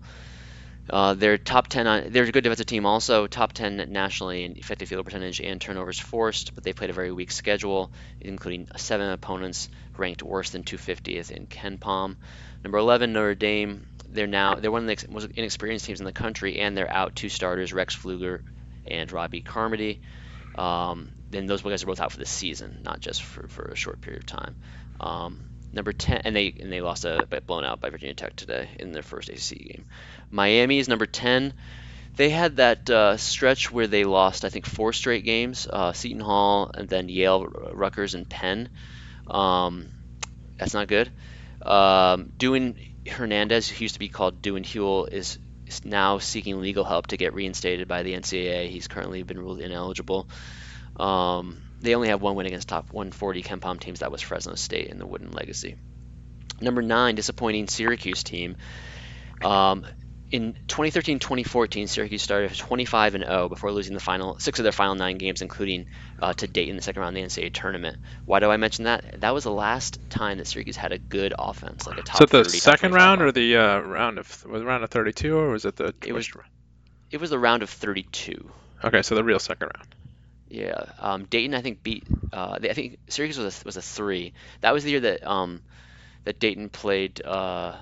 Uh, 0.88 1.16
they're 1.16 1.40
top 1.40 1.68
10 1.68 1.88
on. 1.88 2.04
They're 2.10 2.26
a 2.26 2.32
good 2.32 2.44
defensive 2.44 2.68
team, 2.68 2.86
also 2.86 3.26
top 3.26 3.54
10 3.54 3.88
nationally 3.90 4.44
in 4.44 4.58
effective 4.58 4.90
field 4.90 5.06
percentage 5.06 5.42
and 5.42 5.60
turnovers 5.60 6.00
forced. 6.00 6.54
But 6.54 6.64
they 6.64 6.74
played 6.74 6.92
a 6.92 6.94
very 6.94 7.12
weak 7.12 7.32
schedule, 7.32 7.92
including 8.22 8.68
seven 8.76 9.10
opponents 9.10 9.70
ranked 9.98 10.22
worse 10.22 10.52
than 10.52 10.64
250th 10.64 11.32
in 11.32 11.48
KenPom. 11.48 12.18
Number 12.64 12.78
11, 12.78 13.14
Notre 13.14 13.34
Dame. 13.34 13.88
They're 14.16 14.28
now 14.28 14.56
they're 14.56 14.72
one 14.72 14.90
of 14.90 14.98
the 14.98 15.08
most 15.12 15.28
inexperienced 15.36 15.86
teams 15.86 16.00
in 16.00 16.06
the 16.06 16.14
country, 16.14 16.60
and 16.60 16.76
they're 16.76 16.92
out 16.92 17.16
two 17.16 17.30
starters, 17.30 17.74
Rex 17.74 17.96
Pflueger 17.96 18.44
and 18.88 19.12
Robby 19.12 19.42
Carmody. 19.42 20.02
Um, 20.58 21.12
then 21.30 21.48
those 21.48 21.62
guys 21.62 21.84
are 21.84 21.88
both 21.88 22.00
out 22.00 22.12
for 22.12 22.20
the 22.20 22.26
season, 22.26 22.82
not 22.84 23.00
just 23.00 23.24
for, 23.24 23.48
for 23.48 23.66
a 23.66 23.76
short 23.76 24.02
period 24.02 24.24
of 24.24 24.28
time. 24.28 24.56
Um, 25.00 25.50
number 25.74 25.92
10, 25.92 26.22
and 26.24 26.36
they 26.36 26.56
and 26.60 26.72
they 26.72 26.82
lost 26.82 27.06
a 27.06 27.28
blown 27.46 27.66
out 27.66 27.82
by 27.82 27.90
Virginia 27.90 28.16
Tech 28.16 28.36
today 28.36 28.70
in 28.80 28.92
their 28.92 29.04
first 29.04 29.30
ACC 29.30 29.60
game. 29.60 29.86
Miami 30.32 30.80
is 30.80 30.88
number 30.88 31.06
10. 31.06 31.54
They 32.16 32.30
had 32.30 32.58
that 32.58 32.90
uh, 32.90 33.18
stretch 33.18 33.72
where 33.72 33.88
they 33.88 34.06
lost, 34.06 34.46
I 34.46 34.50
think, 34.50 34.66
four 34.66 34.94
straight 34.94 35.26
games: 35.26 35.68
uh, 35.72 35.92
Seton 35.92 36.22
Hall, 36.22 36.72
and 36.74 36.88
then 36.88 37.10
Yale, 37.10 37.46
Rutgers, 37.46 38.16
and 38.16 38.30
Penn. 38.30 38.70
Um, 39.28 39.90
that's 40.58 40.74
not 40.74 40.88
good. 40.88 41.12
Um, 41.62 42.32
doing 42.38 42.95
Hernandez, 43.08 43.70
who 43.70 43.84
used 43.84 43.96
to 43.96 44.00
be 44.00 44.10
called 44.10 44.42
Dewan 44.42 44.64
Huell, 44.64 45.08
is, 45.12 45.38
is 45.68 45.86
now 45.86 46.18
seeking 46.18 46.62
legal 46.62 46.84
help 46.84 47.08
to 47.08 47.18
get 47.18 47.34
reinstated 47.34 47.88
by 47.88 48.04
the 48.04 48.14
NCAA. 48.14 48.70
He's 48.70 48.88
currently 48.88 49.24
been 49.24 49.40
ruled 49.40 49.60
ineligible. 49.60 50.28
Um, 50.98 51.62
they 51.82 51.96
only 51.96 52.08
have 52.08 52.22
one 52.22 52.36
win 52.36 52.46
against 52.46 52.70
top 52.70 52.92
140 52.92 53.44
KenPom 53.44 53.80
teams. 53.80 54.00
That 54.00 54.12
was 54.12 54.22
Fresno 54.22 54.56
State 54.56 54.88
in 54.88 54.98
the 54.98 55.06
Wooden 55.06 55.32
Legacy. 55.32 55.76
Number 56.62 56.82
nine, 56.82 57.16
disappointing 57.16 57.68
Syracuse 57.68 58.24
team. 58.24 58.58
Um, 59.44 59.86
in 60.36 60.54
2013-2014, 60.68 61.88
Syracuse 61.88 62.22
started 62.22 62.54
25 62.54 63.16
and 63.16 63.24
0 63.24 63.48
before 63.48 63.72
losing 63.72 63.94
the 63.94 64.02
final 64.02 64.38
six 64.38 64.60
of 64.60 64.64
their 64.64 64.74
final 64.74 64.94
nine 64.94 65.18
games, 65.18 65.42
including 65.42 65.86
uh, 66.22 66.34
to 66.34 66.46
Dayton 66.46 66.72
in 66.72 66.76
the 66.76 66.82
second 66.82 67.02
round 67.02 67.18
of 67.18 67.24
the 67.24 67.30
NCAA 67.30 67.54
tournament. 67.54 67.98
Why 68.26 68.42
do 68.42 68.52
I 68.52 68.58
mention 68.58 68.84
that? 68.84 69.22
That 69.22 69.34
was 69.34 69.46
the 69.46 69.52
last 69.52 69.98
time 70.10 70.38
that 70.40 70.48
Syracuse 70.48 70.76
had 70.76 70.92
a 70.92 70.98
good 70.98 71.34
offense, 71.40 71.88
like 71.88 72.00
a 72.00 72.02
top. 72.02 72.18
So 72.18 72.26
the 72.26 72.44
30, 72.44 72.58
second 72.58 72.94
round 72.94 73.22
or 73.22 73.32
the 73.32 73.56
uh, 73.56 73.80
round 73.80 74.18
of 74.18 74.46
was 74.46 74.62
round 74.62 74.84
of 74.84 74.90
32 74.90 75.38
or 75.38 75.52
was 75.52 75.64
it 75.64 75.78
the? 75.78 75.94
It 76.06 76.12
was. 76.12 76.30
It 77.12 77.22
was 77.22 77.30
the 77.30 77.40
round 77.40 77.64
of 77.64 77.70
32. 77.70 78.52
Okay, 78.84 79.04
so 79.04 79.16
the 79.16 79.24
real 79.24 79.40
second 79.40 79.72
round. 79.74 79.96
Yeah, 80.50 80.84
um, 81.00 81.26
Dayton 81.26 81.54
I 81.56 81.62
think 81.62 81.82
beat. 81.82 82.04
Uh, 82.34 82.60
they, 82.60 82.70
I 82.70 82.74
think 82.74 82.98
Syracuse 83.08 83.38
was 83.38 83.62
a, 83.62 83.66
was 83.66 83.78
a 83.78 83.82
three. 83.82 84.34
That 84.60 84.74
was 84.74 84.84
the 84.84 84.92
year 84.92 85.00
that 85.00 85.26
um, 85.26 85.62
that 86.26 86.40
Dayton 86.40 86.68
played. 86.68 87.22
Uh, 87.24 87.76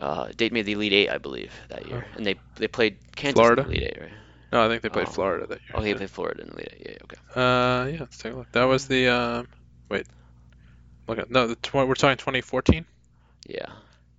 uh, 0.00 0.28
Dayton 0.36 0.54
made 0.54 0.66
the 0.66 0.72
Elite 0.72 0.92
Eight, 0.92 1.10
I 1.10 1.18
believe, 1.18 1.52
that 1.68 1.86
year, 1.86 2.06
and 2.16 2.24
they 2.26 2.36
they 2.56 2.68
played 2.68 2.98
Kansas 3.14 3.34
Florida? 3.38 3.62
in 3.62 3.68
the 3.68 3.74
Elite 3.76 3.92
Eight, 3.96 4.00
right? 4.02 4.12
No, 4.52 4.64
I 4.64 4.68
think 4.68 4.82
they 4.82 4.88
played 4.88 5.08
Oh. 5.08 5.12
Florida 5.12 5.46
that 5.48 5.60
year. 5.60 5.70
Oh, 5.74 5.82
they 5.82 5.94
played 5.94 6.10
Florida 6.10 6.42
in 6.42 6.48
the 6.48 6.54
Elite 6.54 6.74
Eight. 6.80 6.86
Yeah, 6.90 6.96
okay. 7.04 7.16
Uh, 7.34 7.86
yeah, 7.92 8.00
let's 8.00 8.18
take 8.18 8.32
a 8.32 8.36
look. 8.36 8.52
That 8.52 8.64
was 8.64 8.86
the 8.88 9.08
um, 9.08 9.48
wait, 9.88 10.06
look 11.08 11.18
at 11.18 11.30
no, 11.30 11.46
the 11.48 11.56
tw- 11.56 11.74
we're 11.74 11.94
talking 11.94 12.16
2014. 12.16 12.84
Yeah. 13.48 13.66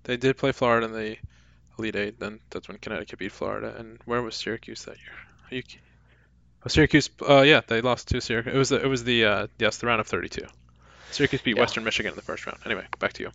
They 0.04 0.18
did 0.18 0.38
play 0.38 0.52
Florida 0.52 0.86
in 0.86 0.94
the 0.94 1.18
Elite 1.78 1.96
Eight. 1.96 2.20
Then 2.20 2.40
that's 2.50 2.68
when 2.68 2.78
Connecticut 2.78 3.20
beat 3.20 3.32
Florida. 3.32 3.76
And 3.78 4.00
where 4.06 4.22
was 4.22 4.36
Syracuse 4.36 4.84
that 4.86 4.98
year? 4.98 5.14
Are 5.52 5.56
you, 5.56 5.64
oh, 6.66 6.68
Syracuse. 6.70 7.10
Uh, 7.28 7.42
yeah, 7.42 7.62
they 7.68 7.82
lost 7.82 8.08
to 8.10 8.22
Syracuse. 8.22 8.54
It 8.56 8.58
was 8.58 8.70
the, 8.70 8.82
it 8.84 8.88
was 8.88 9.04
the 9.04 9.26
uh, 9.26 9.48
yes 9.60 9.78
the 9.78 9.88
round 9.88 10.02
of 10.02 10.08
32. 10.08 10.46
Syracuse 11.12 11.42
beat 11.42 11.56
Yeah. 11.56 11.62
Western 11.62 11.84
Michigan 11.84 12.12
in 12.12 12.16
the 12.16 12.22
first 12.22 12.46
round. 12.46 12.60
Anyway, 12.66 12.86
back 13.00 13.14
to 13.14 13.24
you. 13.24 13.32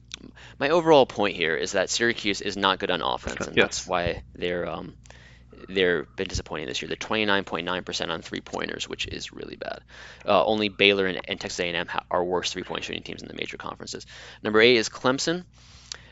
My 0.58 0.70
overall 0.70 1.06
point 1.06 1.36
here 1.36 1.56
is 1.56 1.72
that 1.72 1.90
Syracuse 1.90 2.40
is 2.40 2.56
not 2.56 2.78
good 2.78 2.90
on 2.90 3.02
offense, 3.02 3.46
and 3.46 3.56
Yes. 3.56 3.64
that's 3.64 3.86
why 3.86 4.22
they're 4.34 4.68
um, 4.68 4.94
they're 5.68 6.04
been 6.04 6.28
disappointing 6.28 6.66
this 6.66 6.82
year. 6.82 6.88
They're 6.88 6.96
29.9% 6.96 8.10
on 8.10 8.22
three 8.22 8.40
pointers, 8.40 8.88
which 8.88 9.06
is 9.06 9.32
really 9.32 9.56
bad. 9.56 9.80
Uh, 10.26 10.44
only 10.44 10.68
Baylor 10.68 11.06
and, 11.06 11.20
and 11.28 11.40
Texas 11.40 11.60
A&M 11.60 11.88
are 12.10 12.24
worse 12.24 12.52
three 12.52 12.64
point 12.64 12.84
shooting 12.84 13.02
teams 13.02 13.22
in 13.22 13.28
the 13.28 13.34
major 13.34 13.56
conferences. 13.56 14.06
Number 14.42 14.60
eight 14.60 14.76
is 14.76 14.88
Clemson. 14.88 15.44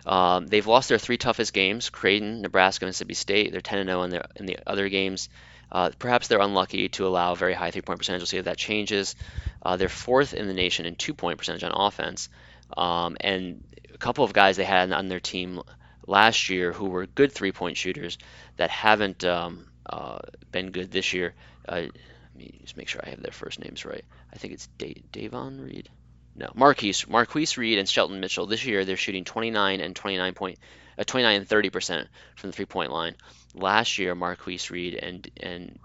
Um, 0.07 0.47
they've 0.47 0.66
lost 0.66 0.89
their 0.89 0.99
three 0.99 1.19
toughest 1.19 1.53
games: 1.53 1.91
Creighton, 1.91 2.41
Nebraska, 2.43 2.87
Mississippi 2.87 3.15
State. 3.15 3.53
They're 3.53 3.61
10 3.61 3.87
0 3.87 4.03
in 4.03 4.11
their 4.11 4.24
in 4.37 4.47
the 4.47 4.59
other 4.66 4.89
games. 4.89 5.28
Uh, 5.73 5.91
perhaps 5.99 6.29
they're 6.29 6.41
unlucky 6.41 6.89
to 6.89 7.07
allow 7.07 7.33
a 7.33 7.37
very 7.37 7.55
high 7.55 7.71
three 7.71 7.83
point 7.83 7.99
percentage. 7.99 8.21
We'll 8.21 8.27
see 8.27 8.39
if 8.39 8.47
that 8.47 8.57
changes. 8.57 9.15
Uh, 9.63 9.77
they're 9.77 9.89
fourth 9.89 10.35
in 10.35 10.47
the 10.49 10.55
nation 10.55 10.87
in 10.87 10.97
two 10.97 11.15
point 11.15 11.39
percentage 11.39 11.65
on 11.65 11.73
offense. 11.73 12.29
Um, 12.77 13.17
and 13.21 13.65
a 13.93 13.99
couple 13.99 14.25
of 14.25 14.33
guys 14.33 14.57
they 14.57 14.65
had 14.65 14.93
on 14.93 15.09
their 15.09 15.21
team 15.21 15.63
last 16.07 16.49
year 16.51 16.73
who 16.73 16.87
were 16.87 17.07
good 17.07 17.33
three 17.33 17.53
point 17.53 17.77
shooters 17.77 18.19
that 18.57 18.71
haven't 18.71 19.25
um, 19.25 19.67
uh, 19.87 20.19
been 20.51 20.71
good 20.71 20.91
this 20.91 21.13
year. 21.13 21.35
Uh, 21.69 21.83
let 21.83 22.37
me 22.37 22.59
just 22.63 22.77
make 22.77 22.89
sure 22.89 23.01
I 23.05 23.11
have 23.11 23.23
their 23.23 23.33
first 23.33 23.61
names 23.61 23.85
right. 23.85 24.05
I 24.33 24.37
think 24.37 24.55
it's 24.55 24.69
da- 24.79 25.03
Davon 25.13 25.61
Reed. 25.61 25.89
No, 26.35 26.51
Marquise, 26.55 27.07
Marquise 27.09 27.59
Reed 27.59 27.79
and 27.79 27.89
Shelton 27.89 28.21
Mitchell. 28.21 28.47
This 28.47 28.65
year 28.65 28.85
they're 28.85 28.97
shooting 28.97 29.25
29 29.25 29.81
and 29.81 29.95
29 29.95 30.35
point, 30.35 30.59
uh, 30.99 31.05
29 31.05 31.37
and 31.37 31.49
30 31.49 31.71
percent 31.71 32.09
from 32.37 32.51
the 32.51 32.57
three 32.57 32.67
point 32.67 32.93
line. 32.93 33.15
Last 33.55 33.98
year, 33.98 34.14
Marquise 34.14 34.70
Reed 34.70 34.94
and 34.94 35.28
and 35.40 35.78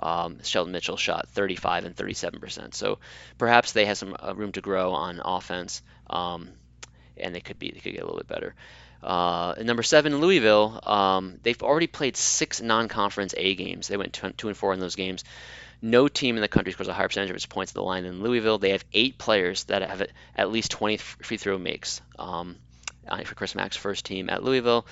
um, 0.00 0.42
Shelton 0.42 0.72
Mitchell 0.72 0.96
shot 0.96 1.28
35 1.30 1.84
and 1.84 1.96
37 1.96 2.40
percent. 2.40 2.74
So 2.74 2.98
perhaps 3.38 3.72
they 3.72 3.86
have 3.86 3.98
some 3.98 4.16
uh, 4.18 4.34
room 4.34 4.52
to 4.52 4.60
grow 4.60 4.92
on 4.92 5.20
offense, 5.24 5.82
um, 6.08 6.50
and 7.16 7.34
they 7.34 7.40
could 7.40 7.58
be 7.58 7.70
they 7.70 7.80
could 7.80 7.92
get 7.92 8.02
a 8.02 8.04
little 8.04 8.18
bit 8.18 8.28
better. 8.28 8.54
Uh, 9.02 9.54
and 9.56 9.66
number 9.66 9.82
seven, 9.82 10.18
Louisville. 10.18 10.80
Um, 10.82 11.38
they've 11.42 11.62
already 11.62 11.86
played 11.86 12.16
six 12.16 12.60
non-conference 12.60 13.34
A 13.36 13.54
games. 13.54 13.88
They 13.88 13.96
went 13.96 14.12
two, 14.14 14.30
two 14.30 14.48
and 14.48 14.56
four 14.56 14.72
in 14.72 14.80
those 14.80 14.96
games. 14.96 15.22
No 15.82 16.08
team 16.08 16.36
in 16.36 16.42
the 16.42 16.48
country 16.48 16.72
scores 16.72 16.88
a 16.88 16.94
higher 16.94 17.06
percentage 17.06 17.30
of 17.30 17.36
its 17.36 17.46
points 17.46 17.72
at 17.72 17.74
the 17.74 17.82
line 17.82 18.04
than 18.04 18.22
Louisville. 18.22 18.58
They 18.58 18.70
have 18.70 18.84
eight 18.92 19.18
players 19.18 19.64
that 19.64 19.82
have 19.82 20.06
at 20.34 20.50
least 20.50 20.70
20 20.70 20.96
free 20.96 21.36
throw 21.36 21.58
makes. 21.58 22.00
Um, 22.18 22.56
uh, 23.08 23.22
for 23.22 23.34
Chris 23.34 23.54
Mack's 23.54 23.76
first 23.76 24.04
team 24.04 24.28
at 24.30 24.42
Louisville, 24.42 24.86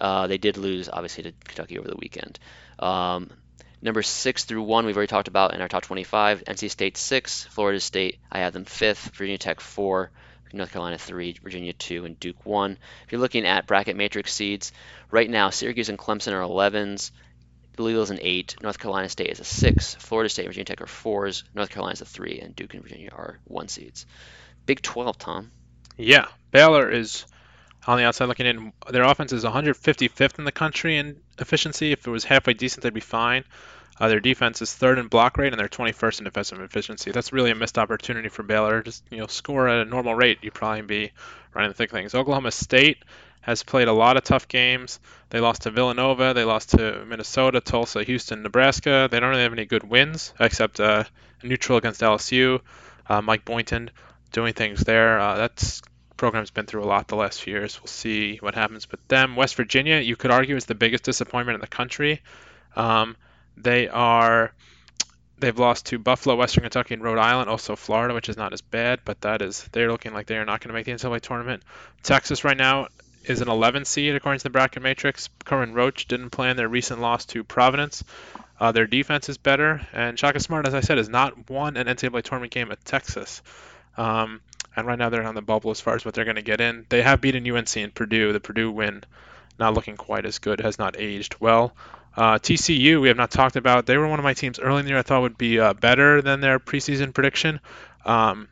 uh, 0.00 0.26
they 0.26 0.38
did 0.38 0.56
lose 0.56 0.88
obviously 0.88 1.24
to 1.24 1.32
Kentucky 1.44 1.78
over 1.78 1.88
the 1.88 1.96
weekend. 1.96 2.38
Um, 2.78 3.30
number 3.80 4.02
six 4.02 4.44
through 4.44 4.62
one, 4.62 4.86
we've 4.86 4.96
already 4.96 5.08
talked 5.08 5.28
about 5.28 5.54
in 5.54 5.60
our 5.60 5.68
top 5.68 5.84
25. 5.84 6.44
NC 6.44 6.70
State 6.70 6.96
six, 6.96 7.44
Florida 7.44 7.80
State, 7.80 8.18
I 8.30 8.40
have 8.40 8.52
them 8.52 8.64
fifth, 8.64 9.10
Virginia 9.14 9.38
Tech 9.38 9.60
four, 9.60 10.10
North 10.52 10.72
Carolina 10.72 10.98
three, 10.98 11.36
Virginia 11.42 11.72
two, 11.72 12.04
and 12.04 12.18
Duke 12.18 12.44
one. 12.44 12.78
If 13.04 13.12
you're 13.12 13.20
looking 13.20 13.46
at 13.46 13.66
bracket 13.66 13.96
matrix 13.96 14.32
seeds, 14.32 14.72
right 15.10 15.28
now 15.28 15.50
Syracuse 15.50 15.88
and 15.88 15.98
Clemson 15.98 16.32
are 16.32 16.42
11s. 16.42 17.10
Louisville's 17.78 18.10
an 18.10 18.20
eight. 18.22 18.56
North 18.62 18.78
Carolina 18.78 19.08
State 19.08 19.28
is 19.28 19.40
a 19.40 19.44
six. 19.44 19.94
Florida 19.96 20.30
State 20.30 20.44
and 20.44 20.50
Virginia 20.50 20.64
Tech 20.64 20.80
are 20.80 20.86
fours. 20.86 21.44
North 21.54 21.70
Carolina's 21.70 22.00
a 22.00 22.06
three, 22.06 22.40
and 22.40 22.56
Duke 22.56 22.72
and 22.74 22.82
Virginia 22.82 23.10
are 23.12 23.38
one 23.44 23.68
seeds. 23.68 24.06
Big 24.64 24.80
12, 24.80 25.18
Tom. 25.18 25.50
Yeah, 25.96 26.26
Baylor 26.50 26.90
is 26.90 27.26
on 27.86 27.98
the 27.98 28.04
outside 28.04 28.26
looking 28.26 28.46
in. 28.46 28.72
Their 28.90 29.04
offense 29.04 29.32
is 29.32 29.44
155th 29.44 30.38
in 30.38 30.44
the 30.44 30.52
country 30.52 30.96
in 30.96 31.16
efficiency. 31.38 31.92
If 31.92 32.06
it 32.06 32.10
was 32.10 32.24
halfway 32.24 32.54
decent, 32.54 32.82
they'd 32.82 32.94
be 32.94 33.00
fine. 33.00 33.44
Uh, 33.98 34.08
their 34.08 34.20
defense 34.20 34.60
is 34.60 34.74
third 34.74 34.98
in 34.98 35.08
block 35.08 35.38
rate, 35.38 35.52
and 35.52 35.60
they're 35.60 35.68
21st 35.68 36.18
in 36.18 36.24
defensive 36.24 36.60
efficiency. 36.60 37.12
That's 37.12 37.32
really 37.32 37.50
a 37.50 37.54
missed 37.54 37.78
opportunity 37.78 38.28
for 38.28 38.42
Baylor. 38.42 38.82
Just 38.82 39.04
you 39.10 39.18
know, 39.18 39.26
score 39.26 39.68
at 39.68 39.86
a 39.86 39.88
normal 39.88 40.14
rate, 40.14 40.38
you'd 40.42 40.54
probably 40.54 40.82
be 40.82 41.12
running 41.54 41.70
the 41.70 41.74
thick 41.74 41.90
things. 41.90 42.14
Oklahoma 42.14 42.50
State 42.50 42.98
has 43.40 43.62
played 43.62 43.88
a 43.88 43.92
lot 43.92 44.16
of 44.16 44.24
tough 44.24 44.48
games. 44.48 45.00
They 45.30 45.40
lost 45.40 45.62
to 45.62 45.70
Villanova, 45.70 46.34
they 46.34 46.44
lost 46.44 46.70
to 46.70 47.04
Minnesota, 47.06 47.60
Tulsa, 47.60 48.02
Houston, 48.02 48.42
Nebraska. 48.42 49.08
They 49.10 49.20
don't 49.20 49.30
really 49.30 49.44
have 49.44 49.52
any 49.52 49.64
good 49.64 49.84
wins 49.84 50.34
except 50.38 50.80
uh, 50.80 51.04
neutral 51.42 51.78
against 51.78 52.00
LSU. 52.00 52.60
Uh, 53.08 53.22
Mike 53.22 53.44
Boynton 53.44 53.90
doing 54.32 54.52
things 54.52 54.80
there. 54.80 55.18
Uh, 55.18 55.36
that's 55.36 55.80
program's 56.16 56.50
been 56.50 56.66
through 56.66 56.82
a 56.82 56.86
lot 56.86 57.08
the 57.08 57.16
last 57.16 57.42
few 57.42 57.54
years. 57.54 57.80
We'll 57.80 57.88
see 57.88 58.36
what 58.38 58.54
happens 58.54 58.90
with 58.90 59.06
them. 59.08 59.36
West 59.36 59.54
Virginia, 59.54 59.98
you 59.98 60.16
could 60.16 60.30
argue, 60.30 60.56
is 60.56 60.66
the 60.66 60.74
biggest 60.74 61.04
disappointment 61.04 61.54
in 61.54 61.60
the 61.60 61.66
country. 61.66 62.22
Um, 62.74 63.16
they 63.56 63.88
are 63.88 64.52
they've 65.38 65.58
lost 65.58 65.86
to 65.86 65.98
Buffalo, 65.98 66.36
Western 66.36 66.62
Kentucky, 66.62 66.94
and 66.94 67.02
Rhode 67.02 67.18
Island, 67.18 67.50
also 67.50 67.76
Florida, 67.76 68.14
which 68.14 68.28
is 68.28 68.36
not 68.36 68.52
as 68.52 68.60
bad, 68.60 69.00
but 69.04 69.20
that 69.22 69.42
is 69.42 69.68
they're 69.72 69.90
looking 69.90 70.14
like 70.14 70.26
they 70.26 70.36
are 70.36 70.44
not 70.44 70.60
going 70.60 70.68
to 70.68 70.74
make 70.74 70.86
the 70.86 70.92
NCAA 70.92 71.20
tournament. 71.20 71.62
Texas 72.02 72.44
right 72.44 72.56
now 72.56 72.88
is 73.24 73.40
an 73.40 73.48
11 73.48 73.84
seed 73.84 74.14
according 74.14 74.38
to 74.38 74.44
the 74.44 74.50
bracket 74.50 74.82
matrix. 74.82 75.28
Kerwin 75.44 75.74
Roach 75.74 76.06
didn't 76.06 76.30
play 76.30 76.50
in 76.50 76.56
their 76.56 76.68
recent 76.68 77.00
loss 77.00 77.26
to 77.26 77.44
Providence. 77.44 78.04
Uh, 78.58 78.72
their 78.72 78.86
defense 78.86 79.28
is 79.28 79.36
better, 79.36 79.86
and 79.92 80.18
Shaka 80.18 80.40
Smart, 80.40 80.66
as 80.66 80.74
I 80.74 80.80
said, 80.80 80.98
has 80.98 81.08
not 81.08 81.50
won 81.50 81.76
an 81.76 81.86
NCAA 81.86 82.22
tournament 82.22 82.52
game 82.52 82.72
at 82.72 82.82
Texas. 82.84 83.42
Um, 83.96 84.40
and 84.76 84.86
right 84.86 84.98
now 84.98 85.08
they're 85.08 85.24
on 85.24 85.34
the 85.34 85.42
bubble 85.42 85.70
as 85.70 85.80
far 85.80 85.94
as 85.94 86.04
what 86.04 86.14
they're 86.14 86.24
going 86.24 86.36
to 86.36 86.42
get 86.42 86.60
in. 86.60 86.86
They 86.88 87.02
have 87.02 87.20
beaten 87.20 87.50
UNC 87.50 87.76
and 87.76 87.94
Purdue. 87.94 88.32
The 88.32 88.40
Purdue 88.40 88.70
win, 88.70 89.02
not 89.58 89.74
looking 89.74 89.96
quite 89.96 90.26
as 90.26 90.38
good, 90.38 90.60
has 90.60 90.78
not 90.78 90.96
aged 90.98 91.36
well. 91.40 91.74
Uh, 92.16 92.38
TCU, 92.38 93.00
we 93.00 93.08
have 93.08 93.16
not 93.16 93.30
talked 93.30 93.56
about. 93.56 93.86
They 93.86 93.96
were 93.96 94.08
one 94.08 94.18
of 94.18 94.24
my 94.24 94.34
teams 94.34 94.58
early 94.58 94.80
in 94.80 94.86
the 94.86 94.90
year 94.90 94.98
I 94.98 95.02
thought 95.02 95.22
would 95.22 95.38
be 95.38 95.60
uh, 95.60 95.74
better 95.74 96.22
than 96.22 96.40
their 96.40 96.58
preseason 96.58 97.12
prediction. 97.12 97.60
Um, 98.04 98.48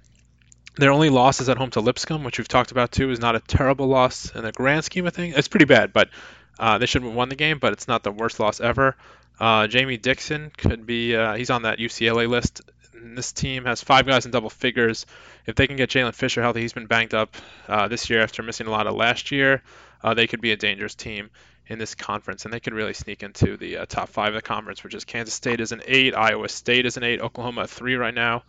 their 0.77 0.93
only 0.93 1.09
loss 1.09 1.41
is 1.41 1.49
at 1.49 1.57
home 1.57 1.71
to 1.71 1.81
Lipscomb, 1.81 2.25
which 2.25 2.39
we've 2.39 2.49
talked 2.49 2.73
about 2.73 2.93
too, 2.93 3.11
is 3.11 3.21
not 3.21 3.37
a 3.37 3.41
terrible 3.41 3.87
loss 3.87 4.35
in 4.35 4.43
the 4.43 4.53
grand 4.53 4.85
scheme 4.85 5.07
of 5.07 5.15
things. 5.15 5.37
It's 5.37 5.49
pretty 5.49 5.67
bad, 5.67 5.93
but 5.93 6.11
uh, 6.59 6.79
they 6.79 6.87
should 6.87 7.03
have 7.03 7.15
won 7.15 7.29
the 7.29 7.37
game, 7.37 7.59
but 7.59 7.73
it's 7.73 7.89
not 7.89 8.03
the 8.03 8.11
worst 8.11 8.41
loss 8.41 8.61
ever. 8.61 8.97
Uh, 9.39 9.67
Jamie 9.67 9.97
Dixon 9.97 10.53
could 10.57 10.87
be, 10.87 11.17
uh, 11.17 11.35
he's 11.35 11.51
on 11.51 11.63
that 11.63 11.79
UCLA 11.79 12.29
list. 12.29 12.61
And 13.05 13.19
this 13.19 13.33
team 13.33 13.67
has 13.67 13.83
five 13.83 14.07
guys 14.07 14.25
in 14.25 14.33
double 14.33 14.51
figures. 14.51 15.05
If 15.47 15.57
they 15.57 15.67
can 15.67 15.77
get 15.77 15.91
Jaylen 15.91 16.15
Fisher 16.15 16.41
healthy, 16.41 16.63
he's 16.63 16.73
been 16.73 16.87
banged 16.87 17.13
up 17.13 17.37
uh, 17.69 17.87
this 17.89 18.09
year 18.09 18.23
after 18.23 18.43
missing 18.43 18.67
a 18.67 18.71
lot 18.71 18.87
of 18.87 18.95
last 18.95 19.31
year. 19.31 19.63
Uh, 20.03 20.15
they 20.15 20.27
could 20.27 20.41
be 20.41 20.53
a 20.53 20.57
dangerous 20.57 20.95
team 20.95 21.31
in 21.67 21.79
this 21.79 21.95
conference, 21.95 22.45
and 22.45 22.53
they 22.53 22.61
could 22.61 22.75
really 22.75 22.95
sneak 22.95 23.23
into 23.23 23.57
the 23.57 23.79
uh, 23.79 23.87
top 23.87 24.09
five 24.09 24.29
of 24.29 24.35
the 24.35 24.43
conference, 24.43 24.83
which 24.83 24.95
is 24.95 25.05
Kansas 25.05 25.35
State 25.35 25.61
is 25.61 25.73
an 25.73 25.83
eight, 25.87 26.15
Iowa 26.15 26.49
State 26.49 26.87
is 26.87 26.97
an 26.97 27.05
eight, 27.05 27.21
Oklahoma 27.21 27.63
a 27.63 27.67
three 27.67 27.95
right 27.95 28.15
now, 28.15 28.43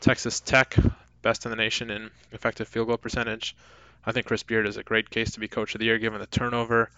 Texas 0.00 0.40
Tech 0.40 0.76
best 1.22 1.46
in 1.46 1.50
the 1.50 1.56
nation 1.56 1.90
in 1.90 2.10
effective 2.32 2.68
field 2.68 2.88
goal 2.88 2.96
percentage. 2.96 3.56
I 4.04 4.10
think 4.10 4.26
Chris 4.26 4.42
Beard 4.42 4.66
is 4.66 4.76
a 4.76 4.82
great 4.82 5.10
case 5.10 5.32
to 5.32 5.40
be 5.40 5.46
coach 5.46 5.74
of 5.74 5.78
the 5.78 5.84
year 5.84 5.98
given 5.98 6.20
the 6.20 6.26
turnover 6.26 6.90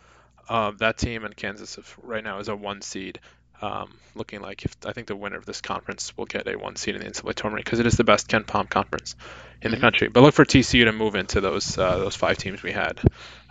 of 0.49 0.79
that 0.79 0.97
team, 0.97 1.25
and 1.25 1.37
Kansas 1.37 1.79
right 2.03 2.25
now 2.25 2.39
is 2.39 2.49
a 2.49 2.57
one 2.57 2.81
seed. 2.81 3.21
Um, 3.65 3.89
looking 4.15 4.41
like 4.43 4.65
if 4.65 4.77
I 4.85 4.93
think 4.93 5.07
the 5.07 5.17
winner 5.17 5.37
of 5.37 5.47
this 5.47 5.61
conference 5.61 6.13
will 6.17 6.27
get 6.27 6.47
a 6.47 6.57
one 6.59 6.77
seed 6.77 6.97
in 6.97 7.01
the 7.01 7.07
NCAA 7.09 7.35
tournament 7.35 7.65
because 7.65 7.81
it 7.81 7.87
is 7.87 7.95
the 7.97 8.05
best 8.05 8.29
KenPom 8.29 8.69
conference 8.69 9.17
in 9.63 9.71
the 9.71 9.79
Mhm. 9.79 9.81
country. 9.81 10.09
But 10.09 10.23
look 10.23 10.35
for 10.35 10.45
TCU 10.45 10.85
to 10.85 10.93
move 10.93 11.15
into 11.15 11.41
those 11.41 11.79
uh, 11.79 11.99
those 11.99 12.15
five 12.15 12.37
teams 12.37 12.63
we 12.63 12.73
had 12.73 13.01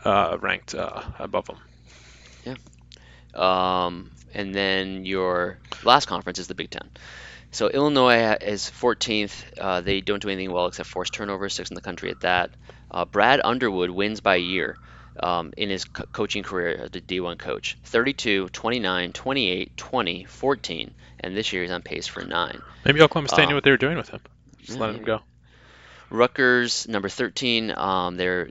uh, 0.03 0.37
ranked 0.39 0.75
uh, 0.75 1.01
above 1.19 1.45
them. 1.47 1.57
Um, 3.33 4.11
and 4.33 4.53
then 4.53 5.05
your 5.05 5.59
last 5.83 6.05
conference 6.07 6.39
is 6.39 6.47
the 6.47 6.55
Big 6.55 6.69
Ten. 6.69 6.89
So 7.51 7.69
Illinois 7.69 8.37
is 8.41 8.69
14th. 8.69 9.43
Uh, 9.59 9.81
they 9.81 10.01
don't 10.01 10.21
do 10.21 10.29
anything 10.29 10.51
well 10.51 10.67
except 10.67 10.89
force 10.89 11.09
turnovers, 11.09 11.53
sixth 11.55 11.71
in 11.71 11.75
the 11.75 11.81
country 11.81 12.11
at 12.11 12.21
that. 12.21 12.51
Uh, 12.91 13.05
Brad 13.05 13.41
Underwood 13.43 13.89
wins 13.89 14.21
by 14.21 14.35
a 14.35 14.39
year 14.39 14.77
um, 15.19 15.53
in 15.57 15.69
his 15.69 15.85
co- 15.85 16.05
coaching 16.11 16.43
career 16.43 16.69
as 16.69 16.87
a 16.87 17.01
D1 17.01 17.37
coach 17.37 17.77
32, 17.83 18.49
29, 18.49 19.13
28, 19.13 19.77
20, 19.77 20.23
14, 20.25 20.93
and 21.19 21.37
this 21.37 21.53
year 21.53 21.63
he's 21.63 21.71
on 21.71 21.81
pace 21.81 22.07
for 22.07 22.23
nine. 22.23 22.61
Maybe 22.85 23.01
Oklahoma 23.01 23.29
State 23.29 23.43
Um, 23.43 23.49
knew 23.49 23.55
what 23.55 23.63
they 23.63 23.71
were 23.71 23.77
doing 23.77 23.97
with 23.97 24.09
him. 24.09 24.21
Just 24.61 24.77
yeah, 24.77 24.85
let 24.85 24.95
him 24.95 25.03
go. 25.03 25.19
Rutgers, 26.09 26.87
number 26.87 27.09
13. 27.09 27.71
Um, 27.71 28.17
they're 28.17 28.49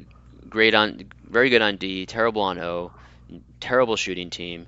great 0.48 0.74
on, 0.74 1.10
very 1.24 1.50
good 1.50 1.62
on 1.62 1.76
D, 1.76 2.06
terrible 2.06 2.42
on 2.42 2.58
O, 2.58 2.92
terrible 3.60 3.96
shooting 3.96 4.30
team. 4.30 4.66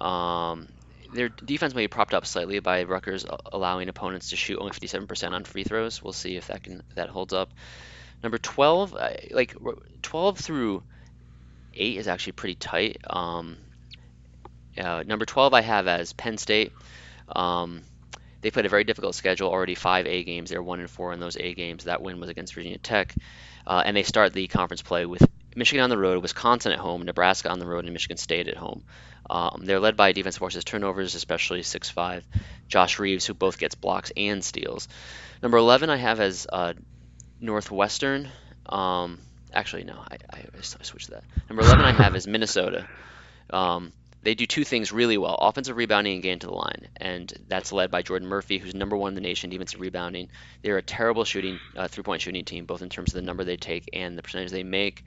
Um, 0.00 0.68
their 1.14 1.28
defense 1.28 1.74
may 1.74 1.82
be 1.84 1.88
propped 1.88 2.14
up 2.14 2.26
slightly 2.26 2.58
by 2.60 2.84
Rutgers 2.84 3.26
allowing 3.52 3.88
opponents 3.88 4.30
to 4.30 4.36
shoot 4.36 4.58
only 4.58 4.72
57% 4.72 5.32
on 5.32 5.44
free 5.44 5.64
throws. 5.64 6.02
We'll 6.02 6.12
see 6.12 6.36
if 6.36 6.48
that 6.48 6.62
can 6.64 6.82
that 6.94 7.10
holds 7.10 7.32
up. 7.32 7.50
Number 8.22 8.38
12, 8.38 8.96
like 9.32 9.54
12 10.02 10.38
through 10.38 10.82
8 11.74 11.98
is 11.98 12.08
actually 12.08 12.32
pretty 12.32 12.54
tight. 12.54 12.98
Um, 13.08 13.56
uh, 14.78 15.02
number 15.06 15.24
12 15.24 15.54
I 15.54 15.60
have 15.60 15.86
as 15.86 16.12
Penn 16.12 16.38
State. 16.38 16.72
Um, 17.28 17.82
they 18.40 18.50
played 18.50 18.66
a 18.66 18.70
very 18.70 18.84
difficult 18.84 19.14
schedule. 19.14 19.50
Already 19.50 19.74
five 19.74 20.06
A 20.06 20.24
games. 20.24 20.50
They're 20.50 20.62
one 20.62 20.80
and 20.80 20.90
four 20.90 21.12
in 21.12 21.20
those 21.20 21.36
A 21.36 21.54
games. 21.54 21.84
That 21.84 22.02
win 22.02 22.20
was 22.20 22.28
against 22.28 22.54
Virginia 22.54 22.78
Tech, 22.78 23.14
uh, 23.66 23.82
and 23.84 23.96
they 23.96 24.02
start 24.02 24.32
the 24.32 24.48
conference 24.48 24.82
play 24.82 25.06
with 25.06 25.24
Michigan 25.54 25.84
on 25.84 25.90
the 25.90 25.98
road, 25.98 26.22
Wisconsin 26.22 26.72
at 26.72 26.78
home, 26.78 27.02
Nebraska 27.02 27.50
on 27.50 27.58
the 27.58 27.66
road, 27.66 27.84
and 27.84 27.92
Michigan 27.92 28.16
State 28.16 28.48
at 28.48 28.56
home. 28.56 28.84
Um, 29.30 29.62
they're 29.64 29.80
led 29.80 29.96
by 29.96 30.12
defensive 30.12 30.40
forces 30.40 30.64
turnovers, 30.64 31.14
especially 31.14 31.62
six 31.62 31.88
five, 31.88 32.26
Josh 32.68 32.98
Reaves, 32.98 33.26
who 33.26 33.34
both 33.34 33.58
gets 33.58 33.74
blocks 33.74 34.12
and 34.16 34.42
steals. 34.42 34.88
Number 35.42 35.58
11 35.58 35.90
I 35.90 35.96
have 35.96 36.20
as 36.20 36.46
uh, 36.52 36.74
Northwestern. 37.40 38.28
Um, 38.66 39.20
actually, 39.52 39.84
no, 39.84 39.94
I, 39.94 40.16
I, 40.30 40.44
I 40.54 40.60
switched 40.60 41.10
that. 41.10 41.24
Number 41.48 41.62
11 41.62 41.84
I 41.84 41.92
have 41.92 42.16
is 42.16 42.26
Minnesota. 42.26 42.88
Um, 43.50 43.92
they 44.22 44.34
do 44.34 44.46
two 44.46 44.64
things 44.64 44.92
really 44.92 45.18
well 45.18 45.34
offensive 45.34 45.76
rebounding 45.76 46.14
and 46.14 46.22
gain 46.22 46.38
to 46.38 46.46
the 46.46 46.54
line. 46.54 46.88
And 46.96 47.32
that's 47.48 47.72
led 47.72 47.90
by 47.90 48.02
Jordan 48.02 48.28
Murphy, 48.28 48.58
who's 48.58 48.74
number 48.74 48.96
one 48.96 49.10
in 49.10 49.14
the 49.14 49.20
nation 49.20 49.50
defensive 49.50 49.80
rebounding. 49.80 50.28
They're 50.62 50.78
a 50.78 50.82
terrible 50.82 51.24
shooting, 51.24 51.58
uh, 51.76 51.88
three 51.88 52.04
point 52.04 52.22
shooting 52.22 52.44
team, 52.44 52.66
both 52.66 52.82
in 52.82 52.88
terms 52.88 53.10
of 53.10 53.14
the 53.14 53.26
number 53.26 53.44
they 53.44 53.56
take 53.56 53.88
and 53.92 54.16
the 54.16 54.22
percentage 54.22 54.50
they 54.50 54.62
make. 54.62 55.04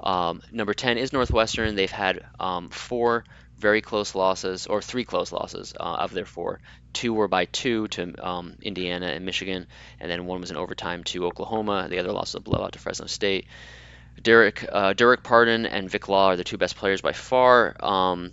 Um, 0.00 0.42
number 0.50 0.74
10 0.74 0.98
is 0.98 1.12
Northwestern. 1.12 1.74
They've 1.74 1.90
had 1.90 2.24
um, 2.40 2.68
four 2.70 3.24
very 3.58 3.80
close 3.80 4.14
losses, 4.14 4.66
or 4.66 4.82
three 4.82 5.04
close 5.04 5.32
losses 5.32 5.72
uh, 5.78 5.82
of 5.82 6.12
their 6.12 6.26
four. 6.26 6.60
Two 6.92 7.12
were 7.14 7.28
by 7.28 7.46
two 7.46 7.88
to 7.88 8.14
um, 8.26 8.56
Indiana 8.62 9.06
and 9.06 9.24
Michigan, 9.24 9.66
and 10.00 10.10
then 10.10 10.26
one 10.26 10.40
was 10.40 10.50
in 10.50 10.56
overtime 10.56 11.04
to 11.04 11.26
Oklahoma. 11.26 11.88
The 11.88 11.98
other 11.98 12.12
loss 12.12 12.34
was 12.34 12.40
a 12.40 12.40
blowout 12.40 12.72
to 12.72 12.78
Fresno 12.78 13.06
State. 13.06 13.46
Dererk 14.20 14.66
uh, 14.70 14.94
Dererk 14.94 15.22
Pardon 15.22 15.66
and 15.66 15.90
Vic 15.90 16.08
Law 16.08 16.28
are 16.28 16.36
the 16.36 16.44
two 16.44 16.56
best 16.56 16.76
players 16.76 17.02
by 17.02 17.12
far. 17.12 17.76
Um, 17.84 18.32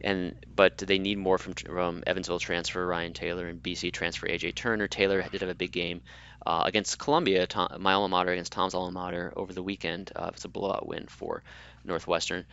and 0.00 0.36
but 0.54 0.78
they 0.78 0.98
need 0.98 1.18
more 1.18 1.38
from, 1.38 1.54
from 1.54 2.04
Evansville 2.06 2.38
transfer 2.38 2.86
Ryan 2.86 3.12
Taylor 3.12 3.48
and 3.48 3.62
BC 3.62 3.92
transfer 3.92 4.28
AJ 4.28 4.54
Turner. 4.54 4.86
Taylor 4.86 5.22
did 5.22 5.40
have 5.40 5.50
a 5.50 5.54
big 5.54 5.72
game 5.72 6.02
uh, 6.46 6.62
against 6.64 6.98
Columbia, 6.98 7.46
Tom, 7.46 7.68
my 7.80 7.94
alma 7.94 8.08
mater 8.08 8.32
against 8.32 8.52
Tom's 8.52 8.74
alma 8.74 8.92
mater 8.92 9.32
over 9.36 9.52
the 9.52 9.62
weekend. 9.62 10.12
Uh, 10.14 10.30
it's 10.32 10.44
a 10.44 10.48
blowout 10.48 10.86
win 10.86 11.06
for 11.08 11.42
Northwestern. 11.84 12.46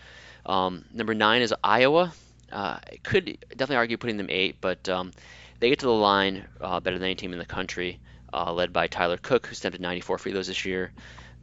Um, 0.45 0.85
number 0.91 1.13
nine 1.13 1.43
is 1.43 1.53
Iowa. 1.63 2.11
Uh, 2.51 2.79
could 3.03 3.37
definitely 3.49 3.77
argue 3.77 3.97
putting 3.97 4.17
them 4.17 4.29
eight, 4.29 4.57
but 4.59 4.89
um, 4.89 5.11
they 5.59 5.69
get 5.69 5.79
to 5.79 5.85
the 5.85 5.91
line 5.91 6.45
uh, 6.59 6.79
better 6.79 6.97
than 6.97 7.05
any 7.05 7.15
team 7.15 7.33
in 7.33 7.39
the 7.39 7.45
country, 7.45 7.99
uh, 8.33 8.51
led 8.51 8.73
by 8.73 8.87
Tyler 8.87 9.17
Cook, 9.17 9.47
who 9.47 9.55
stepped 9.55 9.75
attempted 9.75 9.81
94 9.81 10.17
free 10.17 10.31
throws 10.31 10.47
this 10.47 10.65
year. 10.65 10.91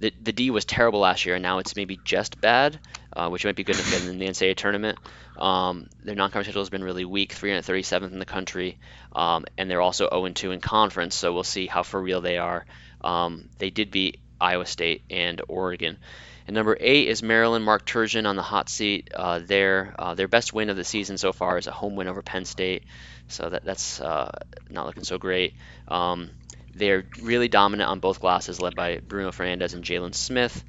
The, 0.00 0.12
the 0.22 0.32
D 0.32 0.50
was 0.50 0.64
terrible 0.64 1.00
last 1.00 1.26
year, 1.26 1.36
and 1.36 1.42
now 1.42 1.58
it's 1.58 1.76
maybe 1.76 2.00
just 2.04 2.40
bad, 2.40 2.78
uh, 3.12 3.28
which 3.28 3.44
might 3.44 3.56
be 3.56 3.64
good 3.64 3.76
enough 3.76 4.06
in 4.06 4.18
the 4.18 4.26
NCAA 4.26 4.56
tournament. 4.56 4.98
Um, 5.38 5.88
their 6.04 6.14
non-conference 6.14 6.46
schedule 6.46 6.62
has 6.62 6.70
been 6.70 6.84
really 6.84 7.04
weak, 7.04 7.34
337th 7.34 8.12
in 8.12 8.18
the 8.18 8.24
country, 8.24 8.78
um, 9.14 9.44
and 9.58 9.70
they're 9.70 9.80
also 9.80 10.08
0-2 10.08 10.52
in 10.52 10.60
conference. 10.60 11.14
So 11.14 11.32
we'll 11.32 11.44
see 11.44 11.66
how 11.66 11.82
for 11.82 12.00
real 12.00 12.20
they 12.20 12.38
are. 12.38 12.66
Um, 13.00 13.48
they 13.58 13.70
did 13.70 13.90
beat 13.90 14.20
Iowa 14.40 14.66
State 14.66 15.02
and 15.10 15.40
Oregon. 15.48 15.98
And 16.46 16.54
number 16.54 16.76
eight 16.80 17.08
is 17.08 17.22
Maryland. 17.22 17.64
Mark 17.64 17.86
Turgeon 17.86 18.26
on 18.26 18.34
the 18.34 18.42
hot 18.42 18.68
seat 18.68 19.10
uh, 19.14 19.40
there. 19.40 19.94
Uh, 19.98 20.14
their 20.14 20.28
best 20.28 20.52
win 20.52 20.70
of 20.70 20.76
the 20.76 20.84
season 20.84 21.18
so 21.18 21.32
far 21.32 21.58
is 21.58 21.66
a 21.66 21.72
home 21.72 21.96
win 21.96 22.08
over 22.08 22.22
Penn 22.22 22.44
State. 22.44 22.84
So 23.28 23.48
that, 23.48 23.64
that's 23.64 24.00
uh, 24.00 24.32
not 24.68 24.86
looking 24.86 25.04
so 25.04 25.18
great. 25.18 25.54
Um, 25.86 26.30
they're 26.74 27.04
really 27.22 27.48
dominant 27.48 27.88
on 27.88 28.00
both 28.00 28.20
glasses, 28.20 28.60
led 28.60 28.74
by 28.74 28.98
Bruno 28.98 29.32
Fernando 29.32 29.66
and 29.66 29.84
Jalen 29.84 30.14
Smith. 30.14 30.64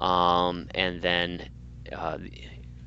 Um, 0.00 0.68
and 0.74 1.00
then, 1.00 1.48
uh, 1.92 2.18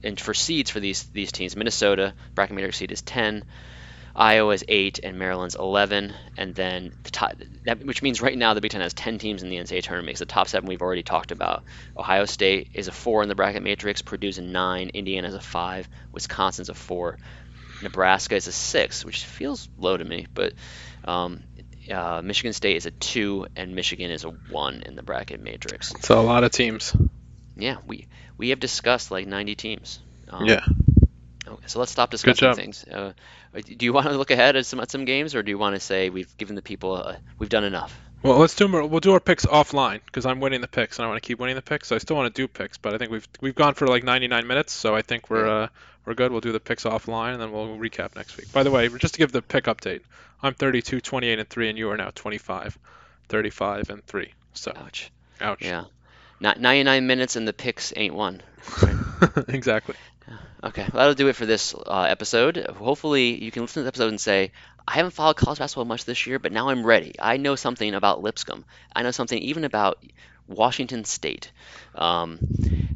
and 0.03 0.19
for 0.19 0.33
seeds 0.33 0.71
for 0.71 0.79
these 0.79 1.03
these 1.13 1.31
teams, 1.31 1.55
Minnesota 1.55 2.13
bracket 2.33 2.55
matrix 2.55 2.77
seed 2.77 2.91
is 2.91 3.01
10. 3.01 3.43
Iowa 4.17 4.53
is 4.53 4.63
eight 4.69 5.01
and 5.03 5.19
Maryland's 5.19 5.55
11, 5.55 6.13
and 6.37 6.55
then 6.55 6.93
the 7.03 7.11
top, 7.11 7.33
that, 7.65 7.83
which 7.83 8.01
means 8.01 8.21
right 8.21 8.37
now 8.37 8.53
the 8.53 8.61
Big 8.61 8.71
Ten 8.71 8.79
has 8.79 8.93
10 8.93 9.17
teams 9.17 9.43
in 9.43 9.49
the 9.49 9.57
NCAA 9.57 9.83
tournament. 9.83 10.07
Because 10.07 10.19
the 10.19 10.25
top 10.25 10.47
seven 10.47 10.69
we've 10.69 10.81
already 10.81 11.03
talked 11.03 11.31
about. 11.31 11.63
Ohio 11.97 12.23
State 12.23 12.69
is 12.73 12.87
a 12.87 12.93
four 12.93 13.23
in 13.23 13.29
the 13.29 13.35
bracket 13.35 13.61
matrix. 13.61 14.01
Purdue's 14.01 14.37
a 14.37 14.41
nine. 14.41 14.91
Indiana's 14.93 15.33
a 15.33 15.41
five. 15.41 15.89
Wisconsin's 16.13 16.69
a 16.69 16.73
four. 16.73 17.17
Nebraska 17.81 18.35
is 18.35 18.47
a 18.47 18.53
six, 18.53 19.03
which 19.03 19.25
feels 19.25 19.67
low 19.77 19.97
to 19.97 20.05
me, 20.05 20.27
but 20.33 20.53
um, 21.03 21.43
uh, 21.91 22.21
Michigan 22.23 22.53
State 22.53 22.77
is 22.77 22.85
a 22.85 22.91
two, 22.91 23.47
and 23.55 23.75
Michigan 23.75 24.11
is 24.11 24.23
a 24.23 24.29
one 24.29 24.83
in 24.85 24.95
the 24.95 25.03
bracket 25.03 25.41
matrix. 25.41 25.93
So 26.01 26.19
a 26.19 26.21
lot 26.21 26.45
of 26.45 26.51
teams. 26.51 26.95
Yeah, 27.57 27.77
we 27.85 28.07
we 28.37 28.49
have 28.49 28.59
discussed 28.59 29.11
like 29.11 29.27
90 29.27 29.55
teams. 29.55 29.99
Um, 30.29 30.45
yeah. 30.45 30.65
Okay, 31.47 31.63
so 31.67 31.79
let's 31.79 31.91
stop 31.91 32.09
discussing 32.09 32.53
things. 32.55 32.83
Uh, 32.83 33.13
do 33.53 33.85
you 33.85 33.93
want 33.93 34.07
to 34.07 34.13
look 34.13 34.31
ahead 34.31 34.55
at 34.55 34.65
some 34.65 34.79
at 34.79 34.89
some 34.89 35.05
games, 35.05 35.35
or 35.35 35.43
do 35.43 35.51
you 35.51 35.57
want 35.57 35.75
to 35.75 35.79
say 35.79 36.09
we've 36.09 36.35
given 36.37 36.55
the 36.55 36.61
people 36.61 36.95
a, 36.95 37.19
we've 37.37 37.49
done 37.49 37.63
enough? 37.63 37.95
Well, 38.23 38.39
let's 38.39 38.55
do 38.55 38.67
we'll 38.67 38.99
do 38.99 39.13
our 39.13 39.19
picks 39.19 39.45
offline 39.45 40.01
because 40.03 40.25
I'm 40.25 40.39
winning 40.39 40.61
the 40.61 40.67
picks 40.67 40.97
and 40.97 41.05
I 41.05 41.07
want 41.07 41.21
to 41.21 41.27
keep 41.27 41.37
winning 41.37 41.55
the 41.55 41.61
picks. 41.61 41.89
So 41.89 41.95
I 41.95 41.99
still 41.99 42.15
want 42.15 42.33
to 42.33 42.41
do 42.41 42.47
picks, 42.47 42.79
but 42.79 42.95
I 42.95 42.97
think 42.97 43.11
we've 43.11 43.27
we've 43.39 43.53
gone 43.53 43.75
for 43.75 43.85
like 43.85 44.03
99 44.03 44.47
minutes, 44.47 44.73
so 44.73 44.95
I 44.95 45.03
think 45.03 45.29
we're 45.29 45.47
uh, 45.47 45.67
we're 46.05 46.15
good. 46.15 46.31
We'll 46.31 46.41
do 46.41 46.51
the 46.51 46.59
picks 46.59 46.85
offline 46.85 47.33
and 47.33 47.41
then 47.41 47.51
we'll 47.51 47.77
recap 47.77 48.15
next 48.15 48.35
week. 48.37 48.51
By 48.51 48.63
the 48.63 48.71
way, 48.71 48.89
just 48.89 49.13
to 49.13 49.19
give 49.19 49.31
the 49.31 49.43
pick 49.43 49.65
update, 49.65 50.01
I'm 50.41 50.55
32, 50.55 51.01
28, 51.01 51.39
and 51.39 51.47
three, 51.47 51.69
and 51.69 51.77
you 51.77 51.89
are 51.91 51.97
now 51.97 52.11
25, 52.15 52.79
35, 53.29 53.89
and 53.91 54.03
three. 54.05 54.33
So 54.53 54.73
ouch, 54.75 55.11
ouch. 55.39 55.61
Yeah, 55.61 55.83
not 56.39 56.59
99 56.59 57.07
minutes 57.07 57.35
and 57.35 57.47
the 57.47 57.53
picks 57.53 57.93
ain't 57.95 58.13
one. 58.13 58.41
Right? 58.81 58.95
exactly. 59.47 59.95
Okay, 60.63 60.81
well, 60.81 61.01
that'll 61.01 61.13
do 61.13 61.27
it 61.27 61.35
for 61.35 61.45
this 61.45 61.75
uh, 61.75 62.07
episode. 62.09 62.57
Hopefully, 62.57 63.43
you 63.43 63.51
can 63.51 63.61
listen 63.61 63.81
to 63.81 63.83
the 63.83 63.87
episode 63.89 64.09
and 64.09 64.19
say, 64.19 64.51
I 64.87 64.93
haven't 64.93 65.11
followed 65.11 65.35
college 65.35 65.59
basketball 65.59 65.85
much 65.85 66.05
this 66.05 66.25
year, 66.25 66.39
but 66.39 66.51
now 66.51 66.69
I'm 66.69 66.85
ready. 66.85 67.13
I 67.19 67.37
know 67.37 67.55
something 67.55 67.93
about 67.93 68.23
Lipscomb. 68.23 68.65
I 68.95 69.03
know 69.03 69.11
something 69.11 69.37
even 69.37 69.63
about 69.63 69.99
Washington 70.47 71.05
State. 71.05 71.51
Um, 71.93 72.39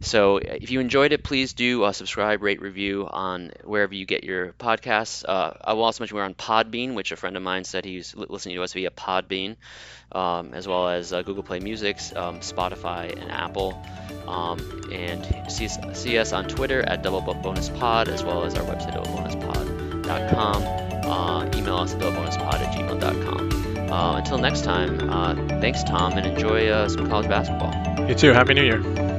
so 0.01 0.37
if 0.37 0.71
you 0.71 0.79
enjoyed 0.79 1.11
it, 1.11 1.23
please 1.23 1.53
do 1.53 1.83
uh, 1.83 1.91
subscribe, 1.91 2.41
rate, 2.41 2.61
review 2.61 3.07
on 3.09 3.51
wherever 3.63 3.93
you 3.93 4.05
get 4.05 4.23
your 4.23 4.53
podcasts. 4.53 5.25
Uh, 5.27 5.53
I 5.61 5.73
will 5.73 5.83
also 5.83 6.03
mention 6.03 6.17
we're 6.17 6.23
on 6.23 6.35
Podbean, 6.35 6.93
which 6.93 7.11
a 7.11 7.17
friend 7.17 7.35
of 7.35 7.43
mine 7.43 7.63
said 7.65 7.85
he's 7.85 8.15
listening 8.15 8.55
to 8.55 8.63
us 8.63 8.73
via 8.73 8.91
Podbean, 8.91 9.57
um, 10.11 10.53
as 10.53 10.67
well 10.67 10.87
as 10.87 11.11
uh, 11.11 11.21
Google 11.21 11.43
Play 11.43 11.59
Music, 11.59 11.97
um, 12.15 12.39
Spotify, 12.39 13.11
and 13.11 13.31
Apple. 13.31 13.81
Um, 14.27 14.59
and 14.91 15.51
see 15.51 15.65
us, 15.65 15.77
see 15.93 16.17
us, 16.17 16.33
on 16.33 16.47
Twitter 16.47 16.81
at 16.81 17.03
Double 17.03 17.21
Bonus 17.21 17.69
Pod, 17.69 18.07
as 18.09 18.23
well 18.23 18.43
as 18.43 18.55
our 18.55 18.63
website, 18.63 18.93
doublebonuspod.com. 18.93 20.89
Uh, 21.05 21.45
email 21.57 21.77
us 21.77 21.93
at 21.93 21.99
doublebonuspod 21.99 22.53
at 22.53 22.73
gmail.com. 22.73 23.68
Uh, 23.91 24.15
until 24.17 24.37
next 24.37 24.63
time, 24.63 25.09
uh, 25.09 25.35
thanks, 25.59 25.83
Tom, 25.83 26.13
and 26.13 26.25
enjoy 26.25 26.67
uh, 26.67 26.87
some 26.89 27.09
college 27.09 27.27
basketball. 27.27 27.73
You 28.07 28.15
too. 28.15 28.31
Happy 28.33 28.53
New 28.53 28.63
Year. 28.63 28.81
Happy 28.81 28.93
New 28.93 29.07
Year. 29.07 29.18